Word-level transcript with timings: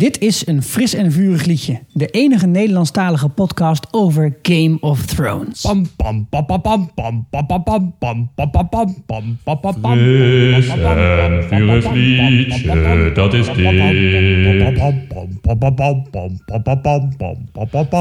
Dit 0.00 0.20
is 0.20 0.46
een 0.46 0.62
fris 0.62 0.94
en 0.94 1.12
vurig 1.12 1.44
liedje. 1.44 1.78
De 1.92 2.06
enige 2.06 2.46
Nederlandstalige 2.46 3.28
podcast 3.28 3.86
over 3.90 4.36
Game 4.42 4.76
of 4.80 5.06
Thrones. 5.06 5.60
Pam 5.60 5.86
pam 5.96 6.26
pam 6.30 6.46
pam 6.46 6.62
pam 6.62 6.92
pam 6.94 7.26
pam 7.30 7.64
pam 7.64 7.64
pam 7.64 7.94
pam 7.96 8.30
pam 8.34 8.50
pam 8.60 8.70
pam 8.70 8.96
pam 9.06 9.38
pam 9.44 9.60
pam 9.60 9.80
pam 9.80 9.98
Fris 9.98 10.68
en 10.68 11.42
vurig 11.48 11.92
liedje, 11.92 13.12
dat 13.14 13.34
is 13.34 13.46
dit. 13.46 13.56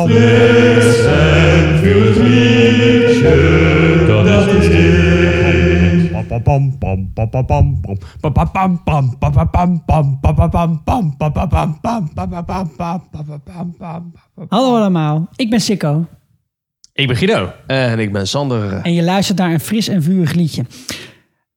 Fris 0.08 1.06
en 1.06 1.78
vurig 1.80 2.18
liedje, 2.18 3.34
dat 4.08 4.48
is 4.48 4.68
dit. 4.70 6.09
Hallo 14.50 14.76
allemaal, 14.76 15.30
ik 15.36 15.50
ben 15.50 15.62
Sikko 15.62 16.06
Ik 16.94 17.08
ben 17.08 17.16
Guido. 17.16 17.52
En 17.68 18.00
ik 18.00 18.12
ben 18.12 18.28
Sander. 18.28 18.74
en 18.74 18.94
je 18.94 19.04
luistert 19.04 19.38
naar 19.38 19.52
een 19.52 19.60
fris 19.60 19.88
en 19.88 20.04
vurig 20.04 20.34
liedje. 20.34 20.66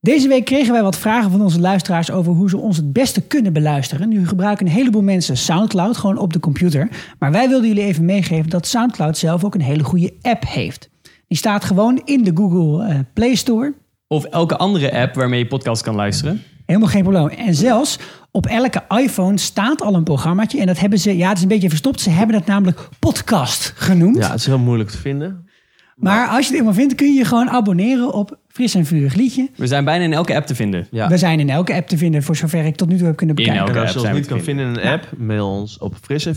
Deze 0.01 0.29
week 0.29 0.45
kregen 0.45 0.73
wij 0.73 0.83
wat 0.83 0.99
vragen 0.99 1.31
van 1.31 1.41
onze 1.41 1.61
luisteraars 1.61 2.11
over 2.11 2.33
hoe 2.33 2.49
ze 2.49 2.59
ons 2.59 2.77
het 2.77 2.93
beste 2.93 3.21
kunnen 3.21 3.53
beluisteren. 3.53 4.09
Nu 4.09 4.27
gebruiken 4.27 4.67
een 4.67 4.73
heleboel 4.73 5.03
mensen 5.03 5.37
Soundcloud 5.37 5.97
gewoon 5.97 6.19
op 6.19 6.33
de 6.33 6.41
computer. 6.41 6.89
Maar 7.19 7.33
wij 7.33 7.49
wilden 7.49 7.69
jullie 7.69 7.85
even 7.85 8.05
meegeven 8.05 8.51
dat 8.51 8.67
Soundcloud 8.67 9.19
zelf 9.19 9.45
ook 9.45 9.55
een 9.55 9.61
hele 9.61 9.83
goede 9.83 10.15
app 10.23 10.45
heeft. 10.47 10.91
Die 11.29 11.39
staat 11.39 11.65
gewoon 11.65 12.03
in 12.05 12.25
de 12.25 12.31
Google 12.35 12.87
eh, 12.87 12.99
Play 13.13 13.35
Store. 13.35 13.75
Of 14.13 14.25
elke 14.25 14.57
andere 14.57 14.93
app 15.01 15.15
waarmee 15.15 15.39
je 15.39 15.47
podcast 15.47 15.83
kan 15.83 15.95
luisteren. 15.95 16.43
Helemaal 16.67 16.89
geen 16.89 17.03
probleem. 17.03 17.29
En 17.29 17.55
zelfs 17.55 17.99
op 18.31 18.47
elke 18.47 18.83
iPhone 18.89 19.39
staat 19.39 19.83
al 19.83 19.95
een 19.95 20.05
programmaatje. 20.05 20.61
En 20.61 20.67
dat 20.67 20.79
hebben 20.79 20.99
ze, 20.99 21.17
ja, 21.17 21.29
het 21.29 21.37
is 21.37 21.43
een 21.43 21.49
beetje 21.49 21.69
verstopt. 21.69 22.01
Ze 22.01 22.11
hebben 22.11 22.37
het 22.37 22.47
namelijk 22.47 22.89
podcast 22.99 23.73
genoemd. 23.77 24.17
Ja, 24.17 24.31
het 24.31 24.39
is 24.39 24.47
heel 24.47 24.59
moeilijk 24.59 24.91
te 24.91 24.99
vinden. 24.99 25.49
Maar 25.97 26.29
als 26.29 26.47
je 26.47 26.51
het 26.51 26.59
eenmaal 26.59 26.75
vindt, 26.75 26.95
kun 26.95 27.07
je 27.07 27.19
je 27.19 27.25
gewoon 27.25 27.51
abonneren 27.51 28.13
op 28.13 28.39
Fris 28.53 28.75
en 28.75 28.87
Vurig 28.87 29.15
Liedje. 29.15 29.49
We 29.57 29.67
zijn 29.67 29.85
bijna 29.85 30.05
in 30.05 30.13
elke 30.13 30.35
app 30.35 30.47
te 30.47 30.55
vinden. 30.55 30.87
Ja. 30.91 31.09
We 31.09 31.17
zijn 31.17 31.41
in 31.41 31.51
elke 31.51 31.75
app 31.75 31.89
te 31.89 31.99
vinden, 31.99 32.23
voor 32.23 32.37
zover 32.37 32.65
ik 32.65 32.77
tot 32.77 32.89
nu 32.89 32.97
toe 32.97 33.07
heb 33.07 33.17
kunnen 33.17 33.37
In 33.37 33.43
bekijken. 33.43 33.67
elke 33.67 33.79
En 33.79 33.85
als 33.85 33.95
je 33.95 34.09
ons 34.09 34.19
niet 34.19 34.27
kan 34.27 34.41
vinden 34.41 34.67
in 34.67 34.71
een 34.71 34.93
app, 34.93 35.09
mail 35.17 35.49
ons 35.49 35.79
op 35.79 35.97
fris 36.01 36.27
en 36.27 36.35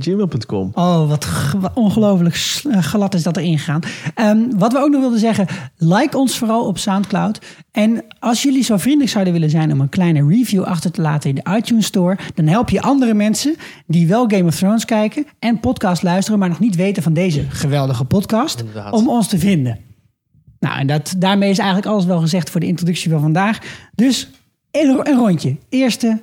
gmail.com. 0.00 0.70
Oh, 0.74 1.08
wat, 1.08 1.28
ongelooflijk 1.74 2.60
eh, 2.70 2.78
glad 2.82 3.14
is 3.14 3.22
dat 3.22 3.36
erin 3.36 3.58
gegaan. 3.58 3.80
Ehm, 4.14 4.38
wat 4.56 4.72
we 4.72 4.78
ook 4.78 4.90
nog 4.90 5.00
wilden 5.00 5.18
zeggen, 5.18 5.46
like 5.76 6.18
ons 6.18 6.38
vooral 6.38 6.66
op 6.66 6.78
Soundcloud. 6.78 7.38
En 7.72 8.04
als 8.18 8.42
jullie 8.42 8.62
zo 8.62 8.76
vriendelijk 8.76 9.10
zouden 9.10 9.32
willen 9.32 9.50
zijn 9.50 9.72
om 9.72 9.80
een 9.80 9.88
kleine 9.88 10.26
review 10.28 10.62
achter 10.62 10.90
te 10.90 11.00
laten 11.00 11.28
in 11.30 11.34
de 11.34 11.56
iTunes 11.56 11.86
Store, 11.86 12.18
dan 12.34 12.46
help 12.46 12.70
je 12.70 12.82
andere 12.82 13.14
mensen 13.14 13.56
die 13.86 14.06
wel 14.06 14.28
Game 14.28 14.44
of 14.44 14.56
Thrones 14.56 14.84
kijken 14.84 15.26
en 15.38 15.60
podcast 15.60 16.02
luisteren, 16.02 16.38
maar 16.38 16.48
nog 16.48 16.60
niet 16.60 16.76
weten 16.76 17.02
van 17.02 17.12
deze 17.12 17.44
geweldige 17.48 18.04
podcast, 18.04 18.60
Inderdaad. 18.60 18.92
om 18.92 19.08
ons 19.08 19.28
te 19.28 19.38
vinden. 19.38 19.87
Nou, 20.60 20.78
en 20.78 20.86
dat, 20.86 21.14
daarmee 21.18 21.50
is 21.50 21.58
eigenlijk 21.58 21.88
alles 21.88 22.04
wel 22.04 22.20
gezegd 22.20 22.50
voor 22.50 22.60
de 22.60 22.66
introductie 22.66 23.10
van 23.10 23.20
vandaag. 23.20 23.58
Dus 23.94 24.28
een, 24.70 25.00
een 25.08 25.16
rondje. 25.18 25.56
Eerste 25.68 26.22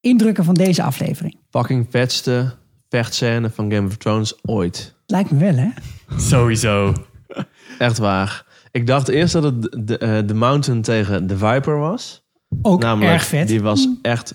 indrukken 0.00 0.44
van 0.44 0.54
deze 0.54 0.82
aflevering. 0.82 1.36
Fucking 1.50 1.86
vetste 1.90 2.54
vechtscène 2.88 3.50
van 3.50 3.72
Game 3.72 3.86
of 3.86 3.96
Thrones 3.96 4.34
ooit. 4.42 4.94
Lijkt 5.06 5.30
me 5.30 5.38
wel, 5.38 5.54
hè? 5.54 5.68
Sowieso. 6.16 6.92
Echt 7.78 7.98
waar. 7.98 8.44
Ik 8.70 8.86
dacht 8.86 9.08
eerst 9.08 9.32
dat 9.32 9.42
het 9.42 9.62
de, 9.62 9.84
de, 9.84 9.98
eh, 9.98 10.18
de 10.26 10.34
Mountain 10.34 10.82
tegen 10.82 11.26
de 11.26 11.36
Viper 11.38 11.78
was. 11.78 12.24
Ook 12.62 12.82
Namelijk, 12.82 13.12
erg 13.12 13.24
vet. 13.24 13.48
die 13.48 13.62
was 13.62 13.88
echt 14.02 14.34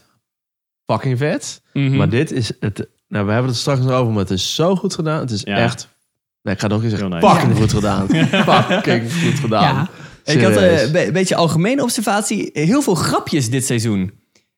fucking 0.86 1.18
vet. 1.18 1.62
Mhm. 1.74 1.96
Maar 1.98 2.10
dit 2.10 2.32
is 2.32 2.52
het... 2.60 2.88
Nou, 3.08 3.26
we 3.26 3.32
hebben 3.32 3.52
het 3.52 3.60
straks 3.60 3.80
nog 3.80 3.92
over, 3.92 4.12
maar 4.12 4.22
het 4.22 4.32
is 4.32 4.56
zo 4.56 4.76
goed 4.76 4.94
gedaan. 4.96 5.20
Het 5.20 5.32
is 5.32 5.42
Ja. 5.42 5.56
echt... 5.58 5.88
Nee, 6.44 6.54
ik 6.54 6.60
ga 6.60 6.68
het 6.68 6.76
nog 6.76 6.84
eens 6.84 6.92
zeggen. 7.00 7.10
nice. 7.10 7.28
Fucking 7.28 7.58
goed 7.58 7.74
gedaan. 7.74 8.08
fucking 8.70 9.14
goed 9.24 9.40
gedaan. 9.40 9.76
Ja. 10.24 10.34
Ik 10.34 10.42
had 10.42 10.56
eh, 10.56 10.82
een 10.82 10.92
be- 10.92 11.10
beetje 11.14 11.36
algemene 11.36 11.82
observatie. 11.84 12.50
Heel 12.54 12.82
veel 12.82 12.96
grapjes 12.96 13.50
dit 13.50 13.66
seizoen. 13.66 14.12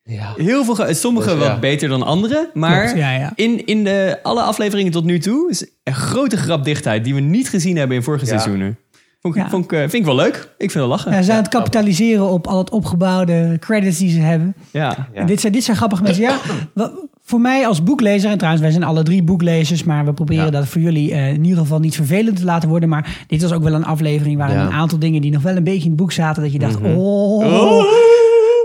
ja. 0.03 0.33
Heel 0.37 0.65
veel, 0.65 0.93
sommige 0.95 1.29
Dus, 1.29 1.43
ja. 1.43 1.49
wat 1.49 1.59
beter 1.59 1.89
dan 1.89 2.03
andere. 2.03 2.49
Maar 2.53 2.83
Klopt, 2.83 2.97
ja, 2.99 3.11
ja. 3.11 3.31
in, 3.35 3.65
in 3.65 3.83
de, 3.83 4.19
alle 4.23 4.41
afleveringen 4.41 4.91
tot 4.91 5.03
nu 5.03 5.19
toe 5.19 5.49
is 5.49 5.65
een 5.83 5.95
grote 5.95 6.37
grapdichtheid 6.37 7.03
die 7.03 7.13
we 7.15 7.19
niet 7.19 7.49
gezien 7.49 7.77
hebben 7.77 7.97
in 7.97 8.03
vorige 8.03 8.25
Ja. 8.25 8.29
seizoenen. 8.31 8.77
Vond, 9.23 9.35
ik- 9.35 9.41
Ja. 9.43 9.49
vond 9.49 9.63
ik, 9.65 9.71
eh, 9.71 9.79
vind 9.79 9.93
ik 9.93 10.05
wel 10.05 10.15
leuk. 10.15 10.35
Ik 10.57 10.71
vind 10.71 10.83
het 10.83 10.93
lachen. 10.93 11.11
Ja, 11.11 11.17
ze 11.17 11.23
zijn 11.23 11.37
aan 11.37 11.43
het 11.43 11.53
kapitaliseren 11.53 12.29
op 12.29 12.47
al 12.47 12.57
het 12.57 12.69
opgebouwde 12.69 13.57
credits 13.59 13.97
die 13.97 14.09
ze 14.11 14.19
hebben. 14.19 14.55
Ja. 14.71 15.07
En 15.13 15.25
dit, 15.25 15.41
zijn, 15.41 15.53
dit 15.53 15.63
zijn 15.63 15.77
grappige 15.77 16.03
mensen. 16.03 16.23
Ja, 16.23 16.37
voor 17.25 17.39
mij 17.41 17.67
als 17.67 17.83
boeklezer, 17.83 18.29
en 18.31 18.35
trouwens, 18.37 18.63
wij 18.63 18.71
zijn 18.71 18.83
alle 18.83 19.03
drie 19.03 19.23
boeklezers, 19.23 19.83
maar 19.83 20.05
we 20.05 20.13
proberen 20.13 20.45
Ja. 20.45 20.51
dat 20.51 20.67
voor 20.67 20.81
jullie 20.81 21.11
eh, 21.11 21.27
in 21.33 21.43
ieder 21.43 21.59
geval 21.59 21.79
niet 21.79 21.95
vervelend 21.95 22.35
te 22.37 22.43
laten 22.43 22.69
worden. 22.69 22.89
Maar 22.89 23.23
dit 23.27 23.41
was 23.41 23.51
ook 23.53 23.63
wel 23.63 23.73
een 23.73 23.85
aflevering 23.85 24.37
waar 24.37 24.51
Ja. 24.51 24.65
een 24.65 24.71
aantal 24.71 24.99
dingen 24.99 25.21
die 25.21 25.31
nog 25.31 25.41
wel 25.41 25.55
een 25.55 25.63
beetje 25.63 25.83
in 25.83 25.87
het 25.91 25.95
boek 25.95 26.11
zaten, 26.11 26.43
dat 26.43 26.51
je 26.51 26.59
dacht, 26.59 26.75
oh, 26.81 27.37
Oh. 27.37 27.83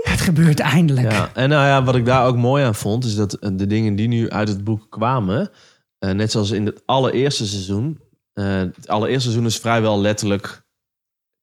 het 0.03 0.21
gebeurt 0.21 0.59
eindelijk. 0.59 1.11
Ja, 1.11 1.29
en 1.33 1.49
nou 1.49 1.65
ja, 1.67 1.83
wat 1.83 1.95
ik 1.95 2.05
daar 2.05 2.25
ook 2.25 2.37
mooi 2.37 2.63
aan 2.63 2.75
vond, 2.75 3.05
is 3.05 3.15
dat 3.15 3.33
eh, 3.33 3.49
de 3.53 3.67
dingen 3.67 3.95
die 3.95 4.07
nu 4.07 4.29
uit 4.29 4.47
het 4.47 4.63
boek 4.63 4.85
kwamen, 4.89 5.49
eh, 5.99 6.11
net 6.11 6.31
zoals 6.31 6.51
in 6.51 6.65
het 6.65 6.81
allereerste 6.85 7.47
seizoen, 7.47 7.99
eh, 8.39 8.45
het 8.75 8.87
allereerste 8.87 9.21
seizoen 9.23 9.45
is 9.45 9.57
vrijwel 9.57 10.01
letterlijk 10.01 10.61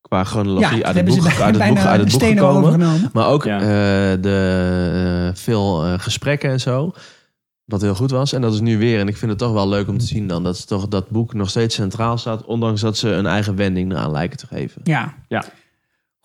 qua 0.01 0.23
chronologie 0.23 0.77
Ja, 0.77 0.83
uit, 0.85 0.95
het 0.95 1.05
boek, 1.05 1.25
uit, 1.25 1.55
het 1.55 1.67
boek, 1.67 1.77
uit 1.77 1.99
het 2.01 2.11
boek 2.11 2.21
gekomen. 2.23 2.55
overgenomen. 2.61 3.09
Maar 3.13 3.27
ook 3.27 3.43
Ja. 3.43 3.59
eh, 3.59 4.21
de, 4.21 5.27
eh, 5.29 5.35
veel 5.41 5.85
eh, 5.85 5.93
gesprekken 5.97 6.49
en 6.49 6.59
zo. 6.59 6.91
Wat 7.65 7.81
heel 7.81 7.95
goed 7.95 8.11
was. 8.11 8.33
En 8.33 8.41
dat 8.41 8.53
is 8.53 8.59
nu 8.59 8.77
weer. 8.77 8.99
En 8.99 9.07
ik 9.07 9.17
vind 9.17 9.31
het 9.31 9.39
toch 9.39 9.51
wel 9.51 9.69
leuk 9.69 9.87
om 9.87 9.97
te 9.97 10.05
zien 10.05 10.27
dan. 10.27 10.43
Dat, 10.43 10.57
ze 10.57 10.65
toch, 10.65 10.87
dat 10.87 11.09
boek 11.09 11.33
nog 11.33 11.49
steeds 11.49 11.75
centraal 11.75 12.17
staat. 12.17 12.45
Ondanks 12.45 12.81
dat 12.81 12.97
ze 12.97 13.09
een 13.09 13.25
eigen 13.25 13.55
wending 13.55 13.91
eraan 13.91 14.11
lijken 14.11 14.37
te 14.37 14.47
geven. 14.47 14.81
Ja. 14.83 15.13
Ja. 15.27 15.43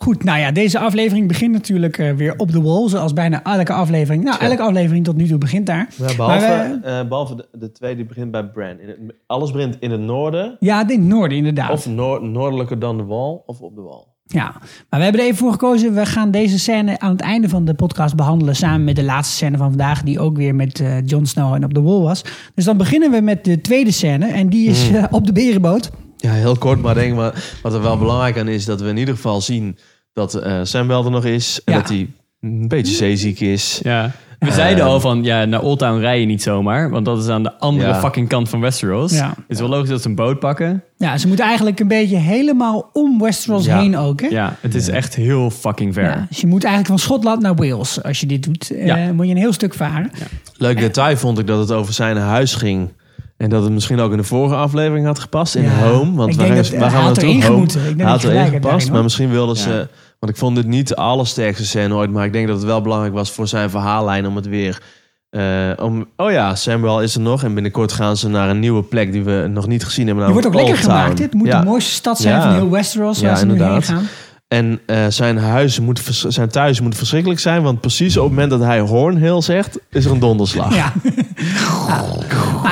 Goed, 0.03 0.25
nou 0.25 0.39
ja, 0.39 0.53
deze 0.53 0.79
aflevering 0.79 1.29
begint 1.29 1.53
natuurlijk 1.53 1.99
eh, 1.99 2.13
weer 2.13 2.35
op 2.37 2.53
de 2.53 2.61
wall, 2.61 2.89
zoals 2.89 3.13
bijna 3.13 3.43
elke 3.43 3.73
aflevering. 3.73 4.25
Nou, 4.25 4.41
elke 4.41 4.63
aflevering 4.63 5.05
tot 5.05 5.17
nu 5.17 5.27
toe 5.27 5.39
begint 5.39 5.67
daar. 5.67 5.89
Ja, 5.97 6.17
behalve 6.17 6.47
Maar 6.47 7.01
eh, 7.01 7.09
behalve 7.09 7.35
de, 7.35 7.49
de 7.53 7.73
twee 7.73 7.97
die 7.97 8.05
begint 8.05 8.31
bij 8.31 8.45
Bran. 8.45 8.79
In 8.81 8.89
het, 8.89 8.99
alles 9.27 9.51
begint 9.51 9.77
in 9.81 9.91
het 9.91 10.01
noorden. 10.01 10.57
Ja, 10.61 10.89
in 10.89 11.01
het 11.01 11.09
noorden 11.09 11.39
inderdaad. 11.39 11.71
Of 11.71 11.87
noor- 11.87 12.25
noordelijker 12.25 12.79
dan 12.79 12.97
de 12.97 13.05
wal. 13.05 13.43
Of 13.47 13.61
op 13.61 13.75
de 13.75 13.81
wal. 13.81 14.15
Ja, 14.27 14.55
maar 14.89 14.99
we 14.99 15.03
hebben 15.03 15.21
er 15.21 15.27
even 15.27 15.39
voor 15.39 15.53
gekozen. 15.53 15.95
We 15.95 16.07
gaan 16.07 16.31
deze 16.31 16.59
scène 16.59 16.99
aan 16.99 17.13
het 17.13 17.21
einde 17.21 17.49
van 17.49 17.65
de 17.65 17.75
podcast 17.75 18.17
behandelen. 18.17 18.57
Samen 18.57 18.85
met 18.85 18.97
de 18.97 19.05
laatste 19.05 19.35
scène 19.35 19.57
van 19.57 19.69
vandaag, 19.69 20.03
die 20.03 20.21
ook 20.21 20.37
weer 20.37 20.55
met 20.55 20.81
eh 20.81 21.07
Jon 21.07 21.27
Snow 21.27 21.55
en 21.55 21.65
op 21.65 21.75
de 21.75 21.83
wall 21.83 22.01
was. 22.01 22.25
Dus 22.55 22.65
dan 22.65 22.77
beginnen 22.77 23.11
we 23.11 23.21
met 23.21 23.45
de 23.45 23.61
tweede 23.61 23.91
scène. 23.93 24.27
En 24.27 24.49
die 24.49 24.69
is 24.69 24.91
eh, 24.91 25.05
op 25.11 25.27
de 25.27 25.33
berenboot. 25.33 25.91
Ja, 26.17 26.33
heel 26.33 26.57
kort. 26.57 26.83
Maar 26.83 26.95
denk 26.95 27.17
maar, 27.17 27.59
wat 27.63 27.75
er 27.75 27.83
wel 27.83 27.99
belangrijk 27.99 28.39
aan 28.39 28.49
is... 28.49 28.65
dat 28.65 28.81
we 28.81 28.89
in 28.89 28.97
ieder 28.97 29.15
geval 29.15 29.41
zien 29.41 29.77
dat 30.13 30.35
eh 30.35 30.59
Sam 30.63 30.87
wel 30.89 31.05
er 31.05 31.11
nog 31.11 31.25
is. 31.25 31.61
En 31.65 31.73
Ja. 31.73 31.79
dat 31.81 31.89
hij 31.89 32.11
een 32.41 32.69
beetje 32.69 32.95
zeeziek 32.95 33.41
is. 33.41 33.81
Ja. 33.83 34.11
We 34.39 34.51
zeiden 34.53 34.85
al 34.85 35.01
van, 35.01 35.23
ja, 35.25 35.45
naar 35.45 35.63
Old 35.63 35.79
Town 35.79 35.99
rij 36.01 36.21
je 36.21 36.27
niet 36.27 36.43
zomaar. 36.43 36.91
Want 36.91 37.05
dat 37.05 37.19
is 37.23 37.29
aan 37.29 37.43
de 37.43 37.59
andere 37.59 37.89
Ja. 37.89 38.01
fucking 38.01 38.29
kant 38.29 38.49
van 38.49 38.61
Westeros. 38.61 39.13
Ja. 39.13 39.29
Het 39.29 39.37
is 39.49 39.59
wel 39.59 39.69
logisch 39.69 39.89
dat 39.89 40.03
ze 40.03 40.09
een 40.09 40.15
boot 40.15 40.39
pakken. 40.39 40.83
Ja, 40.97 41.19
ze 41.19 41.27
moeten 41.29 41.45
eigenlijk 41.45 41.81
een 41.81 41.89
beetje 41.89 42.17
helemaal 42.17 42.91
om 42.93 43.19
Westeros 43.21 43.65
Ja. 43.65 43.79
heen 43.79 43.97
ook. 43.97 44.21
Hè? 44.21 44.27
Ja, 44.27 44.57
het 44.61 44.75
is 44.75 44.89
echt 44.89 45.15
heel 45.15 45.51
fucking 45.51 45.95
ver. 45.95 46.05
Ja, 46.05 46.27
dus 46.29 46.41
je 46.41 46.47
moet 46.47 46.65
eigenlijk 46.65 46.99
van 46.99 47.09
Schotland 47.09 47.43
naar 47.43 47.55
Wales. 47.55 48.03
Als 48.03 48.21
je 48.21 48.27
dit 48.27 48.43
doet, 48.43 48.71
eh, 48.71 48.87
Ja. 48.87 49.13
moet 49.13 49.27
je 49.27 49.31
een 49.33 49.39
heel 49.39 49.53
stuk 49.53 49.75
varen. 49.75 50.11
Leuk 50.57 50.79
detail 50.79 51.17
vond 51.17 51.39
ik 51.39 51.47
dat 51.47 51.59
het 51.59 51.73
over 51.73 51.93
zijn 51.95 52.17
huis 52.17 52.55
ging. 52.55 52.89
En 53.37 53.49
dat 53.51 53.63
het 53.63 53.73
misschien 53.73 54.01
ook 54.01 54.11
in 54.11 54.17
de 54.17 54.25
vorige 54.25 54.55
aflevering 54.55 55.07
had 55.07 55.19
gepast. 55.19 55.55
In 55.55 55.63
Ja. 55.63 55.69
Home. 55.71 56.13
Want 56.17 56.31
Ik 56.33 56.37
waar, 56.39 56.47
denk 56.47 56.49
gaan- 56.49 56.57
dat, 56.57 56.73
eh, 56.73 56.81
waar 56.81 56.91
gaan 56.91 57.05
hij 57.05 57.13
we 57.15 57.21
naartoe? 57.23 57.45
Home. 57.53 57.63
Ik 57.65 57.73
denk 57.73 57.99
dat 57.99 58.09
had 58.09 58.23
hebt 58.23 58.49
gepast. 58.51 58.63
daarin, 58.63 58.93
Maar 58.93 59.03
misschien 59.03 59.31
wilden 59.31 59.57
ze... 59.57 59.89
Want 60.23 60.35
ik 60.35 60.41
vond 60.41 60.57
dit 60.57 60.67
niet 60.67 60.89
de 60.89 60.97
allersterkste 60.97 61.65
scène 61.67 61.95
ooit. 61.95 62.11
Maar 62.11 62.25
ik 62.25 62.33
denk 62.33 62.47
dat 62.47 62.57
het 62.57 62.65
wel 62.67 62.83
belangrijk 62.83 63.15
was 63.15 63.31
voor 63.31 63.49
zijn 63.49 63.71
verhaallijn. 63.71 64.27
Om 64.27 64.37
het 64.37 64.47
weer... 64.47 64.83
eh, 65.31 65.71
om, 65.85 66.07
oh 66.17 66.31
ja, 66.31 66.55
Samuel 66.55 67.03
is 67.03 67.15
er 67.15 67.21
nog. 67.21 67.43
En 67.45 67.55
binnenkort 67.55 67.93
gaan 67.93 68.17
ze 68.17 68.29
naar 68.29 68.49
een 68.49 68.59
nieuwe 68.61 68.83
plek 68.83 69.13
die 69.13 69.23
we 69.25 69.47
nog 69.51 69.67
niet 69.67 69.85
gezien 69.85 70.07
hebben. 70.07 70.25
Die 70.25 70.33
wordt 70.33 70.49
ook 70.49 70.55
lekker 70.55 70.75
Town. 70.75 70.85
gemaakt. 70.87 71.17
Dit 71.17 71.33
moet 71.35 71.47
Ja. 71.47 71.61
de 71.61 71.67
mooiste 71.67 71.91
stad 71.93 72.19
zijn 72.19 72.35
Ja. 72.35 72.43
van 72.43 72.53
heel 72.53 72.71
Westeros. 72.71 73.21
Waar 73.21 73.31
Ja, 73.31 73.37
ze 73.37 73.45
nu 73.47 73.51
heen 73.53 73.61
inderdaad. 73.61 73.85
gaan. 73.85 74.09
En 74.49 74.81
eh, 74.87 75.07
zijn, 75.09 75.39
huis 75.39 75.81
moet, 75.81 76.01
zijn 76.29 76.49
thuis 76.49 76.81
moet 76.81 76.97
verschrikkelijk 76.97 77.41
zijn. 77.41 77.63
Want 77.63 77.81
precies 77.81 78.17
op 78.17 78.23
het 78.23 78.33
moment 78.33 78.51
dat 78.51 78.61
hij 78.61 78.81
Hornhill 78.81 79.41
zegt... 79.41 79.79
is 79.91 80.05
er 80.05 80.11
een 80.11 80.19
donderslag. 80.19 80.75
Ja. 80.75 80.93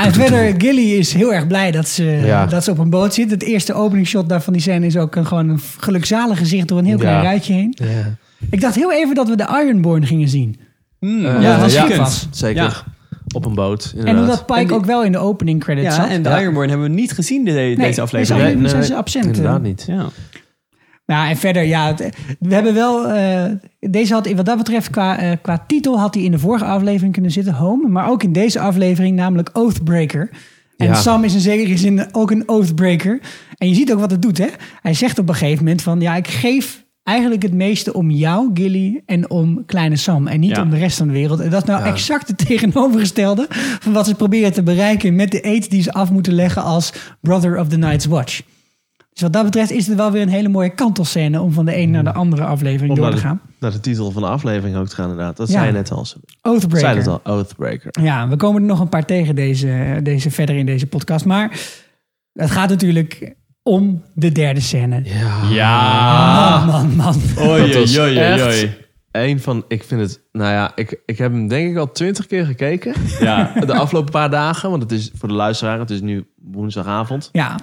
En 0.05 0.13
verder, 0.13 0.55
Gilly 0.59 0.91
is 0.99 1.13
heel 1.13 1.35
erg 1.35 1.47
blij 1.47 1.71
dat 1.71 1.89
ze, 1.89 2.05
Ja. 2.05 2.47
dat 2.47 2.65
ze 2.65 2.71
op 2.71 2.79
een 2.79 2.91
boot 2.91 3.15
zit. 3.15 3.31
Het 3.31 3.43
eerste 3.43 3.73
openingsshot 3.75 4.29
daar 4.29 4.43
van 4.43 4.53
die 4.53 4.63
scène 4.63 4.87
is 4.87 4.97
ook 4.97 5.17
een, 5.17 5.27
gewoon 5.27 5.49
een 5.49 5.61
gelukzalig 5.79 6.39
gezicht 6.39 6.69
door 6.69 6.79
een 6.79 6.85
heel 6.85 6.99
klein 6.99 7.17
Ja. 7.17 7.23
ruitje 7.23 7.53
heen. 7.53 7.77
Ja. 7.79 7.87
Ik 8.51 8.61
dacht 8.61 8.75
heel 8.75 8.93
even 8.93 9.15
dat 9.15 9.29
we 9.29 9.37
de 9.37 9.61
Ironborn 9.65 10.07
gingen 10.07 10.29
zien. 10.29 10.57
Eh, 11.01 11.23
Ja, 11.23 11.41
dat 11.53 11.61
was 11.61 11.73
ja, 11.75 11.97
was. 11.97 12.27
Zeker. 12.31 12.63
Ja. 12.63 12.73
Op 13.35 13.45
een 13.45 13.55
boot, 13.55 13.85
En 13.93 13.99
inderdaad. 13.99 14.23
omdat 14.25 14.47
Pike 14.47 14.59
En 14.61 14.67
die- 14.67 14.77
ook 14.77 14.85
wel 14.85 15.05
in 15.05 15.13
de 15.13 15.19
opening 15.19 15.61
credits 15.61 15.87
Ja, 15.97 16.03
zat. 16.03 16.11
en 16.11 16.23
de 16.23 16.29
Ja. 16.29 16.41
Ironborn 16.41 16.69
hebben 16.69 16.87
we 16.89 16.95
niet 16.95 17.13
gezien 17.13 17.45
de, 17.45 17.51
Nee, 17.51 17.77
deze 17.77 18.01
aflevering. 18.01 18.41
aflevering 18.41 18.71
zijn 18.71 18.85
ze 18.85 18.95
absent. 18.97 19.25
Inderdaad 19.25 19.63
niet. 19.63 19.85
Ja. 19.87 20.07
Nou, 21.11 21.29
en 21.29 21.37
verder, 21.37 21.63
ja, 21.63 21.87
het- 21.87 22.17
we 22.39 22.55
hebben 22.55 22.75
wel. 22.75 23.07
eh, 23.09 23.45
deze 23.81 24.13
had, 24.13 24.33
wat 24.33 24.45
dat 24.47 24.57
betreft, 24.57 24.91
qua, 24.91 25.19
eh, 25.19 25.31
qua 25.43 25.65
titel 25.67 25.99
had 25.99 26.15
hij 26.15 26.23
in 26.25 26.31
de 26.31 26.39
vorige 26.39 26.65
aflevering 26.65 27.13
kunnen 27.13 27.31
zitten, 27.31 27.53
Home. 27.55 27.89
Maar 27.89 28.09
ook 28.11 28.23
in 28.23 28.33
deze 28.33 28.61
aflevering, 28.61 29.17
namelijk 29.17 29.51
Oathbreaker. 29.53 30.31
En 30.77 30.87
Ja. 30.87 30.95
Sam 30.95 31.25
is 31.25 31.35
in 31.35 31.41
zekere 31.41 31.77
zin 31.77 32.05
ook 32.13 32.31
een 32.31 32.49
Oathbreaker. 32.49 33.21
En 33.59 33.69
je 33.69 33.75
ziet 33.75 33.93
ook 33.93 34.01
wat 34.01 34.11
het 34.11 34.23
doet, 34.23 34.39
hè? 34.39 34.47
Hij 34.83 34.95
zegt 34.95 35.19
op 35.19 35.29
een 35.29 35.35
gegeven 35.35 35.65
moment 35.65 35.83
van, 35.83 36.01
ja, 36.01 36.17
ik 36.17 36.29
geef 36.29 36.85
eigenlijk 37.03 37.43
het 37.43 37.55
meeste 37.55 37.93
om 37.93 38.11
jou, 38.11 38.51
Gilly, 38.55 39.03
en 39.07 39.31
om 39.31 39.65
kleine 39.67 39.97
Sam. 39.97 40.27
En 40.27 40.41
niet 40.41 40.57
Ja. 40.57 40.63
om 40.63 40.71
de 40.71 40.79
rest 40.79 40.97
van 40.99 41.07
de 41.07 41.13
wereld. 41.13 41.41
En 41.41 41.51
dat 41.51 41.63
is 41.63 41.69
nou 41.69 41.85
exact 41.85 42.29
het 42.29 42.47
tegenovergestelde 42.47 43.47
van 43.81 43.93
wat 43.93 44.07
ze 44.07 44.15
proberen 44.15 44.53
te 44.53 44.63
bereiken 44.63 45.15
met 45.15 45.31
de 45.31 45.47
eet 45.47 45.71
die 45.71 45.83
ze 45.83 45.93
af 45.93 46.11
moeten 46.11 46.33
leggen 46.33 46.63
als 46.63 46.93
Brother 47.21 47.59
of 47.59 47.69
the 47.69 47.77
Night's 47.79 48.07
Watch. 48.07 48.41
Dus 49.21 49.29
wat 49.29 49.43
dat 49.43 49.45
betreft 49.53 49.71
is 49.71 49.87
het 49.87 49.97
wel 49.97 50.11
weer 50.13 50.23
een 50.23 50.29
hele 50.29 50.49
mooie 50.49 50.75
kantelscène 50.75 51.41
om 51.41 51.53
van 51.53 51.65
de 51.65 51.77
een 51.77 51.91
naar 51.91 52.05
de 52.05 52.13
andere 52.13 52.45
aflevering 52.45 52.91
Om 52.91 52.97
door 52.97 53.09
te 53.11 53.15
de, 53.15 53.21
gaan. 53.21 53.41
naar 53.61 53.71
de 53.71 53.81
titel 53.81 54.11
van 54.11 54.23
de 54.23 54.29
aflevering 54.29 54.77
ook 54.77 54.89
te 54.89 54.95
gaan 54.95 55.11
inderdaad. 55.11 55.37
Dat 55.37 55.47
Ja. 55.49 55.53
zei 55.53 55.67
je 55.67 55.73
net 55.73 55.91
al. 55.91 56.05
Zei 56.07 56.23
Oathbreaker. 56.43 56.97
het 56.97 57.07
al, 57.07 57.21
Oathbreaker. 57.25 58.03
Ja, 58.03 58.29
we 58.29 58.37
komen 58.37 58.61
er 58.63 58.69
nog 58.69 58.81
een 58.81 58.89
paar 58.89 59.05
tegen 59.05 59.35
deze, 59.35 60.01
deze 60.03 60.31
verder 60.31 60.57
in 60.57 60.67
deze 60.67 60.87
podcast. 60.87 61.25
Maar 61.25 61.61
het 62.33 62.51
gaat 62.51 62.69
natuurlijk 62.69 63.35
om 63.63 64.03
de 64.15 64.33
derde 64.33 64.61
scène. 64.61 65.01
Ja. 65.05 65.49
Ja. 65.51 66.65
Man, 66.67 66.95
man, 66.97 66.97
man. 67.37 67.49
Oei, 67.49 67.77
oei, 67.77 68.01
oei, 68.01 68.19
echt- 68.19 68.43
oei. 68.45 68.77
Eén 69.11 69.41
van, 69.41 69.65
ik 69.69 69.85
vind 69.85 70.01
het, 70.01 70.21
nou 70.41 70.53
ja, 70.53 70.73
ik, 70.75 71.01
ik 71.07 71.19
heb 71.19 71.33
hem 71.33 71.49
denk 71.49 71.71
ik 71.71 71.77
al 71.77 71.93
twintig 71.93 72.27
keer 72.27 72.45
gekeken. 72.45 72.95
Ja. 73.21 73.53
De 73.67 73.75
afgelopen 73.75 74.11
paar 74.11 74.31
dagen, 74.31 74.71
want 74.71 74.83
het 74.83 74.93
is 74.93 75.11
voor 75.19 75.29
de 75.29 75.35
luisteraar, 75.35 75.79
het 75.79 75.91
is 75.91 76.01
nu 76.01 76.25
woensdagavond. 76.53 77.29
Ja, 77.33 77.55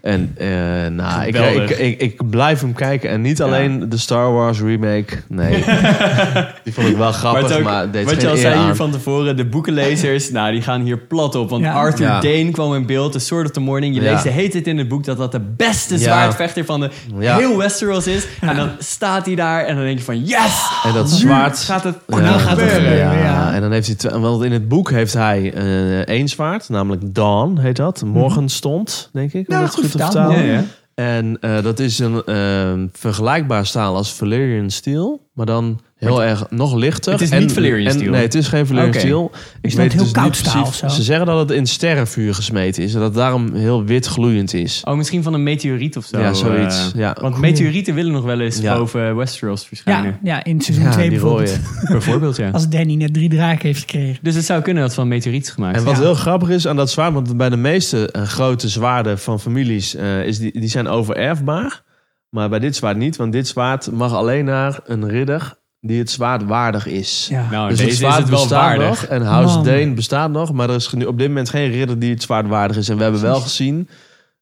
En 0.00 0.32
eh, 0.36 0.48
nou, 0.90 1.26
ik, 1.26 1.36
ik, 1.36 1.70
ik, 1.78 2.00
ik 2.00 2.30
blijf 2.30 2.60
hem 2.60 2.72
kijken. 2.72 3.10
En 3.10 3.20
niet 3.20 3.42
alleen 3.42 3.88
de 3.88 3.96
Star 3.96 4.32
Wars 4.32 4.60
remake. 4.60 5.06
Nee, 5.28 5.64
die 6.64 6.72
vond 6.72 6.88
ik 6.88 6.96
wel 6.96 7.04
Maar 7.04 7.12
grappig, 7.12 7.62
maar, 7.62 7.84
ook, 7.84 7.92
deed 7.92 8.04
wat 8.04 8.20
je 8.20 8.28
al 8.28 8.36
zei 8.36 8.64
hier 8.64 8.74
van 8.74 8.90
tevoren, 8.90 9.36
de 9.36 9.44
boekenlezers, 9.44 10.30
nou, 10.30 10.52
die 10.52 10.62
gaan 10.62 10.80
hier 10.80 10.98
plat 10.98 11.34
op. 11.34 11.50
Want 11.50 11.62
Ja. 11.62 11.72
Arthur 11.72 12.06
Ja. 12.06 12.20
Dane 12.20 12.50
kwam 12.50 12.74
in 12.74 12.86
beeld, 12.86 13.12
The 13.12 13.18
Sword 13.18 13.44
of 13.46 13.50
the 13.52 13.60
Morning. 13.60 13.94
Je 13.94 14.00
Ja. 14.02 14.10
leest 14.12 14.22
de 14.22 14.30
heet 14.30 14.52
het 14.54 14.66
in 14.66 14.78
het 14.78 14.88
boek 14.88 15.04
dat 15.04 15.16
dat 15.16 15.32
de 15.32 15.40
beste 15.40 15.94
Ja. 15.94 16.00
zwaardvechter 16.00 16.64
van 16.64 16.80
de 16.80 16.90
Ja. 17.18 17.36
heel 17.36 17.56
Westeros 17.58 18.06
is. 18.06 18.26
En 18.40 18.56
dan 18.56 18.70
staat 18.78 19.26
hij 19.26 19.34
daar 19.34 19.64
en 19.64 19.74
dan 19.76 19.84
denk 19.84 19.98
je 19.98 20.04
van, 20.04 20.24
yes! 20.24 20.66
En 20.84 20.92
dat 20.94 21.10
zwaard... 21.10 21.58
gaat 21.58 21.84
het 21.84 21.96
Ja, 22.20 22.32
nu 22.32 22.38
gaat 22.38 22.60
het 22.60 22.70
gebeuren. 22.70 22.96
Ja, 22.98 23.12
ja. 23.12 23.52
en 23.54 23.60
dan 23.60 23.72
heeft 23.72 23.86
hij 23.86 23.96
twee, 23.96 24.12
want 24.20 24.44
in 24.44 24.52
het 24.52 24.68
boek 24.68 24.90
heeft 24.90 25.12
hij 25.12 25.52
eh 25.54 25.98
één 26.00 26.28
zwaard, 26.28 26.68
namelijk 26.68 27.14
Dawn 27.14 27.58
heet 27.58 27.76
dat. 27.76 28.02
Morgenstond, 28.04 29.10
denk 29.12 29.32
ik. 29.32 29.48
om 29.48 29.54
Ja, 29.54 29.60
dat 29.60 29.70
goed 29.70 29.80
goed 29.80 29.90
te 29.90 29.98
vertaald. 29.98 30.12
vertalen. 30.12 30.46
Ja, 30.46 30.52
ja. 30.52 30.64
En 30.94 31.36
eh, 31.40 31.62
dat 31.62 31.78
is 31.78 31.98
een 31.98 32.22
eh, 32.24 32.72
vergelijkbaar 32.92 33.66
staal 33.66 33.96
als 33.96 34.12
Valyrian 34.14 34.70
steel, 34.70 35.28
maar 35.32 35.46
dan 35.46 35.80
heel 36.08 36.22
erg 36.22 36.44
nog 36.50 36.74
lichter. 36.74 37.12
Het 37.12 37.20
is 37.20 37.30
En- 37.30 37.40
niet 37.40 37.50
steel? 37.50 38.10
Nee, 38.10 38.22
het 38.22 38.34
is 38.34 38.48
geen 38.48 38.66
Valyrian 38.66 38.90
Oké. 38.90 38.98
steel. 38.98 39.30
Ik 39.60 39.70
Is 39.70 39.74
dat 39.74 39.92
heel 39.92 40.02
dus 40.02 40.10
koud 40.12 40.24
niet 40.26 40.36
staal 40.36 40.62
precies- 40.62 40.82
of 40.82 40.90
zo? 40.90 40.96
Ze 40.96 41.02
zeggen 41.02 41.26
dat 41.26 41.38
het 41.38 41.50
in 41.50 41.66
sterrenvuur 41.66 42.34
gesmeten 42.34 42.82
is 42.82 42.92
en 42.94 42.98
dat 42.98 43.08
het 43.08 43.16
daarom 43.18 43.54
heel 43.54 43.84
wit 43.84 44.06
gloeiend 44.06 44.54
is. 44.54 44.80
Oh, 44.84 44.96
misschien 44.96 45.22
van 45.22 45.34
een 45.34 45.42
meteoriet 45.42 45.96
of 45.96 46.04
zo. 46.04 46.20
Ja, 46.20 46.32
zoiets. 46.32 46.92
eh. 46.92 47.00
Ja. 47.00 47.16
Want 47.20 47.38
meteorieten 47.38 47.94
willen 47.94 48.12
nog 48.12 48.24
wel 48.24 48.40
eens 48.40 48.58
Ja. 48.58 48.76
boven 48.76 49.16
Westeros 49.16 49.60
ja, 49.60 49.66
verschijnen. 49.66 50.18
ja, 50.22 50.44
in 50.44 50.60
seizoen 50.60 50.86
Ja, 50.86 50.92
2 50.92 51.08
die 51.10 51.18
bijvoorbeeld. 51.20 51.58
Bijvoorbeeld, 51.88 52.36
ja. 52.36 52.50
Als 52.50 52.68
Danny 52.68 52.94
net 52.94 53.14
drie 53.14 53.28
draken 53.28 53.66
heeft 53.66 53.80
gekregen. 53.80 54.18
Dus 54.22 54.34
het 54.34 54.44
zou 54.44 54.62
kunnen 54.62 54.82
dat 54.82 54.90
het 54.90 55.00
van 55.00 55.08
meteoriet 55.08 55.42
is 55.46 55.50
gemaakt. 55.50 55.76
En 55.76 55.84
wat 55.84 55.96
Ja. 55.96 56.00
heel 56.02 56.14
grappig 56.14 56.48
is 56.48 56.66
aan 56.66 56.76
dat 56.76 56.90
zwaard, 56.90 57.12
want 57.12 57.36
bij 57.36 57.48
de 57.48 57.56
meeste 57.56 58.10
eh, 58.10 58.22
grote 58.22 58.68
zwaarden 58.68 59.18
van 59.18 59.40
families 59.40 59.94
uh, 59.94 60.26
is 60.26 60.38
die, 60.38 60.60
die 60.60 60.68
zijn 60.68 60.88
overerfbaar. 60.88 61.82
Maar 62.30 62.48
bij 62.48 62.58
dit 62.58 62.76
zwaard 62.76 62.96
niet, 62.96 63.16
want 63.16 63.32
dit 63.32 63.48
zwaard 63.48 63.90
mag 63.90 64.12
alleen 64.14 64.44
naar 64.44 64.80
een 64.84 65.08
ridder 65.08 65.54
die 65.84 65.98
het 65.98 66.10
zwaard 66.10 66.44
waardig 66.44 66.86
is. 66.86 67.26
Ja. 67.30 67.50
Nou, 67.50 67.68
dus 67.68 67.78
deze 67.78 67.82
het 67.90 67.92
is 67.92 67.98
zwaard 67.98 68.18
het 68.20 68.28
wel 68.28 68.40
bestaat 68.40 68.60
waardig. 68.76 68.88
nog 69.00 69.02
en 69.10 69.22
House 69.22 69.54
Man. 69.54 69.64
Dane 69.64 69.92
bestaat 69.94 70.30
nog, 70.30 70.52
maar 70.52 70.68
er 70.68 70.74
is 70.76 70.92
nu 70.92 71.04
op 71.04 71.18
dit 71.18 71.28
moment 71.28 71.48
geen 71.50 71.70
ridder 71.70 71.98
die 71.98 72.10
het 72.10 72.22
zwaard 72.22 72.46
waardig 72.48 72.76
is. 72.76 72.88
En 72.88 72.96
we 72.96 73.02
hebben 73.02 73.20
wel 73.20 73.40
gezien 73.40 73.88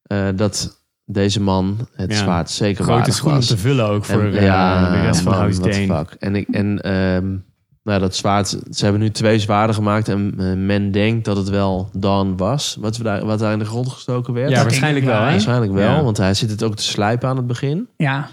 eh, 0.03 0.29
dat 0.35 0.79
deze 1.05 1.41
man 1.41 1.89
het 1.95 2.13
Ja. 2.13 2.19
zwaard 2.19 2.51
zeker 2.51 2.83
Grote 2.85 2.99
waardig 2.99 3.15
schoenen 3.15 3.39
was. 3.39 3.49
te 3.49 3.57
vullen 3.59 3.87
ook 3.89 4.05
voor 4.05 4.23
En- 4.23 4.35
eh, 4.37 4.43
ja, 4.45 4.91
de 4.91 5.01
rest 5.01 5.21
van 5.21 5.33
man, 5.33 5.41
House 5.41 5.61
Dane. 5.61 5.87
fuck. 5.87 6.17
En, 6.19 6.37
ik, 6.37 6.49
en 6.49 6.81
ehm, 6.81 7.29
nou, 7.83 8.01
dat 8.01 8.17
zwaard, 8.17 8.49
ze 8.71 8.83
hebben 8.85 9.01
nu 9.01 9.11
twee 9.11 9.39
zwaarden 9.39 9.75
gemaakt 9.75 10.09
en 10.09 10.35
eh, 10.39 10.53
men 10.55 10.91
denkt 10.91 11.25
dat 11.25 11.37
het 11.37 11.49
wel 11.49 11.91
Dawn 11.93 12.37
was, 12.37 12.77
wat, 12.81 12.97
we 12.97 13.03
daar, 13.03 13.25
wat 13.27 13.39
daar 13.39 13.53
in 13.53 13.59
de 13.59 13.65
grond 13.65 13.89
gestoken 13.89 14.35
werd. 14.35 14.51
Ja, 14.51 14.63
waarschijnlijk 14.63 15.05
wel, 15.05 15.21
hè? 15.23 15.31
Waarschijnlijk 15.31 15.73
wel, 15.73 15.95
Ja. 15.97 16.03
want 16.03 16.17
hij 16.17 16.35
zit 16.35 16.51
het 16.51 16.63
ook 16.63 16.77
te 16.77 16.83
slijpen 16.83 17.29
aan 17.29 17.37
het 17.37 17.47
begin. 17.47 17.89
Ja, 17.97 18.29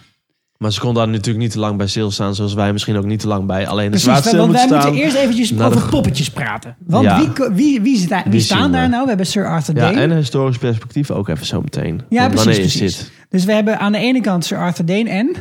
Maar 0.58 0.72
ze 0.74 0.80
kon 0.80 0.94
daar 0.94 1.08
natuurlijk 1.08 1.38
niet 1.38 1.52
te 1.52 1.60
lang 1.60 1.78
bij 1.78 1.88
stilstaan, 1.88 2.36
zoals 2.36 2.54
wij 2.54 2.72
misschien 2.74 2.98
ook 2.98 3.06
niet 3.06 3.20
te 3.20 3.28
lang 3.28 3.46
bij 3.46 3.68
alleen 3.68 3.92
de 3.92 4.00
precies. 4.00 4.08
Want 4.08 4.32
wij 4.32 4.46
moeten 4.46 4.82
staan. 4.82 4.94
eerst 4.94 5.16
eventjes 5.16 5.50
de 5.50 5.64
over 5.64 5.90
poppetjes 5.90 6.30
praten. 6.30 6.76
Want 6.86 7.04
Ja. 7.04 7.20
wie, 7.20 7.30
wie, 7.54 7.82
wie, 7.82 7.98
zit 7.98 8.10
daar, 8.10 8.24
wie 8.24 8.32
Wie 8.32 8.42
staan 8.42 8.72
daar 8.72 8.82
we? 8.84 8.88
nou? 8.88 9.02
We 9.04 9.08
hebben 9.10 9.26
Sir 9.28 9.48
Arthur 9.48 9.76
Ja, 9.76 9.82
Dane. 9.82 10.02
en 10.02 10.10
een 10.12 10.18
historisch 10.18 10.58
perspectief 10.58 11.12
ook 11.12 11.28
even 11.28 11.46
zo 11.46 11.62
meteen. 11.62 12.02
Ja, 12.10 12.28
precies, 12.30 12.48
is 12.48 12.58
precies. 12.58 12.98
dit? 12.98 13.12
Dus 13.30 13.46
we 13.46 13.52
hebben 13.54 13.80
aan 13.80 13.92
de 13.92 13.98
ene 13.98 14.22
kant 14.22 14.46
Sir 14.46 14.58
Arthur 14.58 14.86
Dane 14.86 15.10
en... 15.10 15.36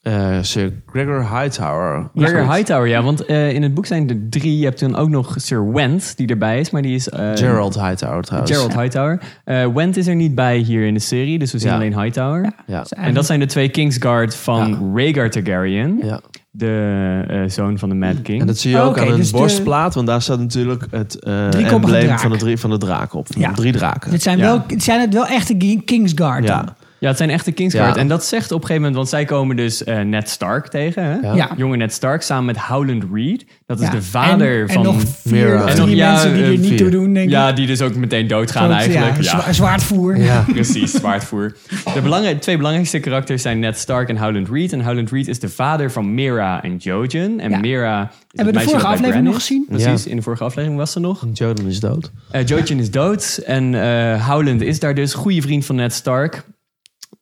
Eh, 0.00 0.38
Sir 0.42 0.72
Gregor 0.86 1.20
Hightower. 1.38 2.10
Gregor. 2.14 2.52
Hightower, 2.54 2.88
ja. 2.88 3.02
Want 3.02 3.24
eh, 3.24 3.52
in 3.52 3.62
het 3.62 3.74
boek 3.74 3.86
zijn 3.86 4.08
er 4.08 4.16
drie. 4.30 4.58
Je 4.58 4.64
hebt 4.64 4.80
dan 4.80 4.96
ook 4.96 5.08
nog 5.08 5.34
Sir 5.38 5.72
Went, 5.72 6.16
die 6.16 6.26
erbij 6.26 6.60
is. 6.60 6.70
Maar 6.70 6.82
die 6.82 6.94
is... 6.94 7.08
eh, 7.08 7.30
Gerald 7.34 7.74
Hightower 7.80 8.22
trouwens. 8.22 8.52
Gerald 8.52 8.74
Hightower. 8.74 9.20
Eh, 9.44 9.66
Went 9.74 9.96
is 9.96 10.06
er 10.06 10.14
niet 10.14 10.34
bij 10.34 10.56
hier 10.58 10.86
in 10.86 10.94
de 10.94 11.00
serie. 11.00 11.38
Dus 11.38 11.52
we 11.52 11.58
zien 11.58 11.68
Ja. 11.68 11.74
alleen 11.74 12.00
Hightower. 12.00 12.52
Ja. 12.66 12.84
En 12.88 13.14
dat 13.14 13.26
zijn 13.26 13.40
de 13.40 13.46
twee 13.46 13.68
Kingsguard 13.68 14.34
van 14.36 14.68
Ja. 14.68 14.78
Rhaegar 14.94 15.30
Targaryen. 15.30 15.98
ja. 16.02 16.20
De 16.52 17.24
eh, 17.28 17.42
zoon 17.46 17.78
van 17.78 17.88
de 17.88 17.94
Mad 17.94 18.22
King. 18.22 18.40
En 18.40 18.46
dat 18.46 18.58
zie 18.58 18.70
je 18.70 18.76
Oh, 18.76 18.82
ook 18.84 18.90
oké, 18.90 19.00
aan 19.00 19.08
een 19.08 19.16
dus 19.16 19.30
de- 19.30 19.36
borstplaat, 19.36 19.94
want 19.94 20.06
daar 20.06 20.22
staat 20.22 20.38
natuurlijk 20.38 20.86
het 20.90 21.18
eh 21.18 21.48
Driekoppige 21.48 21.96
embleem 21.96 22.18
van 22.18 22.30
de, 22.30 22.36
drie, 22.36 22.56
van 22.56 22.70
de 22.70 22.78
draak 22.78 23.14
op. 23.14 23.26
Van 23.32 23.40
Ja. 23.42 23.48
de 23.48 23.54
drie 23.54 23.72
draken. 23.72 24.10
Dit 24.10 24.22
zijn, 24.22 24.38
Ja. 24.38 24.44
wel, 24.44 24.62
zijn 24.76 25.00
het 25.00 25.14
wel 25.14 25.26
echte 25.26 25.54
Ki- 25.56 25.82
Kingsguard 25.84 26.46
dan. 26.46 26.68
Ja. 27.00 27.08
Het 27.08 27.16
zijn 27.16 27.30
echte 27.30 27.52
Kingsguard. 27.52 27.94
Ja. 27.94 28.00
En 28.00 28.08
dat 28.08 28.24
zegt 28.24 28.44
op 28.52 28.60
een 28.60 28.66
gegeven 28.66 28.76
moment... 28.76 28.96
Want 28.96 29.08
zij 29.08 29.24
komen 29.24 29.56
dus 29.56 29.84
eh, 29.84 30.00
Ned 30.00 30.28
Stark 30.28 30.68
tegen. 30.68 31.04
Hè? 31.04 31.32
Ja. 31.32 31.50
Jonge 31.56 31.76
Ned 31.76 31.92
Stark 31.92 32.22
samen 32.22 32.44
met 32.44 32.56
Howland 32.58 33.04
Reed. 33.12 33.44
Dat 33.66 33.80
is 33.80 33.86
Ja. 33.86 33.90
de 33.92 34.02
vader 34.02 34.60
en, 34.62 34.68
van... 34.68 34.76
En 34.76 34.92
nog 34.92 35.02
vier 35.22 35.32
Mira. 35.46 35.60
En 35.66 35.74
drie 35.74 35.86
nog- 35.86 35.94
ja, 35.94 36.12
mensen 36.12 36.34
die 36.34 36.42
er 36.42 36.52
eh, 36.52 36.58
niet 36.58 36.68
vier. 36.68 36.76
toe 36.78 36.88
doen, 36.90 37.12
denk 37.14 37.26
ik. 37.26 37.32
ja, 37.32 37.52
die 37.52 37.66
dus 37.66 37.80
ook 37.82 37.94
meteen 37.94 38.26
doodgaan 38.26 38.70
eigenlijk. 38.72 39.22
Ja, 39.22 39.22
Ja, 39.36 39.40
zwa- 39.42 39.52
zwaardvoer. 39.52 40.16
Ja. 40.18 40.44
Precies, 40.52 40.92
zwaardvoer. 40.92 41.56
De 41.94 42.00
belangrij- 42.02 42.34
twee 42.34 42.56
belangrijkste 42.56 42.98
karakters 42.98 43.42
zijn 43.42 43.58
Ned 43.58 43.78
Stark 43.78 44.08
en 44.08 44.16
Howland 44.16 44.48
Reed. 44.48 44.72
En 44.72 44.80
Howland 44.84 45.10
Reed 45.10 45.28
is 45.28 45.38
de 45.40 45.48
vader 45.48 45.90
van 45.90 46.14
Mira 46.14 46.62
en 46.62 46.76
Jojen. 46.76 47.40
En 47.40 47.50
Ja. 47.50 47.58
Mira 47.58 48.00
is 48.02 48.08
het 48.08 48.18
Hebben 48.34 48.54
we 48.54 48.60
de 48.60 48.66
vorige 48.66 48.86
aflevering 48.86 49.24
nog 49.24 49.34
gezien? 49.34 49.66
Precies, 49.68 50.06
in 50.06 50.16
de 50.16 50.22
vorige 50.22 50.44
aflevering 50.44 50.78
was 50.78 50.92
ze 50.92 51.00
nog. 51.00 51.26
Jordan 51.32 51.66
is 51.66 51.80
dood. 51.80 52.10
Eh 52.30 52.46
Jojen 52.46 52.78
is 52.78 52.90
dood 52.90 53.40
en 53.46 53.74
eh 53.82 54.28
Howland 54.28 54.60
is 54.60 54.80
daar 54.80 54.94
dus. 54.94 55.14
Goede 55.14 55.42
vriend 55.42 55.64
van 55.66 55.76
Ned 55.76 55.92
Stark. 55.92 56.42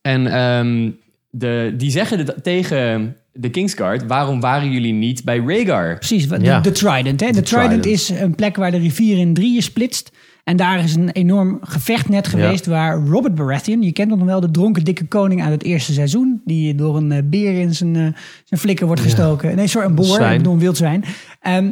En 0.09 0.27
ehm, 0.27 0.91
de, 1.31 1.75
die 1.77 1.91
zeggen 1.91 2.43
tegen 2.43 3.17
de 3.33 3.51
Kingsguard... 3.51 4.07
waarom 4.07 4.41
waren 4.41 4.71
jullie 4.71 4.93
niet 4.93 5.25
bij 5.25 5.39
Rhaegar? 5.39 5.95
Precies, 5.99 6.29
de, 6.29 6.39
Ja. 6.41 6.61
de 6.61 6.73
Trident. 6.73 7.21
Hè? 7.21 7.27
De, 7.27 7.33
De 7.33 7.43
Trident, 7.43 7.83
Trident. 7.83 7.87
is 7.87 8.09
een 8.09 8.35
plek 8.35 8.57
waar 8.57 8.71
de 8.71 8.79
rivier 8.79 9.19
in 9.19 9.35
drieën 9.35 9.63
splitst. 9.63 10.13
En 10.45 10.57
daar 10.57 10.79
is 10.85 10.95
een 10.95 11.11
enorm 11.11 11.59
gevecht 11.63 12.09
net 12.09 12.29
geweest 12.29 12.67
waar 12.67 12.99
Robert 13.07 13.35
Baratheon, 13.35 13.83
je 13.83 13.93
kent 13.93 14.09
nog 14.09 14.23
wel 14.23 14.41
de 14.41 14.51
dronken 14.51 14.85
dikke 14.85 15.07
koning 15.07 15.43
uit 15.43 15.53
het 15.53 15.63
eerste 15.63 15.93
seizoen, 15.93 16.41
die 16.45 16.75
door 16.75 16.97
een 16.97 17.13
eh, 17.13 17.19
beer 17.25 17.61
in 17.61 17.75
zijn, 17.75 17.97
eh, 17.97 18.03
zijn 18.45 18.61
flikker 18.61 18.87
wordt 18.87 19.01
gestoken. 19.03 19.57
Nee, 19.57 19.67
sorry, 19.67 19.89
een 19.89 19.95
boor, 19.95 20.05
Zwijn. 20.05 20.33
ik 20.33 20.37
bedoel 20.39 20.53
een 20.53 20.59
wildzwijn. 20.59 21.05
Ehm, 21.41 21.71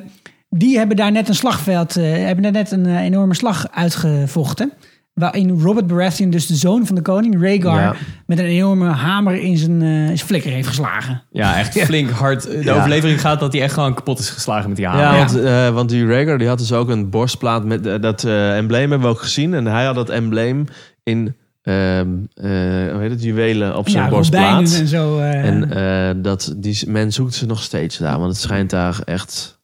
die 0.50 0.78
hebben 0.78 0.96
daar 0.96 1.12
net 1.12 1.28
een 1.28 1.34
slagveld, 1.34 1.96
eh, 1.96 2.04
hebben 2.12 2.42
daar 2.42 2.52
net 2.52 2.70
een 2.70 2.96
enorme 2.96 3.34
slag 3.34 3.68
uitgevochten. 3.70 4.72
Waarin 5.20 5.60
Robert 5.60 5.86
Baratheon, 5.86 6.30
dus 6.30 6.46
de 6.46 6.54
zoon 6.54 6.86
van 6.86 6.94
de 6.94 7.02
koning, 7.02 7.40
Rhaegar, 7.42 7.80
Ja. 7.80 7.94
met 8.26 8.38
een 8.38 8.44
enorme 8.44 8.88
hamer 8.88 9.34
in 9.42 9.56
zijn, 9.56 9.82
eh, 9.82 9.88
zijn 9.88 10.18
flikker 10.18 10.50
heeft 10.50 10.68
geslagen. 10.68 11.22
Ja, 11.30 11.56
echt 11.58 11.78
flink 11.80 12.10
hard. 12.10 12.42
De 12.42 12.60
Ja. 12.62 12.74
overlevering 12.74 13.20
gaat 13.20 13.40
dat 13.40 13.52
hij 13.52 13.62
echt 13.62 13.72
gewoon 13.74 13.94
kapot 13.94 14.18
is 14.18 14.30
geslagen 14.30 14.68
met 14.68 14.76
die 14.76 14.86
hamer. 14.86 15.02
Ja, 15.04 15.12
Ja. 15.12 15.18
Want, 15.18 15.36
eh, 15.40 15.68
want 15.74 15.88
die 15.88 16.06
Rhaegar 16.06 16.38
die 16.38 16.48
had 16.48 16.58
dus 16.58 16.72
ook 16.72 16.88
een 16.88 17.10
borstplaat 17.10 17.64
met 17.64 17.86
eh, 17.86 18.00
dat 18.00 18.24
eh, 18.24 18.56
embleem 18.56 18.90
hebben 18.90 19.08
we 19.08 19.14
ook 19.14 19.20
gezien. 19.22 19.54
En 19.54 19.66
hij 19.66 19.84
had 19.84 19.94
dat 19.94 20.08
embleem 20.10 20.64
in, 21.02 21.34
ehm, 21.62 22.08
eh, 22.34 22.50
hoe 22.92 22.98
heet 23.00 23.10
het, 23.10 23.22
juwelen 23.22 23.76
op 23.76 23.88
zijn 23.88 24.04
Ja, 24.04 24.10
borstplaat. 24.10 24.60
en 24.74 24.86
zo. 24.86 25.18
eh, 25.18 25.44
En 25.44 25.70
eh, 25.72 26.22
dat, 26.22 26.54
die, 26.56 26.78
men 26.90 27.12
zoekt 27.12 27.34
ze 27.34 27.46
nog 27.46 27.62
steeds 27.62 27.98
daar, 27.98 28.18
want 28.18 28.32
het 28.32 28.40
schijnt 28.40 28.70
daar 28.70 28.98
echt... 29.04 29.55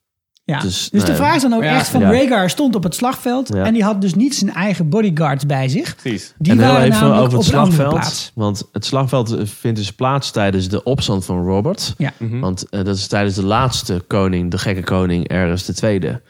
Ja. 0.44 0.60
Dus, 0.60 0.88
Dus, 0.90 1.04
de 1.04 1.14
vraag 1.14 1.34
is 1.36 1.42
dan 1.42 1.52
ook 1.52 1.62
ja. 1.62 1.74
echt 1.74 1.88
van 1.88 2.00
Ja. 2.00 2.10
Rhaegar 2.10 2.50
stond 2.50 2.74
op 2.74 2.82
het 2.82 2.94
slagveld 2.94 3.48
Ja. 3.54 3.64
en 3.64 3.72
die 3.72 3.82
had 3.84 4.00
dus 4.00 4.14
niet 4.14 4.34
zijn 4.34 4.52
eigen 4.52 4.88
bodyguards 4.88 5.46
bij 5.46 5.68
zich. 5.68 5.96
Precies. 5.96 6.34
Die 6.38 6.52
en 6.52 6.58
waren 6.58 6.76
even 6.82 6.90
namelijk 6.90 7.16
over 7.20 7.38
het 7.38 7.46
op 7.46 7.52
slagveld. 7.52 8.30
Want 8.34 8.68
het 8.72 8.84
slagveld 8.84 9.32
eh, 9.36 9.46
vindt 9.46 9.78
dus 9.78 9.92
plaats 9.92 10.30
tijdens 10.30 10.68
de 10.68 10.82
opstand 10.82 11.24
van 11.24 11.44
Robert. 11.46 11.94
Ja. 11.98 12.12
Mhm. 12.18 12.40
Want 12.40 12.68
eh, 12.68 12.84
dat 12.84 12.96
is 12.96 13.06
tijdens 13.06 13.34
de 13.34 13.44
laatste 13.44 14.04
koning, 14.06 14.50
de 14.50 14.58
gekke 14.58 14.82
koning, 14.82 15.28
Ergens 15.28 15.64
de 15.64 15.74
Tweede. 15.74 16.22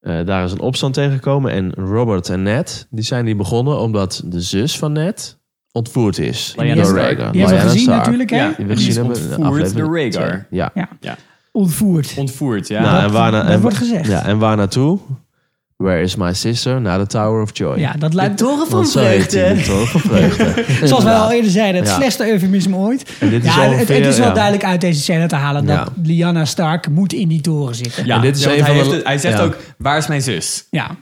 Eh, 0.00 0.24
daar 0.24 0.44
is 0.44 0.52
een 0.52 0.60
opstand 0.60 0.94
tegengekomen. 0.94 1.52
En 1.52 1.72
Robert 1.74 2.28
en 2.28 2.42
Ned, 2.42 2.86
die 2.90 3.04
zijn 3.04 3.24
die 3.24 3.36
begonnen 3.36 3.78
omdat 3.78 4.22
de 4.24 4.40
zus 4.40 4.78
van 4.78 4.92
Ned, 4.92 5.38
ontvoerd 5.72 6.18
is 6.18 6.54
Lyanna 6.56 6.82
door. 6.82 6.94
Rhaegar. 6.98 7.32
Die 7.32 7.40
hebben 7.40 7.58
we 7.60 7.64
gezien 7.68 7.82
Stark. 7.82 7.98
natuurlijk, 7.98 8.30
hè? 8.30 8.36
Ja. 8.36 8.46
Die 8.56 8.66
we 8.66 8.74
Die 8.74 8.84
gezien 8.84 9.10
is 9.10 9.18
ontvoerd 9.36 9.76
door 9.76 9.96
Rhaegar. 9.98 10.46
Ja. 10.50 10.70
Ja. 11.00 11.16
Ontvoerd. 11.54 12.14
Ontvoerd, 12.16 12.68
ja. 12.68 12.80
Nou, 12.82 13.02
en 13.04 13.12
waar, 13.12 13.30
na- 13.32 13.42
dat 13.42 13.50
en, 13.50 13.60
wordt 13.60 13.76
gezegd. 13.76 14.06
Ja, 14.08 14.24
en 14.24 14.38
waar 14.38 14.56
naartoe? 14.56 14.98
Where 15.76 16.00
is 16.00 16.16
my 16.16 16.32
sister? 16.32 16.80
Naar 16.80 16.98
de 16.98 17.06
Tower 17.06 17.42
of 17.42 17.50
Joy. 17.52 17.78
Ja, 17.78 17.92
dat 17.98 18.14
lijkt 18.14 18.36
toren 18.38 18.70
Want 18.70 18.88
zo 18.88 19.00
heet 19.00 19.30
die, 19.30 19.54
de 19.54 19.62
Toren 19.62 19.86
van 19.86 20.00
Vreugde. 20.00 20.64
Zoals 20.86 21.04
wij 21.04 21.14
al 21.14 21.32
eerder 21.32 21.50
zeiden, 21.50 21.80
het 21.80 21.90
Ja. 21.90 21.96
slechtste 21.96 22.30
eufemisme 22.32 22.76
ooit. 22.76 23.10
En 23.20 23.28
dit 23.30 23.44
is 23.44 23.54
ja, 23.54 23.60
het, 23.62 23.72
ongeveer, 23.72 23.96
het 23.96 24.06
is 24.06 24.18
wel 24.18 24.26
ja. 24.28 24.32
duidelijk 24.34 24.64
uit 24.64 24.80
deze 24.80 25.00
scène 25.00 25.26
te 25.26 25.34
halen 25.34 25.66
dat 25.66 25.76
Ja. 25.76 25.88
Lyanna 26.02 26.44
Stark 26.44 26.88
moet 26.88 27.12
in 27.12 27.28
die 27.28 27.40
toren 27.40 27.74
zitten. 27.74 28.06
Ja, 28.06 28.14
En 28.16 28.20
dit 28.22 28.36
is 28.36 28.42
ja, 28.42 28.48
want 28.48 28.60
een 28.60 28.66
hij, 28.66 28.74
van 28.80 28.88
de- 28.90 28.94
het- 28.96 29.04
hij 29.06 29.18
zegt 29.18 29.38
ja. 29.38 29.44
ook, 29.44 29.56
waar 29.78 29.98
is 29.98 30.06
mijn 30.06 30.22
zus? 30.22 30.66
Ja. 30.70 30.88
En 30.88 30.96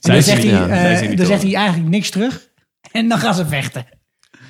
Zij 0.00 0.14
dan 0.14 0.22
zegt, 0.22 0.42
niet- 0.42 0.52
hij, 0.52 1.08
eh, 1.10 1.16
dan 1.16 1.26
zegt 1.26 1.42
hij 1.42 1.54
eigenlijk 1.54 1.88
niks 1.88 2.10
terug. 2.10 2.40
En 2.92 3.08
dan 3.08 3.18
gaan 3.18 3.34
ze 3.34 3.46
vechten. 3.46 3.86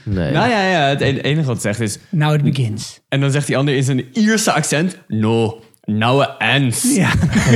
Nee. 0.09 0.33
Nou 0.33 0.51
ja, 0.51 0.69
ja, 0.69 0.89
het 0.89 1.01
en- 1.01 1.21
enige 1.21 1.47
wat 1.47 1.61
zegt 1.63 1.81
is... 1.81 1.99
Now 2.09 2.35
it 2.35 2.43
begins. 2.43 3.01
En 3.09 3.21
dan 3.21 3.31
zegt 3.31 3.47
die 3.47 3.57
ander 3.57 3.75
in 3.75 3.83
zijn 3.83 4.05
Ierse 4.13 4.53
accent... 4.53 4.99
No, 5.09 5.61
now 5.85 6.21
it 6.23 6.31
ends. 6.39 6.95
Ja. 6.95 7.11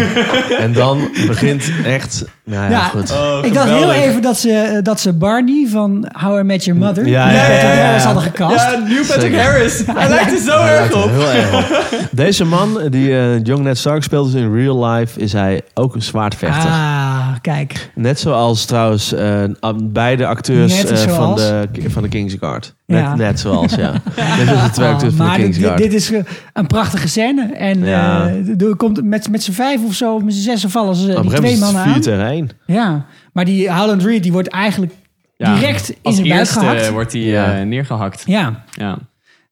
En 0.64 0.72
dan 0.72 1.10
begint 1.26 1.70
echt... 1.84 2.24
Nou 2.44 2.62
ja, 2.64 2.70
Ja. 2.70 2.80
goed. 2.84 3.10
Oh, 3.12 3.38
Ik 3.42 3.54
dacht 3.54 3.68
heel 3.68 3.92
even 3.92 4.22
dat 4.22 4.38
ze, 4.38 4.50
eh, 4.52 4.82
dat 4.82 5.00
ze 5.00 5.12
Barney 5.12 5.66
van 5.70 6.08
How 6.12 6.38
I 6.38 6.42
Met 6.42 6.64
Your 6.64 6.80
Mother... 6.80 7.06
Ja, 7.06 7.30
ja, 7.30 7.98
hadden 7.98 8.22
gecast. 8.22 8.54
Ja, 8.54 8.78
Neil 8.88 9.04
Patrick 9.06 9.20
Zeker. 9.20 9.42
Harris. 9.42 9.82
Hij 9.86 10.08
lijkt 10.08 10.32
er 10.32 10.38
zo 10.38 10.60
erg 10.64 10.90
er 10.92 11.02
op. 11.04 11.10
heel 11.10 11.30
erg 11.30 11.54
op. 11.54 11.82
Deze 12.12 12.44
man, 12.44 12.78
die 12.90 13.18
eh 13.18 13.44
Young 13.44 13.62
Ned 13.62 13.78
Stark 13.78 14.02
speelt, 14.02 14.32
dus 14.32 14.40
in 14.42 14.54
real 14.54 14.84
life, 14.86 15.20
is 15.20 15.32
hij 15.32 15.62
ook 15.74 15.94
een 15.94 16.02
zwaardvechter. 16.02 16.70
Ah, 16.70 17.28
kijk. 17.40 17.90
Net 17.94 18.20
zoals 18.20 18.64
trouwens 18.64 19.12
eh, 19.12 19.42
beide 19.82 20.26
acteurs 20.26 20.84
eh, 20.84 20.96
van, 21.14 21.34
de, 21.34 21.68
van 21.88 22.02
de 22.02 22.08
King's 22.08 22.34
Guard. 22.40 22.74
Net, 22.86 23.00
Ja. 23.00 23.14
net 23.14 23.40
zoals, 23.40 23.74
ja. 23.74 23.92
Net 24.38 24.48
als 24.48 24.62
de 24.62 24.70
twee 24.72 24.86
Ah, 24.86 24.92
acteurs 24.92 25.14
van 25.14 25.24
de 25.24 25.30
maar 25.30 25.38
King's 25.38 25.56
dit, 25.56 25.64
Guard. 25.66 25.78
dit 25.82 25.92
is 25.92 26.12
eh, 26.12 26.20
een 26.52 26.66
prachtige 26.66 27.08
scène. 27.08 27.52
En 27.54 27.84
Ja. 27.84 28.26
eh, 28.26 28.66
er 28.68 28.76
komt 28.76 29.04
met, 29.04 29.30
met 29.30 29.42
z'n 29.42 29.52
vijf 29.52 29.80
of 29.86 29.94
zo, 29.94 30.18
met 30.18 30.34
z'n 30.34 30.40
zessen 30.40 30.70
vallen 30.70 30.94
ze 30.96 31.10
Op 31.10 31.16
een 31.16 31.22
die 31.22 31.30
gegeven 31.30 31.44
twee 31.48 31.56
moment 31.58 31.74
mannen 31.84 32.00
is 32.00 32.06
het 32.06 32.14
aan. 32.14 32.20
4 32.48 32.56
tegen 32.66 32.76
1. 32.76 32.76
Ja, 32.76 33.06
maar 33.32 33.44
die 33.44 33.70
Howland 33.72 34.02
Reed 34.04 34.22
die 34.22 34.32
wordt 34.32 34.48
eigenlijk 34.48 34.92
Ja, 35.36 35.54
direct 35.54 35.94
in 36.02 36.12
zijn 36.12 36.28
buik 36.28 36.40
eerste 36.40 36.58
gehakt. 36.58 36.90
wordt 36.90 37.12
hij 37.12 37.20
Ja. 37.22 37.58
eh, 37.58 37.66
neergehakt. 37.66 38.22
Ja, 38.26 38.64
Ja. 38.70 38.98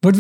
wordt, 0.00 0.18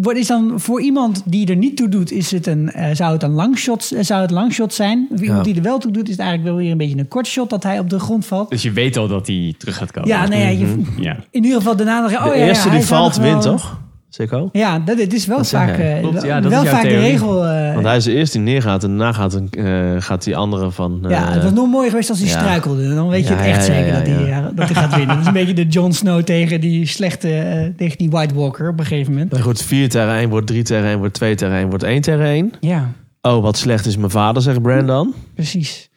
wordt, 0.00 0.18
is 0.18 0.26
dan 0.26 0.52
voor 0.60 0.80
iemand 0.80 1.22
die 1.24 1.46
er 1.48 1.56
niet 1.56 1.76
toe 1.76 1.88
doet, 1.88 2.10
is 2.12 2.30
het 2.30 2.46
een, 2.46 2.72
eh, 2.72 2.94
zou 2.94 3.12
het 3.12 3.22
een 3.22 3.30
langshot, 3.30 3.92
eh, 3.92 4.02
zou 4.02 4.20
het 4.20 4.30
langshot 4.30 4.74
zijn? 4.74 5.06
Voor 5.10 5.20
iemand 5.22 5.46
Ja. 5.46 5.52
die 5.52 5.54
er 5.62 5.68
wel 5.68 5.78
toe 5.78 5.90
doet, 5.92 6.04
is 6.04 6.10
het 6.10 6.20
eigenlijk 6.20 6.50
wel 6.50 6.58
weer 6.62 6.70
een 6.72 6.78
beetje 6.78 6.98
een 6.98 7.08
kort 7.08 7.26
shot 7.26 7.50
dat 7.50 7.62
hij 7.62 7.78
op 7.78 7.90
de 7.90 7.98
grond 7.98 8.26
valt. 8.26 8.50
Dus 8.50 8.62
je 8.62 8.72
weet 8.72 8.96
al 8.96 9.08
dat 9.08 9.26
hij 9.26 9.54
terug 9.58 9.76
gaat 9.76 9.90
komen. 9.90 10.08
Ja, 10.08 10.26
nee, 10.28 10.40
ja, 10.42 10.48
je, 10.66 10.82
Ja. 10.98 11.16
in 11.30 11.44
ieder 11.44 11.58
geval 11.58 11.76
daarna 11.76 12.00
nog. 12.00 12.12
Oh, 12.12 12.24
De 12.32 12.38
ja, 12.38 12.46
eerste 12.46 12.70
die 12.70 12.80
valt, 12.80 13.16
wint 13.16 13.42
toch? 13.42 13.80
Zeker. 14.14 14.48
Ja, 14.52 14.78
dat, 14.78 14.96
dit 14.96 15.12
is 15.12 15.26
wel 15.26 15.36
Dat 15.36 15.48
vaak, 15.48 15.78
eh, 15.78 15.98
Klopt, 15.98 16.22
ja, 16.22 16.40
wel, 16.40 16.50
dat 16.50 16.52
is 16.52 16.58
jouw 16.62 16.72
vaak 16.72 16.82
de 16.82 16.98
regel. 16.98 17.44
eh, 17.46 17.72
Want 17.74 17.86
hij 17.86 17.96
is 17.96 18.04
de 18.04 18.12
eerste 18.14 18.36
die 18.38 18.46
neergaat 18.46 18.82
en 18.84 18.88
daarna 18.88 19.12
gaat, 19.12 19.34
een, 19.34 19.48
eh, 19.50 19.90
gaat 20.02 20.24
die 20.24 20.36
andere 20.36 20.70
van... 20.70 20.98
eh, 21.04 21.10
Ja, 21.10 21.32
het 21.32 21.42
was 21.42 21.52
nog 21.52 21.68
mooier 21.70 21.90
geweest 21.90 22.10
als 22.10 22.18
hij 22.18 22.28
ja. 22.28 22.38
struikelde. 22.38 22.94
Dan 22.94 23.08
weet 23.08 23.28
je 23.28 23.34
het 23.34 23.46
echt 23.46 23.64
zeker 23.64 23.86
ja, 23.86 23.98
dat, 23.98 24.06
hij, 24.06 24.24
ja. 24.26 24.38
eh, 24.40 24.44
dat 24.54 24.68
hij 24.68 24.74
gaat 24.82 24.90
winnen. 24.96 25.08
Dat 25.08 25.18
is 25.20 25.26
een 25.26 25.32
beetje 25.32 25.54
de 25.54 25.66
Jon 25.66 25.92
Snow 25.92 26.22
tegen 26.22 26.60
die 26.60 26.86
slechte, 26.86 27.28
eh, 27.38 27.66
tegen 27.76 27.98
die 27.98 28.10
White 28.10 28.34
Walker 28.34 28.68
op 28.68 28.78
een 28.78 28.84
gegeven 28.86 29.12
moment. 29.12 29.32
Maar 29.32 29.40
goed, 29.42 29.62
4 29.62 29.88
tegen 29.88 30.14
1 30.18 30.28
wordt 30.28 30.46
3 30.46 30.62
tegen 30.62 30.86
1, 30.86 30.98
wordt 30.98 31.14
2 31.14 31.34
tegen 31.34 31.54
1, 31.56 31.68
wordt 31.68 31.84
1 31.84 32.00
tegen 32.00 32.24
1. 32.24 32.52
Ja, 32.60 32.90
Oh, 33.24 33.42
wat 33.42 33.56
slecht 33.56 33.86
is 33.86 33.96
mijn 33.96 34.10
vader, 34.10 34.42
zegt 34.42 34.62
Brandon. 34.62 35.14
precies. 35.34 35.90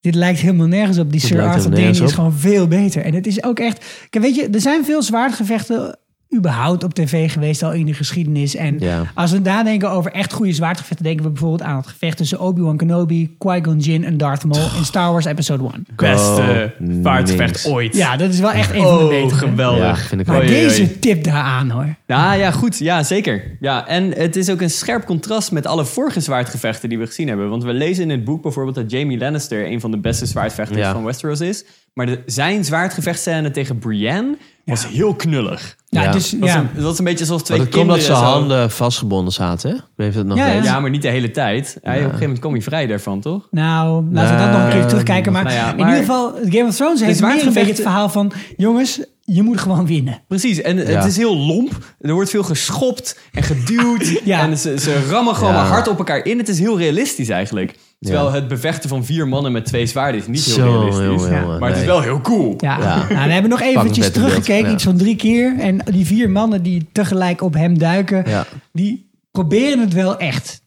Dit 0.00 0.14
lijkt 0.14 0.40
helemaal 0.40 0.66
nergens 0.66 0.98
op. 0.98 1.10
Die 1.12 1.20
Dit 1.20 1.28
Sir 1.30 1.42
Arthur 1.42 1.70
Dane 1.70 1.88
is 2.04 2.12
gewoon 2.12 2.32
veel 2.32 2.68
beter. 2.68 3.02
En 3.04 3.14
het 3.14 3.26
is 3.26 3.44
ook 3.44 3.58
echt... 3.58 3.84
Kijk, 4.10 4.24
weet 4.24 4.34
je, 4.34 4.48
er 4.48 4.60
zijn 4.60 4.84
veel 4.84 5.02
zwaardgevechten 5.02 5.98
überhaupt 6.36 6.84
op 6.84 6.94
tv 6.94 7.32
geweest 7.32 7.62
al 7.62 7.72
in 7.72 7.86
de 7.86 7.94
geschiedenis. 7.94 8.56
En 8.56 8.76
Ja. 8.78 9.02
als 9.14 9.30
we 9.30 9.38
nadenken 9.38 9.90
over 9.90 10.12
echt 10.12 10.32
goede 10.32 10.52
zwaardgevechten... 10.52 11.04
denken 11.04 11.24
we 11.24 11.30
bijvoorbeeld 11.30 11.62
aan 11.62 11.76
het 11.76 11.86
gevecht 11.86 12.16
tussen 12.16 12.40
Obi-Wan 12.40 12.76
Kenobi, 12.76 13.34
Qui-Gon 13.38 13.78
Jinn 13.78 14.04
en 14.04 14.16
Darth 14.16 14.44
Maul 14.44 14.68
in 14.76 14.84
Star 14.84 15.12
Wars 15.12 15.24
Episode 15.24 15.64
1. 15.72 15.86
Beste 15.96 16.72
Oh, 16.80 17.02
vaartvecht 17.02 17.38
niks. 17.52 17.66
ooit. 17.66 17.96
Ja, 17.96 18.16
dat 18.16 18.32
is 18.32 18.40
wel 18.40 18.52
echt 18.52 18.74
een 18.74 18.82
van 18.82 18.98
de 18.98 19.04
Oh, 19.04 19.08
betere. 19.08 19.34
geweldig. 19.48 20.00
Ja, 20.02 20.08
vind 20.08 20.20
ik 20.20 20.26
Maar 20.26 20.46
deze 20.46 20.80
oei. 20.82 20.98
tip 20.98 21.24
daaraan 21.24 21.70
hoor. 21.70 21.94
Ja, 22.06 22.32
ja, 22.32 22.50
goed. 22.50 22.78
Ja, 22.78 23.02
zeker. 23.02 23.56
Ja, 23.60 23.86
en 23.86 24.12
het 24.12 24.36
is 24.36 24.50
ook 24.50 24.60
een 24.60 24.70
scherp 24.70 25.04
contrast 25.04 25.52
met 25.52 25.66
alle 25.66 25.84
vorige 25.84 26.20
zwaardgevechten 26.20 26.88
die 26.88 26.98
we 26.98 27.06
gezien 27.06 27.28
hebben. 27.28 27.48
Want 27.48 27.64
we 27.64 27.72
lezen 27.72 28.02
in 28.02 28.10
het 28.10 28.24
boek 28.24 28.42
bijvoorbeeld 28.42 28.74
dat 28.76 28.90
Jamie 28.90 29.18
Lannister 29.18 29.66
een 29.66 29.80
van 29.80 29.90
de 29.90 29.98
beste 29.98 30.26
zwaardvechters 30.26 30.78
Ja. 30.80 30.92
van 30.92 31.04
Westeros 31.04 31.40
is. 31.40 31.64
Maar 31.94 32.06
de, 32.06 32.22
zijn 32.26 32.64
zwaardgevechtscène 32.64 33.50
tegen 33.50 33.78
Brienne 33.78 34.36
was 34.64 34.86
heel 34.88 35.14
knullig. 35.14 35.76
Ja, 35.88 36.02
Ja. 36.02 36.12
dus 36.12 36.30
Dat 36.30 36.40
was, 36.40 36.50
ja. 36.50 36.58
een, 36.58 36.68
dat 36.74 36.82
was 36.84 36.98
een 36.98 37.04
beetje 37.04 37.24
zoals 37.24 37.42
twee 37.42 37.58
Maar 37.58 37.66
dat 37.66 37.76
komt 37.76 37.88
dat 37.88 37.96
kinderen 37.98 38.20
zijn 38.22 38.32
zo- 38.32 38.38
handen 38.40 38.70
vastgebonden 38.70 39.32
zaten, 39.32 39.70
hè? 39.70 39.76
Weet 39.96 40.12
je 40.12 40.18
dat 40.18 40.26
nog 40.26 40.38
Ja, 40.38 40.46
ja. 40.52 40.80
maar 40.80 40.90
niet 40.90 41.02
de 41.02 41.08
hele 41.08 41.30
tijd. 41.30 41.78
Hij, 41.82 41.92
Op 41.92 41.98
een 41.98 42.02
gegeven 42.04 42.20
moment 42.20 42.38
kwam 42.38 42.52
hij 42.52 42.62
vrij 42.62 42.86
daarvan, 42.86 43.20
toch? 43.20 43.48
Nou, 43.50 44.04
laten 44.12 44.36
we 44.36 44.42
dat 44.42 44.52
nog 44.52 44.62
een 44.64 44.70
keer 44.70 44.86
terugkijken. 44.86 45.32
Maar, 45.32 45.44
nou 45.44 45.54
ja, 45.54 45.70
in 45.70 45.76
maar- 45.76 45.88
ieder 45.88 46.00
geval, 46.04 46.32
Game 46.32 46.64
of 46.68 46.74
Thrones 46.76 46.76
heeft 46.78 47.00
meer 47.00 47.08
een 47.10 47.14
zwaardgevechten- 47.16 47.52
beetje 47.54 47.72
het 47.72 47.82
verhaal 47.82 48.08
van... 48.08 48.32
jongens, 48.56 49.00
je 49.20 49.42
moet 49.42 49.60
gewoon 49.60 49.86
winnen. 49.86 50.22
Precies, 50.28 50.60
en 50.60 50.76
Ja. 50.76 50.82
het 50.84 51.04
is 51.04 51.16
heel 51.16 51.36
lomp. 51.36 51.94
Er 52.00 52.12
wordt 52.14 52.30
veel 52.30 52.42
geschopt 52.42 53.18
en 53.32 53.42
geduwd. 53.42 54.20
Ja. 54.24 54.40
En 54.40 54.58
ze, 54.58 54.78
ze 54.78 55.06
rammen 55.10 55.34
gewoon 55.34 55.54
Ja. 55.54 55.64
hard 55.66 55.88
op 55.88 55.98
elkaar 55.98 56.24
in. 56.24 56.38
Het 56.38 56.48
is 56.48 56.58
heel 56.58 56.78
realistisch 56.78 57.28
eigenlijk. 57.28 57.74
Terwijl 58.04 58.26
Ja. 58.26 58.34
het 58.34 58.48
bevechten 58.48 58.88
van 58.88 59.04
vier 59.04 59.28
mannen 59.28 59.52
met 59.52 59.64
twee 59.66 59.86
zwaarden 59.86 60.20
is 60.20 60.26
niet 60.26 60.44
heel 60.44 60.54
Zo, 60.54 60.70
realistisch. 60.70 61.04
jongen, 61.04 61.30
Ja. 61.30 61.40
jongen, 61.40 61.58
Maar 61.58 61.68
het 61.68 61.78
is 61.78 61.84
nee. 61.84 61.92
wel 61.94 62.02
heel 62.02 62.20
cool. 62.20 62.54
Ja. 62.58 62.78
Ja. 62.78 62.96
Nou, 62.96 63.26
we 63.26 63.32
hebben 63.32 63.50
nog 63.50 63.60
eventjes 63.60 64.10
teruggekeken, 64.10 64.68
ja. 64.68 64.74
iets 64.74 64.84
van 64.84 64.96
drie 64.96 65.16
keer. 65.16 65.58
En 65.58 65.78
die 65.84 66.06
vier 66.06 66.30
mannen 66.30 66.62
die 66.62 66.86
tegelijk 66.92 67.40
op 67.42 67.54
hem 67.54 67.78
duiken... 67.78 68.24
Ja. 68.28 68.46
die 68.72 69.10
proberen 69.30 69.78
het 69.78 69.92
wel 69.92 70.18
echt. 70.18 70.62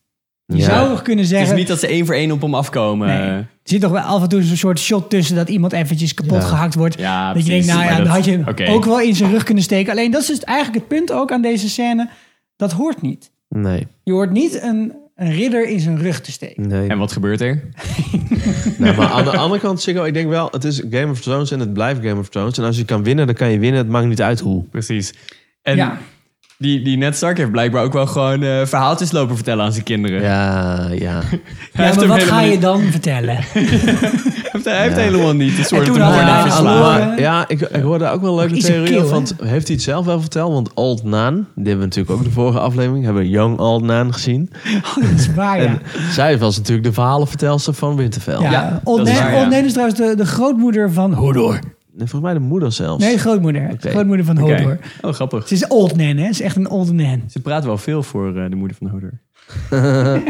Je 0.45 0.57
Ja. 0.57 0.63
zou 0.63 0.89
nog 0.89 1.01
kunnen 1.01 1.23
Het 1.25 1.33
is 1.33 1.39
zeggen... 1.39 1.57
niet 1.57 1.67
dat 1.67 1.79
ze 1.79 1.87
één 1.87 2.05
voor 2.05 2.15
één 2.15 2.31
op 2.31 2.41
hem 2.41 2.53
afkomen. 2.55 3.07
Nee. 3.07 3.17
Er 3.29 3.47
zit 3.63 3.81
toch 3.81 3.91
wel 3.91 4.01
af 4.01 4.21
en 4.21 4.29
toe 4.29 4.41
zo'n 4.43 4.55
soort 4.57 4.79
shot 4.79 5.09
tussen... 5.09 5.35
dat 5.35 5.49
iemand 5.49 5.73
eventjes 5.73 6.13
kapot 6.13 6.41
Ja. 6.41 6.47
gehakt 6.47 6.75
wordt. 6.75 6.99
Ja, 6.99 7.33
dat 7.33 7.43
je 7.45 7.49
precies, 7.49 7.65
denkt, 7.65 7.67
nou 7.67 7.79
ja, 7.79 7.85
maar 7.85 7.95
dan 7.97 8.05
dat- 8.15 8.25
had 8.25 8.25
je 8.35 8.43
oké. 8.65 8.71
ook 8.71 8.85
wel 8.85 8.99
in 8.99 9.15
zijn 9.15 9.31
rug 9.31 9.43
kunnen 9.43 9.63
steken. 9.63 9.91
Alleen 9.91 10.11
dat 10.11 10.21
is 10.21 10.27
dus 10.27 10.39
eigenlijk 10.43 10.77
het 10.79 10.87
punt 10.97 11.11
ook 11.11 11.31
aan 11.31 11.41
deze 11.41 11.69
scène. 11.69 12.09
Dat 12.55 12.71
hoort 12.71 13.01
niet. 13.01 13.31
Nee, 13.49 13.87
Je 14.03 14.11
hoort 14.11 14.31
niet 14.31 14.61
een, 14.61 14.93
een 15.17 15.31
ridder 15.31 15.67
in 15.67 15.79
zijn 15.79 15.99
rug 16.01 16.21
te 16.21 16.31
steken. 16.31 16.67
nee. 16.67 16.87
En 16.89 16.97
wat 16.97 17.11
gebeurt 17.11 17.41
er? 17.41 17.61
Nee, 18.77 18.93
maar 18.93 19.07
aan 19.07 19.23
de 19.23 19.37
andere 19.37 19.61
kant, 19.61 19.81
Siggo, 19.81 20.03
ik 20.03 20.13
denk 20.13 20.29
wel, 20.29 20.47
het 20.51 20.63
is 20.63 20.83
Game 20.89 21.11
of 21.11 21.21
Thrones 21.21 21.51
en 21.51 21.59
het 21.59 21.73
blijft 21.73 22.01
Game 22.01 22.19
of 22.19 22.29
Thrones. 22.29 22.57
En 22.57 22.63
als 22.63 22.77
je 22.77 22.85
kan 22.85 23.03
winnen, 23.03 23.25
dan 23.25 23.35
kan 23.35 23.49
je 23.51 23.59
winnen. 23.59 23.79
Het 23.79 23.89
maakt 23.89 24.07
niet 24.07 24.21
uit 24.21 24.39
hoe. 24.39 24.63
Precies. 24.63 25.13
En 25.61 25.75
Ja. 25.75 25.97
Die, 26.57 26.81
die 26.83 26.97
Ned 26.97 27.15
Stark 27.15 27.37
heeft 27.37 27.51
blijkbaar 27.51 27.83
ook 27.83 27.93
wel 27.93 28.05
gewoon 28.07 28.43
eh, 28.43 28.65
verhaaltjes 28.65 29.11
lopen 29.11 29.35
vertellen 29.35 29.65
aan 29.65 29.71
zijn 29.71 29.83
kinderen. 29.83 30.21
Ja, 30.21 30.87
ja. 30.91 31.21
Ja, 31.73 31.83
heeft 31.83 31.95
maar 31.97 32.07
wat 32.07 32.23
ga 32.23 32.41
je 32.41 32.59
dan 32.59 32.81
vertellen? 32.81 33.37
Hij 34.57 34.65
heeft, 34.65 34.77
hij 34.77 34.81
heeft 34.87 34.95
helemaal 35.11 35.33
niet 35.35 35.57
een 35.57 35.63
soort 35.65 35.85
toen 35.85 35.93
van 35.95 36.03
had 36.03 36.13
woorden 36.13 36.33
hij 36.33 36.43
Ja, 36.43 36.51
verslagen. 36.51 37.45
ik, 37.47 37.61
ik 37.61 37.81
hoorde 37.81 38.07
ook 38.09 38.21
wel 38.21 38.35
leuke 38.35 38.53
een 38.53 38.59
theorieën. 38.59 38.85
kill, 38.85 38.97
hè? 39.01 39.07
want 39.09 39.35
heeft 39.43 39.67
hij 39.67 39.75
het 39.75 39.85
zelf 39.85 40.05
wel 40.05 40.19
verteld? 40.21 40.53
Want 40.53 40.73
Old 40.73 41.03
Nan, 41.03 41.33
die 41.33 41.43
hebben 41.55 41.77
we 41.77 41.83
natuurlijk 41.83 42.09
ook 42.11 42.17
in 42.17 42.23
de 42.23 42.31
vorige 42.33 42.59
aflevering, 42.59 43.03
hebben 43.05 43.21
we 43.23 43.29
Young 43.29 43.59
Old 43.59 43.83
Nan 43.83 44.13
gezien. 44.13 44.49
Oh, 44.87 44.95
dat 44.95 45.19
is 45.19 45.33
waar, 45.33 45.61
ja. 45.61 45.65
En 45.67 45.81
zij 46.11 46.37
was 46.37 46.57
natuurlijk 46.57 46.87
de 46.87 46.93
verhalenvertelster 46.93 47.73
van 47.73 47.95
Winterfell. 47.95 48.39
Ja, 48.41 48.51
Ja, 48.51 48.81
Old 48.83 48.97
dat 48.97 49.07
is 49.07 49.13
Nan- 49.13 49.23
waar, 49.23 49.33
ja. 49.33 49.39
Old 49.41 49.49
Nan 49.49 49.63
is 49.65 49.71
trouwens 49.71 49.99
de, 49.99 50.15
de 50.15 50.25
grootmoeder 50.25 50.91
van 50.91 51.13
Hodor. 51.13 51.59
En 51.97 52.07
volgens 52.07 52.31
mij 52.31 52.33
de 52.33 52.39
moeder 52.39 52.71
zelfs. 52.71 53.03
Nee, 53.03 53.13
de 53.13 53.19
grootmoeder. 53.19 53.75
Grootmoeder 53.79 54.25
van. 54.25 54.37
Hodor. 54.37 54.79
Oh, 55.01 55.13
grappig. 55.13 55.47
Ze 55.47 55.53
is 55.53 55.67
Old 55.67 55.95
Nan, 55.95 56.17
hè? 56.17 56.23
Ze 56.23 56.29
is 56.29 56.41
echt 56.41 56.55
een 56.55 56.69
Old 56.69 56.91
Nan. 56.91 57.23
Ze 57.29 57.41
praat 57.41 57.65
wel 57.65 57.77
veel 57.77 58.03
voor 58.03 58.37
eh, 58.37 58.49
de 58.49 58.55
moeder 58.55 58.77
van 58.77 58.87
Hodor. 58.87 59.19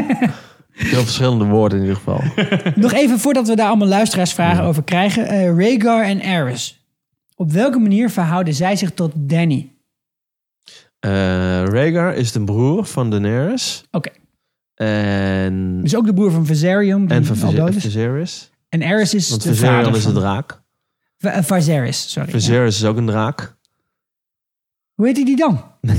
Heel 0.72 1.02
verschillende 1.02 1.44
woorden 1.44 1.78
in 1.78 1.84
ieder 1.84 1.96
geval. 2.02 2.20
Nog 2.82 2.92
even 2.92 3.18
voordat 3.18 3.48
we 3.48 3.56
daar 3.56 3.68
allemaal 3.68 3.88
luisteraarsvragen 3.88 4.64
over 4.64 4.82
krijgen. 4.82 5.26
eh 5.28 5.56
Rhaegar 5.56 6.04
en 6.04 6.20
Aerys. 6.22 6.86
Op 7.34 7.52
welke 7.52 7.78
manier 7.78 8.10
verhouden 8.10 8.54
zij 8.54 8.76
zich 8.76 8.90
tot 8.90 9.12
Danny? 9.16 9.72
Eh 10.98 11.10
Rhaegar 11.64 12.14
is 12.14 12.32
de 12.32 12.44
broer 12.44 12.84
van 12.84 13.10
Daenerys. 13.10 13.84
Oké. 13.90 14.10
En, 14.74 15.80
Dus 15.82 15.96
ook 15.96 16.06
de 16.06 16.14
broer 16.14 16.30
van 16.30 16.46
Viserion, 16.46 17.06
die 17.06 17.16
en 17.16 17.24
van 17.24 17.68
is. 17.68 17.76
Viserys. 17.82 18.50
En 18.68 18.82
Aerys 18.82 19.14
is 19.14 19.30
Want 19.30 19.42
de 19.42 19.48
Viserion 19.48 19.76
vader 19.76 19.96
is 19.96 20.02
van... 20.02 20.14
de 20.14 20.20
draak. 20.20 20.62
V- 21.18 21.24
eh, 21.24 21.42
Viserys, 21.42 22.10
sorry. 22.12 22.28
ja. 22.28 22.34
Viserys 22.38 22.76
is 22.76 22.84
ook 22.84 22.96
een 22.96 23.06
draak. 23.06 23.56
Hoe 24.94 25.06
heet 25.06 25.16
hij 25.16 25.24
die 25.24 25.36
dan? 25.36 25.60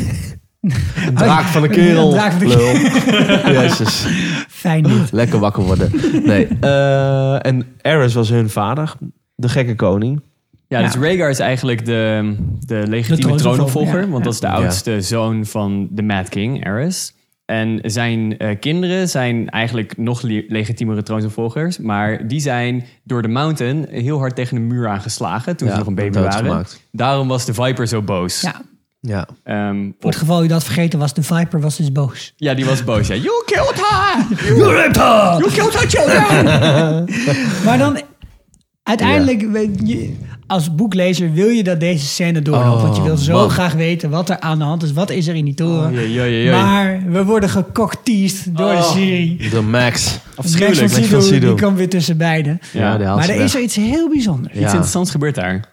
Een 1.06 1.16
draak 1.16 1.44
van 1.46 1.62
de 1.62 1.68
kerel. 1.70 2.06
Een 2.08 2.14
draak 2.14 2.32
van 2.32 2.40
de. 2.48 3.50
Jezus. 3.62 4.06
Fijn 4.48 4.84
niet. 4.84 5.12
Lekker 5.22 5.40
wakker 5.40 5.64
worden. 5.64 5.92
Nee. 6.26 6.48
eh, 6.62 7.46
en 7.46 7.76
Aerys 7.82 8.14
was 8.14 8.30
hun 8.30 8.50
vader. 8.50 8.94
De 9.36 9.50
gekke 9.50 9.76
koning. 9.76 10.22
Ja, 10.68 10.80
Ja. 10.80 10.86
dus 10.86 10.96
Rhaegar 10.96 11.30
is 11.30 11.40
eigenlijk 11.40 11.86
de, 11.86 12.36
de 12.60 12.84
legitieme 12.88 13.36
troonopvolger, 13.36 13.42
troonopvolger. 13.42 14.02
ja. 14.02 14.08
Want 14.08 14.24
dat 14.24 14.34
is 14.34 14.40
de 14.40 14.48
Ja. 14.48 14.54
oudste 14.54 15.02
zoon 15.02 15.46
van 15.46 15.88
de 15.92 16.02
Mad 16.04 16.30
King, 16.30 16.66
Aerys. 16.66 17.14
En 17.50 17.80
zijn 17.84 18.38
eh, 18.38 18.60
kinderen 18.60 19.10
zijn 19.10 19.50
eigenlijk 19.50 19.98
nog 19.98 20.22
le- 20.22 20.44
legitiemere 20.48 21.04
troonsopvolgers. 21.04 21.78
Maar 21.78 22.28
die 22.28 22.40
zijn 22.40 22.86
door 23.04 23.22
de 23.22 23.28
Mountain 23.28 23.86
heel 23.90 24.18
hard 24.20 24.36
tegen 24.36 24.56
de 24.56 24.62
muur 24.62 24.88
aangeslagen 24.88 25.56
toen 25.56 25.68
Ja, 25.68 25.74
ze 25.74 25.80
nog 25.80 25.88
een 25.88 25.96
baby 25.96 26.20
waren. 26.20 26.66
Daarom 26.92 27.28
was 27.28 27.46
de 27.46 27.54
Viper 27.54 27.88
zo 27.88 28.02
boos. 28.02 28.42
Ja, 28.42 28.62
Ja. 29.00 29.28
Ehm, 29.44 29.84
voor 30.00 30.10
het 30.10 30.20
geval 30.20 30.44
u 30.44 30.48
dat 30.48 30.64
vergeten 30.64 31.00
was, 31.00 31.14
de 31.14 31.24
Viper 31.24 31.62
was 31.62 31.78
dus 31.78 31.92
boos. 31.92 32.34
ja, 32.36 32.54
die 32.54 32.66
was 32.66 32.84
boos. 32.84 33.08
Ja. 33.08 33.16
You 33.16 33.44
killed 33.46 33.76
her! 33.76 34.26
You 34.58 34.74
raped 34.74 34.96
her! 34.96 35.38
You 35.40 35.52
killed 35.52 35.80
her 35.80 35.90
children! 35.90 37.06
Maar 37.66 37.78
dan, 37.78 38.02
uiteindelijk, 38.84 39.42
je, 39.84 40.16
als 40.50 40.76
boeklezer 40.76 41.32
wil 41.34 41.48
je 41.48 41.64
dat 41.64 41.80
deze 41.80 42.06
scène 42.06 42.42
doorloopt. 42.42 42.76
Oh, 42.76 42.82
want 42.84 42.96
je 42.96 43.02
wil 43.02 43.18
zo 43.18 43.34
man. 43.34 43.50
graag 43.50 43.74
weten 43.74 44.10
wat 44.10 44.30
er 44.30 44.40
aan 44.40 44.58
de 44.58 44.64
hand 44.64 44.84
is. 44.84 44.94
Wat 44.94 45.10
is 45.10 45.28
er 45.28 45.36
in 45.36 45.46
die 45.46 45.54
toren. 45.54 45.94
Oei. 45.94 46.50
Maar 46.52 47.02
we 47.08 47.26
worden 47.26 47.50
gekokteased 47.50 48.46
door 48.58 48.70
de 48.72 48.78
Oh. 48.78 48.92
serie. 48.92 49.50
De 49.50 49.62
Max. 49.62 50.20
Afschuwelijk. 50.36 50.92
Max 50.92 51.08
van 51.08 51.22
Sydow. 51.22 51.56
die 51.58 51.66
komt 51.66 51.78
weer 51.78 51.90
tussen 51.90 52.18
beiden. 52.18 52.60
Ja, 52.74 52.98
Maar 52.98 53.20
er 53.20 53.28
weg. 53.28 53.38
is 53.46 53.56
er 53.56 53.62
iets 53.62 53.76
heel 53.76 54.10
bijzonders. 54.10 54.54
Ja. 54.54 54.60
Iets 54.62 54.72
interessants 54.72 55.12
gebeurt 55.12 55.36
daar. 55.36 55.66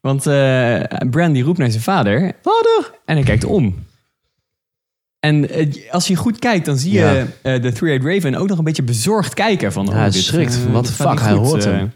Want 0.00 0.26
eh 0.26 0.80
Bran 1.10 1.32
die 1.32 1.42
roept 1.42 1.58
naar 1.58 1.70
zijn 1.70 1.82
vader. 1.82 2.32
Vader! 2.42 2.90
En 3.04 3.14
hij 3.16 3.24
kijkt 3.24 3.44
om. 3.44 3.74
En 5.20 5.50
eh, 5.50 5.66
als 5.90 6.06
je 6.08 6.16
goed 6.16 6.38
kijkt, 6.38 6.64
dan 6.66 6.78
zie 6.78 6.92
je 6.92 6.98
Ja. 6.98 7.26
eh, 7.54 7.62
de 7.62 7.72
Three-Eyed 7.72 8.04
Raven 8.04 8.34
ook 8.34 8.48
nog 8.48 8.58
een 8.58 8.64
beetje 8.64 8.82
bezorgd 8.82 9.34
kijken. 9.34 9.72
Van, 9.72 9.84
Ja, 9.84 9.90
oh, 9.90 9.96
hij 9.98 10.10
schrikt. 10.12 10.54
eh, 10.54 10.60
the 10.80 10.92
gaat 10.92 11.10
fuck, 11.10 11.20
hij 11.20 11.32
goed, 11.32 11.46
hoort 11.46 11.64
eh. 11.64 11.72
hem. 11.72 11.92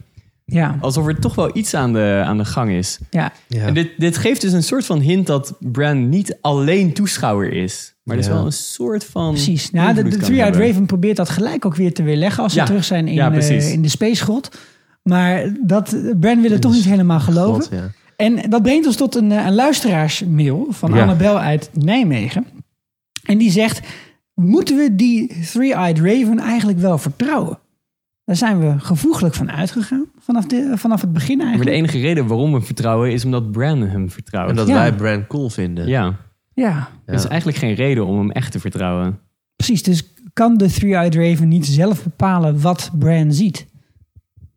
Ja, 0.52 0.76
Alsof 0.80 1.06
er 1.06 1.18
toch 1.18 1.34
wel 1.34 1.56
iets 1.56 1.74
aan 1.74 1.92
de, 1.92 2.22
aan 2.24 2.38
de 2.38 2.44
gang 2.44 2.70
is. 2.70 2.98
ja. 3.10 3.32
Ja. 3.48 3.66
En 3.66 3.74
dit, 3.74 3.88
dit 3.98 4.16
geeft 4.16 4.40
dus 4.40 4.52
een 4.52 4.62
soort 4.62 4.86
van 4.86 5.00
hint 5.00 5.26
dat 5.26 5.54
Bran 5.60 6.08
niet 6.08 6.38
alleen 6.40 6.92
toeschouwer 6.92 7.52
is. 7.52 7.94
Maar 8.02 8.16
dus 8.16 8.26
Ja. 8.26 8.32
wel 8.32 8.44
een 8.44 8.52
soort 8.52 9.04
van. 9.04 9.30
Precies. 9.32 9.70
Nou, 9.70 9.94
de, 9.94 10.02
Three-Eyed 10.02 10.42
hebben. 10.54 10.66
Raven 10.68 10.86
probeert 10.86 11.16
dat 11.16 11.28
gelijk 11.28 11.64
ook 11.64 11.74
weer 11.76 11.94
te 11.94 12.02
weerleggen 12.02 12.42
als 12.42 12.52
ze 12.52 12.58
Ja. 12.58 12.64
terug 12.64 12.84
zijn 12.84 13.08
in, 13.08 13.14
Ja, 13.14 13.32
eh, 13.32 13.72
in 13.72 13.82
de 13.82 13.88
Space 13.88 14.24
God. 14.24 14.48
Maar 15.02 15.52
dat, 15.60 15.96
Bran 16.20 16.40
wil 16.40 16.50
het 16.50 16.60
toch 16.60 16.72
niet 16.72 16.84
helemaal 16.84 17.20
geloven. 17.20 17.62
God, 17.62 17.72
ja. 17.72 17.90
En 18.16 18.50
dat 18.50 18.62
brengt 18.62 18.86
ons 18.86 18.96
tot 18.96 19.14
een, 19.14 19.32
eh, 19.32 19.46
een 19.46 19.54
luisteraarsmail 19.54 20.66
van 20.70 20.94
Ja. 20.94 21.02
Annabel 21.02 21.38
uit 21.38 21.70
Nijmegen. 21.72 22.46
En 23.24 23.38
die 23.38 23.50
zegt, 23.50 23.80
moeten 24.34 24.76
we 24.76 24.94
die 24.94 25.40
Three-Eyed 25.52 25.98
Raven 25.98 26.38
eigenlijk 26.38 26.78
wel 26.78 26.98
vertrouwen? 26.98 27.58
Daar 28.24 28.36
zijn 28.36 28.58
we 28.60 28.78
gevoeglijk 28.78 29.34
van 29.34 29.50
uitgegaan, 29.50 30.04
vanaf, 30.18 30.46
de, 30.46 30.72
vanaf 30.76 31.00
het 31.00 31.12
begin 31.12 31.36
Maar 31.36 31.46
de 31.46 31.52
eigenlijk. 31.52 31.76
enige 31.76 31.98
reden 32.00 32.26
waarom 32.26 32.52
we 32.52 32.60
vertrouwen 32.60 33.12
is 33.12 33.24
omdat 33.24 33.50
Bran 33.50 33.80
hem 33.82 34.10
vertrouwt. 34.10 34.50
En 34.50 34.56
dat 34.56 34.68
Ja. 34.68 34.74
wij 34.74 34.94
Bran 34.94 35.26
cool 35.26 35.50
vinden. 35.50 35.86
Ja, 35.88 36.16
Ja, 36.54 36.88
er 37.04 37.14
is 37.14 37.24
eigenlijk 37.24 37.58
geen 37.58 37.74
reden 37.74 38.06
om 38.06 38.18
hem 38.18 38.30
echt 38.30 38.52
te 38.52 38.60
vertrouwen. 38.60 39.18
precies. 39.56 39.82
Dus 39.82 40.12
kan 40.32 40.56
de 40.56 40.66
Three-Eyed 40.70 41.14
Raven 41.14 41.48
niet 41.48 41.66
zelf 41.66 42.02
bepalen 42.02 42.60
wat 42.60 42.90
Bran 42.98 43.32
ziet? 43.32 43.66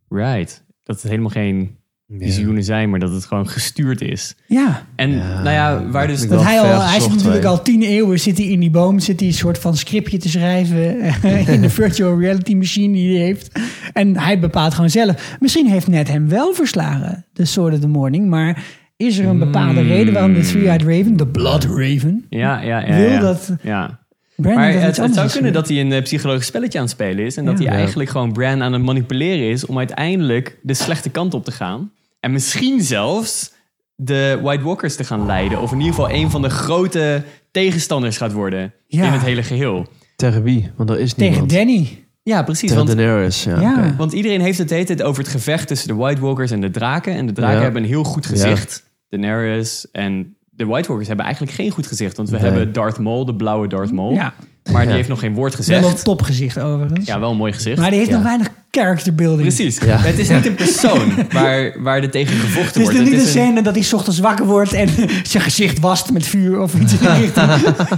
Right. 0.09 0.63
Dat 0.83 0.95
het 1.01 1.09
helemaal 1.11 1.29
geen 1.29 1.77
visioenen 2.07 2.63
zijn, 2.63 2.89
maar 2.89 2.99
dat 2.99 3.11
het 3.11 3.25
gewoon 3.25 3.49
gestuurd 3.49 4.01
is. 4.01 4.35
Ja, 4.47 4.85
En 4.95 5.11
Ja, 5.11 5.41
nou 5.41 5.49
ja, 5.49 5.89
waar 5.91 6.07
dus... 6.07 6.27
dat 6.27 6.43
hij, 6.43 6.61
al, 6.61 6.81
hij 6.81 6.99
zit 6.99 7.15
natuurlijk 7.15 7.45
al 7.45 7.61
tien 7.61 7.81
eeuwen 7.81 8.19
zit 8.19 8.37
hij 8.37 8.47
in 8.47 8.59
die 8.59 8.69
boom, 8.69 8.99
zit 8.99 9.19
hij 9.19 9.29
een 9.29 9.35
soort 9.35 9.57
van 9.57 9.77
scriptje 9.77 10.17
te 10.17 10.29
schrijven 10.29 10.99
eh, 10.99 11.47
in 11.53 11.61
de 11.61 11.69
virtual 11.69 12.19
reality 12.19 12.55
machine 12.55 12.93
die 12.93 13.17
hij 13.17 13.25
heeft. 13.25 13.59
En 13.93 14.17
hij 14.17 14.39
bepaalt 14.39 14.73
gewoon 14.73 14.89
zelf. 14.89 15.37
Misschien 15.39 15.67
heeft 15.67 15.87
net 15.87 16.07
hem 16.07 16.29
wel 16.29 16.53
verslagen, 16.53 17.25
de 17.33 17.45
Sword 17.45 17.73
of 17.73 17.79
the 17.79 17.87
Morning, 17.87 18.29
maar 18.29 18.63
is 18.97 19.17
er 19.17 19.25
een 19.25 19.39
bepaalde 19.39 19.79
Hmm. 19.79 19.89
reden 19.89 20.13
waarom 20.13 20.33
de 20.33 20.41
Three-Eyed 20.41 20.81
Raven, 20.81 21.17
de 21.17 21.27
Blood 21.27 21.63
Raven, 21.63 22.25
Ja, 22.29 22.61
ja, 22.61 22.79
ja. 22.79 22.95
wil 22.95 23.09
ja. 23.09 23.19
dat 23.19 23.51
Ja. 23.61 24.04
Brandon 24.35 24.61
Maar 24.63 24.73
het, 24.73 24.97
het 24.97 25.13
zou 25.13 25.29
kunnen 25.29 25.53
dat 25.53 25.67
hij 25.67 25.79
een 25.81 25.91
eh, 25.91 26.01
psychologisch 26.01 26.45
spelletje 26.45 26.77
aan 26.77 26.83
het 26.83 26.93
spelen 26.93 27.25
is. 27.25 27.37
En 27.37 27.45
dat 27.45 27.57
Ja. 27.57 27.63
hij 27.63 27.73
Ja. 27.73 27.77
eigenlijk 27.79 28.09
gewoon 28.09 28.31
Bran 28.33 28.63
aan 28.63 28.73
het 28.73 28.81
manipuleren 28.81 29.49
is 29.49 29.65
om 29.65 29.77
uiteindelijk 29.77 30.57
de 30.61 30.73
slechte 30.73 31.09
kant 31.09 31.33
op 31.33 31.45
te 31.45 31.51
gaan. 31.51 31.91
En 32.19 32.31
misschien 32.31 32.81
zelfs 32.81 33.53
de 33.95 34.39
White 34.41 34.63
Walkers 34.63 34.95
te 34.95 35.03
gaan 35.03 35.25
leiden. 35.25 35.61
Of 35.61 35.71
in 35.71 35.77
ieder 35.79 35.93
geval 35.93 36.11
een 36.11 36.29
van 36.31 36.41
de 36.41 36.49
grote 36.49 37.23
tegenstanders 37.51 38.17
gaat 38.17 38.31
worden 38.33 38.73
Ja. 38.87 39.05
in 39.05 39.11
het 39.11 39.21
hele 39.21 39.43
geheel. 39.43 39.87
Tegen 40.15 40.43
wie? 40.43 40.71
Want 40.75 40.89
er 40.89 40.99
is 40.99 41.13
Tegen 41.13 41.29
niemand. 41.31 41.51
Danny. 41.51 42.03
Ja, 42.23 42.43
precies. 42.43 42.69
Tegen 42.69 42.85
Want, 42.85 42.97
Daenerys, 42.97 43.43
ja. 43.43 43.93
Want 43.97 44.13
iedereen 44.13 44.41
heeft 44.41 44.57
het 44.57 44.67
de 44.67 44.73
hele 44.73 44.85
tijd 44.87 45.01
over 45.03 45.23
het 45.23 45.31
gevecht 45.31 45.67
tussen 45.67 45.87
de 45.87 45.93
White 45.93 46.21
Walkers 46.21 46.51
en 46.51 46.61
de 46.61 46.71
draken. 46.71 47.13
En 47.13 47.25
de 47.25 47.31
draken 47.33 47.55
Ja. 47.57 47.61
hebben 47.63 47.81
een 47.83 47.87
heel 47.87 48.03
goed 48.03 48.25
gezicht. 48.25 48.83
Daenerys 49.09 49.87
en 49.91 50.34
de 50.55 50.65
White 50.65 50.87
Walkers 50.87 51.07
hebben 51.07 51.25
eigenlijk 51.25 51.55
geen 51.55 51.71
goed 51.71 51.87
gezicht. 51.87 52.17
Want 52.17 52.29
we 52.29 52.35
Nee. 52.37 52.45
hebben 52.45 52.73
Darth 52.73 52.99
Maul, 52.99 53.25
de 53.25 53.35
blauwe 53.35 53.67
Darth 53.67 53.91
Maul. 53.91 54.13
Ja, 54.13 54.33
Maar 54.71 54.81
die 54.81 54.89
Ja. 54.89 54.95
heeft 54.95 55.09
nog 55.09 55.19
geen 55.19 55.33
woord 55.33 55.65
wel 55.67 55.77
een 55.77 55.83
gezegd. 55.83 56.03
topgezicht 56.03 56.59
overigens. 56.59 57.05
Ja, 57.05 57.19
wel 57.19 57.31
een 57.31 57.37
mooi 57.37 57.53
gezicht. 57.53 57.77
Maar 57.77 57.89
die 57.89 57.97
heeft 57.99 58.09
Ja. 58.11 58.15
nog 58.15 58.25
weinig 58.25 58.47
character 58.71 59.15
building. 59.15 59.41
Precies. 59.41 59.77
Ja. 59.85 59.97
Het 59.97 60.19
is 60.19 60.29
niet 60.29 60.45
een 60.45 60.55
persoon 60.55 61.13
waar, 61.31 61.81
waar 61.81 62.01
er 62.01 62.09
tegen 62.09 62.35
gevochten 62.37 62.63
Het 62.65 62.75
is 62.75 62.81
wordt. 62.81 62.95
er 62.97 63.03
niet 63.03 63.11
Het 63.11 63.21
een 63.21 63.27
is 63.27 63.35
een, 63.35 63.41
scène 63.41 63.61
dat 63.61 63.73
hij 63.75 63.83
's 63.83 63.93
ochtends 63.93 64.19
wakker 64.19 64.45
wordt 64.45 64.73
en 64.73 64.89
zijn 65.31 65.43
gezicht 65.43 65.79
wast 65.79 66.11
met 66.11 66.25
vuur 66.27 66.59
of 66.59 66.73
iets 66.79 66.93
in 66.93 66.99
die 66.99 67.09
richting. 67.21 67.51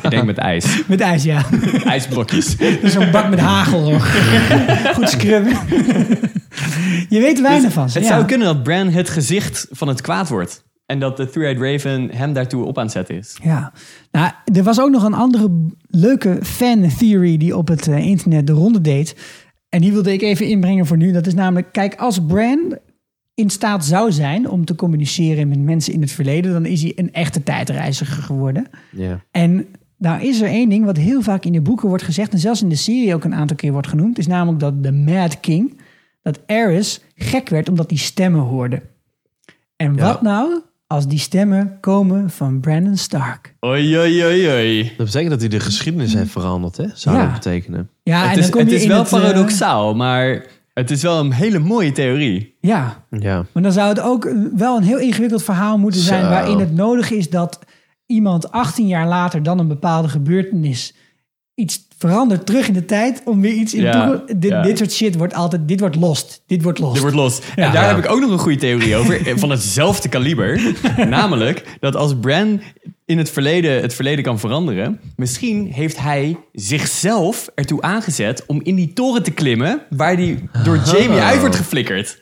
ik 0.04 0.10
denk 0.10 0.24
met 0.26 0.38
ijs. 0.38 0.82
Met 0.88 1.00
ijs, 1.02 1.24
ja. 1.24 1.46
IJsblokjes. 1.84 2.56
Zo'n 2.84 3.12
bak 3.12 3.30
met 3.30 3.40
hagel 3.40 3.90
nog. 3.92 4.16
Goed 4.94 5.10
scrubben. 5.10 5.58
Je 7.10 7.20
weet 7.20 7.38
er 7.38 7.44
weinig 7.44 7.74
van. 7.74 7.90
ze, 7.90 7.98
Het 7.98 8.08
ja. 8.08 8.14
zou 8.14 8.26
kunnen 8.26 8.48
dat 8.48 8.64
Bran 8.64 8.90
het 8.90 9.10
gezicht 9.10 9.68
van 9.72 9.88
het 9.88 10.02
kwaad 10.02 10.30
wordt. 10.30 10.64
En 10.88 11.00
dat 11.00 11.18
de 11.18 11.30
Three-Eyed 11.30 11.60
Raven 11.62 12.10
hem 12.12 12.34
daartoe 12.34 12.64
op 12.66 12.78
aan 12.78 12.84
het 12.84 12.92
zetten 12.94 13.16
is. 13.18 13.38
Ja. 13.44 13.72
Nou, 14.12 14.32
er 14.54 14.64
was 14.64 14.80
ook 14.82 14.90
nog 14.92 15.04
een 15.04 15.14
andere 15.14 15.50
leuke 15.88 16.40
fan 16.42 16.88
theory 16.98 17.38
die 17.38 17.58
op 17.58 17.68
het 17.68 17.88
eh, 17.88 17.98
internet 18.06 18.48
de 18.48 18.54
ronde 18.54 18.82
deed. 18.82 19.16
En 19.70 19.82
die 19.82 19.92
wilde 19.92 20.14
ik 20.14 20.22
even 20.22 20.48
inbrengen 20.48 20.86
voor 20.86 20.98
nu. 20.98 21.12
Dat 21.12 21.28
is 21.28 21.34
namelijk, 21.34 21.72
kijk, 21.72 21.96
als 21.96 22.20
Bran 22.26 22.78
in 23.34 23.50
staat 23.50 23.86
zou 23.86 24.12
zijn 24.12 24.50
om 24.50 24.66
te 24.66 24.76
communiceren 24.76 25.48
met 25.48 25.60
mensen 25.60 25.94
in 25.94 26.02
het 26.02 26.12
verleden, 26.12 26.52
dan 26.52 26.66
is 26.66 26.82
hij 26.82 26.92
een 26.96 27.14
echte 27.14 27.44
tijdreiziger 27.44 28.24
geworden. 28.24 28.66
Ja. 28.92 29.24
En 29.32 29.66
nou 29.98 30.22
is 30.22 30.42
er 30.42 30.48
één 30.48 30.70
ding 30.70 30.86
wat 30.86 30.98
heel 30.98 31.22
vaak 31.22 31.46
in 31.46 31.52
de 31.52 31.62
boeken 31.62 31.88
wordt 31.88 32.04
gezegd, 32.04 32.34
en 32.34 32.40
zelfs 32.40 32.62
in 32.62 32.70
de 32.70 32.76
serie 32.76 33.14
ook 33.16 33.24
een 33.24 33.36
aantal 33.36 33.56
keer 33.56 33.72
wordt 33.72 33.88
genoemd, 33.88 34.18
is 34.18 34.28
namelijk 34.28 34.60
dat 34.60 34.84
de 34.84 34.92
Mad 34.92 35.40
King, 35.40 35.80
dat 36.22 36.40
Aerys 36.46 37.02
gek 37.16 37.50
werd 37.50 37.70
omdat 37.70 37.90
hij 37.90 38.00
stemmen 38.00 38.42
hoorde. 38.42 38.82
En 39.76 39.96
Ja. 39.96 40.04
wat 40.04 40.22
nou 40.22 40.62
als 40.88 41.08
die 41.08 41.20
stemmen 41.20 41.78
komen 41.80 42.30
van 42.30 42.60
Brandon 42.60 42.98
Stark? 42.98 43.56
Oei, 43.66 43.98
oei, 43.98 44.24
oei, 44.26 44.48
oei. 44.50 44.84
Dat 44.98 45.06
betekent 45.06 45.30
dat 45.32 45.40
hij 45.40 45.50
de 45.50 45.60
geschiedenis 45.60 46.14
heeft 46.14 46.32
veranderd, 46.32 46.78
hè? 46.78 46.86
Zou 46.94 47.16
Ja. 47.18 47.24
dat 47.24 47.34
betekenen? 47.34 47.90
Ja, 48.04 48.22
het 48.22 48.32
en 48.32 48.38
is, 48.38 48.42
dan 48.42 48.52
kom 48.52 48.60
het 48.62 48.70
je 48.70 48.76
is 48.76 48.82
in 48.84 48.88
wel 48.90 49.00
het, 49.04 49.14
eh, 49.14 49.20
paradoxaal, 49.20 49.96
maar 49.96 50.46
het 50.74 50.92
is 50.92 51.02
wel 51.02 51.20
een 51.20 51.32
hele 51.34 51.60
mooie 51.60 51.92
theorie. 51.92 52.56
ja, 52.62 53.06
Ja. 53.10 53.46
maar 53.54 53.64
dan 53.64 53.72
zou 53.72 53.90
het 53.90 54.00
ook 54.00 54.34
wel 54.56 54.78
een 54.78 54.84
heel 54.84 55.00
ingewikkeld 55.00 55.44
verhaal 55.44 55.78
moeten 55.78 56.02
zijn, 56.02 56.24
Zo. 56.24 56.30
waarin 56.30 56.60
het 56.60 56.74
nodig 56.76 57.12
is 57.12 57.30
dat 57.30 57.60
iemand 58.06 58.52
18 58.52 58.88
jaar 58.88 59.08
later 59.08 59.44
dan 59.44 59.60
een 59.60 59.68
bepaalde 59.68 60.10
gebeurtenis 60.10 60.94
iets 61.58 61.86
verandert 61.98 62.46
terug 62.46 62.68
in 62.68 62.74
de 62.74 62.86
tijd 62.86 63.22
om 63.26 63.42
weer 63.42 63.52
iets 63.54 63.74
in 63.74 63.82
Ja, 63.82 64.08
toekomst- 64.08 64.42
dit, 64.42 64.52
ja. 64.52 64.62
dit 64.62 64.78
soort 64.78 64.92
shit 64.94 65.16
wordt 65.16 65.34
altijd 65.34 65.68
dit 65.68 65.80
wordt 65.80 65.96
lost 65.96 66.42
dit 66.48 66.62
wordt 66.64 66.80
lost 66.80 66.94
Dit 66.94 67.02
wordt 67.02 67.16
los. 67.18 67.38
Ja. 67.56 67.66
en 67.66 67.72
daar 67.74 67.84
Ja. 67.84 67.96
heb 67.96 68.06
ik 68.06 68.12
ook 68.12 68.20
nog 68.20 68.32
een 68.32 68.38
goede 68.40 68.58
theorie 68.58 68.96
over. 68.96 69.28
eh, 69.28 69.34
Van 69.38 69.50
hetzelfde 69.50 70.10
kaliber. 70.10 70.62
Namelijk 71.10 71.64
dat 71.80 71.96
als 71.96 72.16
Bran 72.22 72.62
in 73.06 73.18
het 73.18 73.30
verleden 73.30 73.82
het 73.82 73.94
verleden 73.94 74.24
kan 74.24 74.40
veranderen. 74.40 75.00
Misschien 75.16 75.72
heeft 75.74 76.00
hij 76.00 76.38
zichzelf 76.54 77.50
ertoe 77.56 77.82
aangezet 77.82 78.44
om 78.48 78.60
in 78.64 78.76
die 78.76 78.94
toren 78.94 79.24
te 79.24 79.32
klimmen. 79.32 79.82
Waar 79.90 80.14
hij 80.16 80.50
door 80.64 80.80
Jamie 80.86 81.20
uit 81.20 81.40
wordt 81.40 81.56
geflikkerd. 81.56 82.18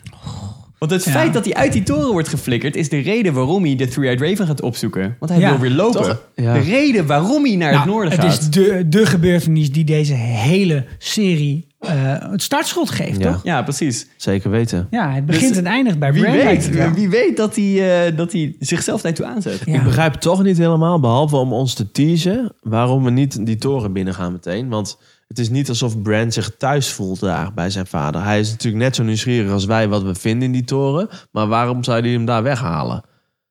Want 0.89 1.04
het 1.04 1.13
Ja. 1.13 1.19
feit 1.19 1.34
dat 1.34 1.45
hij 1.45 1.54
uit 1.54 1.74
die 1.74 1.84
toren 1.84 2.12
wordt 2.12 2.28
geflikkerd 2.28 2.76
is 2.76 2.89
de 2.89 3.00
reden 3.00 3.34
waarom 3.34 3.63
hij 3.63 3.76
de 3.76 3.88
Three-Eyed 3.88 4.21
Raven 4.21 4.48
gaat 4.48 4.62
opzoeken. 4.62 5.15
Want 5.19 5.32
hij 5.32 5.39
Ja, 5.41 5.50
wil 5.50 5.60
weer 5.60 5.71
lopen. 5.71 6.19
Ja. 6.36 6.54
De 6.54 6.60
reden 6.60 7.06
waarom 7.06 7.43
hij 7.45 7.56
naar 7.56 7.67
het 7.69 7.78
Nou, 7.78 7.89
noorden 7.89 8.12
het 8.12 8.21
gaat. 8.21 8.32
is 8.39 8.50
de, 8.50 8.86
de 8.89 9.06
gebeurtenis 9.06 9.71
die 9.71 9.84
deze 9.84 10.13
hele 10.13 10.86
serie 10.98 11.67
eh, 11.80 11.91
het 12.32 12.41
startschot 12.41 12.89
geeft, 12.89 13.19
Ja. 13.19 13.32
toch? 13.32 13.43
Ja, 13.43 13.62
precies. 13.63 14.08
Zeker 14.17 14.50
weten. 14.50 14.88
Ja, 14.91 15.12
het 15.12 15.26
begint 15.26 15.48
Dus 15.50 15.58
en 15.58 15.65
eindigt 15.65 16.00
bij 16.00 16.13
Wie 16.13 16.21
weet, 16.24 16.65
het 16.76 16.95
wie 16.95 17.10
weet 17.10 17.38
dat 17.38 17.56
hij, 17.56 18.06
eh, 18.08 18.17
dat 18.17 18.32
hij 18.32 18.56
zichzelf 18.60 19.02
daartoe 19.02 19.26
aanzet. 19.26 19.62
Ja. 19.65 19.74
Ik 19.78 19.84
begrijp 19.84 20.12
het 20.12 20.21
toch 20.21 20.43
niet 20.43 20.58
helemaal, 20.58 21.00
behalve 21.00 21.36
om 21.36 21.54
ons 21.54 21.74
te 21.74 21.91
teasen, 21.91 22.54
waarom 22.62 23.04
we 23.04 23.10
niet 23.12 23.45
die 23.45 23.56
toren 23.58 23.93
binnen 23.93 24.13
gaan 24.13 24.32
meteen. 24.32 24.69
Want 24.69 24.98
het 25.27 25.39
is 25.39 25.49
niet 25.49 25.69
alsof 25.69 26.01
Bran 26.01 26.31
zich 26.31 26.51
thuis 26.57 26.91
voelt 26.91 27.19
daar 27.19 27.53
bij 27.53 27.69
zijn 27.69 27.88
vader. 27.88 28.23
Hij 28.23 28.39
is 28.39 28.51
natuurlijk 28.51 28.83
net 28.83 28.95
zo 28.95 29.03
nieuwsgierig 29.03 29.51
als 29.51 29.65
wij 29.65 29.88
wat 29.88 30.03
we 30.03 30.15
vinden 30.15 30.43
in 30.43 30.51
die 30.51 30.63
toren. 30.63 31.09
Maar 31.31 31.47
waarom 31.47 31.83
zou 31.83 32.01
hij 32.01 32.09
hem 32.09 32.25
daar 32.25 32.43
weghalen? 32.43 33.03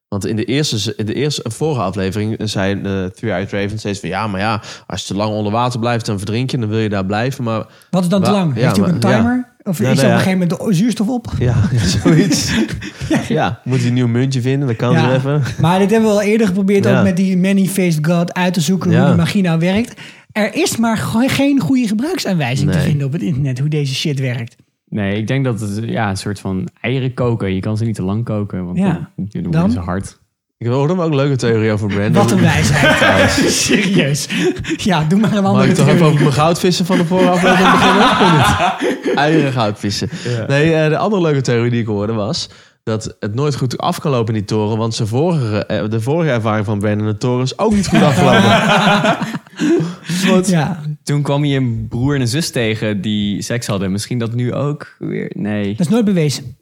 Want 0.08 0.26
in 0.26 0.37
de 0.37 0.44
eerste, 0.44 0.94
in 0.96 1.06
de 1.06 1.14
eerste 1.14 1.50
vorige 1.50 1.80
aflevering 1.80 2.37
zei 2.38 2.82
de 2.82 3.10
Three-Eyed 3.14 3.52
Raven 3.52 3.78
steeds 3.78 4.00
van... 4.00 4.08
ja, 4.08 4.26
maar 4.26 4.40
ja, 4.40 4.62
als 4.87 5.00
je 5.00 5.06
te 5.06 5.14
lang 5.14 5.32
onder 5.32 5.52
water 5.52 5.80
blijft, 5.80 6.06
dan 6.06 6.18
verdrink 6.18 6.50
je. 6.50 6.58
Dan 6.58 6.68
wil 6.68 6.78
je 6.78 6.88
daar 6.88 7.06
blijven. 7.06 7.44
Maar 7.44 7.66
Wat 7.90 8.02
is 8.02 8.08
dan 8.08 8.22
te 8.22 8.30
lang? 8.30 8.54
ja, 8.56 8.60
Heeft 8.60 8.76
hij 8.76 8.84
ook 8.84 8.90
een 8.90 9.10
ja. 9.10 9.16
timer? 9.16 9.52
Of 9.62 9.78
Ja, 9.78 9.90
is 9.90 9.98
er 9.98 10.04
op 10.04 10.10
een 10.10 10.18
gegeven 10.18 10.38
moment 10.38 10.58
de 10.58 10.74
zuurstof 10.74 11.08
op? 11.08 11.32
ja, 11.38 11.54
zoiets. 12.02 12.52
ja, 13.28 13.60
moet 13.64 13.78
hij 13.78 13.87
een 13.87 13.94
nieuw 13.94 14.06
muntje 14.06 14.40
vinden? 14.40 14.68
Dat 14.68 14.76
kan 14.76 14.98
ze 14.98 15.12
even. 15.12 15.42
Maar 15.60 15.78
dit 15.78 15.90
hebben 15.90 16.08
we 16.08 16.14
al 16.14 16.22
eerder 16.22 16.46
geprobeerd 16.46 16.87
ook 16.87 17.02
met 17.02 17.16
die 17.16 17.37
Many-Faced 17.37 18.06
God 18.06 18.34
uit 18.34 18.54
te 18.54 18.60
zoeken 18.60 18.96
hoe 18.96 19.06
die 19.06 19.16
magie 19.16 19.42
nou 19.42 19.58
werkt. 19.58 20.00
Er 20.35 20.55
is 20.55 20.77
maar 20.77 20.97
geen 21.27 21.61
goede 21.61 21.87
gebruiksaanwijzing 21.87 22.70
te 22.73 22.79
vinden 22.81 23.07
op 23.07 23.12
het 23.12 23.23
internet 23.23 23.59
hoe 23.59 23.68
deze 23.68 23.94
shit 23.94 24.20
werkt. 24.20 24.57
Nee, 24.88 25.16
ik 25.16 25.27
denk 25.27 25.44
dat 25.44 25.61
het 25.61 25.81
ja, 25.83 26.09
een 26.11 26.16
soort 26.16 26.40
van 26.40 26.68
eieren 26.81 27.14
koken. 27.14 27.55
Je 27.55 27.61
kan 27.61 27.77
ze 27.77 27.85
niet 27.85 27.94
te 27.94 28.03
lang 28.03 28.25
koken, 28.25 28.64
want 28.64 28.79
Ja. 28.79 29.11
dan, 29.16 29.51
dan 29.51 29.70
ze 29.70 29.79
hard. 29.79 30.18
Ik 30.59 30.66
hoorde 30.66 30.92
hem 30.92 31.03
ook 31.03 31.11
een 31.11 31.16
leuke 31.16 31.37
theorie 31.37 31.73
over 31.73 31.88
Brandon. 31.88 32.12
Wat 32.23 32.31
een 32.31 32.40
wijsheid. 32.40 33.31
Serieus. 33.53 34.29
Ja, 34.77 35.05
doe 35.05 35.18
maar 35.20 35.33
een 35.33 35.42
Mag 35.42 35.53
andere 35.53 35.68
ik 35.70 35.75
toch 35.75 35.88
even 35.88 36.07
over 36.07 36.20
mijn 36.20 36.33
goudvissen 36.33 36.87
van 36.87 36.99
de 36.99 37.05
vorige 37.05 37.29
aflevering 37.31 37.70
beginnen? 37.79 39.16
Eieren 39.16 39.53
goudvissen. 39.53 40.09
Nee, 40.49 40.75
eh, 40.75 40.88
de 40.88 40.97
andere 40.97 41.23
leuke 41.23 41.40
theorie 41.40 41.70
die 41.70 41.81
ik 41.81 41.87
hoorde 41.87 42.12
was... 42.12 42.49
dat 42.83 43.16
het 43.20 43.35
nooit 43.35 43.57
goed 43.57 43.79
af 43.79 44.01
kan 44.01 44.11
lopen 44.11 44.35
in 44.35 44.40
die 44.40 44.49
toren. 44.49 44.79
Want 44.79 44.94
zijn 44.94 45.09
vorige, 45.09 45.66
eh, 45.66 45.88
de 45.88 46.01
vorige 46.01 46.31
ervaring 46.31 46.64
van 46.66 46.79
Brandon 46.79 47.07
in 47.07 47.12
de 47.12 47.18
toren 47.18 47.44
is 47.44 47.59
ook 47.59 47.73
niet 47.75 47.88
goed 47.88 48.03
afgelopen. 48.03 48.42
Want- 50.26 50.48
Ja, 50.48 50.80
Toen 51.02 51.22
kwam 51.22 51.44
je 51.44 51.56
een 51.56 51.87
broer 51.88 52.14
en 52.14 52.20
een 52.20 52.28
zus 52.28 52.50
tegen 52.50 53.00
die 53.00 53.42
seks 53.42 53.66
hadden. 53.66 53.92
Misschien 53.92 54.18
dat 54.18 54.34
nu 54.34 54.52
ook 54.54 54.96
weer... 54.98 55.30
Nee. 55.34 55.68
dat 55.76 55.87
is 55.87 55.88
nooit 55.92 56.04
bewezen. 56.04 56.56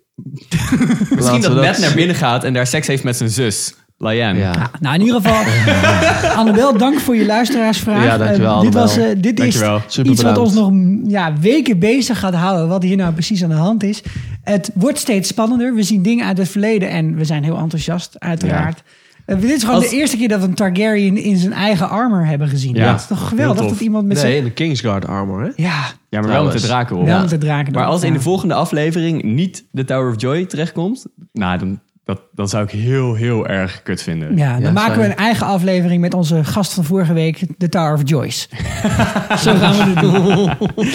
Misschien 1.11 1.41
dat 1.41 1.53
we 1.55 1.61
Matt 1.61 1.79
naar 1.79 1.95
binnen 1.95 2.17
gaat 2.17 2.45
en 2.45 2.53
daar 2.53 2.67
seks 2.67 2.87
heeft 2.87 3.05
met 3.05 3.17
zijn 3.17 3.31
zus. 3.31 3.75
Liam. 3.99 4.37
Ja. 4.37 4.53
Ja, 4.53 4.71
nou, 4.81 4.95
in 4.95 5.01
ieder 5.01 5.21
geval, 5.21 5.45
Annabel, 6.41 6.77
dank 6.79 7.01
voor 7.01 7.17
je 7.17 7.27
luisteraarsvraag. 7.27 8.05
Ja, 8.05 8.19
dankjewel, 8.19 8.57
Eh, 8.57 8.61
dit 8.63 8.75
was, 8.75 8.97
eh, 8.97 9.05
dit 9.19 9.41
is. 9.41 9.55
Super 9.87 10.13
iets 10.13 10.23
wat 10.23 10.39
ons 10.39 10.55
nog 10.55 10.71
mm, 10.71 11.09
ja, 11.09 11.39
weken 11.41 11.79
bezig 11.79 12.19
gaat 12.19 12.35
houden. 12.35 12.69
Wat 12.69 12.83
hier 12.83 12.97
nou 12.97 13.13
precies 13.13 13.43
aan 13.43 13.49
de 13.49 13.55
hand 13.55 13.83
is. 13.83 14.03
Het 14.43 14.71
wordt 14.75 14.99
steeds 14.99 15.29
spannender. 15.29 15.75
We 15.75 15.83
zien 15.83 16.03
dingen 16.03 16.27
uit 16.27 16.39
het 16.39 16.49
verleden 16.49 16.89
en 16.91 17.15
we 17.17 17.25
zijn 17.25 17.45
heel 17.45 17.59
enthousiast, 17.59 18.19
uiteraard. 18.19 18.83
Dit 19.27 19.45
is 19.45 19.61
gewoon 19.63 19.77
Als- 19.81 19.91
de 19.91 19.97
eerste 19.97 20.17
keer 20.17 20.29
dat 20.29 20.41
we 20.41 20.47
een 20.47 20.55
Targaryen 20.55 21.17
in 21.17 21.37
zijn 21.37 21.53
eigen 21.53 21.89
armor 21.89 22.27
hebben 22.27 22.49
gezien. 22.49 22.75
Ja, 22.75 22.91
dat 22.91 23.01
is 23.01 23.07
toch 23.07 23.29
geweldig 23.29 23.69
dat 23.69 23.81
iemand 23.81 24.07
met 24.07 24.17
Nee, 24.17 24.27
zijn... 24.27 24.37
in 24.37 24.45
de 24.45 24.51
Kingsguard 24.51 25.07
armor, 25.07 25.41
hè? 25.43 25.51
Ja, 25.57 25.83
Ja, 26.09 26.21
maar 26.21 26.29
wel 26.29 26.45
met 26.45 26.53
de 26.53 26.61
draken 26.61 26.97
op. 26.97 27.07
Ja. 27.07 27.21
met 27.21 27.31
de 27.31 27.39
draken. 27.39 27.73
Maar 27.73 27.85
als 27.85 28.03
in 28.03 28.13
de 28.13 28.21
volgende 28.21 28.55
aflevering 28.55 29.23
niet 29.23 29.65
de 29.71 29.85
Tower 29.85 30.11
of 30.15 30.21
Joy 30.21 30.45
terechtkomt... 30.45 31.07
Nou, 31.33 31.59
dan, 31.59 31.81
dat, 32.05 32.21
dat 32.35 32.51
zou 32.51 32.65
ik 32.65 32.71
heel, 32.71 33.15
heel 33.15 33.47
erg 33.47 33.83
kut 33.83 34.03
vinden. 34.03 34.37
Ja, 34.37 34.53
dan 34.53 34.63
Ja, 34.63 34.71
maken 34.71 34.99
we 35.01 35.05
een 35.07 35.17
eigen 35.17 35.47
aflevering 35.47 36.01
met 36.01 36.15
onze 36.15 36.45
gast 36.45 36.73
van 36.73 36.85
vorige 36.85 37.13
week, 37.13 37.43
The 37.59 37.69
Tower 37.69 37.93
of 37.95 38.01
Joyce. 38.05 38.49
Zo 39.45 39.55
gaan 39.55 39.77
we 39.77 39.83
het 39.83 40.01
doen. 40.01 40.51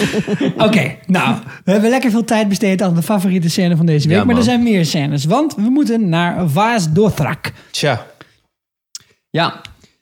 Oké, 0.66 0.94
nou, 1.06 1.36
we 1.64 1.72
hebben 1.72 1.90
lekker 1.90 2.10
veel 2.10 2.24
tijd 2.24 2.48
besteed 2.48 2.82
aan 2.82 2.94
de 2.94 3.02
favoriete 3.02 3.50
scène 3.50 3.76
van 3.76 3.86
deze 3.86 4.08
week. 4.08 4.16
Ja, 4.16 4.24
maar 4.24 4.36
er 4.36 4.42
zijn 4.42 4.62
meer 4.62 4.84
scènes, 4.84 5.24
want 5.24 5.54
we 5.54 5.68
moeten 5.70 6.08
naar 6.08 6.48
Vaas 6.48 6.92
Dothrak. 6.92 7.52
Tja. 7.70 8.06
Ja, 9.30 9.60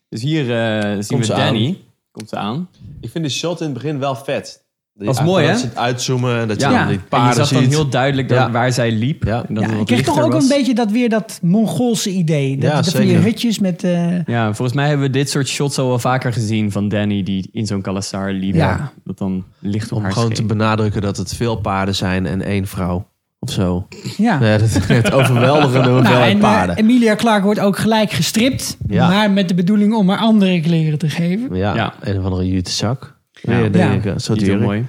dus 0.09 0.23
hier 0.23 0.41
eh, 0.41 0.81
zien 0.93 1.07
Komt 1.07 1.21
we 1.21 1.25
ze 1.25 1.33
Danny. 1.35 1.79
Komt 2.11 2.29
ze 2.29 2.37
aan. 2.37 2.69
Ik 3.01 3.11
vind 3.11 3.25
die 3.25 3.33
shot 3.33 3.59
in 3.61 3.65
het 3.65 3.75
begin 3.75 3.99
wel 3.99 4.15
vet. 4.17 4.65
Dat 4.99 5.15
is 5.15 5.23
mooi, 5.23 5.45
hè? 5.45 5.51
Dat 5.51 5.61
ze 5.61 5.67
het 5.67 5.77
uitzoomen 5.77 6.39
en 6.41 6.49
dat 6.49 6.61
je 6.61 6.67
Ja, 6.67 6.73
dan 6.79 6.87
die 6.87 6.97
en 6.97 7.03
je 7.03 7.09
paarden 7.09 7.35
zag 7.47 7.49
dan 7.49 7.63
ziet. 7.63 7.71
heel 7.71 7.89
duidelijk 7.89 8.29
dat, 8.29 8.39
Ja. 8.39 8.51
waar 8.51 8.73
zij 8.73 8.93
liep. 8.93 9.25
Ja. 9.25 9.45
En 9.49 9.55
dat 9.55 9.65
Ja, 9.65 9.71
ik 9.71 9.87
kreeg 9.87 10.03
toch 10.03 10.21
ook 10.23 10.35
een 10.35 10.49
beetje 10.49 10.75
dat 10.75 10.91
weer 10.91 11.09
dat 11.09 11.39
Mongoolse 11.43 12.11
idee. 12.11 12.57
Dat, 12.59 12.71
Ja, 12.71 12.77
dat 12.77 12.91
van 12.91 13.01
die 13.01 13.09
zeker. 13.11 13.25
hutjes 13.25 13.59
met... 13.59 13.85
eh, 13.85 14.25
Ja, 14.25 14.45
volgens 14.55 14.73
mij 14.77 14.89
hebben 14.89 15.07
we 15.07 15.13
dit 15.13 15.31
soort 15.31 15.49
shots 15.49 15.79
al 15.79 15.89
wel 15.89 15.99
vaker 15.99 16.33
gezien 16.33 16.73
van 16.73 16.89
Danny 16.89 17.23
die 17.23 17.49
in 17.53 17.67
zo'n 17.67 17.83
Kalasar 17.83 18.33
liep. 18.33 18.55
Ja. 18.55 18.93
Dat 19.05 19.19
dan 19.19 19.45
licht 19.59 19.91
op 19.93 19.97
Om 19.99 20.03
haar 20.05 20.13
gewoon 20.13 20.33
te 20.33 20.45
benadrukken 20.45 21.03
dat 21.03 21.17
het 21.17 21.35
veel 21.35 21.57
paarden 21.57 21.95
zijn 21.95 22.27
en 22.27 22.43
één 22.43 22.67
vrouw. 22.67 23.07
Of 23.49 23.55
zo. 23.55 23.87
ja. 24.17 24.39
Nee, 24.39 24.59
dat 24.59 24.69
het 24.87 25.13
overweldigende 25.13 25.79
Nou, 25.89 25.93
hoeveelheid 25.97 26.43
en 26.43 26.69
eh. 26.71 26.77
Emilia 26.77 27.15
Clarke 27.15 27.45
wordt 27.45 27.61
ook 27.61 27.79
gelijk 27.79 28.11
gestript. 28.11 28.77
Ja. 28.89 29.09
Maar 29.09 29.31
met 29.31 29.49
de 29.49 29.55
bedoeling 29.55 29.95
om 29.95 30.09
haar 30.09 30.19
andere 30.19 30.61
kleren 30.61 30.99
te 30.99 31.09
geven. 31.09 31.55
ja, 31.57 31.75
Ja. 31.75 31.95
een 32.01 32.19
of 32.19 32.25
andere 32.25 32.47
jutezak. 32.49 33.15
Ja. 33.33 33.53
Ja, 33.59 33.69
denk 33.69 33.75
Ja. 33.75 33.91
ik. 33.93 34.05
eh, 34.07 34.13
Zo 34.17 34.35
duur. 34.35 34.59
mooi. 34.59 34.87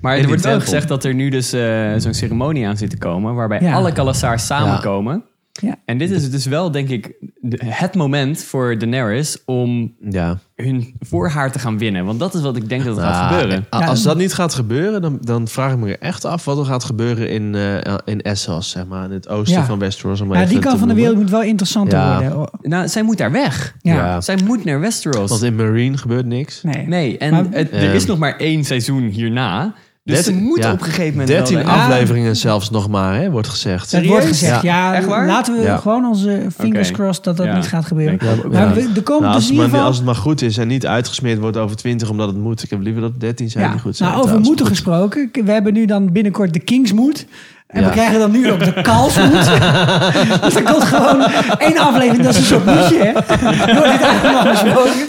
Maar 0.00 0.18
er 0.18 0.26
wordt 0.26 0.42
wel 0.42 0.60
gezegd 0.60 0.88
dat 0.88 1.04
er 1.04 1.14
nu 1.14 1.28
dus 1.28 1.52
eh, 1.52 1.92
zo'n 1.96 2.14
ceremonie 2.14 2.66
aan 2.66 2.76
zit 2.76 2.90
te 2.90 2.98
komen... 2.98 3.34
waarbij 3.34 3.60
Ja. 3.60 3.72
alle 3.74 3.92
Kalasars 3.92 4.46
samenkomen. 4.46 5.24
Ja. 5.60 5.76
En 5.84 5.98
dit 5.98 6.10
is 6.10 6.30
dus 6.30 6.46
wel, 6.46 6.70
denk 6.70 6.88
ik, 6.88 7.12
de- 7.40 7.60
het 7.64 7.94
moment 7.94 8.42
voor 8.42 8.78
Daenerys... 8.78 9.44
om 9.44 9.94
Ja. 10.10 10.38
hun 10.54 10.94
voor 11.00 11.28
haar 11.28 11.52
te 11.52 11.58
gaan 11.58 11.78
winnen. 11.78 12.04
Want 12.04 12.18
dat 12.18 12.34
is 12.34 12.40
wat 12.42 12.56
ik 12.56 12.68
denk 12.68 12.84
dat 12.84 12.96
er 12.96 13.02
gaat 13.02 13.12
Nou, 13.30 13.32
gebeuren. 13.40 13.66
Ja. 13.70 13.78
Als 13.86 14.02
dat 14.02 14.16
niet 14.16 14.34
gaat 14.34 14.54
gebeuren, 14.54 15.02
dan, 15.02 15.18
dan 15.20 15.48
vraag 15.48 15.72
ik 15.72 15.78
me 15.78 15.98
echt 15.98 16.24
af 16.24 16.44
wat 16.44 16.58
er 16.58 16.64
gaat 16.64 16.84
gebeuren 16.84 17.30
in, 17.30 17.54
eh, 17.54 17.94
in 18.04 18.22
Essos, 18.22 18.70
zeg 18.70 18.86
maar, 18.86 19.04
in 19.04 19.10
het 19.10 19.28
oosten 19.28 19.58
Ja. 19.58 19.64
van 19.66 19.78
Westeros. 19.78 20.20
Om 20.20 20.34
Ja, 20.34 20.44
die 20.44 20.58
kant 20.58 20.78
van 20.78 20.88
de 20.88 20.94
wereld 20.94 21.16
moet 21.16 21.30
wel 21.30 21.42
interessanter 21.42 21.98
Ja. 21.98 22.32
worden. 22.32 22.58
Nou, 22.62 22.88
zij 22.88 23.02
moet 23.02 23.18
daar 23.18 23.32
weg. 23.32 23.74
Ja. 23.82 23.94
Ja. 23.94 24.20
Zij 24.20 24.38
moet 24.44 24.64
naar 24.64 24.80
Westeros. 24.80 25.30
Want 25.30 25.42
in 25.42 25.54
Marine 25.56 25.96
gebeurt 25.98 26.26
niks. 26.26 26.62
Nee. 26.62 26.86
Nee, 26.86 27.18
en 27.18 27.30
Maar- 27.30 27.46
het- 27.50 27.72
er 27.72 27.94
is 27.94 28.06
nog 28.06 28.18
maar 28.18 28.36
één 28.36 28.64
seizoen 28.64 29.02
hierna. 29.02 29.74
Dus 30.06 30.24
ze 30.24 30.32
moeten 30.32 30.64
ja, 30.68 30.72
op 30.72 30.78
een 30.78 30.84
gegeven 30.84 31.10
moment 31.10 31.28
13 31.28 31.56
wel... 31.56 31.64
Ja. 31.66 31.84
afleveringen 31.84 32.36
zelfs 32.36 32.70
nog 32.70 32.88
maar, 32.88 33.14
hè, 33.20 33.30
wordt 33.30 33.48
gezegd. 33.48 33.92
Het 33.92 34.06
wordt 34.06 34.26
gezegd, 34.26 34.62
Ja. 34.62 34.90
ja, 34.90 34.94
Echt 34.94 35.06
waar? 35.06 35.26
laten 35.26 35.56
we 35.56 35.62
Ja. 35.62 35.76
gewoon 35.76 36.04
onze 36.04 36.46
fingers 36.58 36.88
Oké. 36.88 36.96
crossed 36.98 37.24
dat 37.24 37.36
dat 37.36 37.46
Ja. 37.46 37.54
niet 37.56 37.66
gaat 37.66 37.84
gebeuren. 37.86 38.18
Maar 38.50 38.68
Ja. 38.68 38.72
we, 38.74 38.90
er 38.94 39.02
komt 39.02 39.20
Nou, 39.20 39.22
dus 39.22 39.34
als, 39.34 39.34
in 39.34 39.34
het 39.34 39.42
ieder 39.50 39.56
maar, 39.56 39.68
geval... 39.68 39.84
als 39.86 39.96
het 39.96 40.04
maar 40.04 40.14
goed 40.14 40.42
is 40.42 40.58
en 40.58 40.68
niet 40.68 40.86
uitgesmeerd 40.86 41.38
wordt 41.38 41.56
over 41.56 41.76
20 41.76 42.10
omdat 42.10 42.28
het 42.28 42.36
moet. 42.38 42.62
Ik 42.62 42.70
heb 42.70 42.80
liever 42.80 43.00
dat 43.02 43.20
13 43.20 43.50
zijn 43.50 43.64
ja. 43.64 43.70
die 43.70 43.80
goed 43.80 43.96
zijn. 43.96 44.10
nou, 44.10 44.22
over 44.24 44.40
moeten 44.40 44.66
gesproken. 44.66 45.30
We 45.44 45.52
hebben 45.52 45.72
nu 45.72 45.84
dan 45.86 46.12
binnenkort 46.12 46.52
de 46.52 46.60
Kingsmoed. 46.60 47.26
En 47.66 47.80
Ja. 47.80 47.86
we 47.86 47.92
krijgen 47.92 48.18
dan 48.18 48.30
nu 48.30 48.50
ook 48.50 48.64
de 48.64 48.82
Kalsmoed. 48.82 49.30
dus 50.42 50.54
er 50.54 50.62
komt 50.62 50.84
gewoon 50.84 51.22
één 51.58 51.78
aflevering, 51.78 52.24
dat 52.24 52.34
is 52.34 52.38
een 52.38 52.44
soort 52.46 52.64
hè? 52.64 53.12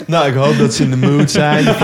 Nou, 0.06 0.28
ik 0.28 0.34
hoop 0.34 0.58
dat 0.58 0.74
ze 0.74 0.82
in 0.82 0.90
de 0.90 0.96
mood 0.96 1.30
zijn. 1.30 1.64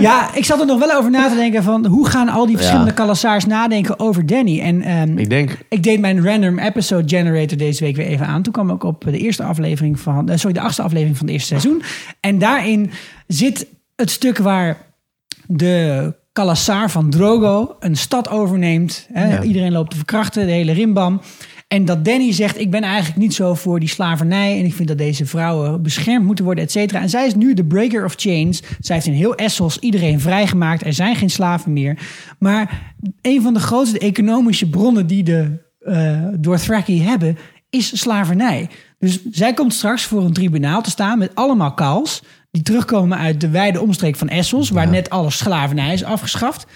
Ja, 0.00 0.34
ik 0.34 0.44
zat 0.44 0.60
er 0.60 0.66
nog 0.66 0.78
wel 0.78 0.96
over 0.96 1.10
na 1.10 1.28
te 1.28 1.34
denken 1.34 1.62
van... 1.62 1.86
hoe 1.86 2.08
gaan 2.08 2.28
al 2.28 2.46
die 2.46 2.56
verschillende 2.56 2.90
Ja. 2.90 2.94
Kalassaars 2.96 3.46
nadenken 3.46 3.98
over 3.98 4.26
Danny? 4.26 4.60
En 4.60 4.82
ehm, 4.82 5.18
Ik 5.18 5.30
denk, 5.30 5.58
Ik 5.68 5.82
deed 5.82 6.00
mijn 6.00 6.24
random 6.24 6.58
episode 6.58 7.08
generator 7.16 7.56
deze 7.58 7.84
week 7.84 7.96
weer 7.96 8.06
even 8.06 8.26
aan. 8.26 8.42
Toen 8.42 8.52
kwam 8.52 8.70
ik 8.70 8.84
op 8.84 9.04
de 9.04 9.18
eerste 9.18 9.42
aflevering 9.42 10.00
van, 10.00 10.28
eh, 10.28 10.36
sorry, 10.36 10.54
de 10.54 10.60
achtste 10.60 10.82
aflevering 10.82 11.16
van 11.16 11.26
het 11.26 11.34
eerste 11.34 11.48
seizoen. 11.48 11.82
En 12.20 12.38
daarin 12.38 12.90
zit 13.26 13.66
het 13.96 14.10
stuk 14.10 14.38
waar 14.38 14.76
de 15.46 16.12
Kalasar 16.36 16.90
van 16.90 17.10
Drogo 17.10 17.76
een 17.80 17.96
stad 17.96 18.28
overneemt. 18.28 19.06
Hè? 19.12 19.28
Ja. 19.28 19.42
Iedereen 19.42 19.72
loopt 19.72 19.90
te 19.90 19.96
verkrachten, 19.96 20.46
de 20.46 20.52
hele 20.52 20.72
rimbam. 20.72 21.20
En 21.68 21.84
dat 21.84 22.04
Danny 22.04 22.32
zegt, 22.32 22.58
ik 22.58 22.70
ben 22.70 22.82
eigenlijk 22.82 23.16
niet 23.16 23.34
zo 23.34 23.54
voor 23.54 23.80
die 23.80 23.88
slavernij... 23.88 24.58
en 24.58 24.64
ik 24.64 24.74
vind 24.74 24.88
dat 24.88 24.98
deze 24.98 25.26
vrouwen 25.26 25.82
beschermd 25.82 26.26
moeten 26.26 26.44
worden, 26.44 26.64
et 26.64 26.70
cetera. 26.70 27.00
En 27.00 27.08
zij 27.08 27.26
is 27.26 27.34
nu 27.34 27.54
de 27.54 27.64
breaker 27.64 28.04
of 28.04 28.14
chains. 28.16 28.62
Zij 28.80 28.94
heeft 28.94 29.06
in 29.06 29.12
heel 29.12 29.34
Essos 29.34 29.78
iedereen 29.78 30.20
vrijgemaakt. 30.20 30.84
Er 30.84 30.92
zijn 30.92 31.16
geen 31.16 31.30
slaven 31.30 31.72
meer. 31.72 31.98
Maar 32.38 32.94
een 33.22 33.42
van 33.42 33.54
de 33.54 33.60
grootste 33.60 33.98
economische 33.98 34.70
bronnen 34.70 35.06
die 35.06 35.22
de 35.22 35.64
eh 35.80 36.22
Dothraki 36.38 37.02
hebben... 37.02 37.38
is 37.70 38.00
slavernij. 38.00 38.68
Dus 38.98 39.24
zij 39.30 39.54
komt 39.54 39.74
straks 39.74 40.04
voor 40.04 40.24
een 40.24 40.32
tribunaal 40.32 40.82
te 40.82 40.90
staan 40.90 41.18
met 41.18 41.34
allemaal 41.34 41.74
kals... 41.74 42.22
die 42.56 42.64
terugkomen 42.64 43.18
uit 43.18 43.40
de 43.40 43.48
wijde 43.48 43.80
omstreek 43.80 44.16
van 44.16 44.28
Essos... 44.28 44.70
waar 44.70 44.88
net 44.88 45.10
alle 45.10 45.30
slavernij 45.30 45.92
is 45.92 46.04
afgeschaft... 46.04 46.66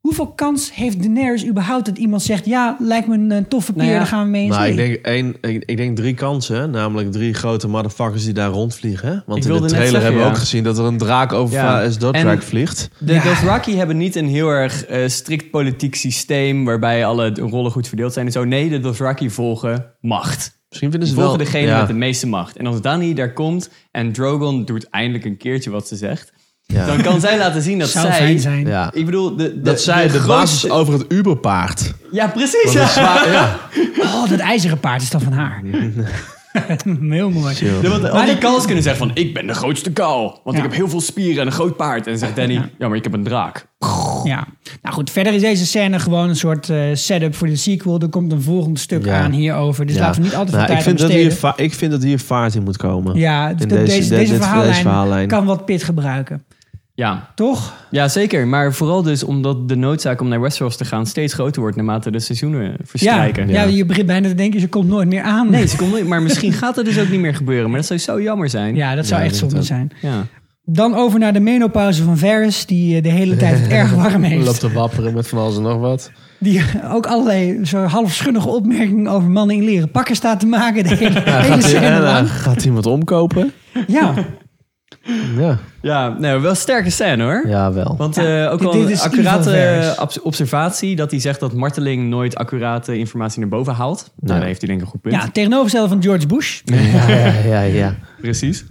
Hoeveel 0.00 0.32
kans 0.32 0.74
heeft 0.74 1.02
Daenerys 1.02 1.46
überhaupt 1.46 1.86
dat 1.86 1.98
iemand 1.98 2.22
zegt... 2.22 2.44
ja, 2.44 2.76
lijkt 2.78 3.08
me 3.08 3.14
een 3.14 3.32
eh, 3.32 3.38
toffe 3.48 3.72
peer, 3.72 3.82
Nou 3.82 3.92
ja, 3.92 3.98
daar 3.98 4.06
gaan 4.06 4.24
we 4.24 4.30
mee 4.30 4.42
in 4.42 4.48
nou, 4.48 4.68
ik, 4.68 4.76
denk 4.76 4.94
één, 4.94 5.36
ik, 5.40 5.62
ik 5.66 5.76
denk 5.76 5.96
drie 5.96 6.14
kansen. 6.14 6.70
Namelijk 6.70 7.12
drie 7.12 7.34
grote 7.34 7.68
motherfuckers 7.68 8.24
die 8.24 8.32
daar 8.32 8.50
rondvliegen. 8.50 9.08
hè? 9.08 9.14
Want 9.26 9.44
Ik 9.44 9.52
in 9.52 9.62
de 9.62 9.68
trailer 9.68 9.70
zeggen, 9.70 10.02
hebben 10.02 10.20
we 10.20 10.26
ja. 10.26 10.32
ook 10.32 10.38
gezien 10.38 10.64
dat 10.64 10.78
er 10.78 10.84
een 10.84 10.98
draak 10.98 11.32
over 11.32 11.54
Ja. 11.54 11.80
ja. 11.80 11.88
Dothraki 11.98 12.46
vliegt. 12.46 12.90
De 12.98 13.12
Ja. 13.12 13.22
Dothraki 13.22 13.76
hebben 13.76 13.96
niet 13.96 14.16
een 14.16 14.28
heel 14.28 14.48
erg 14.48 14.84
eh, 14.84 15.08
strikt 15.08 15.50
politiek 15.50 15.94
systeem... 15.94 16.64
waarbij 16.64 17.06
alle 17.06 17.32
rollen 17.34 17.70
goed 17.70 17.88
verdeeld 17.88 18.12
zijn 18.12 18.26
en 18.26 18.32
zo. 18.32 18.44
Nee, 18.44 18.68
de 18.68 18.80
Dothraki 18.80 19.30
volgen 19.30 19.86
macht. 20.00 20.61
Misschien 20.72 20.90
vinden 20.90 21.08
Ze 21.08 21.14
volgen 21.14 21.36
wel... 21.36 21.44
degene 21.46 21.66
ja, 21.66 21.78
met 21.78 21.86
de 21.86 21.92
meeste 21.94 22.26
macht. 22.26 22.56
En 22.56 22.66
als 22.66 22.80
Danny 22.80 23.14
daar 23.14 23.32
komt 23.32 23.70
en 23.90 24.12
Drogon 24.12 24.64
doet 24.64 24.88
eindelijk 24.90 25.24
een 25.24 25.36
keertje 25.36 25.70
wat 25.70 25.88
ze 25.88 25.96
zegt... 25.96 26.32
ja. 26.66 26.86
dan 26.86 27.02
kan 27.02 27.20
zij 27.20 27.38
laten 27.38 27.62
zien 27.62 27.78
dat 27.78 27.88
Zou 27.88 28.06
zij... 28.12 28.38
zijn. 28.38 28.66
Ja. 28.66 28.90
Ik 28.92 29.04
bedoel, 29.04 29.36
de, 29.36 29.54
de, 29.54 29.60
Dat 29.60 29.80
zij 29.80 30.02
de, 30.02 30.08
grootste- 30.08 30.26
basis 30.28 30.70
over 30.70 30.92
het 30.92 31.12
Uberpaard. 31.12 31.92
Ja, 32.12 32.26
precies. 32.26 32.62
Want 32.64 32.76
dat 32.76 32.88
is 32.88 32.94
Ja. 32.94 33.00
zwaar- 33.02 33.32
ja. 33.32 33.58
Oh, 33.98 34.28
dat 34.28 34.38
ijzeren 34.38 34.80
paard 34.80 35.02
is 35.02 35.10
dan 35.10 35.20
van 35.20 35.32
haar. 35.32 35.62
Heel 37.10 37.30
mooi. 37.30 37.54
Ja, 37.82 37.88
want 38.12 38.26
die 38.26 38.38
kals 38.38 38.64
kunnen 38.64 38.82
zeggen 38.82 39.06
van... 39.06 39.16
ik 39.16 39.34
ben 39.34 39.46
de 39.46 39.54
grootste 39.54 39.92
kal, 39.92 40.40
want 40.44 40.56
Ja. 40.56 40.62
ik 40.62 40.68
heb 40.68 40.78
heel 40.78 40.88
veel 40.88 41.00
spieren 41.00 41.40
en 41.40 41.46
een 41.46 41.52
groot 41.52 41.76
paard. 41.76 42.04
En 42.04 42.10
dan 42.10 42.18
zegt 42.18 42.36
Danny, 42.36 42.54
ja, 42.78 42.88
maar 42.88 42.96
ik 42.96 43.04
heb 43.04 43.12
een 43.12 43.22
draak. 43.24 43.66
Ja. 44.24 44.46
Nou 44.82 44.94
goed, 44.94 45.10
verder 45.10 45.32
is 45.34 45.40
deze 45.40 45.66
scène 45.66 45.98
gewoon 45.98 46.28
een 46.28 46.36
soort 46.36 46.68
eh, 46.70 46.78
setup 46.92 47.34
voor 47.34 47.46
de 47.46 47.56
sequel. 47.56 48.00
Er 48.00 48.08
komt 48.08 48.32
een 48.32 48.42
volgend 48.42 48.78
stuk 48.80 49.04
Ja. 49.04 49.20
aan 49.20 49.32
hierover. 49.32 49.86
Dus 49.86 49.94
Ja. 49.96 50.00
laten 50.00 50.20
we 50.20 50.26
niet 50.26 50.36
altijd 50.36 50.56
Nou, 50.56 50.66
veel 50.68 50.76
ik, 50.76 50.82
tijd 50.82 50.98
vind 50.98 51.10
dat 51.32 51.42
hier, 51.52 51.64
ik 51.64 51.74
vind 51.74 51.90
dat 51.92 52.02
hier 52.02 52.18
vaart 52.18 52.54
in 52.54 52.62
moet 52.62 52.76
komen. 52.76 53.16
Ja, 53.16 53.48
In 53.48 53.56
deze- 53.68 54.08
deze, 54.08 54.34
verhaallijn, 54.34 54.68
deze 54.68 54.80
verhaallijn. 54.80 55.28
kan 55.28 55.44
wat 55.44 55.64
pit 55.64 55.82
gebruiken. 55.84 56.44
Ja. 56.94 57.28
Toch? 57.34 57.74
ja, 57.90 58.08
zeker. 58.08 58.46
Maar 58.46 58.72
vooral 58.72 59.02
dus 59.02 59.24
omdat 59.24 59.68
de 59.68 59.76
noodzaak 59.76 60.20
om 60.20 60.28
naar 60.28 60.40
Westeros 60.40 60.76
te 60.76 60.84
gaan... 60.84 61.06
steeds 61.06 61.34
groter 61.34 61.60
wordt 61.60 61.76
naarmate 61.76 62.10
de 62.10 62.20
seizoenen 62.20 62.76
verstrijken. 62.84 63.48
Ja, 63.48 63.62
ja, 63.62 63.68
je 63.68 63.84
begint 63.84 64.06
bijna 64.06 64.28
te 64.28 64.34
denken, 64.34 64.60
ze 64.60 64.68
komt 64.68 64.88
nooit 64.88 65.08
meer 65.08 65.22
aan. 65.22 65.50
Nee, 65.50 65.66
ze 65.66 65.76
komt 65.76 65.90
nooit, 65.90 66.06
maar 66.06 66.22
misschien 66.22 66.52
gaat 66.52 66.76
het 66.76 66.84
dus 66.84 66.98
ook 67.00 67.08
niet 67.08 67.20
meer 67.20 67.34
gebeuren. 67.34 67.70
Maar 67.70 67.78
dat 67.78 67.86
zou 67.86 67.98
zo 67.98 68.22
jammer 68.22 68.48
zijn. 68.48 68.74
Ja, 68.74 68.94
dat 68.94 69.06
zou 69.06 69.20
Ja, 69.20 69.26
echt 69.26 69.36
zonde 69.36 69.62
zijn. 69.62 69.90
Ja. 70.00 70.26
Dan 70.64 70.94
over 70.94 71.18
naar 71.18 71.32
de 71.32 71.40
menopauze 71.40 72.02
van 72.02 72.18
Varys, 72.18 72.66
die 72.66 72.96
eh, 72.96 73.02
de 73.02 73.08
hele 73.08 73.36
tijd 73.36 73.58
het 73.60 73.68
erg 73.80 73.92
warm 73.94 74.22
heeft. 74.22 74.44
Loopt 74.46 74.60
te 74.60 74.72
wapperen 74.72 75.14
met 75.14 75.28
van 75.28 75.38
alles 75.38 75.56
en 75.56 75.62
nog 75.62 75.78
wat. 75.78 76.10
Die 76.38 76.62
ook 76.90 77.06
allerlei 77.06 77.64
zo 77.64 77.82
halfschunnige 77.84 78.48
opmerkingen 78.48 79.06
over 79.12 79.30
mannen 79.30 79.56
in 79.56 79.64
leren 79.64 79.90
pakken 79.90 80.14
staat 80.16 80.40
te 80.40 80.46
maken. 80.46 80.84
De 80.84 80.94
hele, 80.94 81.22
Ja, 81.24 81.40
hele 81.40 81.52
gaat, 81.52 81.62
scène 81.62 81.86
hij- 81.86 82.00
lang. 82.00 82.26
eh, 82.26 82.32
gaat 82.34 82.64
iemand 82.64 82.86
omkopen? 82.86 83.52
Ja, 83.86 84.14
Ja, 85.36 85.58
Ja, 85.82 86.08
nou, 86.18 86.40
wel 86.40 86.50
een 86.50 86.56
sterke 86.56 86.90
scène 86.90 87.22
hoor. 87.22 87.42
ja 87.46 87.72
wel. 87.72 87.94
Want 87.98 88.14
Ja, 88.14 88.44
eh, 88.44 88.52
ook 88.52 88.58
dit- 88.58 88.68
wel 88.68 88.72
dit 88.72 88.82
een 88.86 88.90
is 88.92 89.00
accurate 89.02 90.20
observatie 90.22 90.96
dat 90.96 91.10
hij 91.10 91.20
zegt 91.20 91.40
dat 91.40 91.52
marteling 91.54 92.08
nooit 92.08 92.34
accurate 92.36 92.98
informatie 92.98 93.40
naar 93.40 93.48
boven 93.48 93.72
haalt. 93.74 93.98
Nou, 94.16 94.32
Ja. 94.32 94.38
daar 94.38 94.46
heeft 94.46 94.60
hij 94.60 94.68
denk 94.68 94.80
ik 94.80 94.86
een 94.86 94.92
goed 94.92 95.00
punt. 95.00 95.14
ja 95.14 95.28
tegenovergestelde 95.30 95.88
van 95.88 96.02
George 96.02 96.26
Bush. 96.26 96.60
Ja, 96.64 96.76
ja, 97.08 97.32
ja, 97.44 97.60
ja. 97.60 97.94
Precies. 98.20 98.64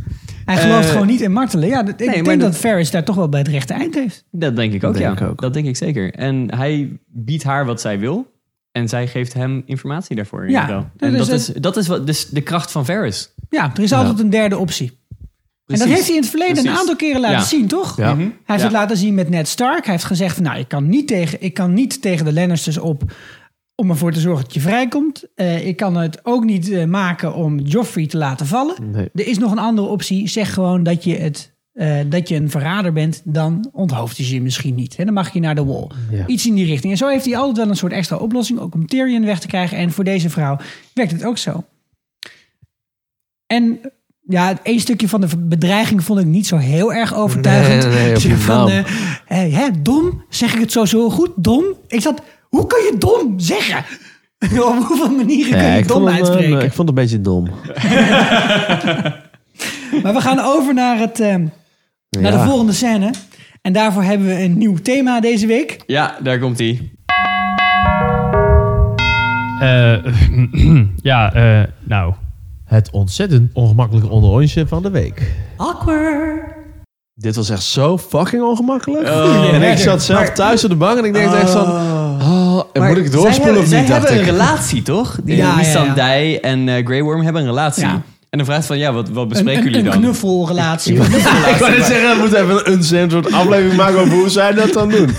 Hij 0.45 0.57
gelooft 0.57 0.85
Eh, 0.85 0.91
gewoon 0.91 1.07
niet 1.07 1.21
in 1.21 1.31
martelen. 1.31 1.67
Ja, 1.69 1.83
dat- 1.83 2.01
ik 2.01 2.11
denk 2.13 2.25
dat- 2.25 2.39
dat 2.39 2.57
Varys 2.57 2.91
daar 2.91 3.03
toch 3.03 3.15
wel 3.15 3.29
bij 3.29 3.39
het 3.39 3.47
rechte 3.49 3.73
eind 3.73 3.95
heeft. 3.95 4.23
Dat 4.31 4.55
denk 4.55 4.73
ik 4.73 4.83
ook, 4.83 4.93
denk 4.97 5.19
ja. 5.19 5.25
ik 5.25 5.31
ook. 5.31 5.41
Dat 5.41 5.53
denk 5.53 5.65
ik 5.67 5.75
zeker. 5.77 6.13
En 6.13 6.55
hij 6.55 6.99
biedt 7.07 7.43
haar 7.43 7.65
wat 7.65 7.81
zij 7.81 7.99
wil. 7.99 8.29
En 8.71 8.89
zij 8.89 9.07
geeft 9.07 9.33
hem 9.33 9.63
informatie 9.65 10.15
daarvoor. 10.15 10.49
Ja, 10.49 10.67
dat 10.67 10.85
en 10.97 11.13
is 11.15 11.27
dat 11.27 11.39
is, 11.39 11.45
dat 11.45 11.77
is 11.77 11.87
wat, 11.87 12.05
dus 12.07 12.29
de 12.29 12.41
kracht 12.41 12.71
van 12.71 12.85
Varys. 12.85 13.33
Ja, 13.49 13.71
er 13.75 13.83
is 13.83 13.93
altijd 13.93 14.19
een 14.19 14.29
derde 14.29 14.57
optie. 14.57 14.99
En 15.73 15.79
dat 15.79 15.87
heeft 15.87 16.05
hij 16.07 16.15
in 16.15 16.21
het 16.21 16.29
verleden 16.29 16.67
een 16.67 16.75
aantal 16.77 16.95
keren 16.95 17.21
laten 17.21 17.37
Ja. 17.37 17.43
zien, 17.43 17.67
toch? 17.67 17.97
Ja. 17.97 18.13
Mhm. 18.13 18.19
Hij 18.21 18.29
heeft 18.45 18.59
Ja. 18.59 18.63
het 18.65 18.71
laten 18.71 18.97
zien 18.97 19.13
met 19.13 19.29
Ned 19.29 19.47
Stark. 19.47 19.83
Hij 19.83 19.93
heeft 19.93 20.05
gezegd 20.05 20.35
van, 20.35 20.43
nou, 20.43 20.59
ik 20.59 20.67
kan 20.67 20.89
niet 20.89 21.07
tegen, 21.07 21.41
ik 21.41 21.53
kan 21.53 21.73
niet 21.73 22.01
tegen 22.01 22.25
de 22.25 22.33
Lannisters 22.33 22.77
op 22.77 23.03
om 23.75 23.89
ervoor 23.89 24.11
te 24.11 24.19
zorgen 24.19 24.43
dat 24.43 24.53
je 24.53 24.59
vrijkomt. 24.59 25.23
Eh, 25.35 25.67
ik 25.67 25.75
kan 25.77 25.95
het 25.97 26.25
ook 26.25 26.43
niet 26.43 26.69
eh, 26.69 26.85
maken 26.85 27.33
om 27.35 27.59
Joffrey 27.59 28.07
te 28.07 28.17
laten 28.17 28.45
vallen. 28.45 28.91
Nee. 28.91 29.09
Er 29.13 29.27
is 29.27 29.37
nog 29.37 29.51
een 29.51 29.59
andere 29.59 29.87
optie. 29.87 30.27
Zeg 30.27 30.53
gewoon 30.53 30.83
dat 30.83 31.03
je, 31.03 31.15
het, 31.17 31.53
eh, 31.73 31.99
dat 32.09 32.29
je 32.29 32.35
een 32.35 32.49
verrader 32.49 32.93
bent. 32.93 33.21
Dan 33.23 33.69
onthoofd 33.71 34.17
hij 34.17 34.25
je 34.25 34.41
misschien 34.41 34.75
niet. 34.75 34.97
Hè? 34.97 35.05
Dan 35.05 35.13
mag 35.13 35.33
je 35.33 35.39
naar 35.39 35.55
de 35.55 35.65
wall. 35.65 35.87
Ja. 36.11 36.27
Iets 36.27 36.45
in 36.47 36.53
die 36.55 36.65
richting. 36.65 36.91
En 36.91 36.97
zo 36.97 37.07
heeft 37.07 37.25
hij 37.25 37.37
altijd 37.37 37.57
wel 37.57 37.67
een 37.69 37.75
soort 37.75 37.91
extra 37.93 38.17
oplossing. 38.17 38.59
Ook 38.59 38.73
om 38.73 38.87
Tyrion 38.87 39.25
weg 39.25 39.39
te 39.39 39.47
krijgen. 39.47 39.77
En 39.77 39.91
voor 39.91 40.03
deze 40.03 40.29
vrouw 40.29 40.57
werkt 40.93 41.11
het 41.11 41.23
ook 41.25 41.37
zo. 41.37 41.63
En 43.47 43.79
ja, 44.31 44.57
één 44.63 44.79
stukje 44.79 45.07
van 45.07 45.21
de 45.21 45.27
bedreiging 45.37 46.03
vond 46.03 46.19
ik 46.19 46.25
niet 46.25 46.47
zo 46.47 46.57
heel 46.57 46.93
erg 46.93 47.15
overtuigend. 47.15 47.93
Nee, 47.93 48.11
nee, 48.11 48.25
nee, 48.25 48.35
van, 48.35 48.69
eh, 48.69 48.77
eh, 49.27 49.53
hè, 49.53 49.67
dom? 49.81 50.23
Zeg 50.29 50.53
ik 50.53 50.59
het 50.59 50.71
zo, 50.71 50.85
zo 50.85 51.09
goed? 51.09 51.31
Dom? 51.35 51.63
Ik 51.87 52.01
zat, 52.01 52.21
hoe 52.49 52.67
kan 52.67 52.79
je 52.79 52.95
dom 52.97 53.39
zeggen? 53.39 53.85
Op 54.67 54.83
hoeveel 54.83 55.11
manieren 55.11 55.59
kun 55.59 55.71
je 55.71 55.77
ik, 55.77 55.87
dom 55.87 55.97
vond 55.97 56.09
hem, 56.09 56.17
uitspreken? 56.17 56.59
eh, 56.59 56.65
ik 56.65 56.73
vond 56.73 56.89
het 56.89 56.97
een 56.97 57.03
beetje 57.03 57.21
dom. 57.21 57.47
Maar 60.03 60.13
we 60.13 60.21
gaan 60.21 60.39
over 60.39 60.73
naar, 60.73 60.97
het, 60.97 61.19
eh, 61.19 61.35
naar 62.09 62.31
de 62.31 62.39
volgende 62.39 62.73
scène. 62.73 63.09
En 63.61 63.73
daarvoor 63.73 64.03
hebben 64.03 64.27
we 64.27 64.43
een 64.43 64.57
nieuw 64.57 64.77
thema 64.77 65.19
deze 65.19 65.47
week. 65.47 65.83
Ja, 65.85 66.17
daar 66.23 66.39
komt 66.39 66.59
hij. 66.59 66.91
Eh, 69.59 70.13
ja, 71.11 71.33
eh, 71.33 71.63
nou. 71.83 72.13
Het 72.71 72.89
ontzettend 72.91 73.49
ongemakkelijke 73.53 74.09
onderrondje 74.09 74.67
van 74.67 74.81
de 74.81 74.89
week. 74.89 75.31
Awkward. 75.57 76.43
Dit 77.13 77.35
was 77.35 77.49
echt 77.49 77.63
zo 77.63 77.97
fucking 77.97 78.43
ongemakkelijk. 78.43 79.07
Oh. 79.07 79.53
en 79.53 79.61
ik 79.71 79.77
zat 79.77 80.03
zelf 80.03 80.29
thuis 80.29 80.63
op 80.63 80.69
de 80.69 80.75
bank 80.75 80.97
en 80.97 81.05
ik 81.05 81.13
denk 81.13 81.33
echt 81.33 81.49
van... 81.49 81.65
Oh, 82.21 82.61
en 82.73 82.87
moet 82.87 82.97
ik 82.97 83.11
doorspoelen 83.11 83.55
of 83.55 83.61
niet, 83.61 83.69
Zij 83.69 83.85
dacht 83.85 84.09
hebben 84.09 84.11
ik. 84.21 84.27
een 84.27 84.31
relatie, 84.33 84.81
toch? 84.81 85.17
Die 85.23 85.35
Ja, 85.35 85.43
ja, 85.43 85.49
ja. 85.51 85.55
Missandei 85.57 86.35
en 86.35 86.69
eh, 86.69 86.85
Grey 86.85 87.01
Worm 87.03 87.21
hebben 87.21 87.41
een 87.41 87.47
relatie. 87.47 87.85
Ja. 87.85 88.01
En 88.31 88.37
dan 88.37 88.47
vraagt 88.47 88.65
van, 88.65 88.77
ja, 88.77 88.93
wat, 88.93 89.09
wat 89.09 89.23
Een, 89.23 89.27
bespreken 89.29 89.61
een, 89.65 89.69
jullie 89.71 89.85
een 89.85 89.91
dan? 89.91 90.01
knuffelrelatie. 90.01 90.93
Ik 90.93 91.57
wou 91.59 91.71
net 91.71 91.85
zeggen, 91.85 92.09
we 92.09 92.15
moeten 92.19 92.43
even 92.43 92.71
een 92.71 93.09
soort 93.11 93.33
aflevering 93.33 93.75
maken 93.75 93.99
over 93.99 94.13
hoe 94.13 94.29
zij 94.29 94.53
dat 94.53 94.73
dan 94.73 94.89
doen. 94.89 95.09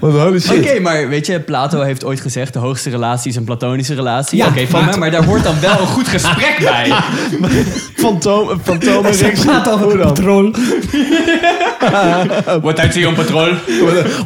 Want 0.00 0.14
holy 0.14 0.40
shit. 0.40 0.58
Oké, 0.58 0.80
maar 0.80 1.08
weet 1.08 1.26
je, 1.26 1.40
Plato 1.40 1.80
heeft 1.80 2.04
ooit 2.04 2.20
gezegd... 2.20 2.52
de 2.52 2.58
hoogste 2.58 2.90
relatie 2.90 3.30
is 3.30 3.36
een 3.36 3.44
platonische 3.44 3.94
relatie. 3.94 4.38
Ja, 4.38 4.46
Oké, 4.46 4.66
prima, 4.66 4.96
maar 4.96 5.10
daar 5.10 5.24
hoort 5.24 5.42
dan 5.42 5.60
wel 5.60 5.80
een 5.80 5.86
goed 5.86 6.08
gesprek 6.08 6.58
bij. 6.60 6.92
Fantoom, 7.94 8.60
fantoom 8.62 9.04
en 9.04 9.14
over 9.68 9.98
patroon. 10.06 10.54
Wat 12.62 12.78
uit 12.78 12.92
die 12.92 13.12
patrol? 13.12 13.52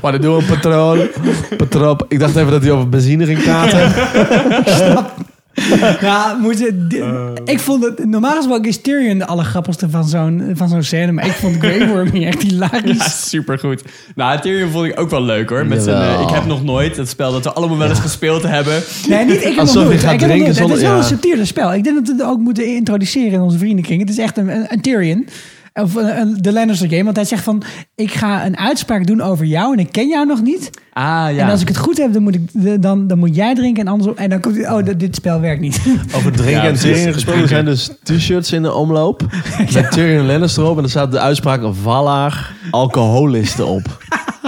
Maar 0.02 0.12
dat 0.12 0.22
doen 0.22 0.36
we 0.36 0.42
een 0.42 0.48
patroon. 0.48 1.08
Patroon. 1.56 2.00
Ik 2.08 2.18
dacht 2.18 2.36
even 2.36 2.50
dat 2.50 2.62
hij 2.62 2.70
over 2.70 2.88
benzine 2.88 3.26
ging 3.26 3.38
praten. 5.54 5.96
Ja, 6.08 6.38
moeten, 6.40 6.88
di- 6.88 7.02
ik 7.44 7.60
vond 7.60 7.84
het, 7.84 8.04
normaal 8.04 8.36
gesproken 8.36 8.68
is 8.68 8.80
Tyrion 8.80 9.18
de 9.18 9.26
allergrappigste 9.26 9.90
van 9.90 10.04
zo'n, 10.08 10.50
van 10.54 10.68
zo'n 10.68 10.82
scène. 10.82 11.12
Maar 11.12 11.26
ik 11.26 11.32
vond 11.32 11.56
Grey 11.62 11.88
Worm 11.88 12.10
hier 12.10 12.26
echt 12.26 12.42
hilarisch. 12.42 12.96
Ja, 12.96 13.08
supergoed. 13.08 13.82
Nou, 14.14 14.40
Tyrion 14.40 14.70
vond 14.70 14.86
ik 14.86 15.00
ook 15.00 15.10
wel 15.10 15.22
leuk 15.22 15.48
hoor. 15.48 15.66
Met 15.66 15.82
zijn, 15.82 16.02
eh, 16.02 16.20
ik 16.20 16.28
heb 16.34 16.46
nog 16.46 16.64
nooit, 16.64 16.96
het 16.96 17.08
spel 17.08 17.32
dat 17.32 17.44
we 17.44 17.52
allemaal 17.52 17.78
wel 17.78 17.88
eens 17.88 17.98
gespeeld 18.00 18.42
hebben. 18.42 18.82
Nee, 19.08 19.24
niet 19.24 19.36
ik 19.36 19.42
heb 19.42 19.58
Alsof 19.58 19.74
nog 19.74 19.82
je 19.82 19.88
nooit. 19.88 20.00
gaat 20.00 20.12
ik 20.12 20.20
heb 20.20 20.28
nog 20.28 20.38
drinken 20.38 20.54
nooit. 20.54 20.68
Het 20.70 20.76
is 20.78 20.82
wel 20.84 20.92
ja. 20.92 20.98
een 20.98 21.04
subtiele 21.04 21.44
spel. 21.44 21.74
Ik 21.74 21.84
denk 21.84 21.96
dat 21.96 22.06
we 22.06 22.12
het 22.22 22.30
ook 22.30 22.38
moeten 22.38 22.66
introduceren 22.66 23.32
in 23.32 23.40
onze 23.40 23.58
vriendenkring. 23.58 24.00
Het 24.00 24.10
is 24.10 24.18
echt 24.18 24.36
een, 24.36 24.48
een, 24.48 24.66
een 24.68 24.80
Tyrion. 24.80 25.26
Of 25.72 25.94
een, 25.94 26.20
een- 26.20 26.36
de 26.40 26.52
Lannister 26.52 26.88
game. 26.88 27.04
Want 27.04 27.16
hij 27.16 27.24
zegt 27.24 27.42
van, 27.44 27.62
ik 27.94 28.12
ga 28.12 28.46
een 28.46 28.56
uitspraak 28.58 29.06
doen 29.06 29.20
over 29.20 29.44
jou 29.44 29.72
en 29.72 29.78
ik 29.78 29.92
ken 29.92 30.08
jou 30.08 30.26
nog 30.26 30.42
niet. 30.42 30.70
Ah 30.92 31.02
ja. 31.04 31.28
En 31.44 31.50
als 31.50 31.60
ik 31.60 31.68
het 31.68 31.76
goed 31.76 31.96
heb, 31.98 32.12
dan 32.12 32.22
moet, 32.22 32.34
ik, 32.34 32.82
dan, 32.82 33.06
dan 33.06 33.18
moet 33.18 33.34
jij 33.36 33.54
drinken 33.54 33.82
en 33.86 33.88
andersom. 33.92 34.16
En 34.16 34.30
dan 34.30 34.40
komt 34.40 34.56
hij, 34.56 34.70
oh, 34.72 34.86
dit, 34.96 35.14
spel 35.14 35.40
werkt 35.40 35.60
niet. 35.60 35.80
Over 36.16 36.32
drinken 36.32 36.62
Ja, 36.62 36.68
en. 36.68 36.74
Tyrion 36.74 37.12
gesproken. 37.12 37.42
Er 37.42 37.48
zijn 37.48 37.64
dus 37.64 37.90
t-shirts 38.02 38.52
in 38.52 38.62
de 38.62 38.72
omloop. 38.74 39.22
Met 39.74 39.90
Tyrion 39.90 40.26
Lannister 40.26 40.62
erop. 40.62 40.76
En 40.78 40.82
er 40.84 40.90
staat 40.90 41.12
de 41.12 41.20
uitspraak 41.20 41.60
Valar 41.82 42.52
alcoholisten 42.70 43.66
op. 43.66 43.82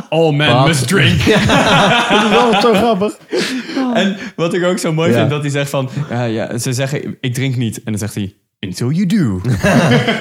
All 0.09 0.33
men 0.33 0.63
must 0.67 0.89
drink. 0.89 1.19
Dat 2.09 2.23
is 2.23 2.29
wel 2.29 2.61
zo 2.61 2.75
grappig. 2.75 3.17
En 3.95 4.17
wat 4.37 4.55
ik 4.55 4.65
ook 4.65 4.79
zo 4.79 4.93
mooi 4.93 5.11
Ja. 5.11 5.17
vind, 5.19 5.31
dat 5.31 5.41
hij 5.41 5.51
zegt 5.51 5.71
van... 5.71 5.89
Ja, 6.11 6.25
ja, 6.25 6.59
ze 6.59 6.73
zeggen, 6.73 7.17
ik 7.21 7.35
drink 7.35 7.57
niet. 7.57 7.77
En 7.77 7.83
dan 7.85 7.99
zegt 7.99 8.15
hij, 8.15 8.35
until 8.67 8.91
you 8.91 9.07
do. 9.07 9.41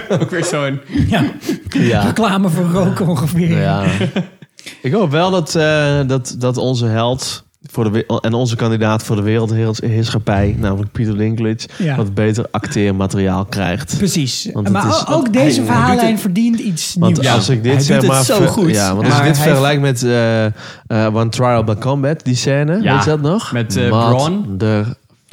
ook 0.22 0.30
weer 0.30 0.46
zo'n... 0.46 0.80
ja. 1.08 1.24
Ja. 1.70 2.02
Reclame 2.02 2.50
voor 2.50 2.66
roken 2.66 3.08
ongeveer. 3.08 3.58
ja. 3.62 3.84
Ik 4.82 4.92
hoop 4.94 5.12
wel 5.12 5.32
dat, 5.32 5.56
eh, 5.56 6.00
dat, 6.08 6.36
dat 6.40 6.58
onze 6.58 6.86
held 6.86 7.44
voor 7.62 7.84
de, 7.84 7.90
we- 8.08 8.20
en 8.22 8.34
onze 8.34 8.56
kandidaat 8.56 9.04
voor 9.04 9.16
de 9.16 9.22
wereldheerschappij, 9.22 10.56
namelijk 10.60 10.92
Peter 10.92 11.18
Dinklage, 11.18 11.68
Ja. 11.78 11.96
wat 11.96 12.14
beter 12.14 12.46
acteermateriaal 12.52 13.46
krijgt. 13.46 13.98
Precies. 13.98 14.50
Want 14.54 14.68
het 14.68 14.76
maar 14.76 14.88
is- 14.88 14.94
o- 15.08 15.14
ook 15.14 15.22
want 15.22 15.34
deze 15.34 15.44
hij- 15.44 15.54
hij 15.56 15.66
verhaallijn 15.66 16.20
verdient 16.20 16.60
iets 16.60 16.96
Want 17.00 17.14
nieuws. 17.14 17.26
Ja, 17.26 17.34
als 17.34 17.50
ik 17.50 17.64
dit 17.64 17.72
hij 17.74 17.82
zeg 17.82 18.00
doet 18.00 18.06
het 18.08 18.16
maar... 18.16 18.24
zo 18.26 18.36
ver- 18.38 18.48
goed. 18.48 18.70
Ja, 18.72 18.88
want 18.96 19.06
als 19.06 19.16
Maar 19.18 19.28
ik 19.28 19.34
dit 19.34 19.38
hij- 19.44 19.48
vergelijk 19.48 19.80
met 19.80 20.04
eh 20.04 20.46
eh, 20.46 20.52
One 21.16 21.30
Trial 21.30 21.64
by 21.64 21.76
Combat, 21.76 22.24
die 22.26 22.36
scène, 22.36 22.82
Ja, 22.82 22.94
weet 22.96 23.04
je 23.04 23.10
dat 23.10 23.22
nog? 23.22 23.52
met, 23.52 23.76
eh. 23.76 24.28
De 24.58 24.84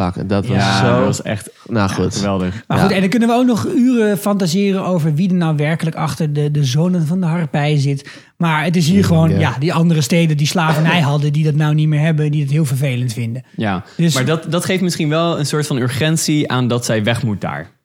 fuck, 0.03 0.29
dat 0.29 0.47
was 0.47 0.57
Ja, 0.57 0.79
zo... 0.81 0.97
dat 0.97 1.05
was 1.05 1.23
echt 1.23 1.51
nou 1.67 1.91
goed. 1.91 2.17
geweldig. 2.17 2.63
Maar 2.67 2.77
Ja. 2.77 2.83
goed, 2.83 2.93
en 2.93 3.01
dan 3.01 3.09
kunnen 3.09 3.29
we 3.29 3.35
ook 3.35 3.47
nog 3.47 3.67
uren 3.77 4.19
fantaseren 4.19 4.85
over 4.85 5.15
wie 5.15 5.29
er 5.29 5.35
nou 5.35 5.57
werkelijk 5.57 5.97
achter 5.97 6.33
de, 6.33 6.51
de 6.51 6.65
zonen 6.65 7.07
van 7.07 7.21
de 7.21 7.27
harpij 7.27 7.77
zit. 7.79 8.11
Maar 8.37 8.65
het 8.65 8.77
is 8.77 8.89
hier 8.89 9.05
gewoon, 9.05 9.31
ja. 9.31 9.39
ja. 9.39 9.57
die 9.59 9.73
andere 9.73 10.01
steden 10.01 10.37
die 10.37 10.47
slavernij 10.47 11.01
hadden, 11.11 11.33
die 11.33 11.45
dat 11.45 11.55
nou 11.55 11.75
niet 11.75 11.89
meer 11.89 12.01
hebben, 12.01 12.31
die 12.31 12.43
het 12.43 12.51
heel 12.51 12.65
vervelend 12.65 13.13
vinden. 13.13 13.45
Ja, 13.57 13.85
Dus- 13.97 14.15
maar 14.15 14.25
dat, 14.25 14.47
dat 14.51 14.65
geeft 14.65 14.83
misschien 14.83 15.09
wel 15.09 15.39
een 15.39 15.47
soort 15.47 15.67
van 15.67 15.77
urgentie 15.77 16.51
aan 16.51 16.69
dat 16.69 16.85
zij 16.85 17.05
weg 17.05 17.23
moet 17.23 17.41
daar. 17.41 17.77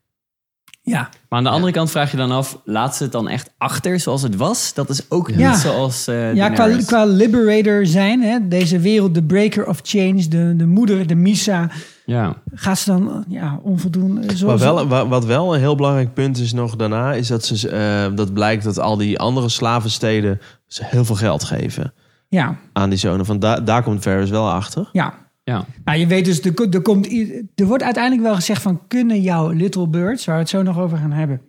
Ja, 0.85 1.09
Maar 1.29 1.37
aan 1.39 1.43
de 1.43 1.49
andere 1.49 1.71
kant 1.73 1.91
vraag 1.91 2.11
je 2.11 2.17
dan 2.17 2.31
af, 2.31 2.59
laat 2.65 2.95
ze 2.95 3.03
het 3.03 3.11
dan 3.11 3.29
echt 3.29 3.49
achter 3.57 3.99
zoals 3.99 4.21
het 4.21 4.35
was? 4.35 4.73
Dat 4.73 4.89
is 4.89 5.09
ook 5.09 5.29
Ja. 5.29 5.49
niet 5.49 5.59
zoals 5.59 6.07
eh 6.07 6.33
ja 6.33 6.49
qua, 6.49 6.77
qua 6.85 7.05
liberator 7.05 7.85
zijn, 7.85 8.21
hè, 8.21 8.47
deze 8.47 8.79
wereld, 8.79 9.13
de 9.15 9.23
breaker 9.23 9.65
of 9.67 9.79
change, 9.83 10.27
de, 10.27 10.53
de 10.57 10.65
moeder, 10.65 11.07
de 11.07 11.15
Misa, 11.15 11.69
Ja. 12.05 12.35
gaat 12.53 12.77
ze 12.79 12.91
dan 12.91 13.25
ja, 13.27 13.59
onvoldoende... 13.63 14.25
Maar 14.25 14.35
Zoals, 14.35 14.61
wel, 14.61 14.87
wa- 14.87 15.07
wat 15.07 15.25
wel 15.25 15.53
een 15.53 15.59
heel 15.59 15.75
belangrijk 15.75 16.13
punt 16.13 16.37
is 16.37 16.53
nog 16.53 16.75
daarna, 16.75 17.13
is 17.13 17.27
dat, 17.27 17.45
ze, 17.45 17.69
eh, 17.69 18.15
dat 18.15 18.33
blijkt 18.33 18.63
dat 18.63 18.79
al 18.79 18.97
die 18.97 19.19
andere 19.19 19.49
slavensteden 19.49 20.39
ze 20.67 20.81
heel 20.85 21.05
veel 21.05 21.15
geld 21.15 21.43
geven 21.43 21.93
Ja, 22.27 22.55
aan 22.73 22.89
die 22.89 22.97
zonen. 22.99 23.25
Van 23.25 23.39
da- 23.39 23.59
daar 23.59 23.83
komt 23.83 24.01
Ferris 24.01 24.29
wel 24.29 24.51
achter. 24.51 24.89
ja. 24.91 25.13
ja. 25.43 25.65
Nou, 25.83 25.97
je 25.97 26.07
weet 26.07 26.25
dus, 26.25 26.41
er, 26.41 26.53
ko- 26.53 26.69
er, 26.69 26.81
komt, 26.81 27.07
er 27.55 27.65
wordt 27.65 27.83
uiteindelijk 27.83 28.23
wel 28.23 28.35
gezegd 28.35 28.61
van... 28.61 28.87
kunnen 28.87 29.21
jouw 29.21 29.49
little 29.49 29.87
birds, 29.87 30.25
waar 30.25 30.35
we 30.35 30.41
het 30.41 30.49
zo 30.49 30.61
nog 30.63 30.79
over 30.79 30.97
gaan 30.97 31.11
hebben... 31.11 31.41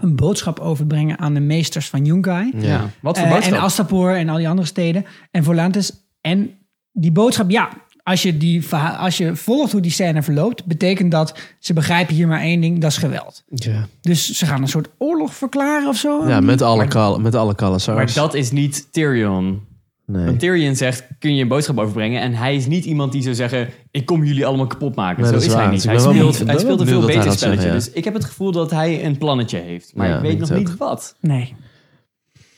een 0.00 0.16
boodschap 0.16 0.58
overbrengen 0.58 1.18
aan 1.18 1.34
de 1.34 1.40
meesters 1.40 1.88
van 1.88 2.04
Yunkai. 2.04 2.52
ja. 2.56 2.80
Wat 3.00 3.18
voor 3.18 3.28
boodschap? 3.28 3.52
en 3.54 3.60
Astapor 3.60 4.16
en 4.16 4.28
al 4.28 4.36
die 4.36 4.48
andere 4.48 4.66
steden. 4.66 5.04
En 5.30 5.44
Volantis. 5.44 5.92
En 6.20 6.50
die 6.92 7.12
boodschap, 7.12 7.50
ja... 7.50 7.68
Als 8.02 8.22
je, 8.22 8.36
die, 8.36 8.64
als 8.98 9.16
je 9.16 9.36
volgt 9.36 9.72
hoe 9.72 9.80
die 9.80 9.90
scène 9.90 10.22
verloopt... 10.22 10.64
betekent 10.64 11.10
dat 11.10 11.38
ze 11.58 11.72
begrijpen 11.72 12.14
hier 12.14 12.28
maar 12.28 12.40
één 12.40 12.60
ding, 12.60 12.80
dat 12.80 12.90
is 12.90 12.96
geweld. 12.96 13.42
Ja, 13.48 13.86
Dus 14.00 14.30
ze 14.38 14.46
gaan 14.46 14.62
een 14.62 14.68
soort 14.68 14.88
oorlog 14.98 15.34
verklaren 15.34 15.88
of 15.88 15.96
zo. 15.96 16.28
ja 16.28 16.40
met 16.40 16.62
alle, 16.62 16.88
kal 16.88 17.20
met 17.20 17.34
alle 17.34 17.54
Kalasars. 17.54 17.96
maar 18.14 18.24
dat 18.24 18.34
is 18.34 18.50
niet 18.50 18.92
Tyrion. 18.92 19.60
nee. 20.06 20.24
Want 20.24 20.38
Tyrion 20.40 20.76
zegt, 20.76 21.04
kun 21.18 21.34
je 21.34 21.42
een 21.42 21.48
boodschap 21.48 21.78
overbrengen? 21.78 22.20
En 22.20 22.34
hij 22.34 22.54
is 22.56 22.66
niet 22.66 22.84
iemand 22.84 23.12
die 23.12 23.22
zou 23.22 23.34
zeggen, 23.34 23.68
ik 23.90 24.06
kom 24.06 24.24
jullie 24.24 24.46
allemaal 24.46 24.66
kapot 24.66 24.94
maken. 24.94 25.22
Nee, 25.22 25.26
Zo 25.30 25.32
dat 25.36 25.42
is 25.42 25.48
is 25.48 25.54
hij 25.54 25.66
niet. 25.70 25.84
Hij 25.84 25.98
speelt, 25.98 26.38
hij 26.46 26.58
speelt 26.58 26.80
een 26.80 26.86
veel 26.86 27.00
beter 27.06 27.22
spelletje. 27.32 27.38
zeggen, 27.46 27.72
Dus 27.72 27.90
ik 27.90 28.04
heb 28.04 28.14
het 28.14 28.24
gevoel 28.24 28.52
dat 28.52 28.70
hij 28.70 29.04
een 29.04 29.18
plannetje 29.18 29.58
heeft. 29.58 29.92
Maar 29.94 30.08
Ja, 30.08 30.16
ik 30.16 30.22
weet 30.22 30.38
nog 30.38 30.50
ook. 30.52 30.58
niet 30.58 30.76
wat. 30.76 31.16
Nee. 31.20 31.54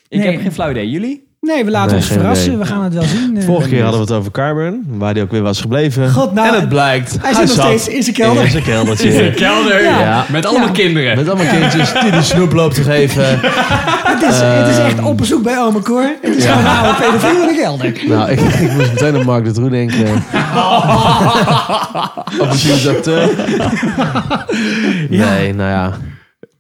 Ik 0.08 0.18
Nee. 0.20 0.30
heb 0.32 0.40
geen 0.40 0.52
flauw 0.52 0.70
idee. 0.70 0.90
Jullie? 0.90 1.33
Nee, 1.44 1.64
we 1.64 1.70
laten 1.70 1.90
Nee, 1.90 1.96
ons 1.96 2.06
verrassen. 2.06 2.46
idee. 2.46 2.58
We 2.58 2.66
gaan 2.66 2.82
het 2.84 2.94
wel 2.94 3.02
zien. 3.02 3.36
Eh, 3.36 3.44
Vorige 3.44 3.68
keer 3.68 3.82
hadden 3.82 4.00
we 4.00 4.06
het 4.06 4.16
over 4.16 4.30
Carburn, 4.30 4.84
waar 4.88 5.12
hij 5.12 5.22
ook 5.22 5.30
weer 5.30 5.42
was 5.42 5.60
gebleven. 5.60 6.10
God, 6.10 6.32
nou, 6.34 6.48
en 6.48 6.54
het 6.60 6.68
blijkt, 6.68 7.16
hij 7.20 7.34
zit 7.34 7.42
nog 7.56 7.64
steeds 7.66 7.88
in 7.88 8.02
zijn 8.02 8.16
kelder. 8.16 8.44
In 8.44 8.50
zijn 8.50 8.62
keldertje. 8.62 9.08
In 9.12 9.24
de 9.24 9.30
kelder. 9.34 9.82
Ja. 9.82 10.00
Ja. 10.00 10.24
Met 10.28 10.46
allemaal 10.46 10.66
Ja. 10.66 10.72
kinderen. 10.72 11.16
Met 11.16 11.28
allemaal 11.28 11.54
kindjes 11.60 11.92
die 12.02 12.10
de 12.10 12.22
snoep 12.22 12.52
loopt 12.52 12.74
te 12.74 12.82
geven. 12.82 13.24
Het 14.14 14.22
is, 14.32 14.38
het 14.40 14.68
is 14.68 14.78
echt 14.78 15.02
op 15.02 15.16
bezoek 15.18 15.42
bij 15.42 15.58
Ome 15.58 15.80
Cor. 15.82 16.10
Het 16.22 16.36
is 16.36 16.44
gewoon 16.44 16.58
een 16.64 16.66
oude 16.70 16.94
pedofiel 17.00 17.40
in 17.42 17.54
de 17.54 17.60
kelder. 17.62 17.92
Nou, 18.08 18.30
ik, 18.30 18.40
ik 18.40 18.72
moest 18.72 18.92
meteen 18.92 19.14
aan 19.16 19.24
Mark 19.24 19.44
de 19.44 19.50
Troe 19.52 19.70
denken. 19.70 20.04
Op 22.40 22.50
een 22.50 22.88
acteur. 22.96 23.28
Nee, 25.08 25.54
nou 25.54 25.70
ja. 25.70 25.92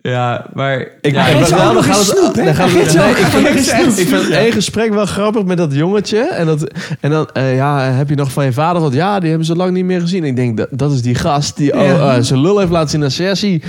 Ja, 0.08 0.46
maar... 0.54 0.78
Ik, 1.00 1.12
ja, 1.14 1.26
ik- 1.26 1.46
wel, 1.46 1.72
nog 1.72 1.86
dan 1.86 1.94
snoep, 1.94 2.34
dan 2.34 2.44
nee, 2.44 2.54
ik 2.54 3.26
vind- 3.66 3.98
Ik 3.98 4.28
één 4.28 4.52
gesprek 4.52 4.94
wel 4.94 5.06
grappig 5.06 5.44
met 5.44 5.56
dat 5.56 5.74
jongetje. 5.74 6.18
En, 6.18 6.46
dat, 6.46 6.70
en 7.00 7.10
dan, 7.10 7.28
eh, 7.32 7.56
ja, 7.56 7.80
heb 7.80 8.08
je 8.08 8.14
nog 8.14 8.32
van 8.32 8.44
je 8.44 8.52
vader 8.52 8.82
wat? 8.82 8.92
Ja, 8.94 9.18
die 9.20 9.28
hebben 9.28 9.46
ze 9.46 9.56
lang 9.56 9.72
niet 9.72 9.84
meer 9.84 10.00
gezien. 10.00 10.24
Ik 10.24 10.36
denk, 10.36 10.56
dat, 10.56 10.68
dat 10.70 10.92
is 10.92 11.02
die 11.02 11.14
gast 11.14 11.56
die 11.56 11.74
oh, 11.74 12.14
eh, 12.16 12.22
zijn 12.22 12.40
lul 12.40 12.58
heeft 12.58 12.70
laten 12.70 12.88
zien 12.90 13.00
naar 13.00 13.10
Cersei. 13.10 13.62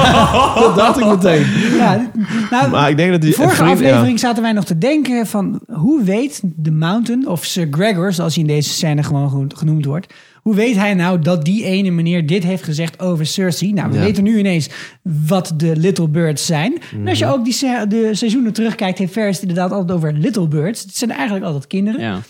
dat 0.60 0.76
dacht 0.76 0.98
ik 0.98 1.06
meteen. 1.06 1.46
Ja, 1.76 2.10
nou, 2.50 2.70
Maar 2.70 2.90
ik 2.90 2.96
denk 2.96 3.10
dat 3.10 3.20
die... 3.20 3.34
Vorige 3.34 3.64
ja. 3.64 3.70
aflevering 3.70 4.18
zaten 4.18 4.42
wij 4.42 4.52
nog 4.52 4.64
te 4.64 4.78
denken 4.78 5.26
van 5.26 5.60
hoe 5.72 6.02
weet 6.04 6.40
de 6.44 6.70
Mountain 6.72 7.28
of 7.28 7.44
Sir 7.44 7.66
Gregor, 7.70 8.12
zoals 8.12 8.34
hij 8.34 8.42
in 8.44 8.48
deze 8.54 8.68
scène 8.70 9.02
gewoon 9.02 9.30
geno- 9.30 9.46
genoemd 9.54 9.84
wordt, 9.84 10.12
hoe 10.46 10.54
weet 10.54 10.76
hij 10.76 10.94
nou 10.94 11.18
dat 11.18 11.44
die 11.44 11.64
ene 11.64 11.90
meneer 11.90 12.26
dit 12.26 12.42
heeft 12.42 12.62
gezegd 12.62 13.00
over 13.00 13.26
Cersei? 13.26 13.72
Nou, 13.72 13.90
we 13.90 13.96
Ja. 13.96 14.00
weten 14.02 14.24
nu 14.24 14.38
ineens 14.38 14.68
wat 15.02 15.52
de 15.56 15.76
Little 15.76 16.08
Birds 16.08 16.46
zijn. 16.46 16.72
En 16.92 16.98
Mhm. 16.98 17.08
als 17.08 17.18
je 17.18 17.26
ook 17.26 17.44
die 17.44 17.52
se- 17.52 17.84
de 17.88 18.14
seizoenen 18.14 18.52
terugkijkt, 18.52 18.98
heeft 18.98 19.12
Ferris 19.12 19.40
inderdaad 19.40 19.70
altijd 19.70 19.98
over 19.98 20.12
Little 20.12 20.48
Birds. 20.48 20.82
Het 20.82 20.96
zijn 20.96 21.10
eigenlijk 21.10 21.44
altijd 21.44 21.66
kinderen. 21.66 22.00
ja. 22.00 22.20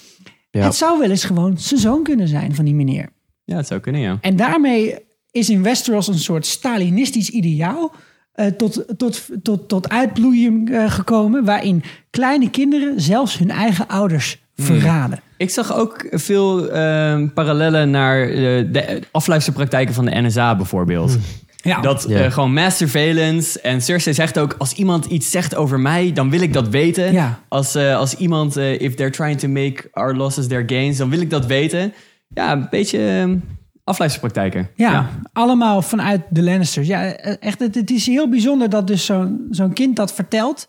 Ja. 0.50 0.64
Het 0.64 0.74
zou 0.74 0.98
wel 0.98 1.11
eens 1.11 1.24
gewoon 1.24 1.59
zijn 1.59 1.81
zoon 1.81 2.02
kunnen 2.02 2.29
zijn 2.29 2.55
van 2.55 2.64
die 2.64 2.74
meneer. 2.74 3.09
ja, 3.44 3.57
het 3.57 3.66
zou 3.66 3.81
kunnen, 3.81 4.00
ja. 4.00 4.18
En 4.20 4.37
daarmee 4.37 4.94
is 5.31 5.50
in 5.50 5.62
Westeros 5.62 6.09
een 6.09 6.18
soort 6.18 6.46
Stalinistisch 6.46 7.31
ideaal 7.31 7.92
eh, 8.33 8.46
tot, 8.46 8.85
tot, 8.96 9.29
tot, 9.42 9.68
tot 9.68 9.88
uitbloeien 9.88 10.68
eh, 10.68 10.90
gekomen, 10.90 11.44
waarin 11.44 11.83
kleine 12.11 12.50
kinderen 12.50 13.00
zelfs 13.00 13.38
hun 13.38 13.50
eigen 13.50 13.88
ouders 13.88 14.44
verraden. 14.57 15.21
Ik 15.37 15.51
zag 15.51 15.75
ook 15.75 16.07
veel 16.11 16.71
ehm, 16.71 17.29
parallellen 17.29 17.90
naar 17.90 18.21
eh, 18.23 18.33
de 18.73 19.03
afluisterpraktijken 19.11 19.95
van 19.95 20.05
de 20.05 20.21
NSA 20.21 20.57
bijvoorbeeld. 20.57 21.19
Ja, 21.57 21.81
Dat 21.81 22.05
Ja. 22.09 22.25
eh, 22.25 22.33
gewoon 22.33 22.53
mass 22.53 22.77
surveillance. 22.77 23.61
En 23.61 23.81
Cersei 23.83 24.14
zegt 24.14 24.38
ook, 24.38 24.55
als 24.59 24.73
iemand 24.73 25.05
iets 25.05 25.31
zegt 25.31 25.55
over 25.55 25.81
mij, 25.81 26.12
dan 26.12 26.31
wil 26.31 26.40
ik 26.40 26.53
dat 26.53 26.69
weten. 26.69 27.12
Ja. 27.12 27.38
Als, 27.49 27.75
eh, 27.75 27.97
als 27.97 28.14
iemand, 28.16 28.57
eh, 28.57 28.81
if 28.81 28.95
they're 28.95 29.11
trying 29.12 29.38
to 29.38 29.49
make 29.49 29.88
our 29.92 30.14
losses 30.16 30.47
their 30.47 30.62
gains, 30.66 30.97
dan 30.97 31.11
wil 31.11 31.21
ik 31.21 31.31
dat 31.31 31.47
weten. 31.47 31.92
Ja, 32.29 32.53
een 32.53 32.66
beetje 32.71 32.99
ehm, 33.09 33.37
afluisterpraktijken. 33.85 34.69
ja, 34.75 35.09
allemaal 35.33 35.83
vanuit 35.83 36.21
de 36.31 36.42
Lannisters. 36.42 36.87
Ja, 36.87 37.12
echt, 37.16 37.59
het, 37.59 37.75
het 37.75 37.90
is 37.90 38.07
heel 38.07 38.29
bijzonder 38.29 38.71
dat 38.71 38.87
dus 38.87 39.05
zo'n 39.05 39.47
zo'n 39.51 39.73
kind 39.73 39.97
dat 39.97 40.12
vertelt. 40.14 40.69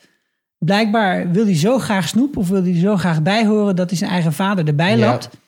Blijkbaar 0.60 1.32
wil 1.32 1.46
hij 1.46 1.56
zo 1.56 1.78
graag 1.80 2.08
snoep 2.08 2.38
of 2.38 2.50
wil 2.50 2.64
hij 2.64 2.80
zo 2.80 2.98
graag 2.98 3.22
bijhoren 3.22 3.76
dat 3.76 3.90
hij 3.90 3.98
zijn 3.98 4.12
eigen 4.12 4.34
vader 4.34 4.68
erbij 4.68 4.98
Ja. 4.98 5.06
lapt. 5.10 5.30
Ja, 5.32 5.40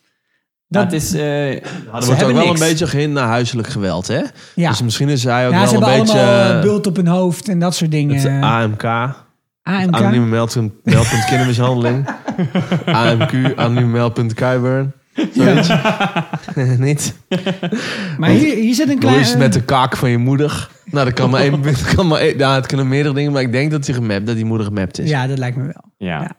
Dat, 0.67 0.83
het 0.83 1.01
is, 1.01 1.13
eh, 1.13 1.49
Er 1.53 1.61
ze 1.99 2.05
wordt 2.05 2.23
ook 2.23 2.31
wel 2.31 2.45
niks. 2.45 2.59
een 2.59 2.67
beetje 2.67 2.87
gehind 2.87 3.13
naar 3.13 3.27
huiselijk 3.27 3.67
geweld, 3.67 4.07
hè? 4.07 4.21
ja. 4.55 4.69
Dus 4.69 4.81
misschien 4.81 5.09
is 5.09 5.23
hij 5.23 5.47
ook 5.47 5.53
ja, 5.53 5.63
wel 5.63 5.73
een 5.73 5.79
beetje... 5.99 6.19
allemaal 6.19 6.41
eh, 6.43 6.55
eh, 6.55 6.61
bult 6.61 6.87
op 6.87 6.95
hun 6.95 7.07
hoofd 7.07 7.47
en 7.49 7.59
dat 7.59 7.75
soort 7.75 7.91
dingen. 7.91 8.15
het 8.15 8.43
AMK, 8.43 8.83
AMK. 9.63 9.95
anonieme 9.95 10.25
meldpunt, 10.25 10.73
meldpunt 10.83 11.25
kindermishandeling. 11.25 12.09
AMQ, 12.85 13.55
anonieme 13.55 13.91
meldpunt 13.91 14.33
Kuiburn. 14.33 14.93
Zoiets. 15.33 15.69
Niet? 16.77 17.15
Maar 18.17 18.29
hier, 18.29 18.55
hier 18.55 18.73
zit 18.73 18.85
een 18.85 18.91
Hoe 18.91 19.01
klein... 19.01 19.19
is 19.19 19.29
het 19.29 19.37
met 19.37 19.53
de 19.53 19.63
kaak 19.63 19.97
van 19.97 20.09
je 20.09 20.17
moeder? 20.17 20.69
Nou, 20.85 21.05
dat 21.05 21.13
kan 21.13 21.29
maar 21.29 21.41
één... 21.41 21.61
dat 21.63 21.81
kan 21.95 22.07
maar 22.07 22.19
één 22.19 22.37
ja, 22.37 22.55
het 22.55 22.65
kunnen 22.65 22.87
meerdere 22.87 23.15
dingen, 23.15 23.31
maar 23.31 23.41
ik 23.41 23.51
denk 23.51 23.71
dat, 23.71 23.85
hij 23.85 23.95
gemapt, 23.95 24.25
dat 24.25 24.35
die 24.35 24.45
moeder 24.45 24.65
gemapt 24.67 24.99
is. 24.99 25.09
Ja, 25.09 25.27
dat 25.27 25.37
lijkt 25.37 25.57
me 25.57 25.63
wel. 25.63 25.83
Ja. 25.97 26.21
Ja. 26.21 26.31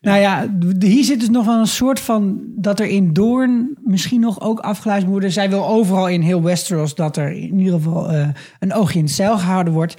Nou 0.00 0.18
ja, 0.20 0.46
d- 0.78 0.82
hier 0.82 1.04
zit 1.04 1.20
dus 1.20 1.28
nog 1.28 1.46
wel 1.46 1.58
een 1.58 1.66
soort 1.66 2.00
van... 2.00 2.40
dat 2.56 2.80
er 2.80 2.86
in 2.86 3.12
Doorn 3.12 3.76
misschien 3.84 4.20
nog 4.20 4.40
ook 4.40 4.58
afgeluisterd 4.58 5.04
moet 5.12 5.22
worden. 5.22 5.32
Zij 5.32 5.50
wil 5.50 5.66
overal 5.66 6.08
in 6.08 6.20
heel 6.20 6.42
Westeros 6.42 6.94
dat 6.94 7.16
er 7.16 7.30
in 7.32 7.58
ieder 7.58 7.74
geval 7.74 8.10
eh, 8.10 8.28
een 8.58 8.74
oogje 8.74 8.98
in 8.98 9.04
het 9.04 9.14
zeil 9.14 9.38
gehouden 9.38 9.72
wordt. 9.72 9.94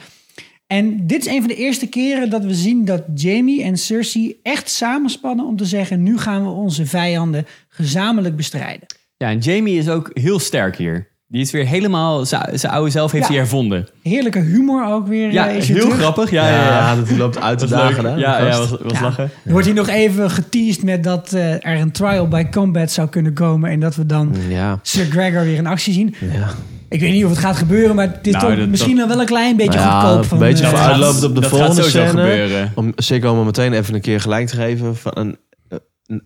En 0.72 1.08
dit 1.08 1.20
is 1.26 1.32
een 1.34 1.40
van 1.40 1.48
de 1.48 1.56
eerste 1.56 1.88
keren 1.88 2.30
dat 2.30 2.44
we 2.44 2.54
zien 2.54 2.86
dat 2.86 3.04
Jamie 3.16 3.64
en 3.64 3.78
Cersei 3.78 4.40
echt 4.44 4.70
samenspannen 4.70 5.46
om 5.46 5.58
te 5.58 5.66
zeggen... 5.66 6.04
nu 6.04 6.18
gaan 6.18 6.44
we 6.44 6.50
onze 6.50 6.86
vijanden 6.86 7.46
gezamenlijk 7.70 8.36
bestrijden. 8.36 8.88
ja, 9.18 9.28
en 9.30 9.38
Jamie 9.40 9.78
is 9.78 9.90
ook 9.90 10.10
heel 10.14 10.40
sterk 10.40 10.76
hier. 10.76 11.08
Die 11.28 11.42
is 11.42 11.52
weer 11.52 11.66
helemaal, 11.66 12.26
zijn 12.26 12.60
oude 12.74 12.92
zelf 12.92 13.12
heeft 13.12 13.24
Ja. 13.24 13.30
hij 13.30 13.40
hervonden. 13.40 13.88
Heerlijke 14.04 14.40
humor 14.40 14.86
ook 14.86 15.08
weer. 15.08 15.32
Ja, 15.32 15.50
eh, 15.50 15.56
is 15.56 15.68
heel 15.68 15.80
terug. 15.80 15.96
grappig. 15.98 16.32
Ja, 16.32 16.48
Ja, 16.50 16.56
ja, 16.56 16.66
ja. 16.68 16.96
dat 16.96 17.08
hij 17.10 17.18
loopt 17.18 17.40
uit 17.42 17.62
leuk. 17.62 17.70
dagen, 17.70 18.06
hè? 18.06 18.16
Ja, 18.16 18.40
ja, 18.40 18.58
was, 18.58 18.70
was 18.70 18.80
Ja. 18.92 19.02
lachen. 19.02 19.30
Er 19.46 19.52
wordt 19.52 19.66
hier 19.66 19.76
nog 19.76 19.88
even 19.88 20.30
geteased 20.32 20.84
met 20.84 21.04
dat 21.04 21.34
eh, 21.34 21.54
er 21.54 21.80
een 21.80 21.92
trial 21.92 22.28
by 22.28 22.46
combat 22.52 22.92
zou 22.92 23.10
kunnen 23.10 23.34
komen... 23.34 23.70
en 23.70 23.80
dat 23.80 23.96
we 23.96 24.06
dan 24.06 24.36
Ja, 24.50 24.80
Sir 24.82 25.06
Gregor 25.06 25.44
weer 25.44 25.56
in 25.58 25.68
actie 25.68 25.94
zien. 25.94 26.16
ja. 26.34 26.50
Ik 26.90 27.00
weet 27.00 27.12
niet 27.12 27.24
of 27.24 27.30
het 27.30 27.40
gaat 27.40 27.56
gebeuren, 27.58 27.96
maar 27.96 28.08
het 28.08 28.28
is 28.28 28.34
Nou, 28.34 28.46
toch 28.48 28.58
dat- 28.58 28.68
misschien 28.68 28.96
nog 28.96 29.08
wel 29.08 29.20
een 29.20 29.26
klein 29.26 29.56
beetje 29.56 29.80
Nou 29.80 29.90
ja, 29.92 30.00
goedkoop. 30.00 30.18
een 30.22 30.28
Van, 30.28 30.40
beetje 30.40 30.64
eh, 30.66 30.70
gaat- 30.70 31.24
op 31.24 31.36
de 31.36 31.40
dat 31.42 31.50
volgende 31.50 31.66
gaat 31.82 31.86
sowieso 31.86 31.90
scène. 31.90 32.10
gebeuren. 32.22 32.72
Om 32.76 32.92
zeker 32.96 33.30
om 33.32 33.46
meteen 33.46 33.74
even 33.74 33.94
een 33.94 34.02
keer 34.02 34.22
gelijk 34.22 34.48
te 34.48 34.56
geven. 34.56 34.96
Van 34.96 35.12
een, 35.16 35.38
eh, 35.68 35.78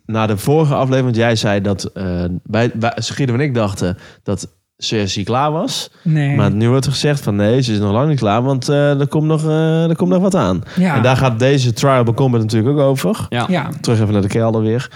na 0.05 0.27
de 0.27 0.37
vorige 0.37 0.73
aflevering, 0.73 1.03
want 1.03 1.15
jij 1.15 1.35
zei 1.35 1.61
dat 1.61 1.83
eh 1.83 2.23
bij, 2.43 2.71
bij 2.75 2.93
en 3.17 3.39
ik 3.39 3.53
dachten 3.53 3.97
dat 4.23 4.47
Cersei 4.77 5.25
klaar 5.25 5.51
was. 5.51 5.89
Nee. 6.03 6.35
Maar 6.35 6.51
nu 6.51 6.69
wordt 6.69 6.85
er 6.85 6.91
gezegd 6.91 7.21
van 7.21 7.35
nee, 7.35 7.61
ze 7.61 7.71
is 7.71 7.79
nog 7.79 7.91
lang 7.91 8.09
niet 8.09 8.19
klaar, 8.19 8.43
want 8.43 8.69
eh, 8.69 8.99
er, 8.99 9.07
komt 9.07 9.27
nog, 9.27 9.43
eh, 9.45 9.89
er 9.89 9.95
komt 9.95 10.09
nog 10.09 10.21
wat 10.21 10.35
aan. 10.35 10.61
ja. 10.75 10.95
En 10.95 11.01
daar 11.01 11.17
gaat 11.17 11.39
deze 11.39 11.73
trial 11.73 12.03
by 12.03 12.11
combat 12.13 12.41
natuurlijk 12.41 12.77
ook 12.77 12.83
over. 12.85 13.25
Ja. 13.29 13.45
ja. 13.49 13.69
Terug 13.81 13.99
even 14.01 14.13
naar 14.13 14.21
de 14.21 14.27
kelder 14.27 14.61
weer. 14.61 14.89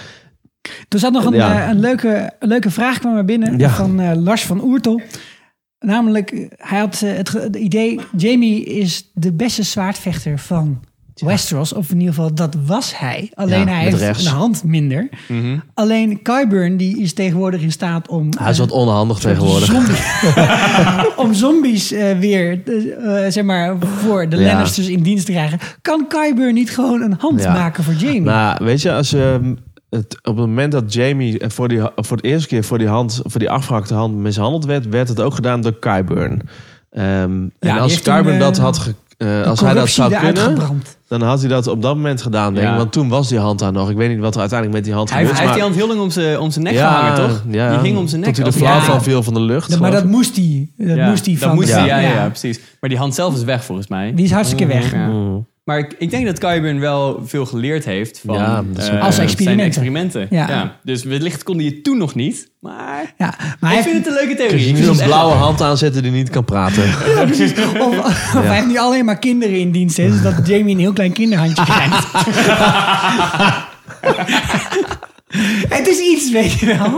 Er 0.90 1.00
zat 1.00 1.12
nog 1.14 1.26
een, 1.26 1.34
Ja. 1.34 1.62
eh, 1.64 1.70
een, 1.70 1.80
leuke, 1.80 2.32
een 2.40 2.48
leuke 2.48 2.72
vraag 2.72 3.00
kwam 3.00 3.18
er 3.18 3.26
binnen 3.26 3.58
Ja. 3.60 3.70
van 3.70 4.00
eh, 4.00 4.16
Lars 4.16 4.46
van 4.46 4.62
Oertel. 4.64 5.02
Namelijk, 5.80 6.32
eh, 6.32 6.46
hij 6.58 6.80
had 6.80 7.02
eh, 7.02 7.14
het, 7.16 7.56
idee... 7.56 8.00
Jamie 8.18 8.64
is 8.66 9.10
de 9.14 9.34
beste 9.34 9.64
zwaardvechter 9.64 10.40
van 10.40 10.80
Westeros. 11.16 11.74
Of 11.74 11.90
in 11.92 12.00
ieder 12.00 12.14
geval, 12.14 12.34
dat 12.36 12.56
was 12.66 12.98
hij. 12.98 13.32
Alleen 13.34 13.60
Ja, 13.60 13.66
hij 13.74 13.84
heeft 13.84 13.98
rechts. 13.98 14.26
een 14.26 14.32
hand 14.32 14.64
minder. 14.64 15.10
Mhm. 15.28 15.58
Alleen 15.74 16.22
Qyburn 16.22 16.78
die 16.78 17.02
is 17.02 17.14
tegenwoordig 17.14 17.62
in 17.62 17.72
staat 17.72 18.08
om... 18.08 18.30
Hij 18.40 18.50
is 18.50 18.60
eh, 18.60 18.66
wat 18.66 18.72
onhandig 18.72 19.20
tegenwoordig. 19.20 19.66
Zombie- 19.66 19.96
om 21.26 21.34
zombies 21.34 21.92
eh, 21.92 22.20
weer, 22.20 22.62
eh, 22.66 23.26
eh, 23.26 23.32
zeg 23.32 23.44
maar, 23.44 23.76
voor 23.80 24.30
de 24.30 24.38
Ja. 24.38 24.52
Lannisters 24.54 24.88
in 24.88 25.02
dienst 25.04 25.26
te 25.26 25.32
krijgen. 25.32 25.60
Kan 25.82 26.08
Qyburn 26.08 26.54
niet 26.54 26.70
gewoon 26.72 27.02
een 27.02 27.16
hand 27.20 27.42
Ja. 27.42 27.54
maken 27.54 27.84
voor 27.84 27.94
Jamie? 27.94 28.22
Nou, 28.22 28.66
weet 28.66 28.82
je, 28.82 28.94
als 28.94 29.14
ehm, 29.14 29.56
het, 29.90 30.18
op 30.18 30.38
het 30.38 30.46
moment 30.46 30.72
dat 30.72 30.94
Jamie 30.94 31.40
eh, 31.40 31.50
voor, 31.50 31.68
die, 31.68 31.82
voor 31.96 32.18
de 32.22 32.28
eerste 32.28 32.48
keer 32.48 32.64
voor 32.64 32.78
die, 32.78 32.88
hand, 32.88 33.22
voor 33.24 33.40
die 33.40 33.50
afgehakte 33.50 33.94
hand 33.94 34.16
mishandeld 34.16 34.66
werd, 34.66 34.90
werd 34.90 35.08
het 35.08 35.22
ook 35.22 35.34
gedaan 35.36 35.62
door 35.62 35.80
Qyburn. 35.80 36.42
Ehm 36.92 37.04
en 37.10 37.52
die 37.60 37.72
als 37.72 38.02
toen, 38.02 38.14
Qyburn 38.16 38.36
eh, 38.36 38.40
dat 38.42 38.58
had 38.58 38.78
ge- 38.78 38.96
eh, 39.18 39.28
De 39.28 39.44
als 39.46 39.60
hij 39.60 39.74
dat 39.74 39.90
zou 39.90 40.14
kunnen, 40.14 40.44
gebrand. 40.44 40.98
dan 41.08 41.22
had 41.22 41.40
hij 41.40 41.50
dat 41.50 41.68
op 41.68 41.82
dat 41.82 41.96
moment 41.96 42.22
gedaan, 42.22 42.54
denk 42.54 42.66
ik. 42.66 42.72
Ja. 42.72 42.78
Want 42.78 42.92
toen 42.92 43.10
was 43.10 43.28
die 43.28 43.40
hand 43.40 43.60
daar 43.60 43.72
nog. 43.72 43.90
Ik 43.90 43.96
weet 43.98 44.10
niet 44.10 44.20
wat 44.20 44.34
er 44.34 44.40
uiteindelijk 44.40 44.78
met 44.80 44.86
die 44.88 44.96
hand 44.98 45.10
Hij, 45.14 45.24
hij 45.26 45.36
heeft 45.42 45.54
die 45.54 45.62
hand 45.62 45.76
heel 45.76 45.88
lang 45.88 46.00
om 46.00 46.10
zijn, 46.10 46.40
om 46.40 46.52
zijn 46.52 46.64
nek 46.64 46.74
ja, 46.74 46.94
gehangen, 46.94 47.30
toch? 47.30 47.44
Ja, 47.50 47.70
Die 47.70 47.80
ging 47.80 47.98
om 47.98 48.08
zijn 48.08 48.22
nek. 48.22 48.34
Tot 48.34 48.38
hij 48.44 48.46
er 48.46 48.52
als- 48.54 48.62
flauw 48.62 48.80
ja. 48.80 48.84
van 48.86 49.04
viel 49.04 49.24
van 49.24 49.34
de 49.34 49.40
lucht. 49.40 49.72
Ja, 49.72 49.78
maar 49.80 49.92
dat 49.92 50.06
moest 50.06 50.36
hij. 50.36 50.70
Dat 50.78 50.96
Ja, 50.98 51.10
moest 51.10 51.26
hij 51.26 51.34
dat 51.34 51.44
van. 51.44 51.56
moest 51.56 51.72
hij, 51.74 51.86
ja, 51.86 52.00
ja, 52.00 52.10
ja. 52.10 52.16
ja, 52.16 52.28
precies. 52.28 52.60
Maar 52.80 52.90
die 52.90 53.00
hand 53.00 53.16
zelf 53.16 53.36
is 53.36 53.44
weg 53.44 53.64
volgens 53.64 53.88
mij. 53.88 54.14
Die 54.16 54.26
is 54.26 54.32
hartstikke 54.32 54.66
weg. 54.66 54.92
Ja. 54.92 55.08
Mm. 55.08 55.48
Maar 55.68 55.78
ik, 55.80 55.96
ik 55.98 56.10
denk 56.10 56.26
dat 56.26 56.40
Qyburn 56.40 56.80
wel 56.80 57.22
veel 57.26 57.46
geleerd 57.46 57.86
heeft 57.86 58.22
van 58.26 58.36
Ja, 58.36 58.64
is 58.78 58.88
eh, 58.88 59.02
Als 59.04 59.16
zijn 59.16 59.28
experimenten. 59.28 59.66
experimenten. 59.66 60.28
Ja. 60.30 60.50
Ja. 60.50 60.78
Dus 60.84 61.04
wellicht 61.04 61.44
kon 61.44 61.56
hij 61.58 61.66
het 61.66 61.84
toen 61.84 61.98
nog 61.98 62.16
niet. 62.16 62.50
Maar 62.60 63.14
Ja, 63.18 63.34
maar 63.60 63.74
ik 63.78 63.84
vind 63.84 63.96
het 63.98 64.08
een 64.08 64.14
leuke 64.14 64.36
theorie. 64.36 64.60
je 64.60 64.66
Ik 64.68 64.72
nu 64.74 64.78
vind 64.78 64.88
een 64.94 65.00
echt- 65.00 65.06
blauwe 65.06 65.34
hand 65.34 65.62
aanzetten 65.62 66.04
die 66.04 66.12
niet 66.12 66.30
kan 66.30 66.46
praten. 66.46 66.84
heeft, 67.38 67.60
of, 67.80 67.98
of 68.00 68.34
hij 68.44 68.56
heeft 68.56 68.68
niet 68.68 68.78
alleen 68.78 69.06
maar 69.06 69.20
kinderen 69.20 69.60
in 69.60 69.72
dienst, 69.72 69.98
hè, 69.98 70.10
dus 70.10 70.22
dat 70.22 70.48
Jamie 70.48 70.74
een 70.74 70.80
heel 70.82 70.94
klein 70.94 71.14
kinderhandje 71.14 71.64
krijgt. 71.74 72.08
het 75.78 75.88
is 75.88 76.00
iets, 76.00 76.32
weet 76.32 76.52
je 76.60 76.66
wel. 76.66 76.90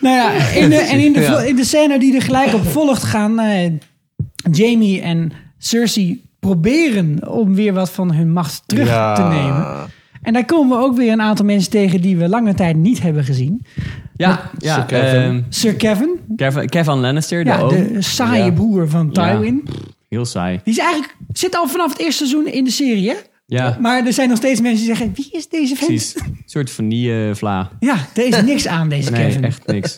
nou 0.00 0.16
ja, 0.16 0.30
in 0.32 0.70
de, 0.70 0.76
en 0.76 0.98
in 0.98 1.12
de, 1.12 1.20
Ja. 1.20 1.38
in 1.40 1.56
de 1.56 1.64
scène 1.64 1.98
die 1.98 2.14
er 2.14 2.22
gelijk 2.22 2.54
op 2.54 2.66
volgt 2.66 3.02
gaan 3.02 3.38
eh, 3.38 3.70
Jamie 4.52 5.00
en 5.00 5.32
Cersei 5.58 6.22
proberen 6.48 7.28
om 7.30 7.54
weer 7.54 7.72
wat 7.72 7.90
van 7.90 8.12
hun 8.12 8.32
macht 8.32 8.62
terug 8.66 8.88
Ja. 8.88 9.14
te 9.14 9.22
nemen. 9.22 9.66
En 10.22 10.32
daar 10.32 10.44
komen 10.44 10.78
we 10.78 10.84
ook 10.84 10.96
weer 10.96 11.12
een 11.12 11.20
aantal 11.20 11.44
mensen 11.44 11.70
tegen 11.70 12.00
die 12.00 12.16
we 12.16 12.28
lange 12.28 12.54
tijd 12.54 12.76
niet 12.76 13.02
hebben 13.02 13.24
gezien. 13.24 13.64
Ja, 14.16 14.50
ja 14.58 14.74
Sir 14.74 14.84
Kevin. 14.84 15.20
ehm, 15.20 15.40
Sir 15.48 15.74
Kevin, 15.74 16.18
Kevin, 16.36 16.68
Kevin 16.68 16.94
Lannister, 17.00 17.44
de 17.44 17.50
ja, 17.50 17.60
oom. 17.60 17.68
de 17.68 18.02
saaie 18.02 18.44
Ja. 18.44 18.50
broer 18.52 18.88
van 18.88 19.10
Tywin. 19.12 19.68
Heel 20.08 20.24
saai. 20.24 20.60
Die 20.64 20.72
is 20.72 20.78
eigenlijk, 20.80 21.16
zit 21.32 21.56
al 21.56 21.68
vanaf 21.68 21.90
het 21.92 22.00
eerste 22.00 22.26
seizoen 22.26 22.52
in 22.52 22.64
de 22.64 22.70
serie, 22.70 23.08
hè? 23.08 23.16
Ja, 23.46 23.76
Maar 23.80 24.06
er 24.06 24.12
zijn 24.12 24.28
nog 24.28 24.38
steeds 24.38 24.60
mensen 24.60 24.86
die 24.86 24.94
zeggen, 24.96 25.12
wie 25.14 25.28
is 25.30 25.48
deze 25.48 25.76
vent? 25.76 25.88
precies. 25.88 26.14
Een 26.14 26.42
soort 26.46 26.70
vanille-vla. 26.70 27.70
Ja, 27.80 27.96
er 28.14 28.26
is 28.26 28.42
niks 28.52 28.66
aan 28.66 28.88
deze 28.88 29.10
Nee, 29.10 29.26
Kevin. 29.26 29.44
echt 29.44 29.66
niks. 29.66 29.96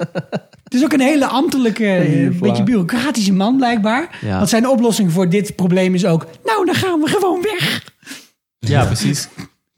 Het 0.65 0.75
is 0.75 0.85
ook 0.85 0.93
een 0.93 1.01
hele 1.01 1.27
ambtelijke, 1.27 1.87
eh, 1.95 2.41
beetje 2.41 2.63
bureaucratische 2.63 3.33
man 3.33 3.57
blijkbaar. 3.57 4.19
Ja. 4.23 4.37
Want 4.37 4.49
zijn 4.49 4.69
oplossing 4.69 5.13
voor 5.13 5.29
dit 5.29 5.57
probleem 5.57 5.95
is 5.95 6.05
ook... 6.05 6.27
Nou, 6.45 6.65
dan 6.67 6.75
gaan 6.75 7.01
we 7.01 7.09
gewoon 7.09 7.43
weg. 7.43 7.85
Ja, 8.59 8.85
precies. 8.85 9.29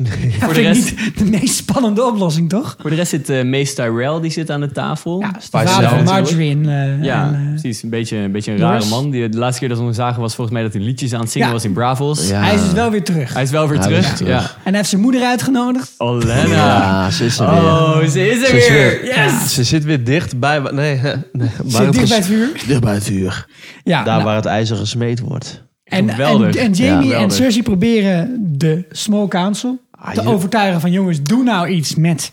Ja, 0.04 0.10
Voor 0.44 0.54
de 0.54 0.60
rest- 0.60 0.96
niet 0.96 1.18
de 1.18 1.24
meest 1.24 1.54
spannende 1.54 2.04
oplossing, 2.04 2.48
toch? 2.48 2.76
Voor 2.80 2.90
de 2.90 2.96
rest 2.96 3.10
zit 3.10 3.30
uh, 3.30 3.42
Mace 3.44 3.74
Tyrell, 3.74 4.20
die 4.20 4.30
zit 4.30 4.50
aan 4.50 4.60
de 4.60 4.72
tafel. 4.72 5.20
Ja, 5.20 5.30
de 5.32 5.38
vader 5.50 5.88
van. 5.88 6.04
Marjorie. 6.04 6.50
En, 6.50 6.68
eh, 6.98 7.04
Ja, 7.04 7.26
en, 7.26 7.34
eh, 7.34 7.48
precies. 7.48 7.82
Een 7.82 7.90
beetje, 7.90 8.16
een 8.16 8.32
beetje 8.32 8.52
een 8.52 8.58
rare 8.58 8.84
man. 8.84 9.10
Die, 9.10 9.28
de 9.28 9.38
laatste 9.38 9.60
keer 9.60 9.68
dat 9.68 9.78
we 9.78 9.84
hem 9.84 9.92
zagen 9.92 10.20
was 10.20 10.34
volgens 10.34 10.56
mij 10.56 10.64
dat 10.66 10.74
hij 10.74 10.82
liedjes 10.82 11.12
aan 11.14 11.20
het 11.20 11.30
zingen 11.30 11.46
Ja. 11.48 11.52
was 11.54 11.64
in 11.64 11.72
Bravos. 11.72 12.28
Ja. 12.28 12.40
Hij 12.42 12.54
is 12.54 12.62
dus 12.62 12.72
wel 12.72 12.90
weer 12.90 13.02
terug. 13.04 13.32
Hij 13.34 13.42
is 13.42 13.50
wel 13.50 13.68
weer 13.68 13.80
terug. 13.80 14.18
Ja. 14.18 14.38
En 14.40 14.48
hij 14.62 14.72
heeft 14.76 14.88
zijn 14.88 15.00
moeder 15.02 15.22
uitgenodigd. 15.22 15.94
Olena. 15.96 16.46
Ja, 16.46 17.10
ze 17.10 17.24
is 17.24 17.38
er 17.38 17.50
weer. 17.50 17.58
Oh, 17.62 17.96
ze 17.98 18.28
is 18.30 18.40
er 18.42 18.46
Ze 18.46 18.56
is 18.56 18.68
weer. 18.68 19.00
weer- 19.02 19.24
Yes. 19.24 19.54
Ze 19.54 19.64
zit 19.64 19.84
weer 19.84 20.04
dicht 20.04 20.38
bij... 20.38 20.58
Nee, 20.58 21.00
nee 21.32 21.50
waar 21.64 21.82
Zit 21.84 21.92
dicht 21.92 22.08
bij 22.08 22.16
het 22.16 22.26
vuur. 22.26 22.48
Dicht 22.66 22.80
bij 22.80 22.94
het 22.94 23.04
vuur. 23.04 23.46
Ja, 23.84 23.96
Daar 24.04 24.12
nou, 24.14 24.24
waar 24.24 24.36
het 24.36 24.44
ijzer 24.46 24.76
gesmeed 24.76 25.20
wordt. 25.20 25.62
en, 25.84 26.08
en, 26.08 26.72
Jamie 26.72 27.14
en. 27.14 27.30
Cersei 27.30 27.62
proberen 27.62 28.36
de 28.58 28.84
Small 28.90 29.28
Council 29.28 29.86
te 30.14 30.22
je- 30.22 30.28
overtuigen 30.28 30.80
van... 30.80 30.90
jongens, 30.90 31.22
doe 31.22 31.42
nou 31.42 31.68
iets 31.68 31.94
met 31.94 32.32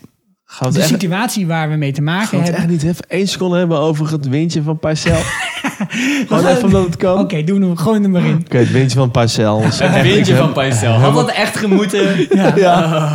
de 0.58 0.78
echt, 0.78 0.88
situatie 0.88 1.46
waar 1.46 1.70
we 1.70 1.76
mee 1.76 1.92
te 1.92 2.02
maken 2.02 2.30
we 2.30 2.36
het 2.36 2.46
hebben. 2.46 2.62
echt 2.62 2.82
niet 2.82 2.82
even 2.92 3.04
één 3.08 3.28
seconde 3.28 3.58
hebben 3.58 3.78
over 3.78 4.12
het 4.12 4.28
windje 4.28 4.62
van 4.62 4.78
Parcel? 4.78 5.20
Gewoon 6.28 6.46
even 6.46 6.64
omdat 6.64 6.84
het 6.84 6.96
kan. 6.96 7.18
Oké, 7.18 7.44
doen 7.44 7.70
we 7.70 7.76
gooi 7.76 8.00
hem 8.00 8.10
maar 8.10 8.24
in. 8.24 8.42
Oké, 8.44 8.56
het 8.58 8.70
windje 8.70 8.98
van 8.98 9.10
Parcel. 9.10 9.62
Het 9.62 10.02
windje 10.02 10.36
van 10.36 10.52
Paisel. 10.52 10.92
Had 10.92 11.14
dat 11.14 11.30
echt 11.30 11.56
gemoeten? 11.56 12.26
Ja. 12.56 13.12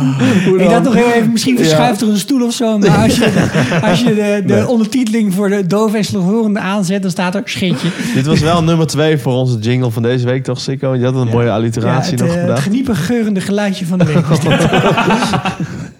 Ik 0.58 0.68
dacht 0.70 0.82
nog 0.82 0.94
heel 0.94 1.12
even, 1.12 1.32
misschien 1.32 1.56
verschuift 1.56 2.00
er 2.00 2.08
een 2.08 2.16
stoel 2.18 2.46
of 2.46 2.52
zo. 2.52 2.78
Maar 2.78 2.88
als 3.02 3.16
je, 3.16 3.48
als 3.90 4.00
je 4.00 4.14
de, 4.14 4.42
de 4.46 4.66
ondertiteling 4.68 5.34
voor 5.34 5.48
de 5.48 5.66
doof 5.66 5.94
en 5.94 6.04
slechthorende 6.04 6.60
aanzet, 6.60 7.02
dan 7.02 7.10
staat 7.10 7.34
er 7.34 7.42
scheetje. 7.44 7.88
Dit 8.14 8.26
was 8.26 8.40
wel 8.40 8.62
nummer 8.62 8.86
twee 8.86 9.18
voor 9.18 9.32
onze 9.32 9.58
jingle 9.58 9.90
van 9.90 10.02
deze 10.02 10.24
week, 10.26 10.44
toch, 10.44 10.60
Sikko? 10.60 10.94
Je 10.94 11.04
had 11.04 11.14
een 11.14 11.28
mooie 11.28 11.46
Ja, 11.46 11.54
alliteratie 11.54 12.10
het, 12.12 12.20
nog 12.20 12.28
eh, 12.28 12.34
het 12.34 12.42
gedaan. 12.42 12.58
geniepig 12.62 13.06
geurende 13.06 13.40
geluidje 13.40 13.86
van 13.86 13.98
de 13.98 14.04
week. 14.04 14.24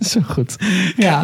Zo 0.10 0.20
goed. 0.28 0.56
ja. 0.96 1.22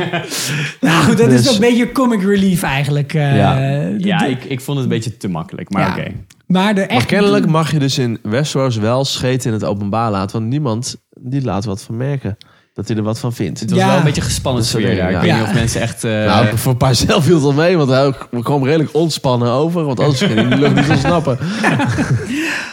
Nou 0.81 1.05
goed, 1.05 1.18
dat 1.18 1.33
is 1.33 1.37
Dus- 1.43 1.49
ook 1.49 1.55
een 1.55 1.61
beetje 1.61 1.93
comic 1.93 2.22
relief 2.22 2.62
eigenlijk. 2.62 3.14
eh, 3.14 3.37
Ja. 3.37 3.59
Ja, 3.99 4.24
ik, 4.24 4.45
ik 4.45 4.61
vond 4.61 4.76
het 4.79 4.87
een 4.87 4.93
beetje 4.95 5.16
te 5.16 5.29
makkelijk. 5.29 5.70
Maar 5.70 5.83
Ja. 5.83 5.91
oké. 5.91 6.12
Maar 6.47 6.74
de 6.74 6.81
Maar 6.81 6.89
echt... 6.89 7.07
kennelijk 7.07 7.47
mag 7.47 7.70
je 7.72 7.79
dus 7.79 7.99
in 7.99 8.18
Westeros 8.22 8.76
wel 8.76 9.05
scheten 9.05 9.47
in 9.47 9.53
het 9.53 9.64
openbaar 9.64 10.11
laten. 10.11 10.39
Want 10.39 10.51
niemand 10.51 10.97
die 11.20 11.43
laat 11.45 11.64
wat 11.64 11.83
van 11.83 11.97
merken. 11.97 12.37
Dat 12.79 12.89
hij 12.89 12.97
er 12.97 13.03
wat 13.03 13.18
van 13.18 13.33
vindt. 13.33 13.61
Het 13.61 13.70
was 13.70 13.79
Ja. 13.79 13.87
wel 13.89 13.97
een 13.97 14.05
beetje 14.05 14.20
gespannen 14.20 14.64
sfeer 14.64 14.91
een- 14.91 14.97
daar. 14.97 15.07
Ik 15.09 15.14
ja. 15.14 15.20
weet 15.20 15.29
Ja. 15.31 15.39
niet 15.39 15.47
of 15.47 15.55
mensen 15.55 15.81
echt... 15.81 16.05
eh, 16.05 16.11
nou, 16.12 16.57
voor 16.59 16.72
een 16.72 16.79
paar 16.79 16.95
zelf 17.07 17.24
viel 17.24 17.35
het 17.35 17.43
wel 17.43 17.53
mee, 17.53 17.76
want 17.76 17.91
hij 17.91 18.12
we 18.31 18.43
kwam 18.43 18.64
redelijk 18.64 18.91
ontspannen 18.95 19.51
over. 19.51 19.85
Want 19.85 20.01
anders 20.01 20.20
ging 20.20 20.35
hij 20.35 20.49
die 20.49 20.59
lucht 20.59 20.74
niet 20.74 20.89
ontsnappen. 20.89 21.39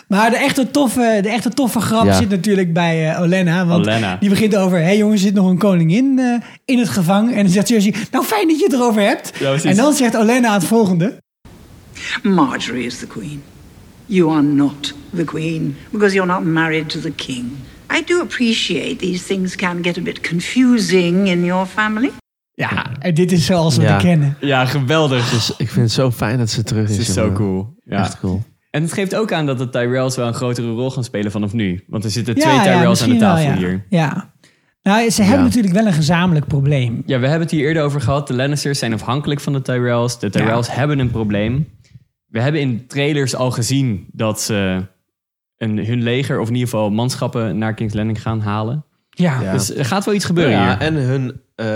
Maar 0.08 0.30
de 0.30 0.36
echte 0.38 0.72
toffe, 0.72 1.20
de 1.22 1.30
echte 1.30 1.50
toffe 1.50 1.80
grap 1.80 2.06
Ja. 2.06 2.14
zit 2.14 2.30
natuurlijk 2.30 2.74
bij 2.74 3.12
eh, 3.12 3.22
Olenna. 3.22 3.66
Want 3.66 3.90
die 4.20 4.30
begint 4.30 4.56
over... 4.56 4.78
Hé 4.78 4.84
hey 4.84 4.98
jongens, 4.98 5.20
er 5.22 5.26
zit 5.28 5.36
nog 5.36 5.50
een 5.50 5.58
koningin 5.58 6.20
eh, 6.20 6.48
in 6.66 6.80
het 6.80 6.90
gevang. 6.90 7.30
En 7.36 7.44
dan 7.44 7.52
zegt 7.52 7.68
Cersei... 7.68 7.94
Nou, 8.12 8.26
fijn 8.26 8.48
dat 8.48 8.58
je 8.60 8.64
het 8.64 8.74
erover 8.74 9.02
hebt. 9.02 9.32
Ja, 9.40 9.54
en 9.64 9.76
dan 9.76 9.94
zegt 9.94 10.18
Olenna 10.18 10.54
het 10.54 10.64
volgende. 10.66 11.18
Marjorie 12.24 12.86
is 12.86 12.98
the 13.00 13.08
queen. 13.08 13.44
You 14.06 14.32
are 14.32 14.42
not 14.42 14.94
the 15.16 15.24
queen 15.24 15.76
because 15.90 16.14
you're 16.16 16.32
not 16.32 16.44
married 16.44 16.90
to 16.90 17.00
the 17.00 17.12
king. 17.12 17.46
I 17.92 18.02
do 18.06 18.22
appreciate 18.22 18.96
these 18.96 19.26
things 19.26 19.56
can 19.56 19.84
get 19.84 19.98
a 19.98 20.02
bit 20.02 20.20
confusing 20.28 21.28
in 21.28 21.46
your 21.46 21.66
family. 21.66 22.12
Ja, 22.54 22.86
en 23.00 23.14
dit 23.14 23.32
is 23.32 23.46
zoals 23.46 23.76
we 23.78 23.82
Ja. 23.84 23.94
het 23.94 24.02
kennen. 24.02 24.38
Ja, 24.40 24.66
geweldig. 24.66 25.30
Dus 25.30 25.50
ik 25.58 25.70
vind 25.70 25.86
het 25.86 25.92
zo 25.92 26.12
fijn 26.12 26.38
dat 26.38 26.50
ze 26.50 26.64
terug 26.64 26.90
is. 26.90 26.98
Het 26.98 27.08
is 27.08 27.14
zo 27.14 27.22
jongen. 27.22 27.36
cool. 27.38 27.74
Ja. 27.84 28.00
Echt 28.00 28.20
cool. 28.20 28.44
En 28.72 28.82
het 28.82 28.94
geeft 28.94 29.16
ook 29.16 29.32
aan 29.32 29.46
dat 29.46 29.58
de 29.58 29.70
Tyrells 29.70 30.16
wel 30.16 30.28
een 30.28 30.34
grotere 30.34 30.72
rol 30.72 30.92
gaan 30.92 31.04
spelen 31.04 31.32
vanaf 31.32 31.54
nu. 31.54 31.84
Want 31.88 32.04
er 32.04 32.10
zitten 32.12 32.36
twee 32.36 32.54
ja, 32.54 32.64
Tyrells 32.64 33.04
aan 33.04 33.10
de 33.10 33.18
tafel 33.18 33.46
wel, 33.46 33.54
ja. 33.54 33.58
hier. 33.60 33.86
Ja. 33.90 34.34
Nou, 34.82 35.10
ze 35.10 35.24
hebben 35.24 35.44
natuurlijk 35.46 35.74
wel 35.74 35.86
een 35.86 35.94
gezamenlijk 35.94 36.48
probleem. 36.48 37.04
Ja, 37.06 37.20
we 37.20 37.28
hebben 37.28 37.42
het 37.48 37.52
hier 37.52 37.66
eerder 37.68 37.84
over 37.84 38.02
gehad. 38.02 38.28
De 38.28 38.34
Lannisters 38.34 38.80
zijn 38.80 38.94
afhankelijk 38.94 39.40
van 39.40 39.54
de 39.54 39.62
Tyrells. 39.62 40.20
De 40.20 40.30
Tyrells 40.30 40.72
hebben 40.76 41.00
een 41.00 41.12
probleem. 41.12 41.68
We 42.28 42.42
hebben 42.42 42.62
in 42.62 42.88
trailers 42.88 43.36
al 43.36 43.52
gezien 43.52 44.06
dat 44.12 44.42
ze 44.42 44.86
een, 45.58 45.86
hun 45.86 46.02
leger, 46.04 46.40
of 46.40 46.48
in 46.48 46.54
ieder 46.54 46.70
geval 46.70 46.90
manschappen, 46.90 47.58
naar 47.58 47.74
King's 47.74 47.94
Landing 47.94 48.22
gaan 48.22 48.40
halen. 48.42 48.86
Ja. 49.10 49.42
Ja. 49.42 49.52
Dus 49.52 49.76
er 49.76 49.86
gaat 49.86 50.06
wel 50.06 50.14
iets 50.14 50.26
gebeuren 50.26 50.54
Ja, 50.54 50.64
hier. 50.78 50.78
en 50.88 50.94
hun, 50.94 51.42
eh, 51.56 51.68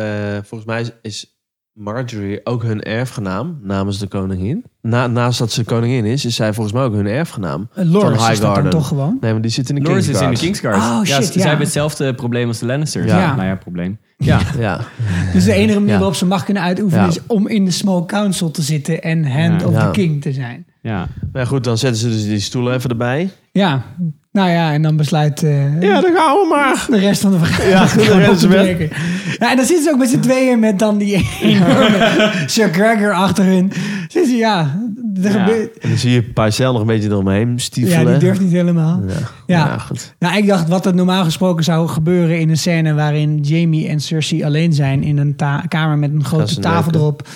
volgens 0.43 0.65
mij 0.65 0.82
is- 0.82 0.91
is 1.01 1.38
Marjorie 1.73 2.45
ook 2.45 2.63
hun 2.63 2.82
erfgenaam 2.84 3.59
namens 3.61 3.97
de 3.99 4.07
koningin. 4.07 4.65
Na, 4.82 5.07
naast 5.07 5.39
dat 5.39 5.51
ze 5.51 5.63
koningin 5.63 6.05
is, 6.05 6.25
is 6.25 6.36
zij 6.36 6.53
volgens 6.53 6.75
mij 6.75 6.84
ook 6.84 6.93
hun 6.93 7.07
erfgenaam. 7.07 7.69
Uh, 7.77 7.91
Loris 7.91 8.21
van 8.21 8.32
is 8.32 8.39
dat 8.39 8.55
dan 8.55 8.69
toch 8.69 8.88
gewoon? 8.88 9.17
Nee, 9.21 9.32
maar 9.32 9.41
die 9.41 9.51
zit 9.51 9.69
in 9.69 9.75
de 9.75 9.82
Loris 9.82 10.07
is 10.07 10.21
in 10.21 10.30
de 10.30 10.38
Kingsguard. 10.38 10.75
Kingsguard. 10.75 11.01
Oh, 11.01 11.07
ja, 11.07 11.15
shit, 11.15 11.25
ze, 11.25 11.32
ze 11.32 11.39
ja. 11.39 11.45
hebben 11.45 11.63
hetzelfde 11.63 12.13
probleem 12.13 12.47
als 12.47 12.59
de 12.59 12.65
Lannisters. 12.65 13.05
Ja. 13.05 13.36
Nou 13.36 13.47
ja, 13.47 13.55
probleem. 13.55 13.97
Ja, 14.17 14.39
Ja, 14.59 14.80
Dus 15.34 15.43
de 15.43 15.53
enige 15.53 15.73
manier 15.73 15.89
Ja. 15.93 15.97
waarop 15.97 16.15
ze 16.15 16.25
macht 16.25 16.45
kunnen 16.45 16.63
uitoefenen 16.63 17.03
Ja. 17.03 17.09
is 17.09 17.19
om 17.27 17.47
in 17.47 17.65
de 17.65 17.71
Small 17.71 18.05
Council 18.05 18.51
te 18.51 18.61
zitten 18.61 19.01
en 19.01 19.25
hand 19.32 19.61
Ja. 19.61 19.67
of 19.67 19.73
Ja. 19.73 19.86
the 19.86 19.91
king 19.99 20.21
te 20.21 20.32
zijn. 20.34 20.65
Ja. 20.82 21.07
maar 21.34 21.47
goed, 21.47 21.63
dan 21.63 21.77
zetten 21.77 21.99
ze 22.01 22.07
dus 22.09 22.23
die 22.23 22.39
stoelen 22.39 22.73
even 22.73 22.89
erbij. 22.89 23.30
Ja, 23.51 23.84
nou 24.32 24.49
ja, 24.49 24.73
en 24.73 24.82
dan 24.82 24.95
besluit 24.97 25.43
eh, 25.43 25.82
Ja, 25.82 26.01
dan 26.01 26.13
gaan 26.15 26.34
we 26.36 26.47
maar. 26.49 26.86
de 26.89 26.97
rest 26.97 27.21
van 27.21 27.32
de 27.32 27.38
vergadering 27.38 28.11
Ja, 28.41 28.47
weg. 28.47 28.75
breken. 28.75 28.89
Ja, 29.39 29.49
en 29.51 29.55
dan 29.57 29.65
zitten 29.65 29.84
ze 29.84 29.91
ook 29.91 29.97
met 29.97 30.09
z'n 30.09 30.19
tweeën 30.19 30.59
met 30.59 30.80
dan 30.80 30.97
die 30.97 31.15
enorme 31.41 32.32
Sir 32.45 32.69
Gregor 32.73 33.13
achter 33.13 33.45
hun. 33.45 33.71
Zitten 34.07 34.32
ze, 34.32 34.38
ja, 34.38 34.80
er 35.23 35.32
Ja. 35.32 35.45
gebeurt... 35.45 35.77
En 35.77 35.89
dan 35.89 35.97
zie 35.97 36.11
je 36.11 36.23
Parcel 36.23 36.71
nog 36.71 36.82
een 36.82 36.88
beetje 36.88 37.09
eromheen 37.09 37.49
Ja, 37.49 37.57
stiefelen. 37.57 38.05
die 38.05 38.17
durft 38.17 38.39
niet 38.41 38.51
helemaal. 38.51 39.01
Ja, 39.07 39.13
Ja. 39.45 39.65
ja, 39.65 39.77
goed. 39.77 40.13
Nou, 40.19 40.38
ik 40.38 40.47
dacht 40.47 40.67
wat 40.69 40.86
er 40.86 40.95
normaal 40.95 41.23
gesproken 41.23 41.63
zou 41.63 41.88
gebeuren 41.88 42.39
in 42.39 42.49
een 42.49 42.57
scène 42.57 42.93
waarin 42.93 43.39
Jamie 43.39 43.88
en 43.88 43.99
Cersei 43.99 44.43
alleen 44.43 44.73
zijn 44.73 45.03
in 45.03 45.17
een 45.17 45.36
kamer 45.67 45.97
met 45.97 46.11
een 46.13 46.23
grote 46.23 46.59
tafel 46.59 46.91
erop. 46.93 47.27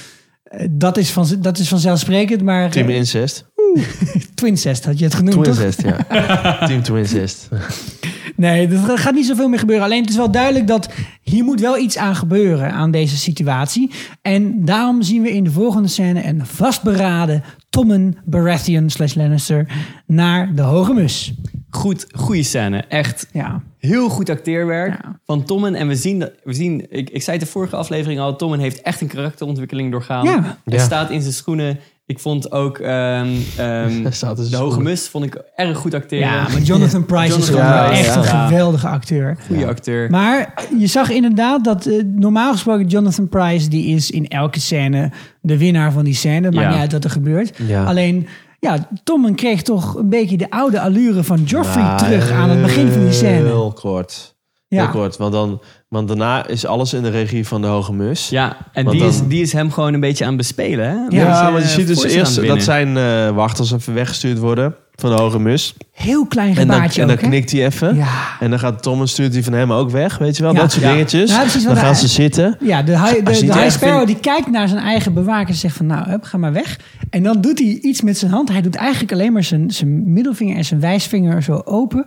Dat 0.71 0.97
is, 0.97 1.11
van, 1.11 1.27
dat 1.39 1.57
is 1.57 1.67
vanzelfsprekend, 1.67 2.41
maar 2.41 2.69
Team 2.69 2.89
eh, 2.89 2.95
Incest. 2.95 3.45
Twincest 4.35 4.85
had 4.85 4.99
je 4.99 5.05
het 5.05 5.15
genoemd, 5.15 5.43
toch? 5.43 5.55
Twincest, 5.55 5.81
ja. 5.81 6.05
Team 6.67 6.83
Twincest. 6.83 7.47
Nee, 8.35 8.67
er 8.67 8.97
gaat 8.97 9.13
niet 9.13 9.25
zoveel 9.25 9.47
meer 9.49 9.59
gebeuren. 9.59 9.85
Alleen 9.85 10.01
het 10.01 10.09
is 10.09 10.15
wel 10.15 10.31
duidelijk 10.31 10.67
dat 10.67 10.89
hier 11.21 11.43
moet 11.43 11.59
wel 11.59 11.77
iets 11.77 11.97
aan 11.97 12.15
gebeuren 12.15 12.71
aan 12.71 12.91
deze 12.91 13.17
situatie. 13.17 13.91
En 14.21 14.65
daarom 14.65 15.01
zien 15.01 15.21
we 15.21 15.31
in 15.31 15.43
de 15.43 15.51
volgende 15.51 15.87
scène 15.87 16.25
een 16.25 16.45
vastberaden 16.45 17.43
Tommen 17.69 18.17
Baratheon 18.25 18.89
slash 18.89 19.13
Lannister 19.13 19.67
naar 20.07 20.55
de 20.55 20.61
Hoge 20.61 20.93
Mus. 20.93 21.33
Goed, 21.69 22.05
goede 22.11 22.43
scène. 22.43 22.77
Echt 22.77 23.27
Ja, 23.31 23.61
heel 23.79 24.09
goed 24.09 24.29
acteerwerk 24.29 24.89
Ja. 25.03 25.19
van 25.25 25.43
Tommen. 25.43 25.75
En 25.75 25.87
we 25.87 25.95
zien, 25.95 26.19
dat, 26.19 26.31
we 26.43 26.53
zien 26.53 26.85
ik, 26.89 27.09
ik 27.09 27.21
zei 27.21 27.37
het 27.37 27.45
de 27.45 27.51
vorige 27.51 27.75
aflevering 27.75 28.19
al, 28.19 28.35
Tommen 28.35 28.59
heeft 28.59 28.81
echt 28.81 29.01
een 29.01 29.07
karakterontwikkeling 29.07 29.91
doorgaan. 29.91 30.25
Ja. 30.25 30.41
Hij 30.63 30.77
Ja. 30.77 30.83
staat 30.83 31.09
in 31.09 31.21
zijn 31.21 31.33
schoenen. 31.33 31.79
Ik 32.05 32.19
vond 32.19 32.51
ook 32.51 32.77
ehm, 32.77 33.27
ehm, 33.57 34.03
de 34.49 34.55
Hoge. 34.57 34.81
Mus 34.81 35.07
vond 35.07 35.25
ik 35.25 35.41
erg 35.55 35.77
goed 35.77 35.93
acteren. 35.93 36.27
ja 36.27 36.41
maar 36.41 36.61
Jonathan 36.61 37.05
Price 37.05 37.37
is 37.37 37.47
Jonathan 37.47 37.85
Price, 37.87 37.99
echt 37.99 38.13
ja. 38.13 38.17
een 38.19 38.23
Ja. 38.25 38.47
geweldige 38.47 38.87
acteur. 38.87 39.37
Goede 39.47 39.67
acteur. 39.67 40.09
Maar 40.09 40.53
je 40.79 40.87
zag 40.87 41.09
inderdaad 41.09 41.63
dat 41.63 41.85
eh, 41.85 42.03
normaal 42.05 42.51
gesproken 42.51 42.87
Jonathan 42.87 43.29
Price... 43.29 43.69
die 43.69 43.95
is 43.95 44.11
in 44.11 44.27
elke 44.27 44.59
scène 44.59 45.11
de 45.41 45.57
winnaar 45.57 45.91
van 45.91 46.03
die 46.03 46.13
scène. 46.15 46.45
Het 46.45 46.53
maakt 46.55 46.65
Ja. 46.67 46.71
niet 46.71 46.81
uit 46.81 46.91
wat 46.91 47.03
er 47.03 47.09
gebeurt. 47.09 47.57
Ja. 47.67 47.83
Alleen, 47.83 48.27
ja, 48.59 48.87
Tommen 49.03 49.35
kreeg 49.35 49.61
toch 49.61 49.95
een 49.95 50.09
beetje 50.09 50.37
de 50.37 50.49
oude 50.49 50.79
allure 50.81 51.23
van 51.23 51.43
Joffrey 51.43 51.83
Ja, 51.83 51.95
terug 51.97 52.31
aan 52.31 52.49
het 52.49 52.61
begin 52.61 52.91
van 52.91 53.01
die 53.03 53.11
scène. 53.13 53.45
Heel 53.45 53.73
kort. 53.73 54.35
Ja. 54.67 54.81
Heel 54.81 54.91
kort. 54.91 55.17
Want, 55.17 55.33
dan, 55.33 55.61
want 55.93 56.07
daarna 56.07 56.47
is 56.47 56.65
alles 56.65 56.93
in 56.93 57.03
de 57.03 57.09
regie 57.09 57.47
van 57.47 57.61
de 57.61 57.67
Hoge 57.67 57.93
Mus. 57.93 58.29
ja, 58.29 58.57
en 58.71 58.85
die, 58.87 59.03
is, 59.05 59.17
dan- 59.17 59.27
die 59.27 59.41
is 59.41 59.53
hem 59.53 59.71
gewoon 59.71 59.93
een 59.93 59.99
beetje 59.99 60.23
aan 60.23 60.29
het 60.29 60.37
bespelen. 60.39 60.85
Hè? 60.89 61.17
Ja, 61.17 61.47
eh, 61.47 61.51
want 61.53 61.63
je 61.63 61.69
ziet 61.69 61.87
dus 61.87 61.99
force 61.99 62.13
aan 62.13 62.19
eerst 62.19 62.47
dat 62.47 62.63
zijn 62.63 62.97
eh, 62.97 63.29
wachters 63.29 63.71
even 63.71 63.93
weggestuurd 63.93 64.37
worden 64.39 64.75
van 64.95 65.09
de 65.15 65.21
Hoge 65.21 65.39
Mus. 65.39 65.73
Heel 65.91 66.25
klein 66.27 66.49
En 66.49 66.55
dan, 66.67 66.75
gebaartje 66.75 67.01
en 67.01 67.07
dan 67.07 67.15
ook, 67.15 67.21
hè? 67.21 67.27
knikt 67.29 67.51
hij 67.51 67.65
even. 67.65 67.95
Ja. 67.95 68.07
En 68.39 68.49
dan 68.49 68.59
gaat 68.59 68.81
Tom 68.83 69.01
en 69.01 69.07
stuurt 69.07 69.33
hij 69.33 69.43
van 69.43 69.53
hem 69.53 69.71
ook 69.71 69.89
weg. 69.89 70.17
Weet 70.17 70.37
je 70.37 70.43
wel, 70.43 70.53
Ja. 70.53 70.59
dat 70.59 70.71
soort 70.71 70.83
Ja. 70.83 70.91
dingetjes. 70.91 71.35
Precies, 71.37 71.63
dan 71.63 71.75
gaan 71.75 71.85
hij- 71.85 71.93
ze 71.93 72.07
zitten. 72.07 72.57
Ja, 72.59 72.83
de, 72.83 72.91
high, 72.91 73.13
de, 73.15 73.23
de 73.23 73.31
High 73.53 73.69
Sparrow 73.69 73.95
vindt- 73.97 74.07
die 74.07 74.19
kijkt 74.33 74.49
naar 74.51 74.67
zijn 74.67 74.81
eigen 74.83 75.13
bewaker 75.13 75.47
en 75.49 75.55
zegt 75.55 75.75
van 75.77 75.85
nou, 75.85 76.09
hup, 76.09 76.23
ga 76.23 76.37
maar 76.37 76.53
weg. 76.53 76.79
En 77.09 77.23
dan 77.23 77.41
doet 77.41 77.59
hij 77.59 77.67
iets 77.81 78.01
met 78.01 78.17
zijn 78.17 78.31
hand. 78.31 78.49
Hij 78.49 78.61
doet 78.61 78.75
eigenlijk 78.75 79.11
alleen 79.11 79.33
maar 79.33 79.43
zijn, 79.43 79.71
zijn 79.71 80.13
middelvinger 80.13 80.55
en 80.57 80.65
zijn 80.65 80.79
wijsvinger 80.79 81.43
zo 81.43 81.61
open. 81.65 82.05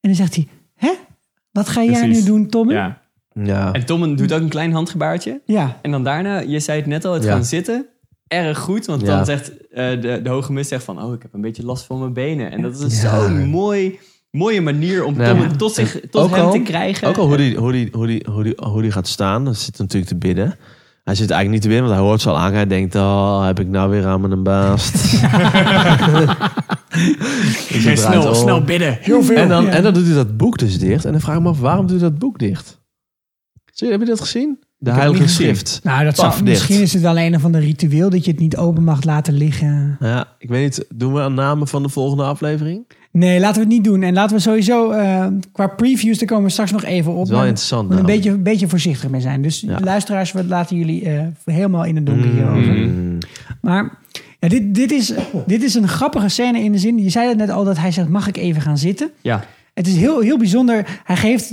En 0.00 0.08
dan 0.08 0.14
zegt 0.14 0.34
hij, 0.34 0.46
hè? 0.76 0.90
Wat 1.52 1.68
ga 1.68 1.82
jij 1.82 1.92
Precies. 2.00 2.18
nu 2.18 2.24
doen, 2.24 2.46
Tommy? 2.48 2.72
Ja. 2.72 3.00
Ja. 3.34 3.72
En 3.72 3.84
Tommen 3.86 4.16
doet 4.16 4.32
ook 4.32 4.40
een 4.40 4.48
klein 4.48 4.72
handgebaartje. 4.72 5.40
Ja. 5.46 5.78
En 5.82 5.90
dan 5.90 6.04
daarna, 6.04 6.38
je 6.40 6.60
zei 6.60 6.78
het 6.78 6.86
net 6.86 7.04
al, 7.04 7.12
het 7.14 7.24
Ja. 7.24 7.32
gaan 7.32 7.44
zitten. 7.44 7.86
Erg 8.28 8.58
goed, 8.58 8.86
want 8.86 9.00
Ja. 9.02 9.16
dan 9.16 9.24
zegt 9.24 9.52
eh, 9.70 10.00
de, 10.00 10.20
de 10.22 10.28
hoge 10.30 10.52
mus 10.52 10.68
zegt 10.68 10.84
van... 10.84 11.02
oh, 11.02 11.14
ik 11.14 11.22
heb 11.22 11.34
een 11.34 11.40
beetje 11.40 11.64
last 11.64 11.84
van 11.84 11.98
mijn 11.98 12.12
benen. 12.12 12.50
En 12.52 12.62
dat 12.62 12.80
is 12.80 13.02
Ja. 13.02 13.20
zo'n 13.20 13.46
mooi 13.48 13.98
mooie 14.30 14.60
manier 14.60 15.04
om 15.04 15.16
Tom 15.16 15.56
tot, 15.56 15.74
zich, 15.74 16.00
tot 16.10 16.30
hem 16.30 16.40
al- 16.40 16.52
te 16.52 16.58
krijgen. 16.58 17.08
Ook 17.08 17.16
al 17.16 17.26
hoe 17.26 17.36
die, 17.36 17.56
hoe, 17.56 17.72
die, 17.72 17.88
hoe, 17.92 18.06
die, 18.06 18.26
hoe, 18.30 18.42
die, 18.42 18.54
hoe 18.56 18.82
die 18.82 18.90
gaat 18.90 19.06
staan, 19.08 19.44
dat 19.44 19.56
zit 19.56 19.78
natuurlijk 19.78 20.10
te 20.12 20.18
bidden. 20.18 20.56
Hij 21.04 21.14
zit 21.14 21.30
eigenlijk 21.30 21.50
niet 21.50 21.62
te 21.62 21.68
bidden, 21.68 21.84
want 21.86 21.98
hij 21.98 22.08
hoort 22.08 22.20
ze 22.20 22.28
al 22.28 22.38
aan. 22.38 22.52
Hij 22.52 22.66
denkt, 22.66 22.94
oh, 22.94 23.44
heb 23.44 23.60
ik 23.60 23.68
nou 23.68 23.90
weer 23.90 24.06
aan 24.06 24.20
mijn 24.20 24.42
baas. 24.42 24.90
Snel, 27.68 27.96
snel, 27.96 28.34
snel 28.34 28.62
bidden. 28.62 28.98
Heel 29.00 29.22
veel. 29.22 29.36
En 29.36 29.48
dan, 29.48 29.64
Ja. 29.64 29.70
en 29.70 29.82
dan 29.82 29.94
doet 29.94 30.06
hij 30.06 30.14
dat 30.14 30.36
boek 30.36 30.58
dus 30.58 30.78
dicht. 30.78 31.04
En 31.04 31.12
dan 31.12 31.20
vraag 31.20 31.36
ik 31.36 31.42
me 31.42 31.48
af, 31.48 31.60
waarom 31.60 31.86
doet 31.86 32.00
hij 32.00 32.10
dat 32.10 32.18
boek 32.18 32.38
dicht? 32.38 32.80
Zie 33.72 33.86
je, 33.86 33.92
heb 33.92 34.02
je 34.02 34.08
dat 34.08 34.20
gezien? 34.20 34.58
De 34.78 34.90
heb 34.90 34.98
Heilige. 35.00 35.28
Schrift. 35.28 35.80
Nou, 35.82 36.04
dat 36.04 36.14
Paf, 36.14 36.32
zou, 36.32 36.44
dicht. 36.44 36.44
misschien 36.58 36.80
is 36.80 36.92
het 36.92 37.02
wel 37.02 37.18
een 37.18 37.34
of 37.34 37.44
ander 37.44 37.60
ritueel 37.60 38.10
dat 38.10 38.24
je 38.24 38.30
het 38.30 38.40
niet 38.40 38.56
open 38.56 38.84
mag 38.84 39.04
laten 39.04 39.34
liggen. 39.34 39.96
Ja, 40.00 40.28
ik 40.38 40.48
weet 40.48 40.62
niet, 40.62 40.84
doen 40.94 41.12
we 41.12 41.20
aan 41.20 41.34
namen 41.34 41.68
van 41.68 41.82
de 41.82 41.88
volgende 41.88 42.22
aflevering? 42.24 42.84
Dat 42.88 42.96
Nee, 43.12 43.40
laten 43.40 43.54
we 43.54 43.60
het 43.60 43.68
niet 43.68 43.84
doen. 43.84 44.02
En 44.02 44.12
laten 44.14 44.36
we 44.36 44.42
sowieso 44.42 44.90
eh, 44.90 45.26
qua 45.52 45.66
previews, 45.66 46.18
daar 46.18 46.28
komen 46.28 46.44
we 46.44 46.50
straks 46.50 46.70
nog 46.72 46.84
even 46.84 47.12
op. 47.14 47.22
is 47.22 47.28
wel 47.28 47.38
maar 47.38 47.46
interessant. 47.46 47.82
moeten 47.88 48.00
een 48.08 48.14
beetje, 48.14 48.30
een 48.30 48.42
beetje 48.42 48.68
voorzichtig 48.68 49.10
mee 49.10 49.20
zijn. 49.20 49.42
Dus 49.42 49.60
Ja. 49.60 49.78
luisteraars, 49.80 50.32
we 50.32 50.44
laten 50.44 50.76
jullie 50.76 51.08
eh, 51.08 51.26
helemaal 51.44 51.84
in 51.84 51.96
het 51.96 52.06
donker 52.06 52.30
hierover. 52.30 52.72
Mm. 52.76 53.18
Maar 53.60 53.98
ja, 54.40 54.48
dit, 54.48 54.74
dit, 54.74 54.90
is, 54.92 55.12
dit 55.46 55.62
is 55.62 55.74
een 55.74 55.88
grappige 55.88 56.28
scène 56.28 56.60
in 56.60 56.72
de 56.72 56.78
zin. 56.78 56.98
Je 57.02 57.10
zei 57.10 57.28
het 57.28 57.36
net 57.36 57.50
al 57.50 57.64
dat 57.64 57.78
hij 57.78 57.90
zegt: 57.92 58.08
Mag 58.08 58.28
ik 58.28 58.36
even 58.36 58.62
gaan 58.62 58.78
zitten? 58.78 59.10
Ja, 59.20 59.44
Het 59.74 59.86
is 59.86 59.96
heel, 59.96 60.20
heel 60.20 60.38
bijzonder. 60.38 61.00
Hij 61.04 61.16
geeft 61.16 61.52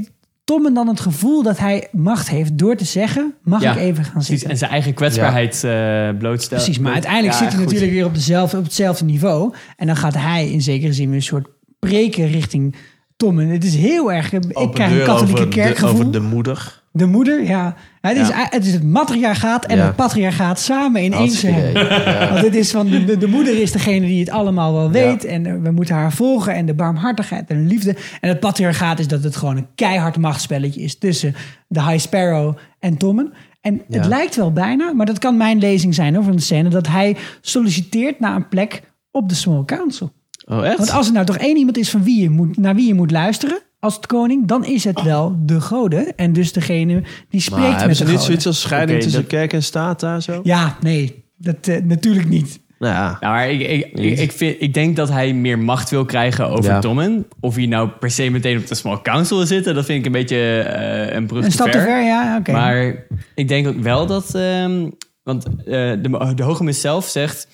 Tommen 0.50 0.74
dan 0.74 0.88
het 0.88 1.00
gevoel 1.00 1.43
dat 1.43 1.58
hij 1.58 1.88
macht 1.91 2.30
heeft 2.30 2.58
door 2.58 2.76
te 2.76 2.86
zeggen: 2.86 3.34
Mag 3.43 3.62
Ja, 3.62 3.72
ik 3.72 3.78
even 3.78 4.04
gaan 4.04 4.12
precies. 4.14 4.30
zitten? 4.30 4.50
En 4.50 4.58
zijn 4.58 4.72
eigen 4.72 4.93
kwetsbaarheid 4.93 5.64
eh 5.64 6.10
blootstellen. 6.20 6.64
Precies, 6.64 6.80
maar 6.84 6.93
uiteindelijk 6.93 7.34
Ja, 7.34 7.39
zit 7.39 7.47
hij 7.47 7.58
goed. 7.58 7.66
natuurlijk 7.66 7.91
weer 7.91 8.06
op, 8.06 8.14
dezelfde, 8.14 8.58
op 8.58 8.64
hetzelfde 8.64 9.06
niveau. 9.06 9.54
En 9.78 9.88
dan 9.88 9.95
gaat 9.95 10.14
hij 10.14 10.50
in 10.52 10.62
zekere 10.62 10.93
zin 10.93 11.08
weer 11.08 11.16
een 11.16 11.22
soort 11.22 11.47
preken 11.80 12.28
richting 12.28 12.76
Tommen. 13.18 13.47
Het 13.47 13.64
is 13.64 13.76
heel 13.76 14.12
erg. 14.12 14.34
Ik 14.34 14.43
Open 14.54 14.74
krijg 14.74 14.91
een 14.91 15.04
katholieke 15.06 15.47
kerkgevoel. 15.47 15.89
Over 15.89 16.12
de 16.12 16.20
moeder. 16.20 16.78
De 16.91 17.05
moeder, 17.05 17.43
ja. 17.43 17.75
Het 18.01 18.17
is, 18.17 18.27
Ja. 18.27 18.47
het 18.49 18.65
is 18.65 18.73
het 18.73 18.83
matriarchaat 18.83 19.65
en 19.65 19.77
Ja. 19.77 19.85
het 19.85 19.95
patriarchaat 19.95 20.59
samen 20.59 21.01
in 21.01 21.13
één. 21.13 21.31
Ja. 21.73 22.29
Want 22.29 22.45
het 22.45 22.55
is 22.55 22.71
van 22.71 22.87
de, 22.87 23.05
de, 23.05 23.17
de 23.17 23.27
moeder 23.27 23.61
is 23.61 23.71
degene 23.71 24.05
die 24.05 24.19
het 24.19 24.29
allemaal 24.29 24.73
wel 24.73 24.91
weet. 24.91 25.25
En 25.25 25.45
eh, 25.45 25.53
we 25.61 25.71
moeten 25.71 25.95
haar 25.95 26.13
volgen. 26.13 26.53
En 26.53 26.65
de 26.65 26.73
barmhartigheid 26.73 27.49
en 27.49 27.57
de 27.63 27.69
liefde. 27.69 27.95
En 28.21 28.29
het 28.29 28.39
patriarchaat 28.39 28.99
is 28.99 29.07
dat 29.07 29.23
het 29.23 29.35
gewoon 29.35 29.57
een 29.57 29.67
keihard 29.75 30.17
machtsspelletje 30.17 30.81
is 30.81 30.97
tussen 30.97 31.35
de 31.67 31.83
High 31.83 31.99
Sparrow 31.99 32.57
en 32.79 32.97
Tommen. 32.97 33.33
En 33.61 33.81
het 33.89 34.05
lijkt 34.05 34.35
wel 34.35 34.53
bijna, 34.53 34.93
maar 34.93 35.05
dat 35.05 35.19
kan 35.19 35.37
mijn 35.37 35.59
lezing 35.59 35.95
zijn 35.95 36.17
over 36.17 36.31
de 36.31 36.41
scène, 36.41 36.69
dat 36.69 36.87
hij 36.87 37.15
solliciteert 37.41 38.19
naar 38.19 38.35
een 38.35 38.47
plek 38.47 38.81
op 39.11 39.29
de 39.29 39.35
Small 39.35 39.65
Council. 39.65 40.11
Oh, 40.45 40.65
echt? 40.65 40.77
Want 40.77 40.91
als 40.91 41.07
er 41.07 41.13
nou 41.13 41.25
toch 41.25 41.37
één 41.37 41.57
iemand 41.57 41.77
is 41.77 41.89
van 41.89 42.03
wie 42.03 42.21
je 42.21 42.29
moet, 42.29 42.57
naar 42.57 42.75
wie 42.75 42.87
je 42.87 42.93
moet 42.93 43.11
luisteren 43.11 43.59
als 43.80 43.95
het 43.95 44.05
koning, 44.05 44.47
dan 44.47 44.65
is 44.65 44.84
het 44.84 45.01
wel 45.01 45.36
de 45.45 45.61
goden. 45.61 46.15
En 46.15 46.34
dus 46.34 46.51
degene 46.53 47.03
die 47.30 47.41
spreekt 47.41 47.61
maar 47.61 47.69
met 47.69 47.80
hebben 47.80 47.97
de 47.97 48.05
ze 48.05 48.11
niet 48.11 48.21
zoiets 48.21 48.45
als 48.47 48.61
scheiding 48.61 49.01
tussen 49.01 49.21
dat- 49.21 49.30
kerk 49.30 49.53
en 49.53 49.63
staat 49.63 49.99
daar 49.99 50.21
zo? 50.21 50.39
Ja, 50.43 50.77
nee, 50.82 51.23
dat 51.38 51.67
eh, 51.67 51.82
natuurlijk 51.84 52.27
niet. 52.30 52.59
Nou 52.80 52.93
ja. 52.93 53.17
Nou, 53.19 53.34
maar 53.34 53.49
ik, 53.49 53.59
ik, 53.61 53.99
ik, 53.99 54.19
ik, 54.19 54.32
vind, 54.32 54.55
ik 54.59 54.73
denk 54.73 54.95
dat 54.95 55.09
hij 55.09 55.34
meer 55.34 55.59
macht 55.59 55.89
wil 55.89 56.05
krijgen 56.05 56.49
over 56.49 56.71
Ja. 56.71 56.80
Tommen. 56.80 57.27
Of 57.39 57.55
hij 57.55 57.65
nou 57.65 57.89
per 57.89 58.11
se 58.11 58.30
meteen 58.30 58.57
op 58.57 58.67
de 58.67 58.75
small 58.75 59.01
council 59.01 59.38
wil 59.38 59.45
zitten, 59.45 59.75
dat 59.75 59.86
vind 59.86 59.99
ik 59.99 60.05
een 60.05 60.11
beetje 60.11 60.59
eh, 60.61 61.15
een 61.15 61.27
brug 61.27 61.43
Een 61.43 61.49
te 61.49 61.55
stap 61.55 61.71
te 61.71 61.80
ver, 61.80 62.03
ja, 62.03 62.38
oké. 62.39 62.51
Maar 62.51 63.05
ik 63.36 63.47
denk 63.47 63.67
ook 63.67 63.80
wel 63.80 64.05
dat... 64.05 64.36
ehm, 64.36 64.89
want 65.23 65.45
eh, 65.45 65.53
de, 66.01 66.32
de 66.36 66.43
hoge 66.43 66.71
zelf 66.71 67.05
zegt... 67.05 67.47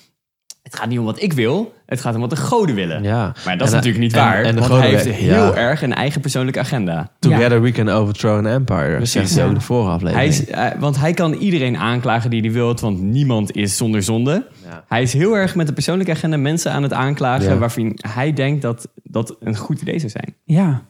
Het 0.66 0.76
gaat 0.76 0.88
niet 0.88 0.98
om 0.98 1.04
wat 1.04 1.22
ik 1.22 1.32
wil, 1.32 1.74
het 1.86 2.00
gaat 2.00 2.14
om 2.14 2.20
wat 2.20 2.30
de 2.30 2.36
goden 2.36 2.74
willen. 2.74 3.02
Ja. 3.02 3.32
Maar 3.44 3.58
dat 3.58 3.66
is 3.66 3.72
En, 3.72 3.76
natuurlijk 3.76 4.04
niet 4.04 4.12
en- 4.12 4.18
waar, 4.18 4.42
en 4.42 4.54
de 4.54 4.60
want 4.60 4.64
goden 4.64 4.80
hij 4.80 4.90
heeft 4.90 5.16
heel 5.16 5.34
ja. 5.34 5.54
erg 5.54 5.82
een 5.82 5.94
eigen 5.94 6.20
persoonlijke 6.20 6.58
agenda. 6.60 7.10
Together 7.18 7.62
we 7.62 7.72
can 7.72 7.88
overthrow 7.88 8.36
an 8.36 8.46
empire. 8.46 8.96
Precies, 8.96 9.12
zegt 9.12 9.34
ja. 9.34 9.46
ook 9.46 9.54
de 9.54 9.60
vorige 9.60 9.90
aflevering. 9.90 10.16
Hij 10.16 10.26
is, 10.26 10.46
eh, 10.46 10.80
want 10.80 10.98
hij 10.98 11.12
kan 11.12 11.32
iedereen 11.32 11.76
aanklagen 11.76 12.30
die 12.30 12.40
hij 12.40 12.52
wilt, 12.52 12.80
want 12.80 13.00
niemand 13.00 13.56
is 13.56 13.76
zonder 13.76 14.02
zonde. 14.02 14.46
Ja. 14.64 14.84
Hij 14.88 15.02
is 15.02 15.12
heel 15.12 15.36
erg 15.36 15.54
met 15.54 15.66
de 15.66 15.72
persoonlijke 15.72 16.12
agenda 16.12 16.36
mensen 16.36 16.72
aan 16.72 16.82
het 16.82 16.92
aanklagen... 16.92 17.52
Ja. 17.52 17.58
waarvan 17.58 17.98
hij 18.12 18.32
denkt 18.32 18.62
dat 18.62 18.88
dat 19.02 19.36
een 19.40 19.56
goed 19.56 19.80
idee 19.80 19.98
zou 19.98 20.10
zijn. 20.10 20.34
Ja. 20.44 20.82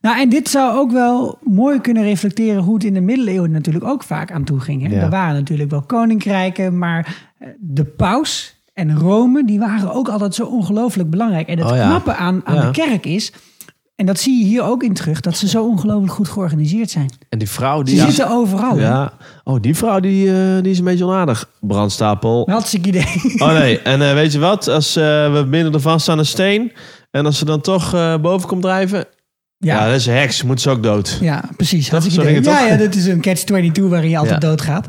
Nou, 0.00 0.20
en 0.20 0.28
dit 0.28 0.48
zou 0.48 0.76
ook 0.78 0.90
wel 0.90 1.38
mooi 1.42 1.80
kunnen 1.80 2.02
reflecteren 2.02 2.62
hoe 2.62 2.74
het 2.74 2.84
in 2.84 2.94
de 2.94 3.00
middeleeuwen 3.00 3.50
natuurlijk 3.50 3.84
ook 3.84 4.02
vaak 4.02 4.32
aan 4.32 4.44
toe 4.44 4.60
ging. 4.60 4.82
Hè? 4.86 4.94
Ja. 4.94 5.02
Er 5.02 5.10
waren 5.10 5.34
natuurlijk 5.34 5.70
wel 5.70 5.82
koninkrijken, 5.82 6.78
maar 6.78 7.16
eh, 7.38 7.48
de 7.60 7.84
paus 7.84 8.56
en 8.78 8.98
Rome, 8.98 9.44
die 9.44 9.58
waren 9.58 9.92
ook 9.94 10.08
altijd 10.08 10.34
zo 10.34 10.44
ongelooflijk 10.44 11.10
belangrijk. 11.10 11.48
En 11.48 11.58
het 11.58 11.70
Oh 11.70 11.76
ja. 11.76 11.86
knappe 11.86 12.14
aan, 12.14 12.40
aan 12.44 12.54
Ja. 12.54 12.60
de 12.64 12.70
kerk 12.70 13.06
is, 13.06 13.32
en 13.96 14.06
dat 14.06 14.18
zie 14.20 14.38
je 14.38 14.44
hier 14.44 14.62
ook 14.62 14.82
in 14.82 14.94
terug, 14.94 15.20
dat 15.20 15.36
ze 15.36 15.48
zo 15.48 15.64
ongelooflijk 15.64 16.12
goed 16.12 16.28
georganiseerd 16.28 16.90
zijn. 16.90 17.10
En 17.28 17.38
die 17.38 17.48
vrouw 17.48 17.78
Ze 17.78 17.84
die... 17.84 18.00
zitten 18.00 18.30
overal. 18.30 18.76
hè? 18.76 18.82
Ja. 18.82 19.12
Oh, 19.44 19.60
die 19.60 19.76
vrouw 19.76 20.00
die, 20.00 20.28
eh, 20.32 20.62
die 20.62 20.72
is 20.72 20.78
een 20.78 20.84
beetje 20.84 21.04
onaardig. 21.04 21.50
Brandstapel. 21.60 22.48
Hartstikke 22.50 22.88
idee. 22.88 23.06
Oh 23.48 23.52
nee, 23.52 23.80
en 23.80 24.02
eh, 24.08 24.12
weet 24.14 24.32
je 24.32 24.38
wat? 24.38 24.68
Als 24.68 24.96
eh, 24.96 25.02
we 25.32 25.46
binnen 25.50 25.72
er 25.72 25.80
vast 25.80 26.08
aan 26.08 26.18
een 26.18 26.26
steen... 26.26 26.72
en 27.10 27.26
als 27.26 27.38
ze 27.38 27.44
dan 27.44 27.60
toch 27.60 27.90
boven 28.20 28.48
komt 28.48 28.62
drijven... 28.62 29.04
Ja. 29.60 29.74
Ja, 29.78 29.86
dat 29.86 29.94
is 29.96 30.06
een 30.06 30.14
heks. 30.14 30.42
Moet 30.42 30.60
ze 30.60 30.70
ook 30.70 30.82
dood. 30.82 31.18
Ja, 31.20 31.44
precies. 31.56 31.90
Had 31.90 32.04
ik 32.04 32.10
Zo 32.10 32.20
idee. 32.20 32.42
Ja, 32.42 32.66
ja, 32.66 32.76
dit 32.76 32.94
is 32.94 33.06
een 33.06 33.20
catch-22 33.20 33.82
waarin 33.88 34.10
je 34.10 34.18
altijd 34.18 34.42
Ja. 34.42 34.48
doodgaat. 34.48 34.86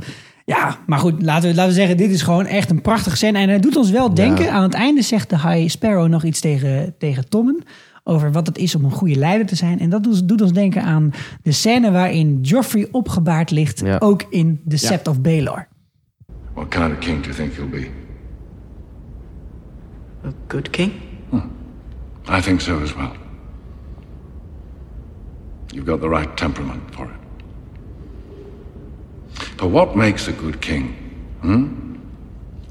Ja, 0.49 0.77
maar 0.85 0.99
goed, 0.99 1.21
laten 1.21 1.49
we, 1.49 1.55
laten 1.55 1.71
we 1.71 1.77
zeggen, 1.79 1.97
dit 1.97 2.11
is 2.11 2.21
gewoon 2.21 2.45
echt 2.45 2.69
een 2.69 2.81
prachtige 2.81 3.15
scène. 3.17 3.37
En 3.37 3.49
het 3.49 3.61
doet 3.61 3.75
ons 3.75 3.89
wel 3.91 4.13
denken, 4.13 4.45
Ja. 4.45 4.51
aan 4.51 4.63
het 4.63 4.73
einde 4.73 5.01
zegt 5.01 5.29
de 5.29 5.39
High 5.39 5.69
Sparrow 5.69 6.07
nog 6.07 6.23
iets 6.23 6.39
tegen, 6.39 6.95
tegen 6.97 7.29
Tommen... 7.29 7.63
over 8.03 8.31
wat 8.31 8.47
het 8.47 8.57
is 8.57 8.75
om 8.75 8.83
een 8.83 8.91
goede 8.91 9.15
leider 9.15 9.47
te 9.47 9.55
zijn. 9.55 9.79
En 9.79 9.89
dat 9.89 10.03
doet, 10.03 10.27
doet 10.27 10.41
ons 10.41 10.53
denken 10.53 10.81
aan 10.83 11.11
de 11.41 11.51
scène 11.51 11.91
waarin 11.91 12.39
Joffrey 12.41 12.87
opgebaard 12.91 13.51
ligt... 13.51 13.79
Ja. 13.79 13.97
ook 13.99 14.25
in 14.29 14.61
The 14.67 14.77
Sept 14.77 15.07
of 15.07 15.21
Baelor. 15.21 15.67
What 16.53 16.67
kind 16.67 16.91
of 16.91 16.97
king 16.97 17.23
do 17.23 17.29
you 17.29 17.35
think 17.35 17.53
you'll 17.55 17.69
be? 17.69 17.87
A 20.25 20.31
good 20.47 20.69
king? 20.69 20.91
I 22.37 22.41
think 22.41 22.61
so 22.61 22.81
as 22.81 22.95
well. 22.95 23.11
You've 25.67 25.89
got 25.91 26.01
the 26.01 26.09
right 26.09 26.37
temperament 26.37 26.81
for 26.91 27.05
it. 27.05 27.18
But 29.59 29.67
what 29.67 29.97
makes 29.97 30.29
a 30.29 30.31
good 30.31 30.61
king? 30.61 30.93
Hmm? 31.41 31.95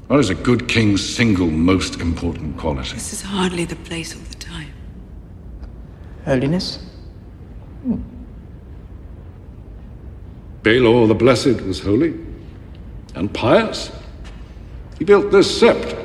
What 0.07 0.19
is 0.19 0.31
a 0.31 0.35
good 0.35 0.67
king's 0.67 1.07
single 1.07 1.45
most 1.45 2.01
important 2.01 2.57
quality? 2.57 2.95
This 2.95 3.13
is 3.13 3.21
hardly 3.21 3.65
the 3.65 3.75
place 3.75 4.15
or 4.15 4.17
the 4.17 4.35
time. 4.35 4.73
Holiness? 6.25 6.83
Baelor 10.63 11.07
the 11.07 11.13
Blessed 11.13 11.61
was 11.61 11.79
holy 11.79 12.15
and 13.13 13.31
pious. 13.35 13.91
He 14.97 15.05
built 15.05 15.31
this 15.31 15.61
sept. 15.61 15.95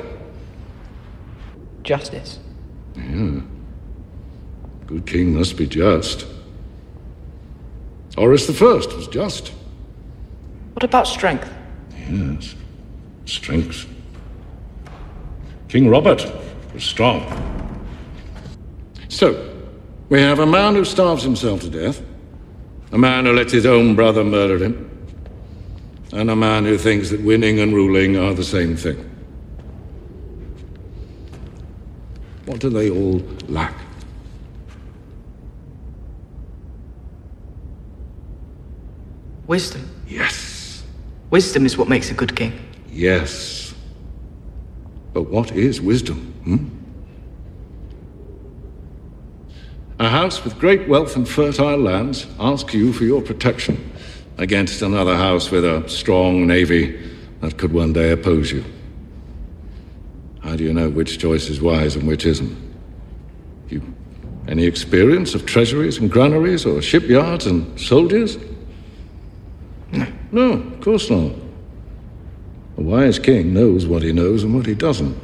Justice? 1.81 2.37
Good 2.95 3.43
king 5.07 5.35
must 5.35 5.57
be 5.57 5.65
just. 5.65 6.27
Horus 8.15 8.45
the 8.45 8.53
First 8.53 8.95
was 8.95 9.07
just. 9.07 9.51
What 10.75 10.83
about 10.83 11.07
strength? 11.07 11.49
Yes. 12.09 12.53
Strength. 13.23 13.87
King 15.69 15.87
Robert 15.87 16.29
was 16.73 16.83
strong. 16.83 17.23
So, 19.07 19.55
we 20.09 20.19
have 20.19 20.39
a 20.39 20.45
man 20.45 20.75
who 20.75 20.83
starves 20.83 21.23
himself 21.23 21.61
to 21.61 21.69
death, 21.69 22.01
a 22.91 22.97
man 22.97 23.25
who 23.25 23.31
lets 23.31 23.53
his 23.53 23.65
own 23.65 23.95
brother 23.95 24.25
murder 24.25 24.61
him, 24.61 25.07
and 26.11 26.29
a 26.29 26.35
man 26.35 26.65
who 26.65 26.77
thinks 26.77 27.09
that 27.11 27.21
winning 27.21 27.61
and 27.61 27.73
ruling 27.73 28.17
are 28.17 28.33
the 28.33 28.43
same 28.43 28.75
thing. 28.75 28.97
What 32.47 32.59
do 32.59 32.69
they 32.69 32.89
all 32.89 33.21
lack? 33.47 33.75
Wisdom. 39.47 39.94
Wisdom 41.35 41.65
is 41.65 41.77
what 41.77 41.89
makes 41.89 42.09
a 42.09 42.13
good 42.13 42.33
king. 42.33 42.57
Yes. 42.89 43.73
But 45.11 45.23
what 45.23 45.51
is 45.51 45.81
wisdom? 45.81 46.33
Hmm? 46.45 46.69
A 49.99 50.07
house 50.07 50.45
with 50.45 50.57
great 50.57 50.87
wealth 50.87 51.17
and 51.17 51.27
fertile 51.27 51.75
lands 51.77 52.25
asks 52.39 52.73
you 52.73 52.93
for 52.93 53.03
your 53.03 53.21
protection 53.21 53.91
against 54.37 54.81
another 54.81 55.17
house 55.17 55.51
with 55.51 55.65
a 55.65 55.83
strong 55.89 56.47
navy 56.47 56.97
that 57.41 57.57
could 57.57 57.73
one 57.73 57.91
day 57.91 58.11
oppose 58.11 58.53
you. 58.53 58.63
How 60.41 60.55
do 60.55 60.63
you 60.63 60.71
know 60.71 60.89
which 60.89 61.19
choice 61.19 61.49
is 61.49 61.59
wise 61.59 61.97
and 61.97 62.07
which 62.07 62.25
isn't? 62.25 62.55
You 63.67 63.81
any 64.47 64.63
experience 64.63 65.35
of 65.35 65.45
treasuries 65.45 65.97
and 65.97 66.09
granaries 66.09 66.65
or 66.65 66.81
shipyards 66.81 67.45
and 67.45 67.77
soldiers? 67.77 68.37
No. 69.91 70.07
No, 70.31 70.55
course 70.85 71.09
not. 71.09 71.31
A 72.77 72.81
wise 72.81 73.17
king 73.17 73.55
knows 73.55 73.87
what 73.87 74.03
he 74.03 74.13
knows 74.13 74.43
and 74.43 74.53
what 74.53 74.67
he 74.67 74.75
doesn't. 74.75 75.17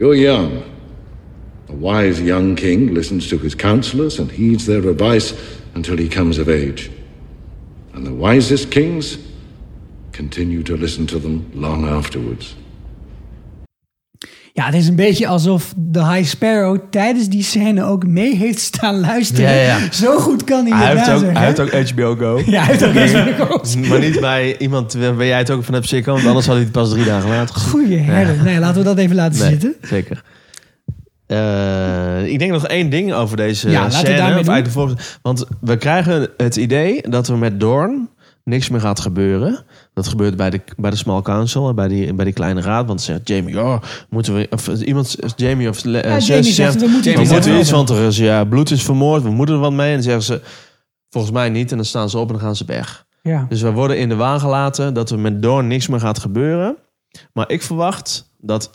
You're 0.00 0.16
young. 0.16 0.64
A 1.68 1.72
wise 1.72 2.20
young 2.20 2.56
king 2.56 2.92
listens 2.92 3.30
to 3.30 3.38
his 3.38 3.54
counselors 3.54 4.18
and 4.18 4.28
heeds 4.28 4.66
their 4.66 4.88
advice 4.88 5.32
until 5.74 5.96
he 5.96 6.08
comes 6.08 6.38
of 6.38 6.48
age. 6.48 6.90
And 7.92 8.04
the 8.04 8.12
wisest 8.12 8.72
kings 8.72 9.16
continue 10.10 10.64
to 10.64 10.76
listen 10.76 11.06
to 11.06 11.20
them 11.20 11.48
long 11.54 11.86
afterwards. 11.86 12.56
Ja, 14.56 14.64
het 14.64 14.74
is 14.74 14.88
een 14.88 14.94
beetje 14.96 15.26
alsof 15.26 15.72
de 15.76 16.04
High 16.12 16.28
Sparrow 16.28 16.78
tijdens 16.90 17.28
die 17.28 17.42
scène 17.42 17.84
ook 17.84 18.06
mee 18.06 18.36
heeft 18.36 18.58
staan 18.60 19.00
luisteren. 19.00 19.50
Ja, 19.54 19.60
ja. 19.62 19.92
Zo 19.92 20.18
goed 20.18 20.44
kan 20.44 20.66
hij 20.66 20.78
Hij 20.86 20.96
het 20.96 21.10
ook, 21.24 21.32
hij 21.32 21.44
heeft 21.46 21.60
ook 21.60 21.90
HBO 21.90 22.14
Go. 22.14 22.40
Ja, 22.50 22.62
hij 22.64 22.76
heeft 22.76 22.84
ook 22.84 22.94
HBO 23.36 23.44
Go. 23.44 23.60
Maar 23.88 23.98
niet 24.00 24.20
bij 24.20 24.58
iemand 24.58 24.92
waar 24.94 25.26
jij 25.26 25.38
het 25.38 25.50
ook 25.50 25.64
van 25.64 25.74
hebt 25.74 25.88
zeker, 25.88 26.12
want 26.12 26.26
anders 26.26 26.46
had 26.46 26.54
hij 26.54 26.64
het 26.64 26.72
pas 26.72 26.90
drie 26.90 27.04
dagen 27.04 27.28
later 27.30 27.54
gezien. 27.54 27.70
Goeie 27.70 27.98
herder. 27.98 28.44
Nee, 28.44 28.58
laten 28.58 28.78
we 28.78 28.84
dat 28.84 28.98
even 28.98 29.16
laten 29.16 29.40
Nee, 29.40 29.48
zitten. 29.50 29.74
Zeker. 29.82 30.22
Eh, 31.26 32.26
ik 32.26 32.38
denk 32.38 32.50
nog 32.52 32.66
één 32.66 32.90
ding 32.90 33.12
over 33.12 33.36
deze 33.36 33.70
Ja, 33.70 33.84
we 33.84 33.90
scène. 33.90 34.12
of 34.14 34.18
eigenlijk 34.20 34.64
de 34.64 34.70
voor- 34.70 34.94
want 35.22 35.44
we 35.60 35.76
krijgen 35.76 36.28
het 36.36 36.56
idee 36.56 37.00
dat 37.08 37.28
er 37.28 37.36
met 37.38 37.60
Dorn 37.60 38.08
niks 38.48 38.68
meer 38.68 38.80
gaat 38.80 39.00
gebeuren. 39.00 39.64
Dat 39.94 40.08
gebeurt 40.08 40.36
bij 40.36 40.50
de, 40.50 40.60
bij 40.76 40.90
de 40.90 40.96
Small 40.96 41.22
Council, 41.22 41.74
bij 41.74 41.88
die, 41.88 42.14
bij 42.14 42.24
die 42.24 42.34
kleine 42.34 42.60
raad. 42.60 42.86
Want 42.86 43.00
zegt 43.00 43.28
Jamie, 43.28 43.60
oh, 43.60 43.82
moeten 44.10 44.34
we... 44.34 44.46
Of 44.50 44.68
iemand, 44.68 45.16
Jamie 45.36 45.68
of 45.68 45.84
uh, 45.84 46.02
Ja, 46.02 46.18
Jamie 46.18 46.52
zegt, 46.52 46.80
we 46.80 46.86
moeten 46.86 47.14
we 47.14 47.20
iets 47.20 47.30
moeten 47.30 47.50
doen. 47.50 47.60
iets, 47.60 47.70
want 47.70 47.90
er 47.90 48.06
is 48.06 48.16
ja, 48.16 48.44
bloed 48.44 48.70
is 48.70 48.82
vermoord. 48.82 49.22
We 49.22 49.30
moeten 49.30 49.54
er 49.54 49.60
wat 49.60 49.72
mee. 49.72 49.88
En 49.88 49.94
dan 49.94 50.02
zeggen 50.02 50.22
ze, 50.22 50.40
volgens 51.10 51.32
mij 51.32 51.48
niet. 51.48 51.70
En 51.70 51.76
dan 51.76 51.86
staan 51.86 52.10
ze 52.10 52.18
op 52.18 52.26
en 52.26 52.32
dan 52.32 52.42
gaan 52.42 52.56
ze 52.56 52.64
weg. 52.64 53.06
Ja. 53.22 53.46
Dus 53.48 53.62
we 53.62 53.72
worden 53.72 53.98
in 53.98 54.08
de 54.08 54.16
waan 54.16 54.40
gelaten 54.40 54.94
dat 54.94 55.10
er 55.10 55.18
met 55.18 55.42
Doorn 55.42 55.66
niks 55.66 55.88
meer 55.88 56.00
gaat 56.00 56.18
gebeuren. 56.18 56.76
Maar 57.32 57.50
ik 57.50 57.62
verwacht 57.62 58.32
dat 58.38 58.70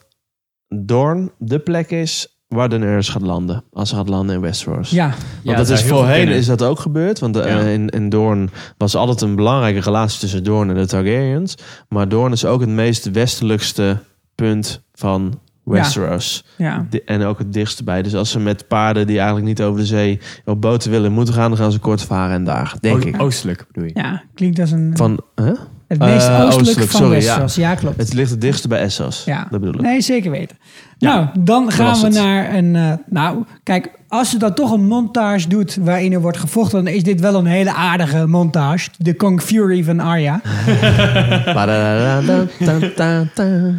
Doorn 0.67 1.31
de 1.37 1.59
plek 1.59 1.91
is 1.91 2.40
waar 2.51 2.69
Daenerys 2.69 3.09
gaat 3.09 3.21
landen. 3.21 3.63
Als 3.73 3.89
ze 3.89 3.95
gaat 3.95 4.09
landen 4.09 4.35
in 4.35 4.41
Westeros. 4.41 4.89
Ja. 4.89 5.07
Want 5.09 5.17
Ja, 5.41 5.55
dat 5.55 5.69
is 5.69 5.83
voorheen 5.83 6.27
is 6.27 6.45
dat 6.45 6.63
ook 6.63 6.79
gebeurd. 6.79 7.19
Want 7.19 7.35
eh, 7.37 7.51
Ja. 7.51 7.59
in, 7.59 7.89
in 7.89 8.09
Doorn 8.09 8.49
was 8.77 8.95
altijd 8.95 9.21
een 9.21 9.35
belangrijke 9.35 9.79
relatie 9.79 10.19
tussen 10.19 10.43
Doorn 10.43 10.69
en 10.69 10.75
de 10.75 10.87
Targaryens. 10.87 11.55
Maar 11.89 12.09
Doorn 12.09 12.31
is 12.31 12.45
ook 12.45 12.59
het 12.59 12.69
meest 12.69 13.11
westelijkste 13.11 13.97
punt 14.35 14.81
van 14.93 15.39
Westeros. 15.63 16.45
Ja. 16.57 16.85
Di- 16.89 17.01
En 17.05 17.23
ook 17.23 17.37
het 17.39 17.53
dichtst 17.53 17.83
bij. 17.83 18.01
Dus 18.01 18.15
als 18.15 18.31
ze 18.31 18.39
met 18.39 18.67
paarden 18.67 19.07
die 19.07 19.15
eigenlijk 19.17 19.47
niet 19.47 19.61
over 19.61 19.79
de 19.79 19.85
zee 19.85 20.19
op 20.45 20.61
boten 20.61 20.91
willen 20.91 21.11
moeten 21.11 21.33
gaan, 21.33 21.49
dan 21.49 21.59
gaan 21.59 21.71
ze 21.71 21.79
kort 21.79 22.01
varen 22.03 22.35
en 22.35 22.43
daar. 22.43 22.75
Denk 22.79 23.03
O- 23.03 23.07
ik. 23.07 23.21
Oostelijk 23.21 23.65
bedoel 23.71 23.89
je? 23.93 23.99
ja, 23.99 24.23
klinkt 24.33 24.59
als 24.59 24.71
een... 24.71 24.91
Van, 24.95 25.19
hè? 25.35 25.51
Het 25.99 25.99
meest 26.09 26.29
oostelijk, 26.29 26.89
van 26.89 26.99
sorry, 26.99 27.09
Westeros. 27.15 27.55
Ja, 27.55 27.75
klopt. 27.75 27.97
Het 27.97 28.13
ligt 28.13 28.31
het 28.31 28.41
dichtste 28.41 28.67
bij 28.67 28.79
Essos. 28.79 29.23
Ja. 29.25 29.47
Dat 29.49 29.59
bedoel 29.59 29.75
ik. 29.75 29.81
Nee, 29.81 30.01
zeker 30.01 30.31
weten. 30.31 30.57
Nou, 30.99 31.27
dan 31.39 31.71
gaan 31.71 31.99
we 31.99 32.05
het. 32.05 32.13
naar 32.13 32.53
een... 32.53 32.75
eh, 32.75 32.93
nou, 33.09 33.43
kijk, 33.63 33.91
als 34.07 34.31
je 34.31 34.37
dan 34.37 34.53
toch 34.53 34.71
een 34.71 34.87
montage 34.87 35.47
doet 35.47 35.77
waarin 35.81 36.13
er 36.13 36.21
wordt 36.21 36.37
gevochten... 36.37 36.83
dan 36.83 36.93
is 36.93 37.03
dit 37.03 37.19
wel 37.19 37.35
een 37.35 37.45
hele 37.45 37.73
aardige 37.73 38.27
montage. 38.27 38.89
De 38.97 39.13
Kong 39.13 39.41
Fury 39.41 39.83
van 39.83 39.99
Arya. 39.99 40.41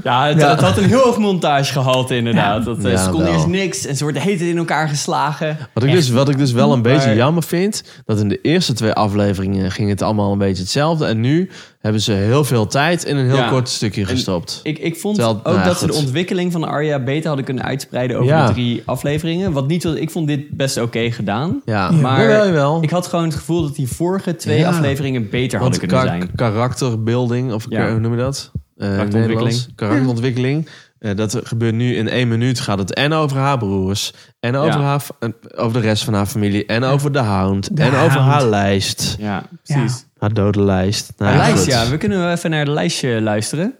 Ja, 0.03 0.27
het, 0.27 0.39
Ja. 0.39 0.51
het 0.51 0.61
had 0.61 0.77
een 0.79 0.85
heel 0.85 1.01
hoog 1.01 1.19
montagegehalte 1.19 2.17
inderdaad. 2.17 2.65
Dat, 2.65 2.85
eh, 2.85 2.91
Ja, 2.93 2.97
ze 3.05 3.17
wel. 3.19 3.27
eerst 3.27 3.47
niks 3.47 3.87
en 3.87 3.97
ze 3.97 4.03
worden 4.05 4.23
heet 4.23 4.41
in 4.41 4.57
elkaar 4.57 4.89
geslagen. 4.89 5.57
Wat 5.75 5.83
ik, 5.85 5.93
dus, 5.93 6.11
wat 6.11 6.29
ik 6.29 6.39
dus 6.39 6.53
wel 6.53 6.73
een 6.73 6.83
beetje 6.83 7.15
jammer 7.15 7.43
vind, 7.43 7.85
dat 8.05 8.21
in 8.21 8.29
de 8.29 8.41
eerste 8.41 8.73
twee 8.73 8.93
afleveringen 8.93 9.71
ging 9.71 9.89
het 9.89 10.03
allemaal 10.03 10.33
een 10.33 10.39
beetje 10.39 10.63
hetzelfde. 10.63 11.07
En 11.07 11.21
nu 11.21 11.51
hebben 11.83 12.01
ze 12.01 12.13
heel 12.13 12.45
veel 12.45 12.67
tijd 12.67 13.05
in 13.05 13.17
een 13.17 13.27
heel 13.27 13.37
Ja. 13.37 13.49
kort 13.49 13.69
stukje 13.69 14.05
gestopt. 14.07 14.61
Ik, 14.63 14.79
ik 14.79 14.97
vond 14.97 15.15
Terwijl- 15.15 15.37
ook 15.43 15.45
nou 15.55 15.65
dat 15.65 15.79
ze 15.79 15.87
de 15.87 15.93
ontwikkeling 15.93 16.53
van 16.53 16.65
Arya 16.65 16.99
beter 16.99 17.27
hadden 17.27 17.45
kunnen 17.45 17.65
uitspreiden 17.65 18.17
over 18.17 18.29
Ja. 18.29 18.47
de 18.47 18.53
drie 18.53 18.83
afleveringen. 18.85 19.53
Wat 19.53 19.67
niet, 19.69 19.85
ik 19.85 20.11
vond 20.11 20.27
dit 20.27 20.49
best 20.51 20.77
oké 20.81 21.11
gedaan. 21.11 21.63
Ja, 21.65 21.91
Maar 21.91 22.21
jawel, 22.21 22.47
jawel. 22.47 22.83
ik 22.83 22.91
had 22.91 23.07
gewoon 23.07 23.25
het 23.25 23.35
gevoel 23.35 23.63
dat 23.63 23.77
die 23.77 23.89
vorige 23.89 24.37
twee 24.37 24.59
Ja. 24.59 24.69
afleveringen 24.69 25.23
beter 25.31 25.59
Want 25.61 25.63
hadden 25.77 25.79
kunnen 25.89 25.97
kar- 25.97 26.07
zijn. 26.07 26.35
karakterbuilding, 26.35 27.53
of 27.53 27.67
Ja. 27.69 27.91
hoe 27.91 28.01
noem 28.01 28.13
je 28.13 28.19
dat? 28.19 28.51
Eh, 28.55 28.89
Karakterontwikkeling. 28.89 29.39
Nederlands. 29.39 29.69
Karakterontwikkeling. 29.75 30.69
Eh, 31.03 31.17
dat 31.17 31.41
gebeurt 31.43 31.75
nu 31.75 31.97
in 31.97 32.09
één 32.09 32.29
minuut. 32.29 32.61
Gaat 32.61 32.79
het 32.79 32.95
en 32.95 33.13
over 33.13 33.37
haar 33.37 33.59
broers. 33.59 34.13
En 34.41 34.57
over, 34.57 34.81
Ja. 34.81 34.87
haar, 34.87 35.03
en 35.19 35.35
over 35.57 35.81
de 35.81 35.87
rest 35.89 36.05
van 36.05 36.15
haar 36.15 36.27
familie. 36.27 36.67
En 36.67 36.85
over 36.85 37.13
de 37.13 37.19
hound. 37.19 37.77
De 37.77 37.83
en 37.83 37.95
over 37.95 38.21
haar 38.21 38.45
lijst. 38.45 39.17
Ja, 39.19 39.43
precies. 39.63 40.07
Haar 40.19 40.33
dode 40.33 40.63
lijst. 40.63 41.13
Nou, 41.17 41.37
lijst, 41.37 41.59
goed. 41.63 41.73
ja. 41.73 41.89
We 41.89 41.97
kunnen 41.97 42.19
wel 42.19 42.31
even 42.31 42.51
naar 42.51 42.65
de 42.65 42.71
lijstje 42.71 43.21
luisteren. 43.21 43.75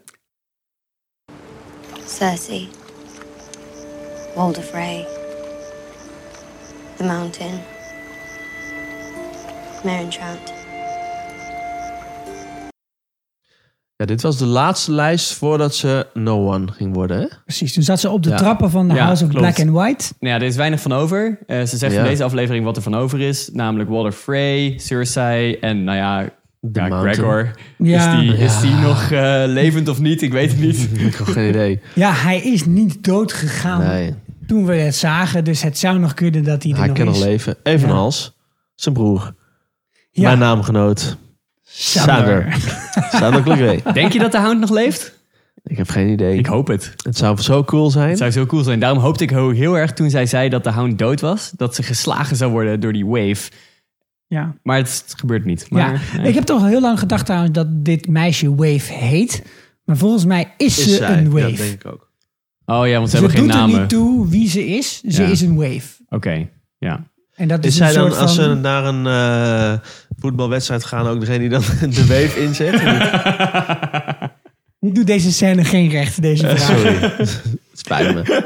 Cersei, 2.07 2.69
Walder 4.35 4.63
Frey, 4.63 5.07
The 6.97 7.03
Mountain, 7.03 7.59
Meryn 9.83 10.09
Trout. 10.09 10.52
Ja, 13.95 14.05
dit 14.05 14.21
was 14.21 14.37
de 14.37 14.45
laatste 14.45 14.91
lijst 14.91 15.33
voordat 15.33 15.75
ze 15.75 16.07
No 16.13 16.53
One 16.53 16.71
ging 16.71 16.93
worden. 16.93 17.19
Hè? 17.19 17.27
Precies, 17.45 17.73
toen 17.73 17.83
zat 17.83 17.99
ze 17.99 18.09
op 18.09 18.23
de 18.23 18.29
Ja. 18.29 18.35
trappen 18.37 18.69
van 18.69 18.87
de 18.87 18.93
Ja, 18.93 19.03
House 19.03 19.23
of 19.23 19.29
klopt. 19.29 19.45
Black 19.45 19.67
and 19.67 19.75
White. 19.77 20.13
Nou 20.19 20.33
ja, 20.33 20.39
er 20.41 20.47
is 20.47 20.55
weinig 20.55 20.81
van 20.81 20.93
over. 20.93 21.39
Eh, 21.47 21.61
ze 21.63 21.77
zegt 21.77 21.93
Ja. 21.93 21.99
in 21.99 22.05
deze 22.05 22.23
aflevering 22.23 22.65
wat 22.65 22.75
er 22.75 22.81
van 22.81 22.95
over 22.95 23.19
is. 23.19 23.49
Namelijk 23.53 23.89
Walder 23.89 24.11
Frey, 24.11 24.73
Cersei 24.77 25.53
en 25.53 25.83
nou 25.83 25.97
ja, 25.97 26.29
ja. 26.71 26.99
Gregor. 27.01 27.51
Ja. 27.77 28.13
Is, 28.13 28.19
die, 28.19 28.37
is 28.37 28.53
Ja. 28.53 28.61
die 28.61 28.75
nog 28.75 29.11
eh, 29.11 29.43
levend 29.45 29.87
of 29.87 29.99
niet? 29.99 30.21
Ik 30.21 30.31
weet 30.31 30.51
het 30.51 30.59
niet. 30.59 30.89
Ik 31.07 31.15
heb 31.15 31.27
geen 31.27 31.49
idee. 31.49 31.79
Ja, 31.95 32.11
hij 32.13 32.41
is 32.41 32.65
niet 32.65 33.03
dood 33.03 33.33
gegaan 33.33 33.79
Nee, 33.83 34.13
toen 34.47 34.65
we 34.65 34.75
het 34.75 34.95
zagen. 34.95 35.43
Dus 35.43 35.61
het 35.61 35.77
zou 35.77 35.99
nog 35.99 36.13
kunnen 36.13 36.43
dat 36.43 36.63
hij 36.63 36.71
er 36.71 36.77
hij 36.77 36.87
nog 36.87 36.97
kan 36.97 37.05
nog 37.05 37.15
is. 37.15 37.21
leven. 37.23 37.55
Evenals 37.63 38.37
zijn 38.75 38.95
broer. 38.95 39.33
Ja. 40.11 40.23
Mijn 40.27 40.39
naamgenoot. 40.39 41.17
Sander. 41.75 42.55
Sander 43.11 43.41
Clegret. 43.43 43.93
Denk 43.93 44.11
je 44.13 44.19
dat 44.19 44.31
de 44.31 44.37
Hound 44.39 44.59
nog 44.59 44.69
leeft? 44.69 45.21
Ik 45.63 45.77
heb 45.77 45.89
geen 45.89 46.09
idee. 46.09 46.37
Ik 46.37 46.45
hoop 46.45 46.67
het. 46.67 46.93
Het 47.03 47.17
zou 47.17 47.41
zo 47.41 47.63
cool 47.63 47.91
zijn. 47.91 48.09
Het 48.09 48.17
zou 48.17 48.31
zo 48.31 48.45
cool 48.45 48.63
zijn. 48.63 48.79
Daarom 48.79 48.99
hoopte 48.99 49.23
ik 49.23 49.29
heel, 49.29 49.77
erg 49.77 49.93
toen 49.93 50.09
zij 50.09 50.25
zei 50.25 50.49
dat 50.49 50.63
de 50.63 50.69
Hound 50.71 50.99
dood 50.99 51.21
was. 51.21 51.51
Dat 51.57 51.75
ze 51.75 51.83
geslagen 51.83 52.35
zou 52.35 52.51
worden 52.51 52.79
door 52.79 52.93
die 52.93 53.05
wave. 53.05 53.51
Ja. 54.27 54.55
Maar 54.63 54.77
het 54.77 55.13
gebeurt 55.17 55.45
niet. 55.45 55.65
Maar, 55.69 55.93
ja, 55.93 56.17
nee. 56.17 56.27
ik 56.27 56.33
heb 56.33 56.43
toch 56.43 56.65
heel 56.67 56.81
lang 56.81 56.99
gedacht 56.99 57.25
trouwens 57.25 57.51
dat 57.53 57.67
dit 57.85 58.07
meisje 58.07 58.55
Wave 58.55 58.93
heet. 58.93 59.43
Maar 59.85 59.97
volgens 59.97 60.25
mij 60.25 60.53
is, 60.57 60.77
Is 60.79 60.83
ze 60.83 60.89
zij. 60.89 61.17
een 61.17 61.23
Ja, 61.23 61.29
wave. 61.29 61.47
dat 61.47 61.57
denk 61.57 61.71
ik 61.73 61.85
ook. 61.85 62.11
Oh 62.65 62.87
ja, 62.87 62.97
want 62.97 63.09
ze 63.09 63.17
ze 63.17 63.21
hebben 63.23 63.31
geen 63.39 63.47
doet 63.47 63.55
er 63.55 63.61
namen. 63.61 63.79
niet 63.79 63.89
toe 63.89 64.27
wie 64.29 64.49
ze 64.49 64.67
is. 64.67 65.01
Ze 65.01 65.21
Ja. 65.23 65.27
is 65.29 65.41
een 65.41 65.55
wave. 65.55 65.87
Oké, 66.09 66.47
ja. 66.77 67.03
En 67.33 67.47
dat 67.47 67.59
is, 67.65 67.73
Is 67.73 67.79
een 67.79 67.85
zij 67.87 67.95
dan, 67.95 68.09
soort 68.09 68.21
als 68.21 68.35
van... 68.35 68.43
ze 68.43 68.53
naar 68.53 68.85
een 68.85 69.07
eh, 69.07 69.79
voetbalwedstrijd 70.27 70.85
gaan, 70.85 71.07
ook 71.07 71.19
degene 71.19 71.39
die 71.39 71.49
dan 71.49 71.61
de 71.95 72.05
wave 72.07 72.41
inzet? 72.41 72.73
Ik 74.79 74.95
doe 74.95 75.03
deze 75.03 75.31
scène 75.31 75.63
geen 75.63 75.89
recht, 75.89 76.21
deze 76.21 76.47
Eh, 76.47 76.55
vraag. 76.55 76.77
sorry. 76.79 76.95
Het 77.17 77.41
spijt 77.83 78.13
me. 78.13 78.41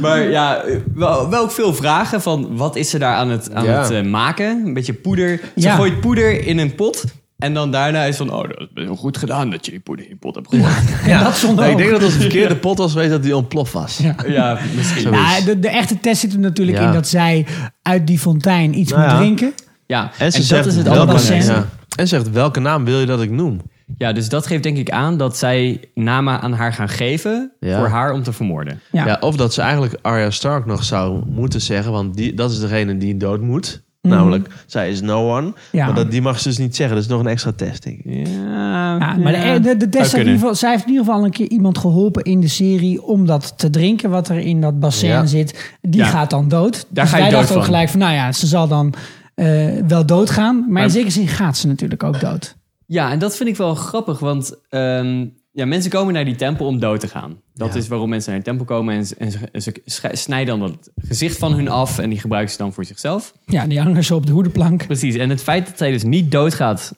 Maar 0.00 0.22
ja, 0.30 0.64
wel, 0.94 1.28
wel 1.30 1.42
ook 1.42 1.50
veel 1.50 1.74
vragen 1.74 2.22
van 2.22 2.56
wat 2.56 2.76
is 2.76 2.90
ze 2.90 2.98
daar 2.98 3.14
aan 3.14 3.30
het, 3.30 3.52
aan 3.52 3.64
Ja. 3.64 3.82
het 3.82 3.90
eh, 3.90 4.02
maken? 4.02 4.62
Een 4.66 4.74
beetje 4.74 4.92
poeder. 4.94 5.40
Ze 5.56 5.62
Ja. 5.62 5.74
gooit 5.74 6.00
poeder 6.00 6.46
in 6.46 6.58
een 6.58 6.74
pot. 6.74 7.04
En 7.38 7.54
dan 7.54 7.70
daarna 7.70 8.04
is 8.04 8.16
van, 8.16 8.32
oh, 8.32 8.42
dat 8.48 8.68
is 8.74 8.82
heel 8.84 8.96
goed 8.96 9.16
gedaan 9.18 9.50
dat 9.50 9.64
je 9.64 9.70
die 9.70 9.80
poeder 9.80 10.04
in 10.04 10.10
je 10.10 10.16
pot 10.16 10.34
hebt 10.34 10.48
gegooid. 10.50 10.74
En 11.06 11.24
dat 11.24 11.36
zonder 11.36 11.64
Nee, 11.64 11.66
ik 11.66 11.72
ook. 11.72 11.78
denk 11.82 11.90
dat 11.92 12.02
als 12.02 12.12
het 12.12 12.20
verkeerde 12.22 12.56
pot 12.56 12.78
was 12.78 12.92
geweest, 12.92 13.10
dat 13.10 13.22
die 13.22 13.36
ontploft 13.36 13.72
was. 13.72 13.98
Ja. 13.98 14.14
ja, 14.26 14.58
misschien. 14.76 15.12
Ja, 15.12 15.40
de, 15.40 15.58
de 15.58 15.68
echte 15.68 16.00
test 16.00 16.20
zit 16.20 16.32
er 16.32 16.38
natuurlijk 16.38 16.78
Ja. 16.78 16.86
in 16.86 16.92
dat 16.92 17.08
zij 17.08 17.46
uit 17.82 18.06
die 18.06 18.18
fontein 18.18 18.78
iets 18.78 18.90
Nou 18.90 19.02
moet 19.02 19.10
ja. 19.10 19.16
drinken. 19.18 19.52
Ja, 19.86 20.10
En 20.18 20.32
ze 20.32 20.38
dat 20.38 20.46
zegt, 20.46 20.66
is 20.66 20.74
het 20.74 20.84
welke, 20.84 20.98
allerbelangrijkste. 21.00 21.52
scène. 21.52 21.66
ja. 21.88 21.96
en 21.96 22.08
zegt, 22.08 22.30
welke 22.30 22.60
naam 22.60 22.84
wil 22.84 23.00
je 23.00 23.06
dat 23.06 23.22
ik 23.22 23.30
noem? 23.30 23.60
Ja, 23.98 24.12
dus 24.12 24.28
dat 24.28 24.46
geeft 24.46 24.62
denk 24.62 24.76
ik 24.76 24.90
aan 24.90 25.16
dat 25.16 25.36
zij 25.36 25.80
namen 25.94 26.40
aan 26.40 26.52
haar 26.52 26.72
gaan 26.72 26.88
geven 26.88 27.52
Ja. 27.60 27.78
voor 27.78 27.88
haar 27.88 28.12
om 28.12 28.22
te 28.22 28.32
vermoorden. 28.32 28.80
Ja. 28.92 29.06
Ja. 29.06 29.16
of 29.20 29.36
dat 29.36 29.54
ze 29.54 29.60
eigenlijk 29.60 29.98
Arya 30.02 30.30
Stark 30.30 30.66
nog 30.66 30.84
zou 30.84 31.22
moeten 31.26 31.60
zeggen, 31.60 31.92
want 31.92 32.16
die, 32.16 32.34
dat 32.34 32.50
is 32.50 32.60
degene 32.60 32.96
die 32.98 33.16
dood 33.16 33.40
moet. 33.40 33.84
Mhm. 34.02 34.14
Namelijk, 34.14 34.48
zij 34.66 34.90
is 34.90 35.00
no 35.00 35.36
one. 35.36 35.52
Ja. 35.72 35.86
Maar 35.86 35.94
dat, 35.94 36.10
die 36.10 36.22
mag 36.22 36.38
ze 36.40 36.48
dus 36.48 36.58
niet 36.58 36.76
zeggen. 36.76 36.94
Dat 36.96 37.04
is 37.04 37.10
nog 37.10 37.20
een 37.20 37.26
extra 37.26 37.52
test, 37.56 37.82
denk 37.82 37.98
ik. 37.98 38.26
Ja, 38.26 38.96
Ja, 38.98 39.16
maar 39.16 39.32
de, 39.32 39.60
de, 39.62 39.76
de 39.76 39.88
test 39.88 40.12
in 40.12 40.18
ieder 40.18 40.32
geval, 40.34 40.54
zij 40.54 40.70
heeft 40.70 40.82
in 40.84 40.88
ieder 40.90 41.04
geval 41.04 41.18
al 41.20 41.24
een 41.26 41.32
keer 41.32 41.48
iemand 41.48 41.78
geholpen 41.78 42.22
in 42.22 42.40
de 42.40 42.48
serie 42.48 43.02
om 43.02 43.26
dat 43.26 43.52
te 43.58 43.70
drinken 43.70 44.10
wat 44.10 44.28
er 44.28 44.38
in 44.38 44.60
dat 44.60 44.80
bassin 44.80 45.08
Ja. 45.08 45.26
zit. 45.26 45.74
Die 45.80 46.00
Ja. 46.00 46.06
gaat 46.06 46.30
dan 46.30 46.48
dood. 46.48 46.86
Daar 46.88 47.04
dus 47.04 47.12
ga 47.12 47.16
je 47.18 47.22
wij 47.22 47.32
dachten 47.32 47.50
ook 47.56 47.62
van. 47.62 47.70
gelijk 47.72 47.88
van, 47.88 47.98
nou 48.00 48.12
ja, 48.12 48.32
ze 48.32 48.46
zal 48.46 48.68
dan 48.68 48.94
eh, 49.36 49.68
wel 49.88 50.06
doodgaan. 50.06 50.58
Maar, 50.58 50.68
Maar- 50.68 50.82
in 50.82 50.90
zekere 50.90 51.10
zin 51.10 51.28
gaat 51.28 51.56
ze 51.56 51.66
natuurlijk 51.66 52.02
ook 52.02 52.20
dood. 52.20 52.56
Ja, 52.86 53.10
en 53.10 53.18
dat 53.18 53.36
vind 53.36 53.48
ik 53.48 53.56
wel 53.56 53.74
grappig, 53.74 54.18
want 54.18 54.54
ehm, 54.68 55.26
ja, 55.52 55.66
mensen 55.66 55.90
komen 55.90 56.14
naar 56.14 56.24
die 56.24 56.34
tempel 56.36 56.66
om 56.66 56.78
dood 56.78 57.00
te 57.00 57.08
gaan. 57.08 57.40
Dat 57.54 57.74
is 57.74 57.88
waarom 57.88 58.08
mensen 58.08 58.30
naar 58.30 58.38
de 58.40 58.44
tempel 58.46 58.64
komen 58.64 58.94
en, 58.94 59.06
ze- 59.06 59.16
en 59.52 59.62
ze, 59.62 59.72
snijden 60.12 60.58
dan 60.58 60.70
het 60.70 60.90
gezicht 60.96 61.38
van 61.38 61.52
hun 61.54 61.68
af 61.68 61.98
en 61.98 62.10
die 62.10 62.18
gebruiken 62.20 62.52
ze 62.52 62.58
dan 62.58 62.72
voor 62.72 62.84
zichzelf. 62.84 63.34
Ja, 63.46 63.66
die 63.66 63.80
hangen 63.80 64.04
ze 64.04 64.14
op 64.14 64.26
de 64.26 64.32
hoedenplank. 64.32 64.86
Precies, 64.86 65.14
en 65.14 65.30
het 65.30 65.42
feit 65.42 65.66
dat 65.66 65.78
zij 65.78 65.90
dus 65.90 66.02
niet 66.02 66.30
doodgaat 66.32 66.94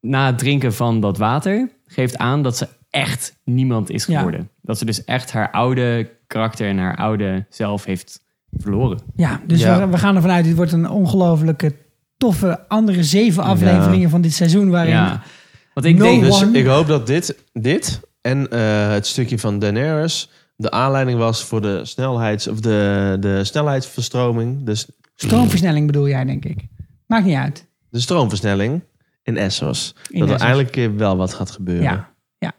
na 0.00 0.26
het 0.26 0.38
drinken 0.38 0.74
van 0.74 1.00
dat 1.00 1.18
water, 1.18 1.68
geeft 1.86 2.16
aan 2.18 2.42
dat 2.42 2.56
ze 2.56 2.68
echt 2.90 3.36
niemand 3.44 3.90
is 3.90 4.06
Ja. 4.06 4.16
geworden. 4.16 4.48
Dat 4.62 4.78
ze 4.78 4.84
dus 4.84 5.04
echt 5.04 5.32
haar 5.32 5.50
oude 5.50 6.10
karakter 6.26 6.68
en 6.68 6.78
haar 6.78 6.96
oude 6.96 7.46
zelf 7.50 7.84
heeft 7.84 8.20
verloren. 8.56 8.98
Ja, 9.16 9.40
dus 9.46 9.60
Ja. 9.60 9.78
We, 9.78 9.86
we 9.86 9.98
gaan 9.98 10.16
ervan 10.16 10.30
uit, 10.30 10.44
dit 10.44 10.56
wordt 10.56 10.72
een 10.72 10.88
ongelofelijke 10.90 11.74
toffe 12.16 12.68
andere 12.68 13.04
zeven 13.04 13.42
afleveringen 13.42 14.10
van 14.10 14.20
dit 14.20 14.32
seizoen 14.32 14.70
waarin... 14.70 14.92
Ja. 14.92 15.22
Want 15.74 15.86
ik 15.86 15.96
No 15.96 16.04
denk 16.04 16.22
Dus 16.22 16.42
one- 16.42 16.58
ik 16.58 16.66
hoop 16.66 16.86
dat 16.86 17.06
dit, 17.06 17.36
dit 17.52 18.00
en 18.20 18.50
eh, 18.50 18.90
het 18.90 19.06
stukje 19.06 19.38
van 19.38 19.58
Daenerys 19.58 20.30
de 20.56 20.70
aanleiding 20.70 21.18
was 21.18 21.44
voor 21.44 21.60
de 21.60 21.84
snelheids 21.84 22.48
of 22.48 22.60
de, 22.60 23.16
de 23.20 23.44
snelheidsverstroming, 23.44 24.64
dus 24.64 24.88
Stroomversnelling 25.14 25.86
bedoel 25.86 26.08
jij, 26.08 26.24
denk 26.24 26.44
ik. 26.44 26.66
Maakt 27.06 27.24
niet 27.24 27.36
uit. 27.36 27.66
de 27.90 28.00
stroomversnelling 28.00 28.82
in 29.22 29.36
Essos. 29.36 29.94
In 30.10 30.20
dat 30.20 30.30
er 30.30 30.40
eindelijk 30.40 30.90
wel 30.96 31.16
wat 31.16 31.34
gaat 31.34 31.50
gebeuren. 31.50 31.82
Ja, 31.82 32.08
ja. 32.38 32.52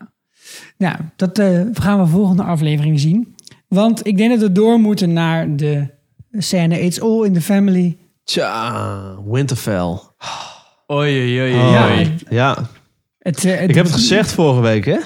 Nou, 0.77 0.95
dat 1.15 1.39
eh, 1.39 1.61
gaan 1.73 1.99
we 1.99 2.05
volgende 2.07 2.43
aflevering 2.43 2.99
zien. 2.99 3.35
Want 3.69 4.07
ik 4.07 4.17
denk 4.17 4.29
dat 4.31 4.39
we 4.39 4.51
door 4.51 4.79
moeten 4.79 5.13
naar 5.13 5.55
de 5.55 5.87
scène 6.31 6.81
It's 6.81 6.99
All 7.01 7.25
in 7.25 7.33
the 7.33 7.41
Family. 7.41 7.97
Tja, 8.23 9.15
Winterfell. 9.25 9.99
Oei, 10.91 11.19
oei, 11.19 11.39
oei, 11.41 11.53
Oh. 11.53 11.71
Ja, 11.71 11.91
oei. 11.91 12.15
Ja, 12.29 12.57
Het, 13.19 13.45
eh, 13.45 13.59
het- 13.59 13.69
ik 13.69 13.75
heb 13.75 13.85
het 13.85 13.93
gezegd 13.93 14.31
vorige 14.31 14.61
week, 14.61 14.85
hè? 14.85 14.97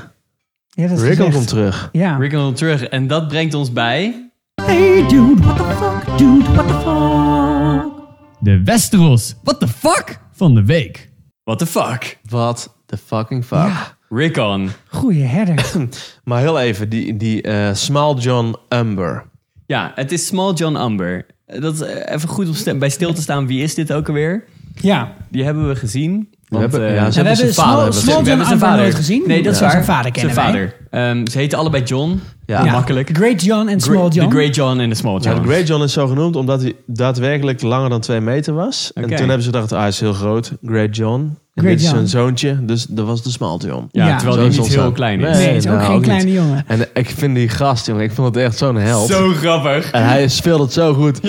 Rickon 0.75 1.31
komt 1.31 1.47
terug. 1.47 1.89
Ja. 1.91 2.17
Rick 2.17 2.31
komt 2.31 2.57
terug. 2.57 2.83
En 2.83 3.07
dat 3.07 3.27
brengt 3.27 3.53
ons 3.53 3.71
bij... 3.73 4.29
Hey 4.61 5.07
dude, 5.07 5.41
what 5.43 5.57
the 5.57 5.63
fuck? 5.63 6.17
Dude, 6.17 6.51
what 6.51 6.67
the 6.67 6.73
fuck? 6.73 7.91
De 8.39 8.61
Westeros, 8.63 9.35
what 9.43 9.59
the 9.59 9.67
fuck, 9.67 10.19
van 10.31 10.53
de 10.55 10.63
week. 10.65 11.09
What 11.43 11.59
the 11.59 11.65
fuck? 11.65 12.17
Wat 12.29 12.75
the 12.85 12.97
fucking 12.97 13.45
fuck. 13.45 13.97
Rickon. 14.13 14.69
Goeie 14.89 15.23
herder. 15.23 15.65
Maar 16.23 16.39
heel 16.39 16.59
even, 16.59 16.89
die, 16.89 17.17
die 17.17 17.41
eh, 17.41 17.73
Small 17.73 18.15
John 18.15 18.55
Umber. 18.69 19.23
Ja, 19.67 19.91
het 19.95 20.11
is 20.11 20.25
Small 20.27 20.53
John 20.53 20.75
Amber. 20.75 21.25
Dat 21.59 21.73
is 21.73 21.81
eh, 21.81 22.13
even 22.15 22.29
goed 22.29 22.47
om 22.47 22.53
st- 22.53 22.79
bij 22.79 22.89
stil 22.89 23.13
te 23.13 23.21
staan. 23.21 23.47
Wie 23.47 23.63
is 23.63 23.75
dit 23.75 23.93
ook 23.93 24.07
alweer? 24.07 24.43
Ja. 24.81 25.11
Die 25.29 25.43
hebben 25.43 25.67
we 25.67 25.75
gezien. 25.75 26.29
We 26.47 26.57
hebben- 26.57 26.87
eh, 26.87 26.95
ja, 26.95 27.11
ze 27.11 27.21
we 27.21 27.27
hebben 27.27 27.35
zijn 27.35 27.53
vader. 27.53 27.53
Small, 27.53 27.81
hebben 27.81 27.93
Small 28.01 28.13
we- 28.13 28.17
John 28.19 28.27
hebben 28.27 28.47
zijn 28.47 28.59
vader 28.59 28.81
nooit 28.81 28.95
gezien. 28.95 29.23
Nee, 29.27 29.43
dat 29.43 29.51
is 29.53 29.57
Ja, 29.59 29.63
waar. 29.63 29.71
Zijn 29.73 29.85
vader 29.85 30.11
kennen 30.11 30.33
Zijn 30.33 30.51
wij. 30.53 30.71
vader. 30.89 31.15
Ehm, 31.17 31.27
ze 31.31 31.37
heten 31.37 31.57
allebei 31.57 31.83
John. 31.83 32.21
Ja. 32.45 32.63
Ja. 32.65 32.71
Makkelijk. 32.71 33.09
Great 33.13 33.43
John 33.43 33.67
en 33.67 33.79
Small 33.79 34.09
John. 34.09 34.29
De 34.29 34.35
Great 34.35 34.55
John 34.55 34.79
en 34.79 34.89
de 34.89 34.95
Small 34.95 35.19
Ja, 35.21 35.29
John. 35.29 35.41
de 35.41 35.47
Great 35.47 35.67
John 35.67 35.83
is 35.83 35.93
zo 35.93 36.07
genoemd 36.07 36.35
omdat 36.35 36.61
hij 36.61 36.73
daadwerkelijk 36.85 37.61
langer 37.61 37.89
dan 37.89 37.99
twee 38.01 38.19
meter 38.19 38.53
was. 38.53 38.91
En 38.93 39.01
toen 39.03 39.17
hebben 39.17 39.41
ze 39.41 39.45
gedacht, 39.51 39.71
ah, 39.71 39.79
hij 39.79 39.87
is 39.87 39.99
heel 39.99 40.13
groot. 40.13 40.53
Great 40.65 40.95
John. 40.95 41.37
En 41.53 41.61
Great 41.63 41.77
dit 41.77 41.85
is 41.85 41.91
zijn 41.91 42.07
zoontje, 42.07 42.65
dus 42.65 42.85
dat 42.89 43.05
was 43.05 43.23
de 43.23 43.29
John. 43.67 43.87
Ja, 43.91 44.07
Ja. 44.07 44.15
terwijl 44.17 44.37
Zo 44.37 44.43
die 44.49 44.51
is 44.51 44.57
niet 44.67 44.75
heel 44.79 44.91
klein 44.91 45.19
is. 45.21 45.37
Nee, 45.37 45.47
het 45.47 45.55
is 45.65 45.65
ook 45.71 45.75
nou, 45.75 45.85
geen 45.85 45.95
ook 45.95 46.01
kleine 46.03 46.23
niet. 46.25 46.33
jongen. 46.33 46.63
En 46.67 46.87
ik 46.93 47.09
vind 47.09 47.35
die 47.35 47.49
gast, 47.49 47.85
jongen, 47.85 48.03
ik 48.03 48.11
vond 48.11 48.35
het 48.35 48.43
echt 48.43 48.57
zo'n 48.57 48.75
held. 48.75 49.09
Zo 49.09 49.29
grappig. 49.29 49.91
En 49.91 50.03
hij 50.05 50.27
speelt 50.27 50.59
het 50.61 50.73
zo 50.73 50.93
goed. 50.93 51.21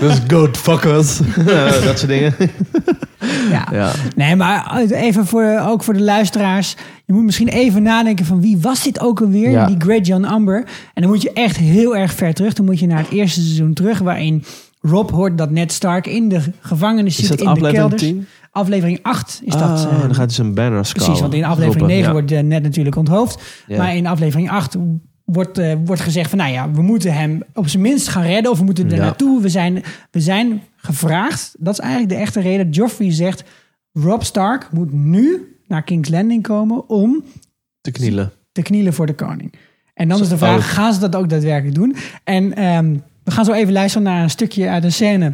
Dus 0.00 0.18
good 0.26 0.56
fuckers. 0.56 1.18
dat 1.84 1.98
soort 1.98 2.08
dingen. 2.08 2.34
Ja. 3.50 3.66
Ja. 3.72 3.90
Nee, 4.16 4.36
maar 4.36 4.76
even 4.90 5.26
voor, 5.26 5.60
ook 5.66 5.82
voor 5.82 5.94
de 5.94 6.02
luisteraars. 6.02 6.74
Je 7.04 7.12
moet 7.12 7.24
misschien 7.24 7.48
even 7.48 7.82
nadenken 7.82 8.24
van 8.24 8.40
wie 8.40 8.58
was 8.60 8.82
dit 8.82 9.00
ook 9.00 9.20
alweer? 9.20 9.50
Ja. 9.50 9.66
Die 9.66 9.76
Great 9.78 10.06
John 10.06 10.24
Amber. 10.24 10.64
En 10.94 11.02
dan 11.02 11.10
moet 11.10 11.22
je 11.22 11.32
echt 11.32 11.56
heel 11.56 11.96
erg 11.96 12.12
ver 12.12 12.34
terug. 12.34 12.52
Dan 12.52 12.64
moet 12.64 12.78
je 12.80 12.86
naar 12.86 12.98
het 12.98 13.10
eerste 13.10 13.40
seizoen 13.40 13.72
terug. 13.72 13.98
Waarin 13.98 14.44
Rob 14.82 15.10
hoort 15.10 15.38
dat 15.38 15.50
Ned 15.50 15.72
Stark 15.72 16.06
in 16.06 16.28
de 16.28 16.40
gevangenis 16.60 17.18
Is 17.18 17.26
zit 17.26 17.40
in 17.40 17.54
de 17.54 17.72
kelders. 17.72 18.02
10? 18.02 18.26
Aflevering 18.50 18.98
8 19.02 19.40
is 19.44 19.54
Ah, 19.54 19.60
dat. 19.60 19.84
eh, 19.90 20.00
dan 20.00 20.08
gaat 20.14 20.16
hij 20.16 20.28
zijn 20.28 20.54
banner 20.54 20.84
scalen. 20.84 21.04
Precies, 21.04 21.20
want 21.22 21.34
in 21.34 21.44
aflevering 21.44 21.78
Roepen, 21.80 21.96
9 21.96 22.06
ja. 22.06 22.12
wordt 22.12 22.32
eh, 22.32 22.40
Ned 22.42 22.62
natuurlijk 22.62 22.96
onthoofd. 22.96 23.42
Maar 23.68 23.96
in 23.96 24.06
aflevering 24.06 24.50
8 24.50 24.76
wordt, 25.24 25.58
eh, 25.58 25.74
wordt 25.84 26.02
gezegd 26.02 26.30
van... 26.30 26.38
nou 26.38 26.52
ja, 26.52 26.70
we 26.70 26.82
moeten 26.82 27.12
hem 27.14 27.42
op 27.54 27.68
zijn 27.68 27.82
minst 27.82 28.08
gaan 28.08 28.22
redden... 28.22 28.50
of 28.50 28.58
we 28.58 28.64
moeten 28.64 28.90
er 28.90 28.96
Ja. 28.96 29.02
naartoe. 29.02 29.42
We 29.42 29.48
zijn, 29.48 29.82
we 30.10 30.20
zijn 30.20 30.62
gevraagd. 30.76 31.54
Dat 31.58 31.72
is 31.72 31.78
eigenlijk 31.80 32.12
de 32.12 32.18
echte 32.18 32.40
reden. 32.40 32.70
Joffrey 32.70 33.12
zegt... 33.12 33.44
Rob 33.92 34.22
Stark 34.22 34.68
moet 34.72 34.92
nu 34.92 35.56
naar 35.66 35.82
King's 35.82 36.08
Landing 36.08 36.42
komen... 36.42 36.88
om 36.88 37.24
Te 37.80 37.90
knielen. 37.90 38.32
te 38.52 38.62
knielen 38.62 38.92
voor 38.92 39.06
de 39.06 39.14
koning. 39.14 39.52
En 39.94 40.08
dan 40.08 40.20
is 40.20 40.28
de 40.28 40.34
Oh. 40.34 40.40
vraag, 40.40 40.74
gaan 40.74 40.92
ze 40.94 41.00
dat 41.00 41.16
ook 41.16 41.28
daadwerkelijk 41.28 41.74
doen? 41.74 41.96
En 42.24 42.54
ehm, 42.56 42.94
we 43.24 43.30
gaan 43.30 43.44
zo 43.44 43.52
even 43.52 43.72
luisteren 43.72 44.06
naar 44.06 44.22
een 44.22 44.30
stukje 44.30 44.68
uit 44.68 44.84
een 44.84 44.92
scène... 44.92 45.32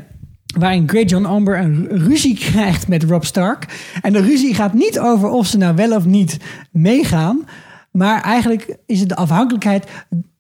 waarin 0.59 0.89
Great 0.89 1.11
John 1.11 1.25
Amber 1.25 1.59
een 1.59 1.87
ru- 1.91 1.97
ruzie 2.09 2.35
krijgt 2.39 2.89
met 2.89 3.03
Rob 3.03 3.23
Stark. 3.23 3.67
En 4.03 4.13
de 4.13 4.21
ruzie 4.21 4.55
gaat 4.55 4.73
niet 4.75 4.99
over 4.99 5.29
of 5.29 5.47
ze 5.47 5.59
nou 5.59 5.75
wel 5.75 5.97
of 5.97 6.05
niet 6.05 6.37
meegaan... 6.73 7.45
maar 7.93 8.23
eigenlijk 8.23 8.77
is 8.87 9.01
het 9.01 9.09
de 9.09 9.17
afhankelijkheid... 9.17 9.87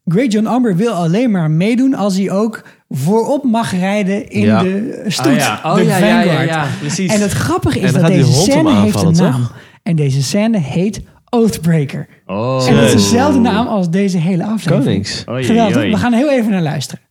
Great 0.05 0.32
John 0.32 0.46
Amber 0.46 0.76
wil 0.76 0.92
alleen 0.92 1.30
maar 1.30 1.51
meedoen 1.51 1.94
als 1.94 2.16
hij 2.16 2.30
ook 2.30 2.62
voorop 2.88 3.44
mag 3.44 3.70
rijden 3.78 4.28
in 4.28 4.40
Ja. 4.40 4.62
de 4.62 5.05
stoet. 5.07 5.26
Ah 5.26 5.36
ja. 5.36 5.61
Oh 5.64 5.74
de 5.74 5.84
ja, 5.84 5.99
ja, 5.99 6.07
ja, 6.07 6.22
Vanguard. 6.24 6.49
ja, 6.49 6.66
precies. 6.80 7.12
En 7.14 7.20
het 7.20 7.32
grappige 7.32 7.80
is 7.80 7.92
dat 7.92 8.07
deze 8.07 8.32
scène 8.32 8.80
heeft 8.80 9.03
een 9.03 9.12
naam. 9.12 9.32
toch? 9.32 9.55
En 9.82 9.96
deze 9.96 10.22
scène 10.22 10.59
heet 10.59 11.01
Oathbreaker. 11.30 12.09
Oh. 12.26 12.66
En 12.68 12.74
dat 12.74 12.84
is 12.84 12.92
dezelfde 12.92 13.38
naam 13.40 13.66
als 13.66 13.90
deze 13.90 14.18
hele 14.18 14.44
aflevering. 14.44 14.84
Konings. 15.24 15.46
Geweldig. 15.46 15.90
We 15.90 15.96
gaan 15.96 16.12
heel 16.12 16.30
even 16.30 16.51
naar 16.51 16.62
luisteren. 16.62 17.05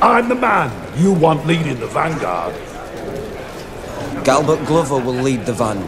I'm 0.00 0.28
the 0.28 0.34
man 0.36 0.70
you 0.96 1.12
want 1.12 1.44
leading 1.44 1.80
the 1.80 1.88
vanguard. 1.88 2.54
Galbert 4.24 4.64
Glover 4.66 4.98
will 5.00 5.14
lead 5.14 5.44
the 5.44 5.52
van. 5.52 5.84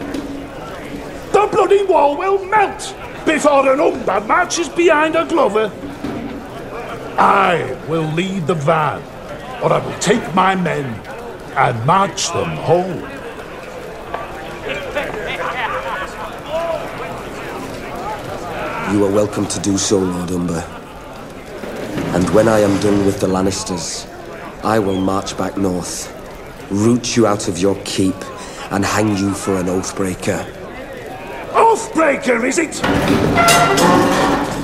The 1.31 1.47
bloody 1.49 1.85
wall 1.85 2.17
will 2.17 2.43
melt 2.45 2.93
before 3.25 3.71
an 3.71 3.79
Umber 3.79 4.19
marches 4.21 4.67
behind 4.67 5.15
a 5.15 5.25
Glover. 5.25 5.71
I 7.17 7.77
will 7.87 8.11
lead 8.11 8.47
the 8.47 8.55
van, 8.55 9.01
or 9.63 9.71
I 9.71 9.79
will 9.85 9.97
take 9.99 10.35
my 10.35 10.55
men 10.55 10.85
and 11.55 11.85
march 11.85 12.31
them 12.33 12.49
home. 12.57 12.99
You 18.93 19.05
are 19.05 19.11
welcome 19.11 19.45
to 19.47 19.59
do 19.61 19.77
so, 19.77 19.99
Lord 19.99 20.31
Umber. 20.31 20.80
And 22.13 22.29
when 22.31 22.49
I 22.49 22.59
am 22.59 22.77
done 22.81 23.05
with 23.05 23.21
the 23.21 23.27
Lannisters, 23.27 24.05
I 24.65 24.79
will 24.79 24.99
march 24.99 25.37
back 25.37 25.57
north, 25.57 26.11
root 26.69 27.15
you 27.15 27.25
out 27.25 27.47
of 27.47 27.57
your 27.57 27.75
keep, 27.85 28.15
and 28.69 28.83
hang 28.83 29.15
you 29.15 29.33
for 29.33 29.55
an 29.55 29.67
oathbreaker. 29.67 30.43
Oathbreaker, 31.51 32.43
is 32.43 32.57
it? 32.57 32.81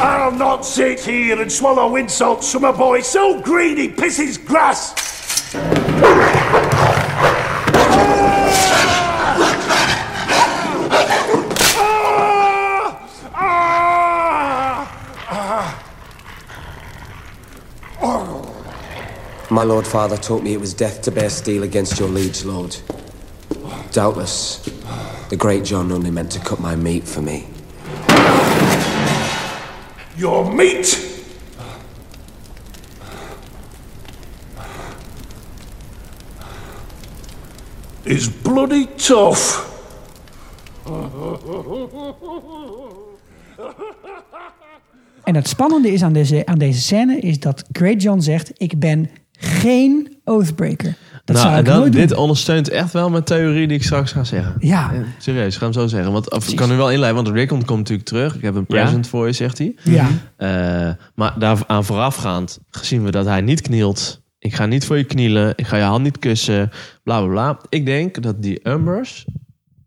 I'll 0.01 0.33
not 0.33 0.65
sit 0.65 0.99
here 0.99 1.41
and 1.41 1.49
swallow 1.49 1.95
insults 1.95 2.51
from 2.51 2.65
a 2.65 2.73
boy 2.73 2.99
so 2.99 3.39
green 3.39 3.77
he 3.77 3.87
pisses 3.87 4.37
grass. 4.45 4.93
My 19.58 19.64
lord 19.64 19.88
father 19.88 20.18
taught 20.18 20.43
me 20.43 20.53
it 20.53 20.60
was 20.60 20.76
death 20.76 21.01
to 21.01 21.12
bear 21.12 21.32
steel 21.32 21.64
against 21.64 21.99
your 21.99 22.10
liege 22.10 22.45
lord. 22.45 22.78
Doubtless, 23.91 24.62
the 25.30 25.36
great 25.36 25.64
John 25.66 25.91
only 25.91 26.12
meant 26.12 26.32
to 26.34 26.39
cut 26.39 26.60
my 26.60 26.76
meat 26.76 27.08
for 27.08 27.24
me. 27.24 27.47
Your 30.16 30.45
meat! 30.53 31.03
Is 38.05 38.30
bloody 38.30 38.86
tough. 38.95 39.66
En 45.24 45.36
het 45.36 45.47
spannende 45.47 45.91
is 45.91 46.03
aan 46.03 46.14
deze, 46.14 46.45
aan 46.45 46.58
deze 46.58 46.82
scène 46.82 47.20
is 47.20 47.39
dat 47.39 47.64
Great 47.72 48.01
John 48.01 48.20
zegt: 48.20 48.51
Ik 48.58 48.80
ben 48.80 49.10
geen 49.62 50.18
Oathbreaker. 50.24 50.95
Dat 51.26 51.36
nou, 51.36 51.39
zou 51.47 51.53
en 51.53 51.60
ik 51.60 51.66
dan, 51.66 51.80
nooit 51.80 51.93
dit 51.93 52.10
doen. 52.10 52.18
ondersteunt 52.18 52.70
echt 52.70 52.93
wel 52.93 53.10
mijn 53.10 53.24
theorie 53.24 53.68
die 53.68 53.78
ik 53.78 53.84
straks 53.84 54.12
ga 54.12 54.24
zeggen. 54.24 54.55
Ja. 54.60 54.93
Eh, 54.93 54.99
Serieus, 55.18 55.53
ik 55.53 55.60
ga 55.60 55.64
hem 55.66 55.74
zo 55.74 55.88
zeggen. 55.88 56.12
Want 56.12 56.32
of, 56.32 56.47
ik 56.49 56.55
kan 56.55 56.70
nu 56.70 56.76
wel 56.76 56.91
inleiden, 56.91 57.24
want 57.24 57.36
Rickon 57.36 57.66
komt 57.66 57.80
natuurlijk 57.80 58.08
terug. 58.08 58.36
Ik 58.36 58.41
heb 58.41 58.55
een 58.55 58.66
Ja. 58.68 58.82
present 58.84 59.08
voor 59.08 59.28
je, 59.28 59.34
zegt 59.34 59.58
hij. 59.58 59.76
Ja. 59.84 60.08
Eh, 60.38 60.93
maar 61.16 61.39
daar 61.39 61.58
aan 61.68 61.86
voorafgaand 61.86 62.60
zien 62.82 63.03
we 63.03 63.12
dat 63.12 63.26
hij 63.26 63.41
niet 63.41 63.62
knielt. 63.62 64.22
Ik 64.39 64.53
ga 64.55 64.66
niet 64.66 64.86
voor 64.86 64.97
je 64.97 65.03
knielen. 65.03 65.53
Ik 65.55 65.68
ga 65.68 65.78
je 65.78 65.84
hand 65.84 66.03
niet 66.03 66.20
kussen. 66.20 66.70
Bla 67.03 67.20
bla 67.22 67.30
bla. 67.30 67.60
Ik 67.70 67.86
denk 67.86 68.22
dat 68.22 68.41
die 68.41 68.60
Umbers 68.70 69.26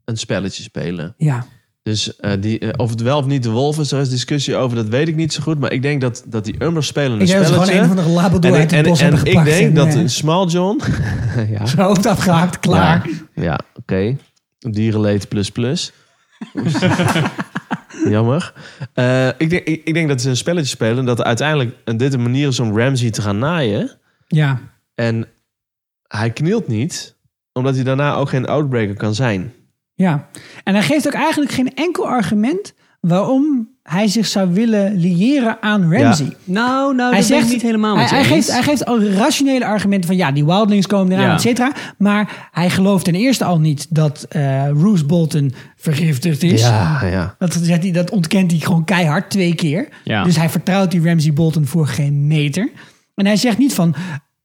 een 0.05 0.17
spelletje 0.17 0.63
spelen. 0.63 1.15
Ja. 1.17 1.47
Dus 1.83 2.17
eh, 2.17 2.33
die, 2.41 2.59
eh, 2.59 2.69
of 2.77 2.91
het 2.91 3.01
wel 3.01 3.19
of 3.19 3.27
niet 3.27 3.43
de 3.43 3.51
wolf 3.51 3.79
is, 3.79 3.93
er 3.93 4.01
is 4.01 4.09
discussie 4.09 4.57
over. 4.57 4.77
Dat 4.77 4.89
weet 4.89 5.09
ik 5.09 5.17
niet 5.17 5.33
zo 5.33 5.43
goed. 5.43 5.59
Maar 5.59 5.73
ik 5.73 5.83
denk 5.83 6.01
dat, 6.01 6.25
dat 6.27 6.45
die 6.45 6.65
Umbers 6.65 6.87
spelen 6.87 7.13
een 7.13 7.21
Ik 7.21 7.27
denk 7.27 7.39
dat 7.39 7.49
ze 7.49 7.53
spelletje. 7.53 7.75
gewoon 7.75 7.91
een 7.91 7.97
van 7.97 8.05
de 8.05 8.21
labrador 8.21 8.53
en, 8.53 8.61
uit 8.61 8.73
en, 8.73 8.85
bos 8.85 9.01
en 9.01 9.15
ik 9.25 9.45
denk 9.45 9.67
en, 9.67 9.75
dat 9.75 9.95
eh, 9.95 10.07
Small 10.07 10.47
John... 10.47 10.81
ja. 11.77 11.83
Hoofd 11.85 12.07
afgehaakt, 12.07 12.59
klaar. 12.59 13.09
Ja, 13.35 13.43
ja 13.43 13.61
oké. 13.75 14.17
Dierenleed 14.59 15.29
plus 15.29 15.51
plus. 15.51 15.93
Jammer. 18.09 18.53
Ik, 19.39 19.51
denk, 19.51 19.65
ik, 19.65 19.85
ik 19.85 19.95
denk 19.95 20.09
dat 20.09 20.21
ze 20.21 20.29
een 20.29 20.37
spelletje 20.37 20.69
spelen... 20.69 20.99
en 20.99 21.05
dat 21.05 21.23
uiteindelijk 21.23 21.77
en 21.85 21.97
dit 21.97 22.13
een 22.13 22.23
manier 22.23 22.49
is 22.49 22.61
om 22.61 22.79
Ramsey 22.79 23.11
te 23.11 23.23
gaan 23.23 23.39
naaien. 23.39 23.99
Ja. 24.27 24.61
En 24.95 25.27
hij 26.07 26.31
knielt 26.31 26.69
niet... 26.69 27.17
omdat 27.53 27.75
hij 27.75 27.85
daarna 27.85 28.15
ook 28.15 28.29
geen 28.29 28.47
outbreaker 28.47 28.97
kan 28.97 29.15
zijn. 29.15 29.53
Ja, 30.01 30.27
en 30.65 30.75
hij 30.75 30.83
geeft 30.83 31.07
ook 31.07 31.13
eigenlijk 31.13 31.53
geen 31.53 31.75
enkel 31.75 32.09
argument 32.09 32.75
waarom 33.01 33.69
hij 33.83 34.09
zich 34.09 34.27
zou 34.27 34.53
willen 34.53 34.97
liëren 34.97 35.57
aan 35.63 35.93
Ramsey. 35.95 36.37
Nou, 36.45 36.95
nou, 36.95 37.11
hij 37.11 37.21
dat 37.21 37.29
ben 37.29 37.39
ik 37.39 37.49
niet 37.49 37.63
helemaal 37.63 37.97
hij, 37.97 38.07
hij, 38.07 38.25
geeft, 38.25 38.53
hij 38.53 38.63
geeft 38.63 38.85
al 38.87 39.03
rationele 39.03 39.65
argumenten 39.65 40.09
van 40.09 40.17
ja, 40.19 40.33
die 40.33 40.45
wildlings 40.45 40.87
komen 40.87 41.13
eraan, 41.13 41.27
Ja. 41.27 41.35
et 41.35 41.41
cetera. 41.41 41.73
Maar 41.99 42.49
hij 42.51 42.71
gelooft 42.71 43.05
ten 43.05 43.15
eerste 43.15 43.45
al 43.45 43.61
niet 43.61 43.87
dat 43.95 44.27
eh 44.29 44.69
Roose 44.69 45.05
Bolton 45.05 45.53
vergiftigd 45.77 46.43
is. 46.43 46.61
Ja, 46.61 47.05
ja. 47.05 47.35
Dat, 47.39 47.59
zegt 47.63 47.83
hij, 47.83 47.93
dat 47.93 48.11
ontkent 48.11 48.51
hij 48.51 48.61
gewoon 48.61 48.85
keihard 48.85 49.31
twee 49.31 49.55
keer. 49.55 49.89
Ja. 50.05 50.25
Dus 50.25 50.37
hij 50.37 50.49
vertrouwt 50.49 50.91
die 50.91 51.03
Ramsey 51.05 51.33
Bolton 51.33 51.67
voor 51.67 51.87
geen 51.87 52.27
meter. 52.27 52.71
En 53.15 53.27
hij 53.27 53.37
zegt 53.37 53.59
niet 53.59 53.75
van... 53.75 53.95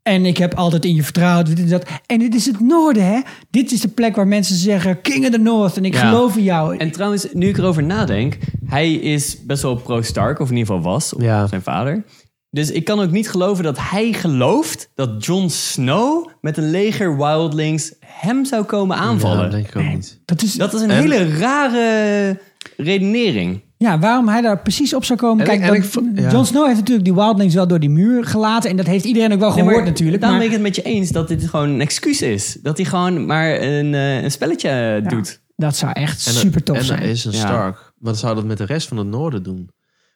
En 0.08 0.26
ik 0.26 0.38
heb 0.38 0.53
altijd 0.53 0.86
in 0.86 0.95
je 0.95 1.03
vertrouwd. 1.03 1.45
Dit 1.45 1.60
en, 1.60 1.68
dat. 1.68 1.86
en 2.06 2.20
dit 2.20 2.36
is 2.36 2.45
het 2.45 2.60
noorden, 2.60 3.06
hè? 3.06 3.20
Dit 3.49 3.72
is 3.72 3.82
de 3.82 3.88
plek 3.88 4.16
waar 4.16 4.28
mensen 4.28 4.56
zeggen... 4.56 5.01
King 5.01 5.24
of 5.26 5.30
the 5.32 5.38
North. 5.38 5.78
En 5.78 5.86
ik 5.86 5.93
Ja. 5.93 5.99
geloof 6.10 6.38
in 6.38 6.43
jou. 6.43 6.78
En 6.78 6.91
trouwens, 6.91 7.28
nu 7.34 7.47
ik 7.47 7.58
erover 7.58 7.84
nadenk, 7.84 8.38
hij 8.66 8.93
is 8.93 9.38
best 9.45 9.62
wel 9.62 9.76
pro-Stark, 9.76 10.39
of 10.39 10.49
in 10.49 10.58
ieder 10.58 10.74
geval 10.76 10.91
was, 10.91 11.14
of 11.14 11.22
zijn 11.49 11.62
vader. 11.62 12.03
Dus 12.49 12.72
ik 12.72 12.86
kan 12.86 12.99
ook 12.99 13.12
niet 13.12 13.30
geloven 13.30 13.64
dat 13.64 13.78
hij 13.80 14.14
gelooft 14.14 14.89
dat 14.95 15.26
Jon 15.26 15.49
Snow 15.49 16.28
met 16.41 16.58
een 16.58 16.70
leger 16.72 17.18
wildlings 17.18 17.93
hem 18.06 18.45
zou 18.45 18.64
komen 18.64 18.97
aanvallen. 18.97 19.38
Ja, 19.38 19.43
dat 19.43 19.51
denk 19.51 19.68
ik 19.68 19.76
ook 19.76 19.93
niet. 19.93 20.20
Dat 20.26 20.41
is, 20.41 20.53
Dat 20.53 20.74
is 20.74 20.82
een 20.82 20.91
En- 20.91 20.99
hele 21.01 21.38
rare 21.38 22.39
redenering. 22.78 23.62
Ja, 23.86 24.00
waarom 24.00 24.28
hij 24.28 24.42
daar 24.42 24.60
precies 24.62 24.94
op 24.94 25.06
zou 25.06 25.20
komen. 25.20 25.40
En 25.40 25.46
Kijk, 25.46 25.62
en 25.62 25.68
dat- 25.68 26.04
ik 26.16 26.20
ja. 26.20 26.32
Jon 26.32 26.46
Snow 26.46 26.66
heeft 26.66 26.78
natuurlijk 26.80 27.06
die 27.06 27.14
wildlings 27.16 27.54
wel 27.54 27.68
door 27.68 27.80
die 27.80 27.90
muur 27.90 28.26
gelaten. 28.26 28.70
En 28.70 28.76
dat 28.78 28.86
heeft 28.86 29.06
iedereen 29.06 29.34
ook 29.34 29.40
wel 29.40 29.50
Nee, 29.50 29.58
gehoord 29.58 29.76
maar 29.76 29.86
natuurlijk. 29.86 30.22
Daarom 30.22 30.40
maar- 30.40 30.48
ben 30.50 30.58
ik 30.58 30.64
het 30.66 30.76
met 30.76 30.86
je 30.86 30.92
eens 30.94 31.10
dat 31.12 31.28
dit 31.28 31.48
gewoon 31.50 31.70
een 31.70 31.82
excuus 31.82 32.22
is. 32.22 32.58
Dat 32.62 32.78
hij 32.78 32.86
gewoon 32.86 33.26
maar 33.26 33.62
een, 33.62 33.94
eh, 33.94 34.24
een 34.24 34.32
spelletje 34.32 34.70
eh, 35.04 35.10
doet. 35.10 35.42
Dat 35.56 35.76
zou 35.76 35.92
echt 35.92 36.28
En 36.28 36.34
super 36.34 36.64
tof 36.64 36.78
en 36.78 36.84
zijn. 36.84 37.02
er 37.02 37.10
is 37.10 37.26
een 37.26 37.32
Ja. 37.32 37.38
Stark. 37.38 37.94
Wat 38.00 38.18
zou 38.18 38.36
dat 38.36 38.46
met 38.46 38.58
de 38.58 38.66
rest 38.66 38.88
van 38.88 38.98
het 38.98 39.08
noorden 39.08 39.44
doen? 39.44 39.70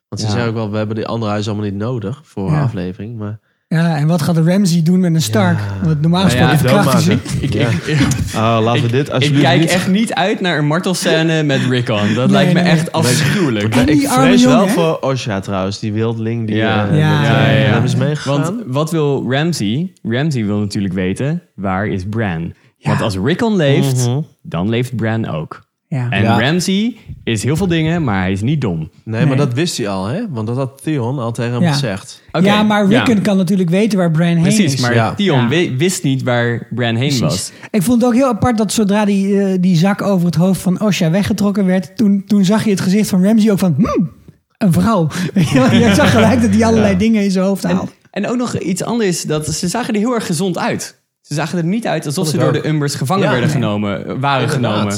Want 0.09 0.22
ze 0.22 0.28
Ja. 0.28 0.32
zeggen 0.34 0.49
ook 0.49 0.55
wel, 0.55 0.72
we 0.72 0.78
hebben 0.78 0.95
die 0.95 1.05
andere 1.07 1.32
huizen 1.32 1.51
allemaal 1.51 1.70
niet 1.70 1.80
nodig 1.80 2.22
voor 2.24 2.47
een 2.47 2.53
Ja. 2.53 2.61
aflevering. 2.61 3.17
Maar 3.17 3.39
Ja, 3.76 3.97
en 3.97 4.07
wat 4.07 4.22
gaat 4.22 4.36
de 4.36 4.43
Ramsey 4.43 4.84
doen 4.84 4.99
met 4.99 5.13
een 5.13 5.22
Stark? 5.22 5.59
Want 5.84 6.01
normaal 6.01 6.24
Nou 6.26 6.38
ja, 6.38 6.47
gesproken 6.47 6.84
verkrachten 6.84 7.01
ze. 7.01 7.09
doodmaken. 7.09 7.43
Ik, 7.43 7.53
Ja. 7.53 7.67
ik, 7.70 8.07
Oh, 8.36 8.63
laten 8.63 8.82
we 8.82 8.88
dit 8.89 9.07
ik 9.24 9.34
kijk 9.41 9.59
niet... 9.59 9.70
echt 9.70 9.88
niet 9.88 10.13
uit 10.13 10.41
naar 10.41 10.57
een 10.57 10.65
martelscène 10.67 11.43
met 11.43 11.61
Rickon. 11.70 12.13
Dat 12.13 12.26
Nee, 12.26 12.28
lijkt 12.28 12.53
me 12.53 12.61
nee. 12.61 12.72
echt 12.72 12.91
afschuwelijk. 12.91 13.76
En 13.76 13.88
ik 13.88 14.07
vrees 14.07 14.41
jongen, 14.41 14.57
wel 14.57 14.67
hè? 14.67 14.74
voor 14.74 14.97
Osha 14.99 15.39
trouwens, 15.39 15.80
die 15.80 15.93
wildling 15.93 16.47
die 16.47 16.55
Ja. 16.55 16.88
eh, 16.89 16.97
Ja, 16.99 17.20
met, 17.20 17.28
ja, 17.28 17.45
eh, 17.47 17.59
ja, 17.61 17.65
ja. 17.67 17.74
hem 17.74 17.84
is 17.84 17.95
meegegaan. 17.95 18.41
Want 18.41 18.63
wat 18.65 18.91
wil 18.91 19.26
Ramsey? 19.32 19.93
Ramsey 20.03 20.45
wil 20.45 20.57
natuurlijk 20.57 20.93
weten, 20.93 21.41
waar 21.55 21.88
is 21.88 22.03
Bran? 22.09 22.53
Want 22.80 23.01
als 23.01 23.17
Rickon 23.17 23.55
leeft, 23.55 24.07
Mhm. 24.07 24.20
dan 24.41 24.70
leeft 24.70 24.95
Bran 24.95 25.28
ook. 25.28 25.67
Ja. 25.91 26.09
En 26.09 26.21
Ja. 26.23 26.39
Ramsey 26.41 26.97
is 27.23 27.43
heel 27.43 27.55
veel 27.55 27.67
dingen, 27.67 28.03
maar 28.03 28.19
hij 28.21 28.31
is 28.31 28.41
niet 28.41 28.61
dom. 28.61 28.77
nee, 28.77 28.89
Nee. 29.03 29.25
maar 29.25 29.37
dat 29.37 29.53
wist 29.53 29.77
hij 29.77 29.87
al, 29.87 30.05
hè? 30.05 30.21
Want 30.29 30.47
dat 30.47 30.55
had 30.55 30.81
Theon 30.83 31.19
al 31.19 31.31
tegen 31.31 31.51
hem 31.53 31.61
Ja. 31.61 31.71
gezegd. 31.71 32.21
Oké, 32.31 32.45
ja, 32.45 32.63
maar 32.63 32.87
Rickon 32.87 33.15
ja. 33.15 33.21
kan 33.21 33.37
natuurlijk 33.37 33.69
weten 33.69 33.97
waar 33.97 34.11
Bran 34.11 34.27
heen 34.27 34.41
Precies, 34.41 34.73
is. 34.73 34.79
maar 34.81 34.93
Ja. 34.93 35.13
Theon 35.13 35.39
Ja. 35.41 35.47
wi- 35.47 35.75
wist 35.77 36.03
niet 36.03 36.23
waar 36.23 36.67
Bran 36.69 36.87
heen 36.95 36.97
Precies. 36.97 37.19
was. 37.19 37.51
Ik 37.71 37.81
vond 37.83 38.01
het 38.01 38.09
ook 38.09 38.15
heel 38.15 38.27
apart 38.27 38.57
dat 38.57 38.71
zodra 38.73 39.05
die, 39.05 39.41
eh, 39.41 39.57
die 39.61 39.77
zak 39.77 40.01
over 40.01 40.25
het 40.25 40.35
hoofd 40.35 40.61
van 40.61 40.81
Osha 40.81 41.09
weggetrokken 41.11 41.65
werd, 41.65 41.97
toen, 41.97 42.23
toen 42.27 42.45
zag 42.45 42.63
je 42.63 42.69
het 42.69 42.81
gezicht 42.81 43.09
van 43.09 43.23
Ramsey 43.25 43.51
ook 43.51 43.59
van, 43.59 43.73
hmm, 43.77 44.11
een 44.57 44.73
vrouw. 44.73 45.07
je 45.33 45.91
zag 45.95 46.11
gelijk 46.17 46.41
dat 46.41 46.49
hij 46.53 46.65
allerlei 46.65 46.97
dingen 46.97 47.23
in 47.23 47.31
zijn 47.31 47.45
hoofd 47.45 47.63
haalde. 47.63 47.91
En 48.11 48.27
ook 48.27 48.37
nog 48.37 48.57
iets 48.59 48.83
anders, 48.83 49.23
dat 49.23 49.47
ze 49.47 49.67
zagen 49.67 49.93
er 49.93 49.99
heel 49.99 50.13
erg 50.13 50.25
gezond 50.25 50.57
uit. 50.57 51.01
Ze 51.21 51.33
zagen 51.33 51.57
er 51.57 51.63
niet 51.65 51.87
uit 51.87 52.05
alsof 52.05 52.27
ze 52.27 52.37
door 52.37 52.53
de 52.53 52.67
Umbers 52.67 52.95
gevangen 52.95 53.23
Ja. 53.23 53.29
werden 53.31 53.49
Nee. 53.49 53.57
genomen, 53.57 54.19
waren 54.19 54.41
Inderdaad. 54.53 54.73
genomen. 54.77 54.97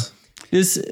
Dus 0.52 0.84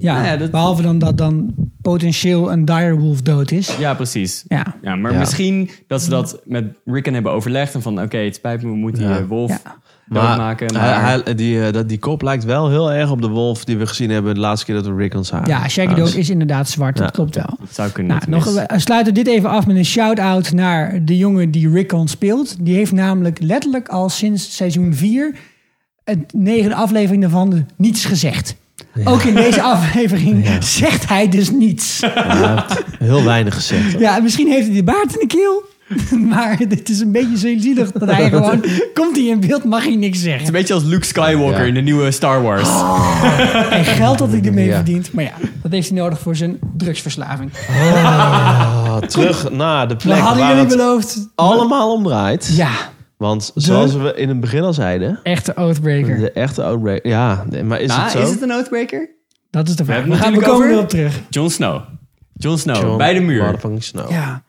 Ja, 0.00 0.12
Nou 0.14 0.26
ja, 0.26 0.36
dat- 0.36 0.50
behalve 0.50 0.82
dan 0.82 0.98
dat 0.98 1.18
dan 1.18 1.54
potentieel 1.82 2.52
een 2.52 2.64
direwolf 2.64 3.22
dood 3.22 3.50
is. 3.50 3.76
ja, 3.78 3.94
precies. 3.94 4.44
Ja. 4.48 4.66
Ja, 4.82 4.94
maar 4.96 5.12
Ja. 5.12 5.18
misschien 5.18 5.70
dat 5.86 6.02
ze 6.02 6.10
dat 6.10 6.40
met 6.44 6.64
Rickon 6.84 7.12
hebben 7.14 7.32
overlegd. 7.32 7.74
En 7.74 7.82
van, 7.82 8.02
oké, 8.02 8.16
het 8.18 8.34
spijt 8.34 8.62
me, 8.62 8.68
we 8.70 8.76
moeten 8.76 9.02
die 9.02 9.10
Ja. 9.10 9.18
eh, 9.18 9.24
wolf 9.26 9.50
Ja. 9.50 9.60
Maar, 10.06 10.22
doodmaken. 10.28 10.76
hij- 10.76 10.90
Maar 10.90 11.24
hij- 11.24 11.34
die, 11.34 11.62
eh, 11.66 11.72
dat, 11.72 11.88
die 11.88 11.98
kop 11.98 12.22
lijkt 12.22 12.44
wel 12.44 12.68
heel 12.70 12.92
erg 12.92 13.10
op 13.10 13.22
de 13.22 13.28
wolf 13.28 13.64
die 13.64 13.76
we 13.78 13.86
gezien 13.86 14.10
hebben 14.10 14.34
de 14.34 14.40
laatste 14.40 14.66
keer 14.66 14.74
dat 14.74 14.86
we 14.86 14.94
Rickon 14.94 15.24
zagen. 15.24 15.48
Ja, 15.48 15.68
Shaggy. 15.68 15.94
Dog 15.94 16.14
is 16.14 16.30
inderdaad 16.30 16.68
zwart, 16.68 16.96
dat 16.96 17.10
klopt 17.10 17.34
wel. 17.34 17.56
het 17.60 17.74
zou 17.74 17.90
kunnen. 17.90 18.16
Nou, 18.16 18.30
nog, 18.30 18.44
we 18.44 18.66
sluiten 18.78 19.14
dit 19.14 19.26
even 19.26 19.50
af 19.50 19.66
met 19.66 19.76
een 19.76 19.84
shout-out 19.84 20.52
naar 20.52 21.04
de 21.04 21.16
jongen 21.16 21.50
die 21.50 21.70
Rickon 21.70 22.08
speelt. 22.08 22.64
Die 22.64 22.74
heeft 22.74 22.92
namelijk 22.92 23.38
letterlijk 23.42 23.88
al 23.88 24.08
sinds 24.08 24.56
seizoen 24.56 24.94
4, 24.94 25.34
het 26.04 26.32
negende 26.34 26.74
aflevering 26.74 27.22
daarvan, 27.22 27.66
niets 27.76 28.04
gezegd. 28.04 28.56
Ook 29.04 29.22
in 29.22 29.34
deze 29.34 29.62
aflevering 29.62 30.46
zegt 30.60 31.08
hij 31.08 31.28
dus 31.28 31.50
niets. 31.50 32.00
Ja, 32.00 32.12
hij 32.14 32.54
heeft 32.68 32.84
heel 32.98 33.24
weinig 33.24 33.54
gezegd. 33.54 33.98
Ja, 33.98 34.18
misschien 34.20 34.48
heeft 34.48 34.66
hij 34.66 34.76
de 34.76 34.82
baard 34.84 35.12
in 35.12 35.28
de 35.28 35.34
keel. 35.36 35.66
Maar 36.30 36.56
dit 36.68 36.88
is 36.88 37.00
een 37.00 37.12
beetje 37.12 37.38
zo 37.38 37.48
zielig 37.60 37.92
dat 37.92 38.10
hij 38.10 38.28
gewoon... 38.28 38.64
Komt 38.94 39.16
hij 39.16 39.24
in 39.24 39.40
beeld, 39.40 39.64
mag 39.64 39.84
hij 39.84 39.94
niks 39.96 40.06
Het 40.06 40.14
is 40.16 40.22
zeggen. 40.22 40.46
een 40.46 40.52
beetje 40.52 40.74
als 40.74 40.82
Luke 40.82 41.04
Skywalker 41.06 41.60
Ja. 41.60 41.66
in 41.66 41.74
de 41.74 41.80
nieuwe 41.80 42.10
Star 42.10 42.42
Wars. 42.42 42.68
En 43.70 43.84
geld 43.84 44.18
dat 44.18 44.30
hij 44.30 44.40
ermee 44.44 44.66
Ja. 44.66 44.74
verdient. 44.74 45.12
Maar 45.12 45.24
ja, 45.24 45.32
dat 45.62 45.72
heeft 45.72 45.88
hij 45.88 45.98
nodig 45.98 46.18
voor 46.20 46.36
zijn 46.36 46.58
drugsverslaving. 46.76 47.50
Ah, 48.04 48.96
terug 48.96 49.50
naar 49.50 49.88
de 49.88 49.94
We 49.94 50.00
plek 50.00 50.18
hadden 50.18 50.38
waar 50.38 50.48
jullie 50.54 50.64
het 50.68 50.76
beloofd. 50.76 51.28
allemaal 51.34 51.92
om 51.94 52.04
draait. 52.04 52.50
Ja, 52.56 52.70
Want 53.18 53.52
zoals 53.54 53.94
we 53.94 54.14
in 54.14 54.28
het 54.28 54.40
begin 54.40 54.62
al 54.62 54.72
zeiden, 54.72 55.20
echte 55.22 55.56
Oathbreaker. 55.56 56.18
de 56.18 56.32
echte 56.32 56.62
outbreak. 56.62 57.04
Ja, 57.06 57.44
nee, 57.50 57.62
maar 57.64 57.80
is 57.80 57.88
Nou, 57.88 58.02
het 58.02 58.10
zo? 58.10 58.18
is 58.22 58.30
het 58.30 58.42
een 58.42 58.52
Oathbreaker? 58.52 59.10
Dat 59.50 59.68
is 59.68 59.76
de 59.76 59.84
vraag. 59.84 59.96
hebben 59.96 60.16
We, 60.16 60.24
het 60.24 60.32
gaan, 60.34 60.38
we 60.40 60.46
komen 60.46 60.66
over- 60.66 60.76
erop 60.76 60.88
terug. 60.88 61.20
Jon 61.30 61.50
Snow. 61.50 61.80
Jon 62.34 62.58
Snow, 62.58 62.76
John 62.76 62.96
bij 62.96 63.14
de 63.14 63.20
muur. 63.20 63.58
Snow. 63.78 64.10
Ja. 64.10 64.42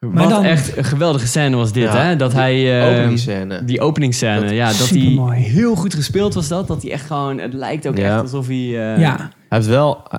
Wat 0.00 0.12
Maar 0.12 0.28
dan- 0.28 0.44
echt 0.44 0.76
een 0.76 0.84
geweldige 0.84 1.26
scène 1.26 1.56
was 1.56 1.72
dit, 1.72 1.82
Ja. 1.82 1.96
hè? 1.96 2.16
Dat 2.16 2.32
hij... 2.32 2.80
eh, 2.82 2.88
Openingsscène. 2.88 3.64
Die 3.64 3.80
openingsscène, 3.80 4.40
Dat- 4.40 4.50
ja. 4.50 4.66
Dat 4.66 4.88
hij 4.88 5.38
heel 5.38 5.74
goed 5.74 5.94
gespeeld 5.94 6.34
was 6.34 6.48
dat. 6.48 6.66
Dat 6.66 6.82
hij 6.82 6.92
echt 6.92 7.06
gewoon... 7.06 7.38
Het 7.38 7.52
lijkt 7.52 7.86
ook 7.88 7.96
Ja. 7.98 8.12
echt 8.12 8.22
alsof 8.22 8.46
hij... 8.46 8.56
eh, 8.56 8.98
ja. 9.00 9.16
Hij 9.16 9.28
heeft 9.58 9.66
wel 9.66 10.02
eh, 10.10 10.18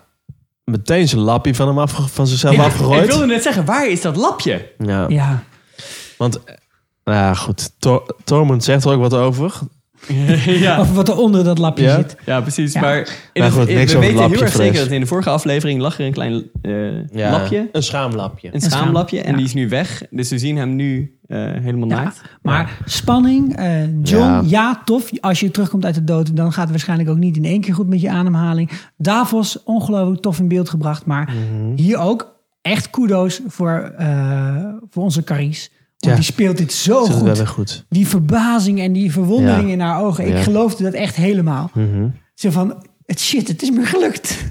meteen 0.64 1.08
zijn 1.08 1.22
lappie 1.22 1.56
van, 1.56 1.68
hem 1.68 1.80
afge- 1.80 2.08
van 2.08 2.28
zichzelf 2.28 2.56
Ja, 2.56 2.64
afgegooid. 2.64 3.04
Ik 3.04 3.10
wilde 3.10 3.26
net 3.26 3.44
zeggen, 3.44 3.66
waar 3.66 3.88
is 3.90 4.02
dat 4.02 4.16
lapje? 4.16 4.72
Ja. 4.78 5.06
Ja. 5.08 5.44
Want, 6.18 6.44
eh, 6.44 6.54
nou 7.08 7.18
ja, 7.18 7.34
goed. 7.34 7.72
Tor 7.80 8.16
Tormund 8.24 8.64
zegt 8.64 8.84
er 8.86 8.92
ook 8.92 9.00
wat 9.00 9.14
over. 9.14 9.54
ja. 10.46 10.80
Of 10.80 10.96
wat 10.96 11.08
er 11.08 11.18
onder 11.18 11.44
dat 11.44 11.58
lapje 11.58 11.84
Ja. 11.84 11.96
zit. 11.96 12.16
ja, 12.26 12.42
precies. 12.42 12.74
Ja. 12.74 12.82
Maar 12.82 12.98
in 12.98 13.42
Maar 13.42 13.52
het- 13.52 13.68
in- 13.70 13.76
we 13.76 13.82
over 13.84 14.00
weten 14.00 14.30
heel 14.30 14.42
erg 14.42 14.52
zeker 14.52 14.80
dat 14.80 14.92
in 14.92 15.00
de 15.02 15.06
vorige 15.08 15.30
aflevering 15.30 15.82
lag 15.82 16.00
er 16.00 16.06
een 16.06 16.14
klein 16.14 16.44
eh, 16.62 17.06
Ja, 17.12 17.32
lapje. 17.32 17.70
Een 17.72 17.84
schaamlapje. 17.84 18.50
Een 18.54 18.60
schaam- 18.62 18.72
schaamlapje. 18.72 19.22
En 19.22 19.32
ja. 19.32 19.38
die 19.38 19.46
is 19.46 19.54
nu 19.54 19.70
weg. 19.70 20.04
Dus 20.10 20.30
we 20.30 20.38
zien 20.38 20.58
hem 20.58 20.76
nu 20.76 21.18
eh, 21.28 21.38
helemaal 21.40 21.90
Ja, 21.90 22.04
naakt. 22.04 22.22
maar 22.42 22.78
spanning. 22.86 23.56
eh, 23.56 23.82
John, 24.04 24.24
ja. 24.32 24.42
Ja. 24.46 24.82
tof. 24.86 25.10
Als 25.20 25.40
je 25.40 25.52
terugkomt 25.52 25.86
uit 25.86 25.96
de 25.96 26.04
dood, 26.04 26.36
dan 26.36 26.52
gaat 26.52 26.62
het 26.62 26.70
waarschijnlijk 26.72 27.10
ook 27.10 27.18
niet 27.18 27.38
in 27.38 27.46
één 27.46 27.62
keer 27.62 27.74
goed 27.74 27.88
met 27.88 28.02
je 28.02 28.10
ademhaling. 28.10 28.72
Davos, 28.98 29.64
ongelooflijk 29.64 30.22
tof 30.22 30.40
in 30.40 30.48
beeld 30.48 30.70
gebracht. 30.70 31.06
Maar 31.06 31.30
hier 31.76 31.98
ook 31.98 32.36
echt 32.62 32.90
kudo's 32.90 33.42
voor, 33.48 33.94
eh, 33.98 34.66
voor 34.90 35.04
onze 35.04 35.24
Carice. 35.24 35.70
Ja. 35.98 36.16
die 36.16 36.24
speelt 36.24 36.58
dit 36.58 36.74
zo 36.74 37.08
wel 37.08 37.18
goed. 37.18 37.38
weer 37.38 37.48
goed. 37.48 37.86
Die 37.90 38.08
verbazing 38.08 38.80
en 38.80 38.94
die 38.94 39.12
verwondering 39.12 39.68
Ja. 39.68 39.74
in 39.74 39.80
haar 39.80 40.02
ogen. 40.02 40.28
Ik 40.28 40.34
Ja. 40.34 40.42
geloofde 40.42 40.84
dat 40.84 40.94
echt 40.94 41.16
helemaal. 41.16 41.70
Mhm. 41.74 42.08
Zo 42.34 42.50
van, 42.50 42.86
het 43.06 43.20
shit, 43.20 43.48
het 43.48 43.62
is 43.62 43.70
me 43.72 43.86
gelukt. 43.86 44.46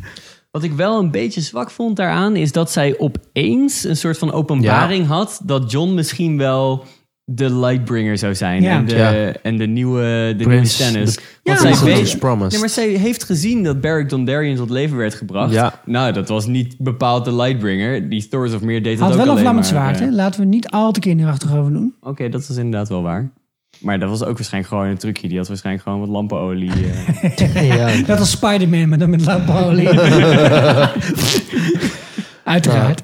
Wat 0.51 0.62
ik 0.64 0.72
wel 0.72 0.99
een 0.99 1.11
beetje 1.11 1.40
zwak 1.40 1.70
vond 1.70 1.97
daaraan... 1.97 2.36
is 2.36 2.53
dat 2.53 2.72
zij 2.72 2.99
opeens 2.99 3.84
een 3.84 3.97
soort 3.97 4.18
van 4.18 4.32
openbaring 4.32 5.07
had... 5.07 5.40
dat 5.44 5.70
John 5.70 5.94
misschien 5.94 6.38
wel 6.38 6.84
de 7.28 7.54
Lightbringer 7.54 8.18
zou 8.18 8.34
zijn. 8.34 8.62
Ja. 8.62 8.76
En, 8.76 8.86
de, 8.86 8.94
Ja. 8.96 9.32
en 9.42 9.56
de 9.56 9.66
nieuwe, 9.66 10.00
de 10.02 10.34
nieuwe 10.36 10.52
Prince, 10.54 10.72
Stannis. 10.82 11.14
de- 11.16 11.22
Want 11.42 11.58
Ja, 11.60 11.64
zij 11.66 11.70
maar 11.70 11.84
weet... 11.94 12.02
As 12.06 12.16
promised. 12.18 12.50
Nee, 12.50 12.60
maar 12.60 12.68
zij 12.68 12.88
heeft 12.88 13.24
gezien 13.24 13.62
dat 13.62 13.80
Beric 13.80 14.08
Dondarrion 14.08 14.56
tot 14.56 14.70
leven 14.70 14.96
werd 14.96 15.14
gebracht. 15.14 15.52
Ja. 15.52 15.80
Nou, 15.84 16.12
dat 16.12 16.28
was 16.28 16.46
niet 16.46 16.74
bepaald 16.78 17.24
de 17.24 17.34
Lightbringer. 17.34 18.08
Die 18.08 18.28
Thoros 18.28 18.52
of 18.54 18.60
Meer 18.62 18.82
deed 18.82 18.98
dat 18.98 19.08
Had 19.08 19.10
ook 19.10 19.14
wel 19.16 19.24
een 19.24 19.30
alleen 19.30 19.42
vlammend 19.42 19.66
zwaard, 19.66 20.00
eh, 20.00 20.06
hè? 20.06 20.10
Laten 20.12 20.40
we 20.40 20.46
niet 20.46 20.68
al 20.68 20.92
te 20.92 21.00
kinderachtig 21.00 21.56
over 21.56 21.72
doen. 21.72 21.94
Oké, 22.00 22.28
dat 22.28 22.46
was 22.48 22.56
inderdaad 22.56 22.88
wel 22.88 23.02
waar. 23.02 23.30
Maar 23.80 23.98
dat 23.98 24.08
was 24.08 24.24
ook 24.24 24.36
waarschijnlijk 24.36 24.72
gewoon 24.74 24.88
een 24.90 24.98
trucje. 24.98 25.28
Die 25.28 25.38
had 25.38 25.48
waarschijnlijk 25.48 25.84
gewoon 25.84 26.00
wat 26.00 26.08
lampenolie. 26.08 26.70
eh. 26.72 27.66
ja. 27.76 28.02
Dat 28.06 28.18
was 28.18 28.30
Spider-Man, 28.30 28.88
maar 28.88 28.98
dan 28.98 29.10
met 29.10 29.24
lampolie. 29.24 29.88
Uiteraard. 32.44 33.02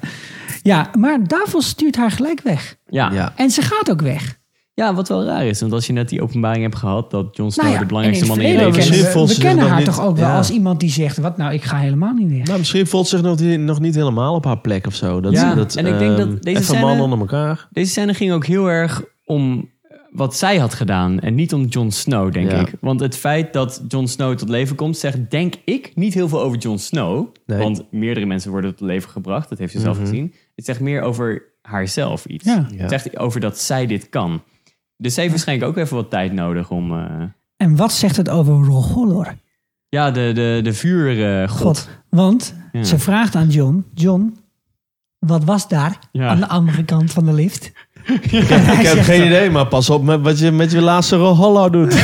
Ja, 0.63 0.89
maar 0.97 1.27
Davos 1.27 1.67
stuurt 1.67 1.95
haar 1.95 2.11
gelijk 2.11 2.41
weg. 2.41 2.75
ja. 2.89 3.11
Ja. 3.11 3.33
En 3.35 3.49
ze 3.49 3.61
gaat 3.61 3.91
ook 3.91 4.01
weg. 4.01 4.41
Ja, 4.75 4.93
wat 4.93 5.07
wel 5.09 5.23
raar 5.25 5.45
is. 5.45 5.59
Want 5.61 5.73
als 5.73 5.87
je 5.87 5.93
net 5.93 6.09
die 6.09 6.21
openbaring 6.21 6.63
hebt 6.63 6.75
gehad... 6.75 7.11
dat 7.11 7.35
Jon 7.37 7.51
Snow 7.51 7.63
Nou 7.65 7.75
ja, 7.75 7.81
de 7.81 7.87
belangrijkste 7.87 8.27
man 8.27 8.39
in 8.41 8.49
je 8.51 8.57
leven 8.57 8.77
is. 8.79 8.89
we- 9.13 9.19
We 9.19 9.33
ze 9.33 9.39
kennen 9.39 9.67
haar 9.67 9.83
toch 9.83 10.01
ook 10.01 10.17
wel 10.17 10.27
ja. 10.29 10.37
als 10.37 10.49
iemand 10.51 10.79
die 10.79 10.89
zegt... 10.89 11.17
wat 11.17 11.37
nou, 11.37 11.53
ik 11.53 11.63
ga 11.63 11.77
helemaal 11.77 12.13
niet 12.13 12.27
meer. 12.29 12.43
Nou, 12.45 12.57
misschien 12.59 12.87
voelt 12.87 13.07
ze 13.07 13.15
zich 13.17 13.25
nog, 13.25 13.39
niet- 13.39 13.59
nog 13.59 13.79
niet 13.79 13.95
helemaal 13.95 14.35
op 14.35 14.45
haar 14.45 14.59
plek 14.59 14.87
of 14.87 14.95
zo. 14.95 15.21
Dat, 15.21 15.31
Ja, 15.33 15.55
dat, 15.55 15.75
en 15.75 15.85
ik 15.85 15.99
denk 15.99 16.17
dat 16.17 16.27
ehm, 16.27 16.35
deze 16.39 16.49
even 16.49 16.63
scène- 16.63 16.81
mannen 16.85 17.03
onder 17.03 17.19
elkaar. 17.19 17.67
Deze 17.71 17.91
scène 17.91 18.13
ging 18.13 18.31
ook 18.31 18.45
heel 18.45 18.67
erg 18.67 19.03
om 19.25 19.71
wat 20.11 20.35
zij 20.35 20.57
had 20.57 20.73
gedaan 20.73 21.19
en 21.19 21.35
niet 21.35 21.53
om 21.53 21.65
Jon 21.65 21.91
Snow, 21.91 22.33
denk 22.33 22.51
Ja. 22.51 22.57
ik. 22.59 22.73
Want 22.81 22.99
het 22.99 23.15
feit 23.15 23.53
dat 23.53 23.81
Jon 23.87 24.07
Snow 24.07 24.35
tot 24.37 24.49
leven 24.49 24.75
komt, 24.75 24.97
zegt 24.97 25.31
denk 25.31 25.53
ik 25.65 25.91
niet 25.95 26.13
heel 26.13 26.27
veel 26.29 26.41
over 26.41 26.57
Jon 26.57 26.79
Snow. 26.79 27.27
Nee. 27.45 27.59
Want 27.59 27.83
meerdere 27.91 28.25
mensen 28.25 28.51
worden 28.51 28.75
tot 28.75 28.87
leven 28.87 29.09
gebracht, 29.09 29.49
dat 29.49 29.57
heeft 29.57 29.71
ze 29.73 29.79
zelf 29.79 29.97
Mhm. 29.97 30.05
gezien. 30.07 30.33
Het 30.65 30.75
zegt 30.75 30.79
meer 30.79 31.01
over 31.01 31.43
haarzelf 31.61 32.25
iets. 32.25 32.45
Ja. 32.45 32.67
Ja. 32.71 32.77
Het 32.81 32.89
zegt 32.89 33.17
over 33.17 33.39
dat 33.39 33.59
zij 33.59 33.85
dit 33.85 34.09
kan. 34.09 34.43
Dus 34.97 35.13
ze 35.13 35.19
heeft 35.19 35.31
waarschijnlijk 35.31 35.69
ook 35.69 35.77
even 35.77 35.95
wat 35.95 36.09
tijd 36.09 36.31
nodig 36.33 36.69
om... 36.71 36.91
eh, 36.93 37.21
En 37.57 37.75
wat 37.75 37.91
zegt 37.93 38.17
het 38.17 38.29
over 38.29 38.53
Rogollor? 38.53 39.35
ja, 39.89 40.11
de, 40.11 40.31
de, 40.33 40.59
de 40.63 40.73
vuurgod. 40.73 41.59
God. 41.61 41.89
Want 42.09 42.55
Ja. 42.71 42.83
ze 42.83 42.99
vraagt 42.99 43.35
aan 43.35 43.49
John... 43.49 43.85
John, 43.93 44.37
wat 45.19 45.43
was 45.43 45.67
daar 45.67 45.99
Ja. 46.11 46.27
aan 46.27 46.39
de 46.39 46.47
andere 46.47 46.83
kant 46.85 47.11
van 47.11 47.25
de 47.25 47.33
lift? 47.33 47.71
Ik 48.21 48.23
heb, 48.31 48.61
ik 48.79 48.85
heb 48.85 48.99
geen 49.03 49.25
idee, 49.25 49.49
maar 49.49 49.67
pas 49.67 49.89
op 49.89 50.03
met 50.03 50.21
wat 50.21 50.39
je 50.39 50.51
met 50.51 50.71
je 50.71 50.81
laatste 50.81 51.15
hollow 51.15 51.71
doet. 51.73 51.93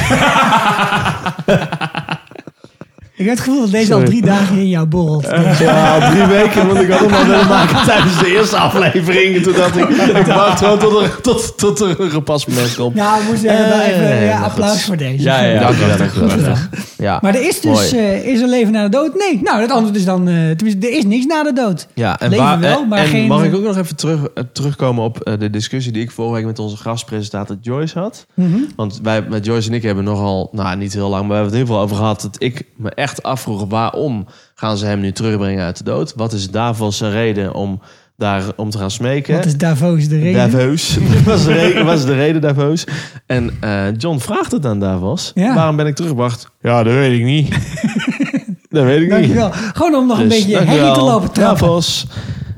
Ik 3.20 3.26
heb 3.26 3.36
het 3.36 3.44
gevoel 3.44 3.62
dat 3.62 3.72
deze 3.72 3.94
al 3.94 4.04
drie 4.04 4.22
dagen 4.22 4.58
in 4.58 4.70
jou 4.70 4.86
borrelt. 4.88 5.28
Ja, 5.60 5.96
al 6.00 6.12
drie 6.12 6.26
weken, 6.26 6.68
want 6.68 6.80
ik 6.80 6.90
had 6.92 7.00
hem 7.00 7.14
al 7.14 7.26
willen 7.26 7.48
maken 7.48 7.86
tijdens 7.86 8.20
de 8.20 8.36
eerste 8.36 8.58
aflevering. 8.58 9.36
En 9.36 9.42
toen 9.44 9.54
dacht 9.54 9.78
ik, 9.78 9.90
ik 9.90 10.26
wacht 10.26 10.60
gewoon 10.60 10.80
tot 10.80 11.02
er, 11.02 11.22
tot, 11.22 11.58
tot 11.58 11.80
er 11.80 12.00
een 12.02 12.10
gepast 12.12 12.48
moment 12.48 12.76
komt. 12.76 12.96
Nou, 12.96 13.20
we 13.22 13.26
moeten 13.28 13.46
nou 13.46 13.82
even 13.82 14.02
Eh, 14.12 14.26
ja, 14.28 14.40
applaus 14.42 14.72
goed. 14.72 14.82
voor 14.82 14.98
deze. 14.98 15.24
Ja, 15.24 15.42
ja, 15.44 15.52
ja. 15.52 16.58
Ja, 16.98 17.20
Maar 17.22 17.36
er 17.36 17.48
is 17.48 17.62
dus, 17.62 17.92
eh, 17.94 18.26
is 18.26 18.42
er 18.42 18.48
leven 18.48 18.72
na 18.72 18.84
de 18.84 18.90
dood? 18.90 19.16
Nee, 19.16 19.40
nou, 19.44 19.62
het 19.62 19.72
antwoord 19.72 19.96
is 19.96 20.06
dan, 20.06 20.28
eh, 20.28 20.34
tenminste, 20.36 20.88
er 20.88 20.98
is 20.98 21.06
niks 21.06 21.26
na 21.26 21.44
de 21.44 21.54
dood. 21.54 21.88
Ja, 21.94 22.20
en, 22.20 22.30
Leven 22.30 22.46
waar, 22.46 22.60
wel, 22.60 22.80
en- 22.82 22.88
maar 22.88 23.00
en 23.00 23.08
geen- 23.08 23.28
mag 23.28 23.44
ik 23.44 23.56
ook 23.56 23.64
nog 23.64 23.78
even 23.78 23.96
terug, 23.96 24.20
terugkomen 24.54 25.04
op 25.04 25.20
eh, 25.22 25.34
de 25.40 25.50
discussie 25.50 25.92
die 25.92 26.02
ik 26.02 26.12
vorige 26.12 26.36
week 26.36 26.46
met 26.46 26.60
onze 26.60 26.78
gastpresentator 26.78 27.58
Joyce 27.62 28.00
had? 28.00 28.26
Mhm. 28.34 28.58
Want 28.76 29.00
wij, 29.04 29.22
met 29.30 29.46
Joyce 29.46 29.70
en 29.70 29.74
ik 29.76 29.84
hebben 29.84 30.04
nogal, 30.04 30.50
nou 30.52 30.78
niet 30.78 30.94
heel 30.94 31.10
lang, 31.10 31.28
maar 31.28 31.30
we 31.30 31.34
hebben 31.36 31.52
het 31.52 31.54
in 31.54 31.60
ieder 31.60 31.74
geval 31.76 31.82
over 31.84 31.96
gehad 31.96 32.22
dat 32.22 32.36
ik 32.38 32.64
me 32.76 32.90
echt 32.90 33.09
afvroeg 33.16 33.66
waarom 33.70 34.26
gaan 34.56 34.78
ze 34.78 34.86
hem 34.86 35.00
nu 35.00 35.12
terugbrengen 35.12 35.66
uit 35.66 35.78
de 35.78 35.84
dood? 35.84 36.14
Wat 36.16 36.34
is 36.34 36.50
daarvoor 36.52 36.94
zijn 36.94 37.12
reden 37.12 37.54
om 37.54 37.82
daar 38.18 38.44
om 38.56 38.70
te 38.70 38.78
gaan 38.78 38.92
smeken? 38.92 39.36
Wat 39.36 39.46
is 39.46 39.58
Davos 39.58 40.08
de 40.08 40.20
reden? 40.20 40.52
Davos. 40.52 40.98
was, 41.26 41.44
de 41.44 41.54
reden, 41.54 41.86
was 41.86 42.06
de 42.06 42.14
reden 42.14 42.42
Davos. 42.42 42.84
En 43.26 43.58
eh, 43.60 43.86
John 43.98 44.18
vraagt 44.18 44.52
het 44.52 44.66
aan 44.66 44.80
Davos. 44.80 45.32
Ja. 45.36 45.56
Waarom 45.56 45.76
ben 45.76 45.88
ik 45.88 45.96
teruggebracht? 45.96 46.52
Ja, 46.62 46.84
dat 46.84 46.94
weet 46.94 47.20
ik 47.20 47.26
niet. 47.26 47.50
dat 48.70 48.84
weet 48.84 48.96
ik 48.96 49.02
niet. 49.02 49.10
Dankjewel. 49.10 49.52
Gewoon 49.52 49.96
om 49.96 50.08
nog 50.08 50.20
een 50.20 50.30
Dus, 50.30 50.46
beetje 50.46 50.64
herrie 50.64 50.94
te 50.94 51.02
lopen 51.02 51.32
trappen. 51.32 51.68
Davos. 51.68 52.08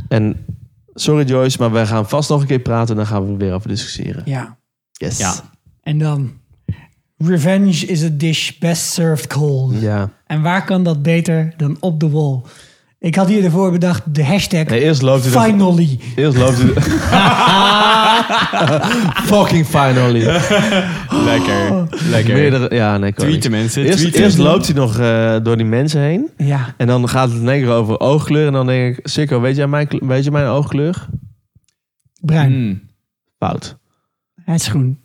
En 0.08 0.46
sorry 0.94 1.26
Joyce, 1.26 1.58
maar 1.60 1.72
wij 1.72 1.86
gaan 1.86 2.10
vast 2.10 2.30
nog 2.30 2.42
een 2.42 2.48
keer 2.48 2.60
praten. 2.60 2.90
En 2.90 2.96
dan 2.96 3.06
gaan 3.06 3.26
we 3.26 3.32
er 3.32 3.38
weer 3.38 3.54
over 3.54 3.70
discussiëren. 3.70 4.22
Ja. 4.26 4.58
Yes. 4.92 5.18
Ja. 5.18 5.34
En 5.84 5.98
dan... 5.98 6.40
Revenge 7.24 7.86
is 7.86 8.04
a 8.04 8.10
dish 8.12 8.52
best 8.60 8.84
served 8.94 9.28
cold. 9.28 9.82
Ja. 9.82 10.10
En 10.28 10.42
waar 10.42 10.66
kan 10.66 10.84
dat 10.84 11.02
beter 11.02 11.54
dan 11.58 11.78
op 11.80 12.00
de 12.00 12.10
wall? 12.10 12.42
Ik 13.00 13.16
had 13.16 13.28
hier 13.28 13.44
ervoor 13.44 13.72
bedacht 13.72 14.16
de 14.16 14.24
hashtag 14.26 14.66
Nee, 14.66 14.82
eerst 14.84 15.02
loopt 15.02 15.24
hij 15.34 15.46
finally. 15.46 16.00
Eerst 16.16 16.38
loopt 16.38 16.58
hij... 16.62 16.68
Fucking 19.34 19.66
finally. 19.66 20.24
Lekker, 21.10 21.88
lekker. 22.10 22.34
Meerdere, 22.34 22.76
ja, 22.76 22.98
nee, 22.98 23.14
Tweeten 23.14 23.52
niet. 23.52 23.60
mensen, 23.62 23.84
Eerst, 23.84 23.98
tweeten. 23.98 24.22
eerst 24.24 24.38
loopt 24.38 24.66
hij 24.66 24.76
nog 24.76 25.00
eh, 25.00 25.36
door 25.44 25.58
die 25.58 25.66
mensen 25.66 26.02
heen. 26.02 26.30
Ja. 26.38 26.74
En 26.78 26.88
dan 26.88 27.10
gaat 27.10 27.30
het 27.32 27.42
in 27.42 27.50
één 27.50 27.62
keer 27.62 27.72
over 27.72 28.00
oogkleur. 28.00 28.48
En 28.48 28.54
dan 28.54 28.66
denk 28.66 28.98
ik, 28.98 29.08
Sikko, 29.08 29.42
weet 29.42 29.56
jij 29.56 29.68
mijn, 29.68 29.88
weet 29.90 30.24
je 30.24 30.32
mijn 30.32 30.46
oogkleur? 30.48 31.08
Bruin. 32.20 32.52
Hmm. 32.52 32.82
Fout. 33.40 33.78
Hij 34.44 34.56
is 34.56 34.68
groen. 34.68 35.00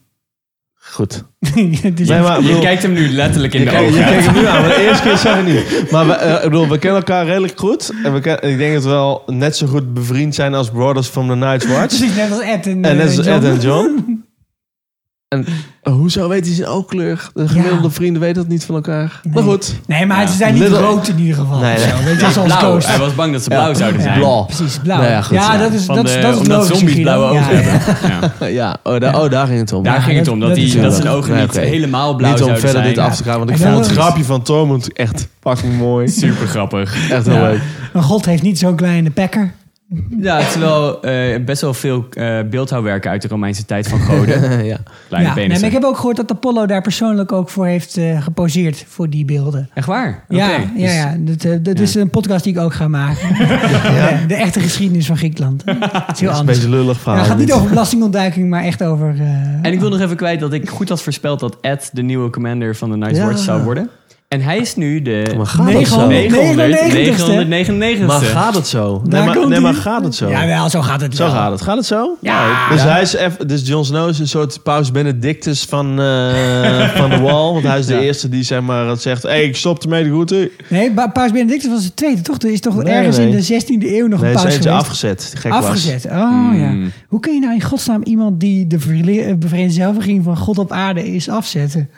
Goed. 0.91 1.23
Nee, 1.55 2.21
maar, 2.21 2.39
ik 2.41 2.47
Je 2.47 2.59
kijkt 2.61 2.83
hem 2.83 2.93
nu 2.93 3.09
letterlijk 3.09 3.55
in 3.55 3.65
de 3.65 3.71
kijkt- 3.71 3.89
ogen. 3.91 3.99
je 3.99 4.05
kijkt 4.05 4.25
hem 4.27 4.35
nu 4.35 4.47
aan, 4.47 4.61
maar 4.61 4.69
de 4.75 4.87
eerste 4.87 5.03
keer 5.03 5.17
zag 5.17 5.39
ik 5.39 5.47
niet. 5.47 5.91
Maar 5.91 6.07
we, 6.07 6.13
eh, 6.13 6.35
ik 6.35 6.51
bedoel, 6.51 6.69
we 6.69 6.79
kennen 6.79 6.99
elkaar 6.99 7.27
redelijk 7.27 7.59
goed. 7.59 7.91
En 8.05 8.13
we 8.13 8.21
ken, 8.21 8.43
ik 8.43 8.59
denk 8.59 8.75
dat 8.75 8.83
we 8.83 8.89
wel 8.89 9.23
net 9.27 9.57
zo 9.57 9.67
goed 9.67 9.95
bevriend 9.95 10.35
zijn 10.35 10.55
als 10.55 10.71
Brothers 10.71 11.07
from 11.09 11.29
the 11.29 11.35
Night's 11.35 11.67
Watch. 11.67 11.87
Precies, 11.99 12.15
net 12.17 12.31
als 12.31 12.41
Ed 12.41 12.67
en, 12.67 12.73
En 12.85 12.97
net 12.97 12.99
eh, 13.11 13.17
als 13.17 13.27
John. 13.27 13.29
Ed 13.29 13.45
en 13.45 13.61
John. 13.61 13.95
En 15.29 15.45
hoezo 15.83 16.29
weet 16.29 16.47
hij 16.47 16.55
zijn 16.55 16.69
oogkleur? 16.69 17.31
De 17.35 17.49
gemiddelde 17.49 17.91
vrienden 17.91 18.21
weten 18.23 18.35
dat 18.43 18.49
niet 18.49 18.65
van 18.65 18.75
elkaar. 18.75 19.21
Maar 19.33 19.43
goed. 19.43 19.75
Nee, 19.87 20.07
maar 20.07 20.29
ze 20.29 20.37
zijn 20.37 20.53
niet 20.55 20.63
Little- 20.63 20.81
rood 20.81 21.09
in 21.09 21.19
ieder 21.19 21.35
geval. 21.35 21.59
Nee, 21.59 21.77
nee. 21.77 21.89
zo. 21.89 21.95
Weet 22.05 22.21
je, 22.21 22.31
zoals 22.31 22.57
blauw. 22.59 22.79
Hij 22.81 22.99
was 22.99 23.15
bang 23.15 23.33
dat 23.33 23.43
ze 23.43 23.49
blauw 23.49 23.69
Ja. 23.69 23.75
zouden 23.75 24.03
zijn. 24.03 24.19
Blauw. 24.19 24.45
Precies, 24.45 24.79
blauw. 24.83 24.99
Nou 24.99 25.11
ja, 25.11 25.23
goed. 25.23 25.37
ja, 25.37 25.57
dat 25.57 25.73
is, 25.73 25.87
dat, 25.87 26.05
is- 26.05 26.13
de- 26.15 26.21
dat 26.21 26.33
is 26.35 26.41
omdat 26.41 26.57
logisch, 26.59 26.69
zombies 26.79 26.95
Guido. 26.95 27.03
blauwe 27.03 27.39
ogen 27.39 27.57
Ja, 27.57 27.61
hebben. 27.63 27.97
ja. 28.11 28.47
Ja. 28.47 28.47
Ja, 28.47 28.77
oh, 28.83 29.01
daar, 29.01 29.21
oh, 29.23 29.31
daar 29.31 29.47
ging 29.47 29.59
het 29.59 29.73
om. 29.73 29.83
Daar 29.83 29.95
Ja, 29.95 30.01
ging 30.01 30.19
het 30.19 30.29
om, 30.29 30.41
dat, 30.41 30.49
dat 30.49 30.59
die, 30.59 30.81
dat 30.81 30.95
zijn 30.95 31.09
ogen 31.09 31.33
Nee, 31.35 31.43
niet 31.43 31.57
helemaal 31.57 32.15
blauw 32.15 32.31
Niet 32.33 32.41
om 32.41 32.47
zouden 32.47 32.69
verder 32.69 32.83
zijn. 32.83 32.95
dit 32.95 33.05
af 33.05 33.17
te 33.17 33.23
gaan, 33.23 33.39
want 33.39 33.51
ik 33.51 33.57
vond 33.57 33.77
het 33.77 33.87
grapje 33.89 34.25
van 34.25 34.43
Tormund 34.43 34.93
echt 34.93 35.29
fucking 35.41 35.79
mooi. 35.79 36.09
Super 36.09 36.47
grappig. 36.47 37.11
Echt 37.11 37.27
heel 37.27 37.41
leuk. 37.41 37.61
Maar 37.93 38.03
God 38.03 38.25
heeft 38.25 38.43
niet 38.43 38.59
zo'n 38.59 38.77
kleine 38.77 39.11
pekker. 39.11 39.53
Ja, 40.21 40.37
het 40.39 40.47
is 40.49 40.57
wel 40.57 41.03
eh, 41.03 41.45
best 41.45 41.61
wel 41.61 41.75
veel 41.75 42.07
eh 42.11 42.39
beeldhouwwerken 42.51 43.11
uit 43.11 43.23
de 43.23 43.29
Romeinse 43.29 43.65
tijd 43.65 43.89
van 43.89 43.99
goden. 44.01 44.41
ja. 44.65 44.79
Kleine 45.09 45.29
ja, 45.29 45.35
nee, 45.35 45.49
maar 45.49 45.63
ik 45.65 45.73
heb 45.73 45.85
ook 45.85 45.97
gehoord 45.97 46.17
dat 46.17 46.31
Apollo 46.31 46.67
daar 46.67 46.83
persoonlijk 46.83 47.33
ook 47.33 47.49
voor 47.51 47.67
heeft 47.67 47.97
eh, 47.97 48.23
geposeerd 48.23 48.85
voor 48.89 49.11
die 49.11 49.25
beelden. 49.25 49.71
Echt 49.75 49.87
waar? 49.87 50.25
Ja, 50.29 50.47
Oké, 50.49 50.55
ja, 50.55 50.69
dus- 50.77 50.95
ja. 50.95 51.17
Dat, 51.19 51.65
dat 51.65 51.79
is 51.79 51.95
een 51.95 52.11
podcast 52.11 52.45
die 52.45 52.53
ik 52.53 52.59
ook 52.61 52.75
ga 52.75 52.89
maken. 52.89 53.29
De, 53.37 54.25
de 54.29 54.35
echte 54.35 54.61
geschiedenis 54.61 55.07
van 55.07 55.17
Griekenland. 55.17 55.63
Het 55.67 55.75
is 55.77 55.81
heel 55.83 55.97
Dat 56.07 56.17
is 56.17 56.21
een 56.21 56.29
anders. 56.29 56.59
beetje 56.59 56.71
lullig 56.77 56.95
Ja, 56.97 57.01
verhaal. 57.03 57.19
het 57.19 57.29
gaat 57.29 57.39
niet 57.39 57.53
over 57.53 57.69
belastingontduiking, 57.69 58.51
maar 58.51 58.63
echt 58.65 58.83
over... 58.83 59.15
eh, 59.21 59.27
En 59.63 59.73
ik 59.73 59.81
wil 59.81 59.89
nog 59.91 60.01
even 60.01 60.17
kwijt 60.17 60.41
dat 60.41 60.53
ik 60.53 60.69
goed 60.69 60.89
had 60.89 61.03
voorspeld 61.03 61.41
dat 61.41 61.57
Ed 61.61 61.91
de 61.93 62.03
nieuwe 62.03 62.31
commander 62.31 62.77
van 62.77 62.91
de 62.91 62.97
Night's 62.97 63.19
Ja. 63.19 63.25
Watch 63.27 63.39
zou 63.43 63.63
worden. 63.63 63.91
En 64.29 64.41
hij 64.41 64.59
is 64.59 64.77
nu 64.77 65.03
de 65.03 65.33
Maar 65.37 65.47
gaat 65.47 65.73
het 65.73 65.89
zo? 65.89 66.07
900, 66.07 67.99
999ste. 68.01 68.07
Maar 68.07 68.21
gaat 68.21 68.55
het 68.55 68.67
zo? 68.67 69.01
Nee, 69.03 69.11
Daar 69.11 69.25
maar, 69.25 69.35
komt 69.37 69.49
nee, 69.49 69.61
maar 69.61 69.75
ie. 69.75 69.81
gaat 69.81 70.05
het 70.05 70.15
zo? 70.15 70.29
Jawel, 70.29 70.71
zo 70.71 70.81
gaat 70.83 71.01
het 71.01 71.17
Zo 71.17 71.25
wel. 71.25 71.33
gaat 71.35 71.51
het. 71.51 71.61
Gaat 71.63 71.77
het 71.77 71.87
zo? 71.87 72.17
Ja. 72.21 72.69
Dus, 72.71 72.83
Ja. 72.83 72.89
hij 72.89 73.03
is 73.03 73.15
even, 73.15 73.49
dus 73.49 73.67
Jon 73.67 73.85
Snow 73.85 74.09
is 74.09 74.19
een 74.19 74.29
soort 74.29 74.63
paus 74.63 74.91
Benedictus 74.91 75.65
van, 75.65 76.01
eh, 76.01 76.89
van 77.01 77.11
de 77.11 77.19
wall. 77.21 77.53
Want 77.53 77.65
hij 77.65 77.79
is 77.79 77.87
de 77.87 77.95
Ja. 77.95 78.01
eerste 78.01 78.29
die 78.29 78.43
zeg 78.43 78.61
maar, 78.61 78.97
zegt... 78.97 79.23
Hé, 79.23 79.29
hey, 79.29 79.45
ik 79.45 79.57
stop 79.57 79.83
ermee 79.83 80.03
de 80.03 80.09
groeten. 80.11 80.51
Nee, 80.69 80.93
Pa- 80.93 81.09
Paus 81.09 81.33
Benedictus 81.33 81.71
was 81.71 81.83
de 81.83 81.95
tweede, 81.95 82.21
toch? 82.23 82.39
Er 82.43 82.53
is 82.53 82.61
toch 82.61 82.83
Nee, 82.83 82.93
ergens 82.95 83.17
nee. 83.17 83.29
in 83.29 83.37
de 83.37 83.43
16e 83.43 83.87
eeuw 83.97 84.07
nog 84.07 84.21
Nee, 84.21 84.31
een 84.31 84.37
is 84.37 84.43
paus 84.43 84.53
eentje 84.55 84.69
geweest? 84.69 84.85
afgezet. 84.85 85.29
die 85.33 85.41
Gek 85.41 85.53
Afgezet, 85.53 86.03
Was. 86.05 86.13
oh 86.13 86.19
ja. 86.59 86.69
Hmm. 86.71 86.93
Hoe 87.09 87.21
kun 87.21 87.35
je 87.35 87.41
nou 87.41 87.55
in 87.55 87.63
godsnaam 87.63 88.03
iemand 88.03 88.41
die 88.41 88.67
de 88.67 88.81
verle- 88.81 89.21
eh, 89.23 89.35
vereenzelviging 89.41 90.25
van 90.25 90.37
God 90.37 90.59
op 90.59 90.73
aarde 90.73 91.15
is 91.15 91.29
afzetten? 91.29 91.91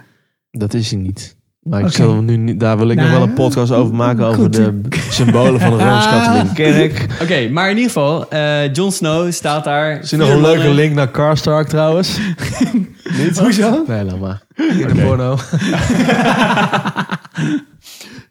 Dat 0.51 0.75
is 0.75 0.91
hij 0.91 1.01
niet. 1.01 1.37
Maar 1.69 1.81
ik 1.81 1.93
zal 1.93 2.15
hem 2.15 2.25
nu 2.25 2.37
niet, 2.37 2.61
daar 2.61 2.79
wil 2.79 2.89
ik 2.89 2.97
Nou, 2.97 3.09
nog 3.09 3.19
wel 3.19 3.29
een 3.29 3.35
podcast 3.35 3.73
over 3.73 3.95
maken. 3.95 4.25
Over 4.25 4.43
goed. 4.43 4.55
de 4.55 4.81
symbolen 5.11 5.61
van 5.61 5.71
de 5.71 5.85
Rooms-Katholieke 5.85 6.55
Kerk. 6.55 7.07
Oké, 7.23 7.49
maar 7.49 7.71
in 7.71 7.77
ieder 7.77 7.91
geval, 7.93 8.31
eh 8.31 8.73
Jon 8.73 8.93
Snow 8.93 9.33
staat 9.33 9.65
daar. 9.65 9.99
Zie 10.07 10.19
je 10.19 10.25
nog 10.25 10.35
een 10.35 10.41
leuke 10.41 10.69
link 10.75 10.95
naar 10.95 11.09
Karstark 11.11 11.69
trouwens? 11.69 12.19
niet? 13.19 13.39
Hoezo? 13.39 13.85
Nee, 13.87 14.05
laat 14.05 14.19
maar. 14.19 14.43
In 14.55 14.89
de 14.89 15.03
porno. 15.05 15.37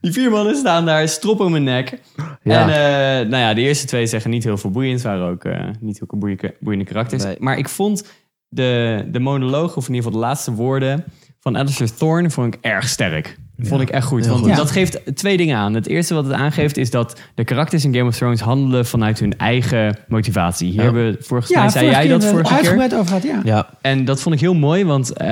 Die 0.01 0.11
vier 0.11 0.31
mannen 0.31 0.55
staan 0.55 0.85
daar, 0.85 1.07
strop 1.07 1.39
om 1.39 1.53
hun 1.53 1.63
nek. 1.63 2.01
Ja. 2.43 2.61
En 2.61 2.69
eh, 2.69 3.29
nou 3.29 3.43
ja, 3.43 3.53
de 3.53 3.61
eerste 3.61 3.85
twee 3.87 4.05
zeggen 4.05 4.29
niet 4.31 4.43
heel 4.43 4.57
veel 4.57 4.71
boeiend. 4.71 5.01
waren 5.01 5.27
ook 5.27 5.43
eh, 5.43 5.69
niet 5.79 5.99
heel 5.99 6.19
boeiende, 6.19 6.55
boeiende 6.59 6.85
karakters. 6.85 7.23
Nee. 7.23 7.35
Maar 7.39 7.57
ik 7.57 7.69
vond 7.69 8.03
de, 8.49 9.03
de 9.11 9.19
monoloog, 9.19 9.75
of 9.75 9.87
in 9.87 9.93
ieder 9.93 10.03
geval 10.03 10.19
de 10.19 10.25
laatste 10.27 10.53
woorden 10.53 11.03
van 11.51 11.57
Alistair 11.57 11.93
Thorne, 11.95 12.29
vond 12.29 12.53
ik 12.53 12.59
erg 12.61 12.87
sterk. 12.87 13.37
Vond 13.59 13.81
ik 13.81 13.89
echt 13.89 14.05
goed. 14.05 14.25
Want 14.27 14.39
goed. 14.45 14.55
dat 14.55 14.71
geeft 14.71 15.15
twee 15.15 15.37
dingen 15.37 15.57
aan. 15.57 15.73
Het 15.73 15.87
eerste 15.87 16.13
wat 16.13 16.23
het 16.23 16.33
aangeeft 16.33 16.77
is 16.77 16.89
dat 16.91 17.19
de 17.35 17.43
karakters 17.43 17.85
in 17.85 17.93
Game 17.95 18.07
of 18.07 18.15
Thrones 18.15 18.39
handelen 18.39 18.85
vanuit 18.85 19.19
hun 19.19 19.37
eigen 19.37 19.97
motivatie. 20.07 20.67
Hier 20.67 20.77
Ja. 20.77 20.83
hebben 20.83 21.11
we, 21.11 21.17
volgens 21.23 21.49
Ja, 21.49 21.59
mij 21.61 21.69
zei 21.69 21.89
jij 21.89 22.07
dat 22.07 22.25
vorige 22.25 22.43
keer. 22.47 22.57
uitgebreid 22.57 22.93
over 22.93 23.07
gehad, 23.07 23.23
ja. 23.23 23.41
Ja. 23.43 23.69
En 23.81 24.05
dat 24.05 24.21
vond 24.21 24.35
ik 24.35 24.41
heel 24.41 24.53
mooi, 24.53 24.85
want 24.85 25.13
eh, 25.13 25.27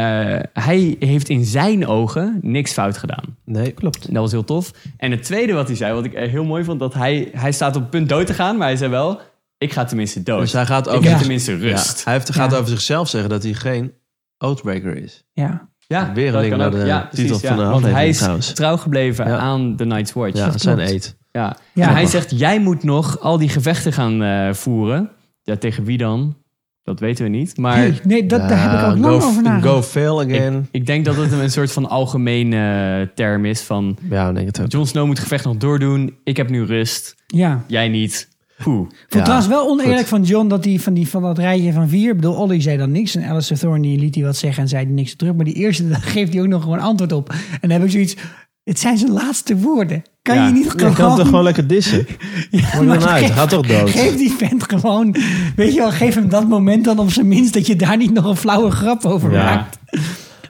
hij 0.54 0.96
heeft 1.00 1.30
in 1.30 1.46
zijn 1.46 1.88
ogen 1.88 2.40
niks 2.42 2.74
fout 2.74 2.98
gedaan. 2.98 3.36
Nee, 3.46 3.72
klopt. 3.72 4.06
En 4.08 4.14
dat 4.14 4.22
was 4.22 4.32
heel 4.32 4.44
tof. 4.44 4.72
En 4.98 5.12
het 5.12 5.24
tweede 5.24 5.54
wat 5.54 5.68
hij 5.68 5.76
zei, 5.76 5.94
wat 5.94 6.06
ik 6.06 6.14
heel 6.14 6.44
mooi 6.46 6.64
vond, 6.64 6.80
dat 6.80 6.94
hij, 6.94 7.30
hij 7.34 7.52
staat 7.52 7.76
op 7.76 7.82
het 7.82 7.92
punt 7.92 8.10
dood 8.10 8.28
te 8.28 8.34
gaan, 8.34 8.58
maar 8.58 8.68
hij 8.68 8.78
zei 8.78 8.92
wel, 8.92 9.20
ik 9.58 9.72
ga 9.74 9.86
tenminste 9.86 10.24
dood. 10.24 10.40
Dus 10.40 10.54
hij 10.54 10.66
gaat 10.66 10.88
ik 10.88 10.94
over, 10.94 11.18
tenminste 11.18 11.56
rust. 11.58 11.98
Ja, 11.98 12.04
hij 12.04 12.14
heeft, 12.14 12.34
gaat 12.34 12.52
Ja. 12.52 12.58
over 12.58 12.70
zichzelf 12.70 13.10
zeggen 13.10 13.30
dat 13.30 13.44
hij 13.44 13.54
geen 13.54 13.92
Oathbreaker 14.38 14.98
is. 15.04 15.24
Ja. 15.34 15.70
Ja, 15.88 16.12
Weer 16.14 16.26
een 16.28 16.32
dat 16.32 16.42
link 16.42 16.54
kan 16.54 16.62
naar 16.62 16.72
de 16.72 16.86
ja, 16.86 17.00
precies, 17.00 17.32
titel 17.32 17.40
ja. 17.42 17.48
van 17.48 17.58
de 17.58 17.64
Want 17.64 17.76
aflevering 17.76 17.98
hij 17.98 18.08
is 18.10 18.18
trouwens. 18.18 18.54
trouw 18.54 18.78
gebleven 18.78 19.28
Ja. 19.28 19.38
aan 19.38 19.76
de 19.76 19.86
Night's 19.86 20.14
Watch. 20.14 20.38
Ja, 20.38 20.46
Ja. 20.46 20.58
zijn 20.58 20.80
eet. 20.80 21.16
Ja. 21.32 21.58
Ja. 21.74 21.88
En 21.88 21.94
hij 21.94 22.06
zegt, 22.06 22.40
jij 22.40 22.60
moet 22.60 22.84
nog 22.84 23.20
al 23.20 23.38
die 23.38 23.50
gevechten 23.50 23.94
gaan 23.94 24.24
eh, 24.24 24.54
voeren. 24.54 25.10
Ja, 25.44 25.56
tegen 25.56 25.84
wie 25.84 25.98
dan? 25.98 26.36
Dat 26.84 27.00
weten 27.00 27.24
we 27.24 27.30
niet. 27.30 27.58
Maar 27.58 27.78
Nee, 27.78 28.00
nee, 28.04 28.26
dat, 28.26 28.50
daar 28.50 28.62
heb 28.72 28.80
ik 28.80 28.86
ook 28.88 28.98
lang 28.98 29.22
go, 29.22 29.28
over 29.28 29.44
nagedacht. 29.44 29.74
Go 29.76 29.82
fail 29.82 30.22
again. 30.22 30.68
ik 30.72 30.86
denk 30.86 31.06
dat 31.06 31.16
het 31.16 31.32
een 31.32 31.50
soort 31.52 31.72
van 31.72 31.90
algemene 31.90 33.12
term 33.16 33.46
is 33.46 33.62
van... 33.62 33.98
Ja, 34.10 34.30
ik 34.30 34.36
denk 34.36 34.48
het 34.48 34.62
ook. 34.62 34.72
Jon 34.72 34.88
Snow 34.88 35.06
moet 35.06 35.16
het 35.18 35.24
gevecht 35.24 35.46
nog 35.46 35.58
doordoen. 35.58 36.16
Ik 36.24 36.38
heb 36.38 36.50
nu 36.50 36.64
rust. 36.66 37.16
Ja. 37.28 37.64
Jij 37.68 37.90
niet. 37.90 38.30
Poeh. 38.64 38.78
Vond 38.78 38.94
het 39.10 39.24
trouwens 39.24 39.48
wel 39.50 39.68
oneerlijk 39.70 40.08
van 40.08 40.24
John 40.24 40.48
dat 40.48 40.66
hij 40.66 40.80
van, 40.80 40.94
die, 40.94 41.08
van 41.08 41.22
dat 41.22 41.38
rijtje 41.38 41.74
van 41.74 41.90
vier... 41.90 42.10
Ik 42.10 42.16
bedoel, 42.16 42.36
Ollie 42.36 42.62
zei 42.62 42.78
dan 42.78 42.92
niks 42.92 43.16
en 43.16 43.30
Alistair 43.30 43.60
Thorne 43.60 43.82
die 43.82 44.00
liet 44.00 44.16
hij 44.16 44.24
wat 44.24 44.36
zeggen 44.36 44.64
en 44.64 44.70
zei 44.70 44.86
niks 44.86 45.16
terug. 45.16 45.36
Maar 45.36 45.46
die 45.46 45.54
eerste, 45.54 45.88
daar 45.90 46.02
geeft 46.16 46.34
hij 46.34 46.42
ook 46.42 46.48
nog 46.48 46.64
gewoon 46.64 46.80
antwoord 46.80 47.12
op. 47.12 47.30
En 47.30 47.58
dan 47.62 47.70
heb 47.70 47.84
ik 47.84 47.92
zoiets... 47.92 48.16
Het 48.64 48.80
zijn 48.80 48.98
zijn 48.98 49.12
laatste 49.12 49.58
woorden. 49.58 50.04
Kan 50.22 50.36
Ja. 50.36 50.48
je 50.48 50.54
niet 50.54 50.64
Je 50.64 50.70
gewoon... 50.70 50.94
kan 50.94 51.08
hem 51.08 51.18
toch 51.18 51.28
gewoon 51.28 51.44
lekker 51.44 51.68
dissen? 51.68 52.08
Ja, 52.52 52.82
maar 52.82 53.00
dan 53.00 53.08
uit. 53.08 53.32
Gaat 53.32 53.50
toch 53.50 53.68
dood? 53.68 53.90
Geef 53.90 54.18
die 54.18 54.32
vent 54.32 54.64
gewoon... 54.70 55.16
Weet 55.56 55.74
je 55.74 55.80
wel, 55.80 55.92
geef 55.92 56.16
hem 56.16 56.30
dat 56.30 56.48
moment 56.48 56.84
dan 56.86 57.00
op 57.00 57.12
zijn 57.12 57.28
minst... 57.28 57.54
dat 57.54 57.68
je 57.68 57.76
daar 57.76 57.98
niet 57.98 58.14
nog 58.14 58.26
een 58.26 58.36
flauwe 58.36 58.72
grap 58.72 59.06
over 59.06 59.32
Ja. 59.32 59.44
maakt. 59.44 59.80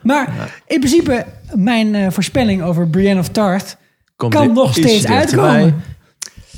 Maar 0.02 0.52
in 0.66 0.78
principe, 0.78 1.26
mijn 1.54 1.94
eh, 1.94 2.10
voorspelling 2.10 2.62
over 2.62 2.88
Brienne 2.88 3.20
of 3.20 3.28
Tarth... 3.28 3.76
Komt 4.16 4.34
kan 4.34 4.52
nog 4.52 4.72
steeds 4.72 5.06
uitkomen. 5.06 5.74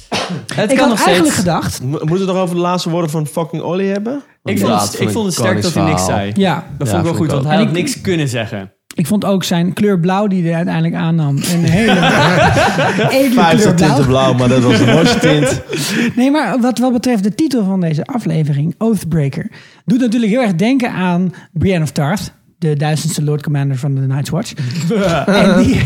Het 0.54 0.70
ik 0.70 0.76
kan 0.78 0.88
had 0.88 0.98
nog 0.98 1.06
eigenlijk 1.06 1.18
steeds. 1.18 1.34
gedacht... 1.36 1.82
Mo- 1.82 1.88
Moeten 1.88 2.08
we 2.08 2.16
het 2.18 2.26
nog 2.26 2.36
over 2.36 2.54
de 2.54 2.60
laatste 2.60 2.90
woorden 2.90 3.10
van 3.10 3.26
fucking 3.26 3.62
Ollie 3.62 3.90
hebben? 3.90 4.22
Ik 4.44 4.58
vond, 4.58 4.80
het, 4.82 5.00
ik 5.00 5.10
vond 5.10 5.24
het 5.26 5.34
sterk 5.34 5.62
dat 5.62 5.74
hij 5.74 5.84
niks 5.84 6.04
zei. 6.04 6.32
Ja, 6.34 6.54
Dat 6.78 6.86
Ja, 6.88 6.92
vond 6.94 6.98
ik 6.98 7.10
wel 7.10 7.14
goed, 7.14 7.26
ik 7.26 7.32
want 7.32 7.44
hij 7.46 7.56
had 7.56 7.66
ik- 7.66 7.72
niks 7.72 8.00
kunnen 8.00 8.28
zeggen. 8.28 8.72
ik 8.94 9.06
vond 9.06 9.24
ook 9.24 9.44
zijn 9.44 9.72
kleur 9.72 10.00
blauw 10.00 10.26
die 10.26 10.42
hij 10.44 10.54
uiteindelijk 10.54 10.94
aannam. 10.94 11.36
Een 11.36 11.64
hele 11.64 11.92
edele 13.18 13.46
kleur 13.48 13.74
tinten 13.74 13.76
blauw. 13.76 14.06
blauw, 14.06 14.32
maar 14.34 14.48
dat 14.48 14.62
was 14.62 14.78
de 14.78 14.86
mooiste 14.86 15.18
tint. 15.18 15.62
Nee, 16.16 16.30
maar 16.30 16.60
wat, 16.60 16.78
wat 16.78 16.92
betreft 16.92 17.22
de 17.22 17.34
titel 17.34 17.64
van 17.64 17.80
deze 17.80 18.04
aflevering, 18.04 18.74
Oathbreaker, 18.78 19.50
doet 19.84 20.00
natuurlijk 20.00 20.32
heel 20.32 20.42
erg 20.42 20.54
denken 20.54 20.90
aan 20.92 21.34
Brienne 21.52 21.84
of 21.84 21.90
Tarth, 21.90 22.32
de 22.58 22.76
duizendste 22.76 23.22
Lord 23.24 23.42
Commander 23.42 23.76
van 23.76 23.94
de 23.94 24.00
Night's 24.00 24.30
Watch. 24.30 24.52
en, 25.26 25.62
die, 25.64 25.80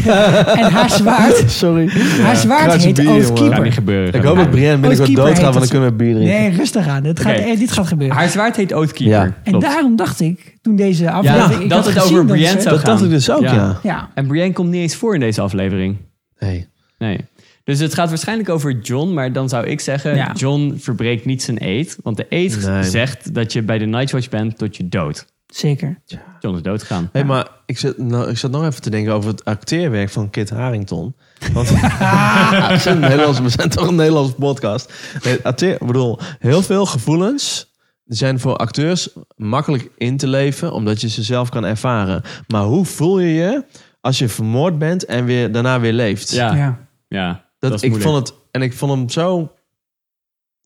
en 0.55 0.71
haar 0.73 0.91
zwaard, 0.91 1.51
Sorry. 1.63 1.89
haar 2.23 2.37
zwaard 2.37 2.63
Kruis 2.65 2.85
heet 2.85 2.95
bier. 2.95 3.09
Oathkeeper. 3.11 3.55
Gaat 3.55 3.63
niet 3.65 3.73
gebeuren. 3.73 4.13
Ik 4.15 4.23
hoop 4.23 4.37
dat 4.37 4.51
Brienne 4.51 4.79
binnenkort 4.79 5.15
doodgaat, 5.15 5.43
want 5.43 5.55
dan 5.59 5.69
kunnen 5.69 5.89
we 5.89 5.95
bier 5.95 6.15
drinken. 6.15 6.35
Nee, 6.41 6.51
rustig 6.51 6.87
aan. 6.87 7.05
Het 7.05 7.21
gaat, 7.21 7.35
eh, 7.37 7.59
dit 7.59 7.73
gaat 7.73 7.87
gebeuren. 7.87 8.17
Haar 8.17 8.29
zwaard 8.29 8.57
heet 8.57 8.73
Oathkeeper. 8.75 9.15
Ja. 9.17 9.23
en 9.25 9.35
Klopt. 9.51 9.65
daarom 9.65 9.97
dacht 9.97 10.21
ik, 10.21 10.57
toen 10.63 10.77
deze 10.77 11.11
aflevering... 11.11 11.63
ik 11.63 11.69
dat 11.69 11.79
had 11.85 11.95
het 11.95 12.03
gezien 12.03 12.19
over 12.19 12.39
ze- 12.39 12.45
zou 12.45 12.55
Dat 12.55 12.65
dacht 12.85 12.85
gaan. 12.85 13.05
ik 13.05 13.11
dus 13.11 13.31
ook, 13.31 13.43
ja. 13.43 13.79
Ja, 13.83 14.09
En 14.15 14.27
Brienne 14.27 14.53
komt 14.53 14.71
niet 14.71 14.81
eens 14.81 14.95
voor 14.97 15.15
in 15.15 15.21
deze 15.21 15.41
aflevering. 15.41 15.97
Nee. 16.39 16.67
Nee. 16.99 17.19
Dus 17.65 17.79
het 17.79 17.95
gaat 17.95 18.09
waarschijnlijk 18.09 18.49
over 18.49 18.79
John, 18.81 19.13
maar 19.13 19.33
dan 19.33 19.49
zou 19.49 19.67
ik 19.67 19.81
zeggen... 19.81 20.15
Ja. 20.17 20.33
John 20.35 20.75
verbreekt 20.79 21.25
niet 21.25 21.43
zijn 21.43 21.57
eed. 21.61 21.99
Want 22.03 22.17
de 22.17 22.27
eed 22.29 22.67
Nee. 22.67 22.83
zegt 22.83 23.35
dat 23.35 23.53
je 23.53 23.63
bij 23.63 23.79
de 23.79 23.85
Nightwatch 23.87 24.29
bent 24.29 24.59
tot 24.59 24.77
je 24.77 24.89
dood. 24.89 25.27
Zeker. 25.57 26.01
John 26.41 26.57
is 26.57 26.63
doodgegaan. 26.63 27.09
Hey, 27.13 27.25
maar 27.25 27.49
ik 27.67 27.79
zat, 27.79 27.99
nou, 27.99 28.31
ik 28.31 28.39
zat 28.39 28.51
nog 28.51 28.65
even 28.65 28.83
te 28.83 28.91
denken 28.91 29.13
over 29.13 29.31
het 29.31 29.45
acteerwerk 29.45 30.11
van 30.11 30.31
Kit 30.31 30.51
Harington. 30.51 31.15
Want 31.53 31.69
we, 32.69 32.77
zijn 32.79 32.95
een 32.95 33.01
Nederlands, 33.01 33.41
we 33.41 33.49
zijn 33.49 33.69
toch 33.69 33.87
een 33.87 33.95
Nederlandse 33.95 34.35
podcast. 34.35 34.93
Nee, 35.25 35.39
acteer, 35.43 35.73
ik 35.73 35.87
bedoel, 35.87 36.19
heel 36.39 36.63
veel 36.63 36.87
gevoelens 36.87 37.71
zijn 38.07 38.41
voor 38.41 38.57
acteurs 38.57 39.09
makkelijk 39.37 39.91
in 39.97 40.17
te 40.17 40.27
leven, 40.27 40.73
omdat 40.73 41.01
je 41.01 41.09
ze 41.09 41.23
zelf 41.23 41.49
kan 41.49 41.65
ervaren. 41.65 42.23
Maar 42.47 42.63
hoe 42.65 42.85
voel 42.85 43.19
je 43.19 43.35
je 43.35 43.65
als 44.01 44.19
je 44.19 44.29
vermoord 44.29 44.79
bent 44.79 45.05
en 45.05 45.25
weer, 45.25 45.53
daarna 45.53 45.81
weer 45.81 45.93
leeft? 45.93 46.31
Ja, 46.31 46.55
ja. 46.55 46.87
Ja. 47.09 47.29
dat, 47.59 47.71
Dat, 47.71 47.73
is 47.73 47.83
ik 47.83 47.91
moeilijk. 47.91 48.11
vond 48.11 48.29
het 48.29 48.39
en 48.51 48.63
ik 48.63 48.73
vond 48.73 48.93
hem 48.93 49.09
zo 49.09 49.53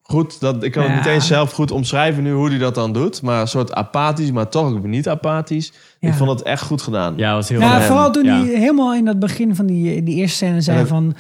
goed 0.06 0.40
dat 0.40 0.62
ik 0.62 0.72
kan 0.72 0.84
het 0.84 0.94
niet 0.94 1.06
eens 1.06 1.26
zelf 1.26 1.52
goed 1.52 1.70
omschrijven 1.70 2.22
nu 2.22 2.32
hoe 2.32 2.48
hij 2.48 2.58
dat 2.58 2.74
dan 2.74 2.92
doet, 2.92 3.22
maar 3.22 3.40
een 3.40 3.48
soort 3.48 3.72
apathisch, 3.74 4.30
maar 4.30 4.48
toch 4.48 4.66
ook 4.72 4.86
niet 4.86 5.08
apathisch. 5.08 5.72
Ja. 5.98 6.08
Ik 6.08 6.14
vond 6.14 6.30
het 6.30 6.42
echt 6.42 6.62
goed 6.62 6.82
gedaan. 6.82 7.14
Ja, 7.16 7.34
was 7.34 7.48
heel 7.48 7.60
Ja, 7.60 7.74
erg. 7.74 7.84
vooral 7.84 8.10
toen 8.12 8.24
Ja. 8.24 8.38
hij 8.40 8.46
helemaal 8.48 8.94
in 8.94 9.04
dat 9.04 9.18
begin 9.18 9.54
van 9.54 9.66
die, 9.66 10.02
die 10.02 10.14
eerste 10.16 10.36
scène 10.36 10.60
zei 10.60 10.78
dat- 10.78 10.88
van... 10.88 11.14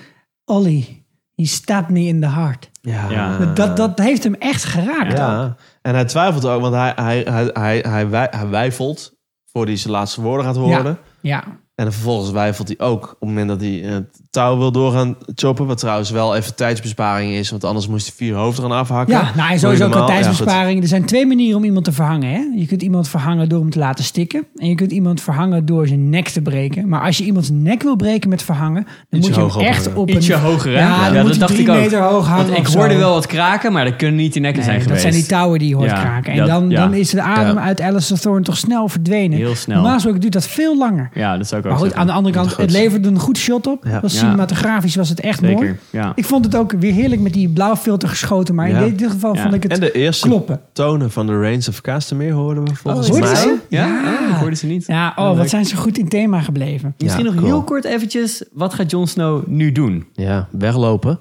Ollie, 0.44 1.06
he 1.34 1.44
stabbed 1.46 1.90
me 1.90 2.00
in 2.00 2.20
the 2.20 2.28
heart. 2.28 2.70
Ja. 2.80 3.10
Ja. 3.10 3.38
Dat, 3.54 3.76
dat 3.76 3.98
heeft 3.98 4.24
hem 4.24 4.34
echt 4.34 4.64
geraakt. 4.64 5.18
Ja, 5.18 5.56
en 5.82 5.94
hij 5.94 6.04
twijfelt 6.04 6.46
ook, 6.46 6.60
want 6.60 6.74
hij, 6.74 6.92
hij, 6.96 7.20
hij, 7.28 7.50
hij, 7.52 7.78
hij, 7.88 8.08
wij- 8.08 8.28
hij 8.30 8.48
wijfelt 8.48 9.12
voor 9.52 9.64
hij 9.66 9.76
zijn 9.76 9.92
laatste 9.92 10.20
woorden 10.22 10.46
gaat 10.46 10.56
horen. 10.56 10.98
Ja. 11.20 11.44
En 11.74 11.92
vervolgens 11.92 12.30
wijfelt 12.30 12.68
hij 12.68 12.78
ook 12.86 13.02
op 13.04 13.10
het 13.20 13.28
moment 13.28 13.48
dat 13.48 13.60
hij 13.60 13.84
eh, 13.84 13.90
het 13.92 14.20
touw 14.36 14.58
wil 14.58 14.72
doorgaan 14.72 15.16
choppen. 15.34 15.66
Wat 15.66 15.78
trouwens 15.78 16.10
wel 16.10 16.36
even 16.36 16.54
tijdsbesparing 16.54 17.32
is, 17.32 17.50
want 17.50 17.64
anders 17.64 17.88
moest 17.88 18.06
hij 18.06 18.14
vier 18.16 18.34
hoofden 18.34 18.64
gaan 18.64 18.78
afhakken. 18.78 19.14
Ja, 19.14 19.30
nou, 19.36 19.52
en 19.52 19.58
sowieso 19.58 19.88
ja, 19.88 20.04
tijdsbesparing. 20.04 20.82
er 20.82 20.88
zijn 20.88 21.04
twee 21.04 21.26
manieren 21.26 21.56
om 21.56 21.64
iemand 21.64 21.84
te 21.84 21.92
verhangen. 21.92 22.30
Hè? 22.30 22.40
Je 22.56 22.66
kunt 22.66 22.82
iemand 22.82 23.08
verhangen 23.08 23.48
door 23.48 23.60
hem 23.60 23.70
te 23.70 23.78
laten 23.78 24.04
stikken. 24.04 24.44
En 24.56 24.68
je 24.68 24.74
kunt 24.74 24.92
iemand 24.92 25.20
verhangen 25.20 25.66
door 25.66 25.86
zijn 25.86 26.08
nek 26.08 26.28
te 26.28 26.42
breken. 26.42 26.88
Maar 26.88 27.00
als 27.00 27.18
je 27.18 27.24
iemands 27.24 27.50
nek 27.52 27.82
wil 27.82 27.96
breken 27.96 28.28
met 28.28 28.42
verhangen... 28.42 28.86
dan 29.10 29.20
Ietsje 29.20 29.40
moet 29.40 29.52
je 29.52 29.58
hem 29.58 29.68
echt 29.68 29.94
op 29.94 30.08
een... 30.08 30.14
Ietsje 30.16 30.34
hoger, 30.34 30.72
hè? 30.72 30.78
Ja, 30.78 31.10
dan 31.10 31.12
moet 31.12 31.24
dat 31.24 31.34
je 31.34 31.38
dacht 31.40 31.58
ik 31.58 31.68
ook. 31.68 31.76
meter 31.76 32.00
hoog 32.02 32.26
hangen 32.26 32.46
Want 32.52 32.68
ik 32.68 32.74
hoorde 32.74 32.92
zo. 32.94 32.98
wel 32.98 33.12
wat 33.14 33.26
kraken, 33.26 33.72
maar 33.72 33.84
dat 33.84 33.96
kunnen 33.96 34.16
niet 34.16 34.32
die 34.32 34.42
nekken 34.42 34.62
zijn 34.62 34.74
dat 34.76 34.84
geweest. 34.86 35.02
zijn 35.02 35.14
die 35.14 35.26
touwen 35.26 35.58
die 35.58 35.68
je 35.68 35.74
hoort 35.74 35.90
Ja, 35.90 36.00
kraken. 36.00 36.32
En 36.32 36.38
dat- 36.38 36.48
dan, 36.48 36.70
ja. 36.70 36.80
dan 36.80 36.94
is 36.94 37.10
de 37.10 37.22
adem 37.22 37.54
Ja. 37.56 37.62
uit 37.62 37.80
Alistair 37.80 38.20
Thorne 38.20 38.42
toch 38.44 38.56
snel 38.56 38.88
verdwenen. 38.88 39.38
Heel 39.38 39.54
snel. 39.54 39.74
Normaal 39.76 39.94
gesproken 39.94 40.20
duurt 40.20 40.32
dat 40.32 40.46
veel 40.46 40.78
langer. 40.78 41.10
Ja, 41.14 41.36
dat 41.36 41.46
zou 41.48 41.60
ik 41.60 41.66
ook 41.66 41.72
Maar 41.72 41.80
goed, 41.80 41.90
zeggen. 41.90 42.00
aan 42.00 42.06
de 42.06 42.12
andere 42.12 42.34
kant, 42.34 42.56
het 42.56 42.70
leverde 42.70 43.08
een 43.08 43.18
goed 43.18 43.38
shot 43.38 43.66
op. 43.66 43.84
Ja. 43.88 44.00
Cinematografisch 44.30 44.96
was 44.96 45.08
het 45.08 45.20
echt 45.20 45.42
mooi. 45.42 45.76
Ja. 45.90 46.12
Ik 46.14 46.24
vond 46.24 46.44
het 46.44 46.56
ook 46.56 46.72
weer 46.72 46.92
heerlijk 46.92 47.20
met 47.20 47.32
die 47.32 47.48
blauwfilter 47.48 48.08
geschoten. 48.08 48.54
Maar 48.54 48.68
Ja. 48.68 48.78
in 48.80 48.96
dit 48.96 49.10
geval 49.10 49.34
Ja. 49.34 49.42
vond 49.42 49.54
ik 49.54 49.62
het 49.62 49.72
En 49.72 49.80
de 49.80 49.92
eerste 49.92 50.26
kloppen. 50.28 50.60
tonen 50.72 51.10
van 51.10 51.26
de 51.26 51.38
Reigns 51.38 51.68
of 51.68 51.80
Castamere 51.80 52.32
hoorden 52.32 52.64
we 52.64 52.74
volgens 52.74 53.08
hoorden 53.08 53.28
mij. 53.32 53.40
ze? 53.40 53.56
Ja? 53.68 53.86
Ja. 53.86 54.02
Oh, 54.30 54.38
hoorde 54.38 54.56
ze 54.56 54.66
niet. 54.66 54.86
Ja, 54.86 55.12
oh, 55.16 55.36
wat 55.36 55.48
zijn 55.48 55.64
ze 55.64 55.76
goed 55.76 55.98
in 55.98 56.08
thema 56.08 56.40
gebleven. 56.40 56.94
Misschien 56.98 57.24
nog 57.24 57.34
cool. 57.34 57.46
heel 57.46 57.62
kort 57.62 57.84
eventjes, 57.84 58.44
wat 58.52 58.74
gaat 58.74 58.90
Jon 58.90 59.06
Snow 59.06 59.46
nu 59.46 59.72
doen? 59.72 60.06
Ja, 60.12 60.48
weglopen. 60.50 61.18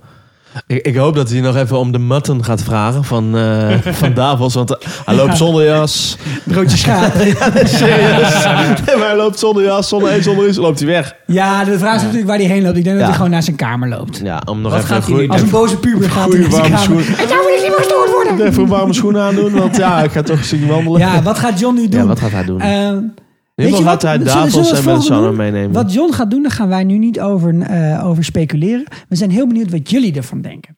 Ik, 0.68 0.86
ik 0.86 0.96
hoop 0.96 1.16
dat 1.16 1.30
hij 1.30 1.40
nog 1.42 1.56
even 1.56 1.80
om 1.80 1.92
de 1.92 2.00
mutton 2.00 2.44
gaat 2.44 2.64
vragen 2.64 3.04
van, 3.04 3.38
eh, 3.38 3.78
van 4.02 4.14
Davos. 4.14 4.54
Want 4.54 4.78
eh, 4.78 4.88
hij 5.06 5.16
loopt 5.16 5.38
zonder 5.38 5.66
jas. 5.66 6.18
Broodje 6.44 6.78
schaap. 6.78 7.14
ja, 7.40 7.50
nee, 7.54 7.68
serieus. 7.68 8.44
Nee, 8.86 8.96
maar 8.96 9.08
hij 9.08 9.16
loopt 9.16 9.40
zonder 9.40 9.64
jas, 9.64 9.88
zonder 9.88 10.14
een, 10.14 10.24
zonder 10.24 10.48
iets. 10.48 10.58
loopt 10.58 10.80
hij 10.80 10.88
weg. 10.88 11.16
Ja, 11.28 11.64
de 11.64 11.78
vraag 11.80 11.96
is 11.96 12.02
natuurlijk 12.02 12.28
waar 12.28 12.38
hij 12.38 12.46
heen 12.48 12.64
loopt. 12.64 12.78
Ik 12.78 12.84
denk 12.84 12.96
dat 12.98 13.06
hij 13.06 13.16
gewoon 13.16 13.32
naar 13.32 13.44
zijn 13.44 13.56
kamer 13.56 13.90
loopt. 13.90 14.20
Ja, 14.24 14.42
om 14.46 14.62
nog 14.62 14.72
Wat 14.72 14.82
even 14.84 14.96
gaat 14.96 15.08
een 15.10 15.30
Als 15.30 15.42
een 15.42 15.50
boze 15.50 15.78
puber 15.78 16.10
gaat 16.10 16.32
hij 16.32 16.40
naar 16.40 16.52
zijn 16.52 16.62
warme 16.62 16.86
kamer. 16.86 17.04
schoen. 17.04 17.18
En 17.18 17.74
gestoord 17.78 18.12
worden. 18.12 18.48
Even 18.48 18.64
een 18.64 18.70
warme 18.70 18.94
schoenen 18.94 19.22
aandoen. 19.22 19.52
Want 19.52 19.78
ja, 19.78 20.04
ik 20.04 20.12
ga 20.12 20.22
toch 20.22 20.46
zien 20.46 20.68
wandelen. 20.68 21.00
Ja, 21.00 21.22
wat 21.22 21.40
gaat 21.40 21.60
John 21.60 21.76
nu 21.76 21.90
doen? 21.90 22.02
Ja, 22.02 22.08
wat 22.08 22.20
gaat 22.20 22.32
hij 22.32 22.44
doen? 22.44 22.62
Eh, 22.62 22.88
In 22.88 23.14
weet 23.56 23.78
je 23.78 23.84
wat? 23.84 24.02
hij 24.02 24.18
zullen 24.18 24.26
Davos 24.52 24.70
en 24.72 24.84
doen? 25.24 25.36
meenemen. 25.36 25.72
Wat 25.72 25.94
John 25.94 26.14
gaat 26.14 26.32
doen, 26.32 26.42
daar 26.42 26.52
gaan 26.52 26.68
wij 26.68 26.84
nu 26.84 26.98
niet 26.98 27.20
over, 27.20 27.62
eh, 27.62 28.08
over 28.08 28.24
speculeren. 28.24 28.84
We 29.10 29.16
zijn 29.16 29.30
heel 29.32 29.48
benieuwd 29.48 29.72
wat 29.72 29.90
jullie 29.90 30.14
ervan 30.16 30.42
denken. 30.42 30.78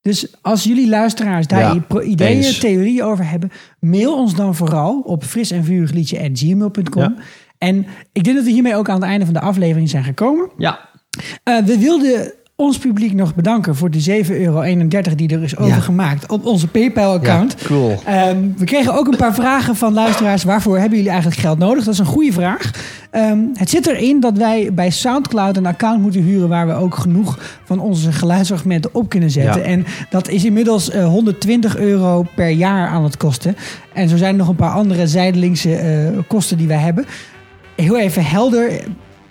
Dus 0.00 0.34
als 0.42 0.64
jullie 0.64 0.88
luisteraars 0.88 1.46
daar 1.46 1.60
Ja, 1.60 1.84
ideeën, 2.02 2.36
eens. 2.36 2.58
theorieën 2.58 3.02
over 3.04 3.28
hebben, 3.30 3.50
mail 3.80 4.16
ons 4.18 4.34
dan 4.34 4.54
vooral 4.54 5.00
op 5.00 5.24
fris 5.24 5.50
en. 5.50 5.64
Ja. 7.02 7.14
En 7.58 7.86
ik 8.12 8.24
denk 8.24 8.36
dat 8.36 8.44
we 8.44 8.50
hiermee 8.50 8.76
ook 8.76 8.88
aan 8.88 8.94
het 9.00 9.04
einde 9.04 9.24
van 9.24 9.34
de 9.34 9.40
aflevering 9.40 9.88
zijn 9.88 10.04
gekomen. 10.04 10.50
Ja, 10.58 10.88
Eh, 11.44 11.58
we 11.58 11.78
wilden 11.78 12.32
ons 12.60 12.78
publiek 12.78 13.14
nog 13.14 13.34
bedanken 13.34 13.76
voor 13.76 13.90
de 13.90 14.24
7,31 14.24 14.30
euro 14.30 14.62
die 15.16 15.28
er 15.28 15.42
is 15.42 15.56
overgemaakt 15.56 16.30
op 16.30 16.46
onze 16.46 16.66
PayPal-account. 16.66 17.54
Ja, 17.58 17.66
cool. 17.66 18.02
Ehm, 18.04 18.38
we 18.56 18.64
kregen 18.64 18.94
ook 18.94 19.06
een 19.06 19.16
paar 19.16 19.34
vragen 19.44 19.76
van 19.76 19.92
luisteraars. 19.92 20.44
Waarvoor 20.44 20.78
hebben 20.78 20.96
jullie 20.96 21.12
eigenlijk 21.12 21.40
geld 21.40 21.58
nodig? 21.58 21.84
Dat 21.84 21.92
is 21.92 21.98
een 22.00 22.06
goede 22.06 22.32
vraag. 22.32 22.70
Ehm, 23.10 23.38
het 23.54 23.70
zit 23.70 23.86
erin 23.86 24.20
dat 24.20 24.36
wij 24.36 24.70
bij 24.72 24.90
Soundcloud 24.90 25.56
een 25.56 25.66
account 25.66 26.02
moeten 26.02 26.22
huren... 26.22 26.48
waar 26.48 26.66
we 26.66 26.72
ook 26.72 26.94
genoeg 26.94 27.38
van 27.64 27.78
onze 27.78 28.12
geluidsfragmenten 28.12 28.94
op 28.94 29.08
kunnen 29.08 29.30
zetten. 29.30 29.60
Ja. 29.60 29.66
En 29.66 29.86
dat 30.10 30.28
is 30.28 30.44
inmiddels 30.44 30.90
eh, 30.90 31.06
120 31.06 31.76
euro 31.76 32.26
per 32.34 32.48
jaar 32.48 32.88
aan 32.88 33.04
het 33.04 33.16
kosten. 33.16 33.56
En 33.92 34.08
zo 34.08 34.16
zijn 34.16 34.32
er 34.32 34.38
nog 34.38 34.48
een 34.48 34.56
paar 34.56 34.74
andere 34.74 35.06
zijdelingse 35.06 35.74
eh, 35.74 36.18
kosten 36.26 36.56
die 36.56 36.68
wij 36.68 36.78
hebben. 36.78 37.06
Heel 37.76 37.98
even 37.98 38.24
helder... 38.24 38.82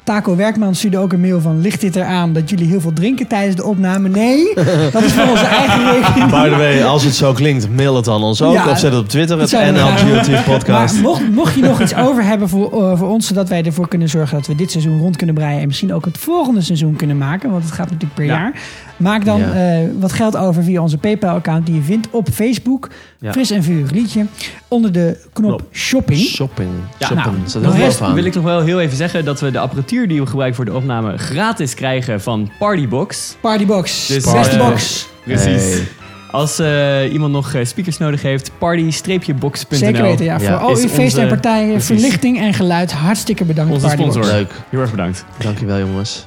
Taco 0.09 0.35
Werkman 0.35 0.75
stuurde 0.75 0.97
ook 0.97 1.13
een 1.13 1.19
mail 1.19 1.41
van... 1.41 1.61
ligt 1.61 1.81
dit 1.81 1.95
eraan 1.95 2.33
dat 2.33 2.49
jullie 2.49 2.67
heel 2.67 2.81
veel 2.81 2.93
drinken 2.93 3.27
tijdens 3.27 3.55
de 3.55 3.63
opname? 3.63 4.09
Nee, 4.09 4.53
dat 4.91 5.03
is 5.03 5.11
voor 5.11 5.29
onze 5.29 5.45
eigen 5.45 5.91
rekening. 5.91 6.29
By 6.29 6.49
the 6.49 6.55
way, 6.55 6.83
als 6.83 7.03
het 7.03 7.15
zo 7.15 7.33
klinkt, 7.33 7.69
mail 7.75 7.95
het 7.95 8.05
dan 8.05 8.23
ons 8.23 8.41
ook. 8.41 8.53
Ja, 8.53 8.69
of 8.69 8.79
zet 8.79 8.91
het 8.91 9.01
op 9.01 9.09
Twitter, 9.09 9.39
het 9.39 9.49
doen. 9.49 10.43
podcast. 10.43 10.93
Maar 10.93 11.03
mocht, 11.03 11.31
mocht 11.31 11.55
je 11.55 11.61
nog 11.61 11.81
iets 11.81 11.95
over 11.95 12.23
hebben 12.23 12.49
voor, 12.49 12.91
eh, 12.91 12.97
voor 12.97 13.09
ons, 13.09 13.27
zodat 13.27 13.49
wij 13.49 13.63
ervoor 13.63 13.87
kunnen 13.87 14.09
zorgen 14.09 14.37
dat 14.37 14.47
we 14.47 14.55
dit 14.55 14.71
seizoen 14.71 14.99
rond 14.99 15.15
kunnen 15.15 15.35
breien 15.35 15.61
en 15.61 15.67
misschien 15.67 15.93
ook 15.93 16.05
het 16.05 16.17
volgende 16.17 16.61
seizoen 16.61 16.95
kunnen 16.95 17.17
maken, 17.17 17.51
want 17.51 17.63
het 17.63 17.73
gaat 17.73 17.85
natuurlijk 17.89 18.13
per 18.13 18.25
Ja. 18.25 18.33
jaar. 18.33 18.53
Maak 18.99 19.25
dan 19.25 19.39
Ja. 19.39 19.53
eh, 19.53 19.87
wat 19.99 20.11
geld 20.13 20.37
over 20.37 20.63
via 20.63 20.81
onze 20.81 20.97
PayPal-account 20.97 21.65
die 21.65 21.75
je 21.75 21.81
vindt 21.81 22.07
op 22.11 22.29
Facebook. 22.33 22.89
Ja. 23.19 23.31
Fris 23.31 23.51
en 23.51 23.63
vuur 23.63 23.85
liedje. 23.93 24.25
Onder 24.67 24.91
de 24.91 25.17
knop 25.33 25.63
shopping. 25.71 26.19
Shopping. 26.19 26.69
Ja, 26.97 27.07
Shopping. 27.07 27.53
nou, 27.53 27.75
de 27.75 27.83
rest 27.83 28.01
aan. 28.01 28.13
wil 28.13 28.23
ik 28.25 28.33
nog 28.35 28.43
wel 28.43 28.61
heel 28.61 28.81
even 28.81 28.97
zeggen 28.97 29.25
dat 29.25 29.39
we 29.39 29.51
de 29.51 29.59
apparatuur 29.59 30.07
die 30.07 30.19
we 30.21 30.27
gebruiken 30.27 30.55
voor 30.55 30.65
de 30.65 30.73
opname 30.73 31.17
gratis 31.17 31.73
krijgen 31.73 32.21
van 32.21 32.49
Partybox. 32.59 33.35
Partybox. 33.41 34.07
Dus, 34.07 34.23
Beste 34.23 34.57
eh, 34.57 34.67
box. 34.69 35.07
Precies. 35.23 35.45
Hey. 35.73 35.87
Als 36.31 36.59
eh, 36.59 37.13
iemand 37.13 37.31
nog 37.33 37.55
speakers 37.63 37.97
nodig 37.97 38.21
heeft, 38.21 38.51
party-box.nl. 38.57 39.77
Zeker 39.77 40.01
weten, 40.01 40.25
ja. 40.25 40.39
Voor 40.39 40.55
al 40.55 40.77
uw 40.77 40.87
feesten 40.87 41.21
en 41.23 41.27
partijen, 41.27 41.67
precies. 41.71 41.85
verlichting 41.85 42.39
en 42.39 42.53
geluid. 42.53 42.91
Hartstikke 42.91 43.45
bedankt, 43.45 43.71
Onze 43.73 43.85
Partybox. 43.85 44.13
sponsor. 44.13 44.33
Leuk. 44.35 44.51
Heel 44.69 44.79
erg 44.79 44.91
bedankt. 44.91 45.25
Dankjewel 45.37 45.79
jongens. 45.79 46.25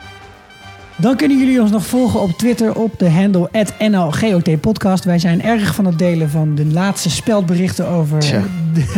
Dan 1.03 1.17
kunnen 1.17 1.39
jullie 1.39 1.61
ons 1.61 1.71
nog 1.71 1.87
volgen 1.87 2.21
op 2.21 2.31
Twitter 2.39 2.75
op 2.75 2.99
de 2.99 3.11
handle 3.11 3.49
@nlgotpodcast. 3.79 5.05
Wij 5.05 5.19
zijn 5.19 5.43
erg 5.43 5.75
van 5.75 5.85
het 5.85 5.99
delen 5.99 6.31
van 6.31 6.55
de 6.55 6.67
laatste 6.67 7.11
speldberichten 7.11 7.89
over 7.89 8.21
de, 8.21 8.45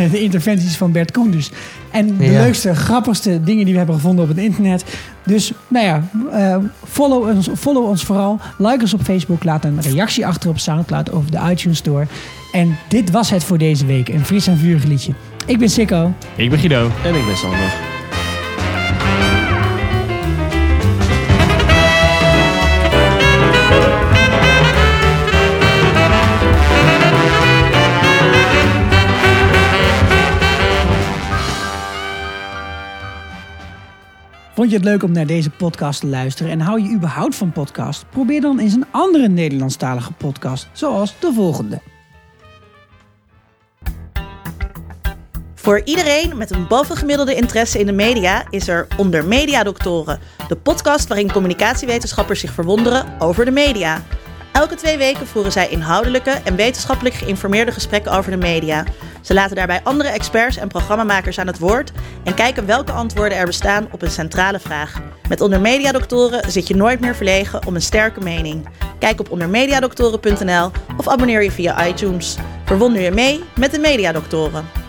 de 0.11 0.21
interventies 0.21 0.77
van 0.77 0.91
Bert 0.91 1.11
Koenders. 1.11 1.51
En 1.91 2.17
de 2.17 2.25
Ja. 2.25 2.41
leukste, 2.41 2.75
grappigste 2.75 3.43
dingen 3.43 3.63
die 3.63 3.71
we 3.73 3.77
hebben 3.77 3.95
gevonden 3.95 4.23
op 4.23 4.29
het 4.29 4.37
internet. 4.39 4.83
Dus 5.25 5.51
nou 5.67 5.85
ja, 5.85 6.03
eh, 6.31 6.57
follow, 6.87 7.29
ons, 7.35 7.49
follow 7.57 7.85
ons 7.87 8.03
vooral. 8.03 8.39
Like 8.57 8.81
ons 8.81 8.93
op 8.93 9.01
Facebook. 9.01 9.43
Laat 9.43 9.65
een 9.65 9.81
reactie 9.81 10.25
achter 10.27 10.49
op 10.49 10.59
Soundcloud 10.59 11.11
over 11.11 11.31
de 11.31 11.39
iTunes 11.51 11.77
Store. 11.77 12.07
En 12.51 12.77
dit 12.87 13.11
was 13.11 13.29
het 13.29 13.43
voor 13.43 13.57
deze 13.57 13.85
week. 13.85 14.07
Een 14.09 14.25
fris 14.25 14.47
en 14.47 14.57
vurig 14.57 14.83
liedje. 14.83 15.13
Ik 15.45 15.59
ben 15.59 15.69
Sikko. 15.69 16.13
Ik 16.35 16.49
ben 16.49 16.59
Guido. 16.59 16.91
En 17.03 17.15
ik 17.15 17.25
ben 17.25 17.37
Sander. 17.37 17.94
Vond 34.55 34.69
je 34.69 34.75
het 34.75 34.85
leuk 34.85 35.03
om 35.03 35.11
naar 35.11 35.25
deze 35.25 35.49
podcast 35.49 35.99
te 35.99 36.07
luisteren 36.07 36.51
en 36.51 36.59
hou 36.59 36.81
je 36.81 36.93
überhaupt 36.93 37.35
van 37.35 37.51
podcast? 37.51 38.05
Probeer 38.09 38.41
dan 38.41 38.59
eens 38.59 38.73
een 38.73 38.85
andere 38.91 39.27
Nederlandstalige 39.27 40.11
podcast, 40.11 40.67
zoals 40.73 41.15
de 41.19 41.33
volgende. 41.33 41.81
Voor 45.55 45.81
iedereen 45.83 46.37
met 46.37 46.51
een 46.51 46.67
bovengemiddelde 46.67 47.35
interesse 47.35 47.79
in 47.79 47.85
de 47.85 47.91
media 47.91 48.45
is 48.49 48.67
er 48.67 48.87
Onder 48.97 49.25
Media 49.25 49.63
Doctoren, 49.63 50.19
de 50.47 50.55
podcast 50.55 51.07
waarin 51.07 51.31
communicatiewetenschappers 51.31 52.39
zich 52.39 52.51
verwonderen 52.51 53.05
over 53.19 53.45
de 53.45 53.51
media. 53.51 54.03
Elke 54.55 54.75
twee 54.75 54.97
weken 54.97 55.27
voeren 55.27 55.51
zij 55.51 55.69
inhoudelijke 55.69 56.29
en 56.43 56.55
wetenschappelijk 56.55 57.15
geïnformeerde 57.15 57.71
gesprekken 57.71 58.11
over 58.11 58.31
de 58.31 58.37
media. 58.37 58.83
Ze 59.21 59.33
laten 59.33 59.55
daarbij 59.55 59.81
andere 59.83 60.09
experts 60.09 60.57
en 60.57 60.67
programmamakers 60.67 61.39
aan 61.39 61.47
het 61.47 61.59
woord 61.59 61.91
en 62.23 62.33
kijken 62.33 62.65
welke 62.65 62.91
antwoorden 62.91 63.37
er 63.37 63.45
bestaan 63.45 63.87
op 63.91 64.01
een 64.01 64.11
centrale 64.11 64.59
vraag. 64.59 65.01
Met 65.29 65.41
Onder 65.41 65.61
Media 65.61 65.91
Doctoren 65.91 66.51
zit 66.51 66.67
je 66.67 66.75
nooit 66.75 66.99
meer 66.99 67.15
verlegen 67.15 67.65
om 67.67 67.75
een 67.75 67.81
sterke 67.81 68.19
mening. 68.19 68.67
Kijk 68.99 69.19
op 69.19 69.31
ondermediadoctoren.nl 69.31 70.71
of 70.97 71.07
abonneer 71.07 71.43
je 71.43 71.51
via 71.51 71.87
iTunes. 71.87 72.35
Verwonder 72.65 73.01
je 73.01 73.11
mee 73.11 73.43
met 73.55 73.71
de 73.71 73.79
Mediadoctoren. 73.79 74.84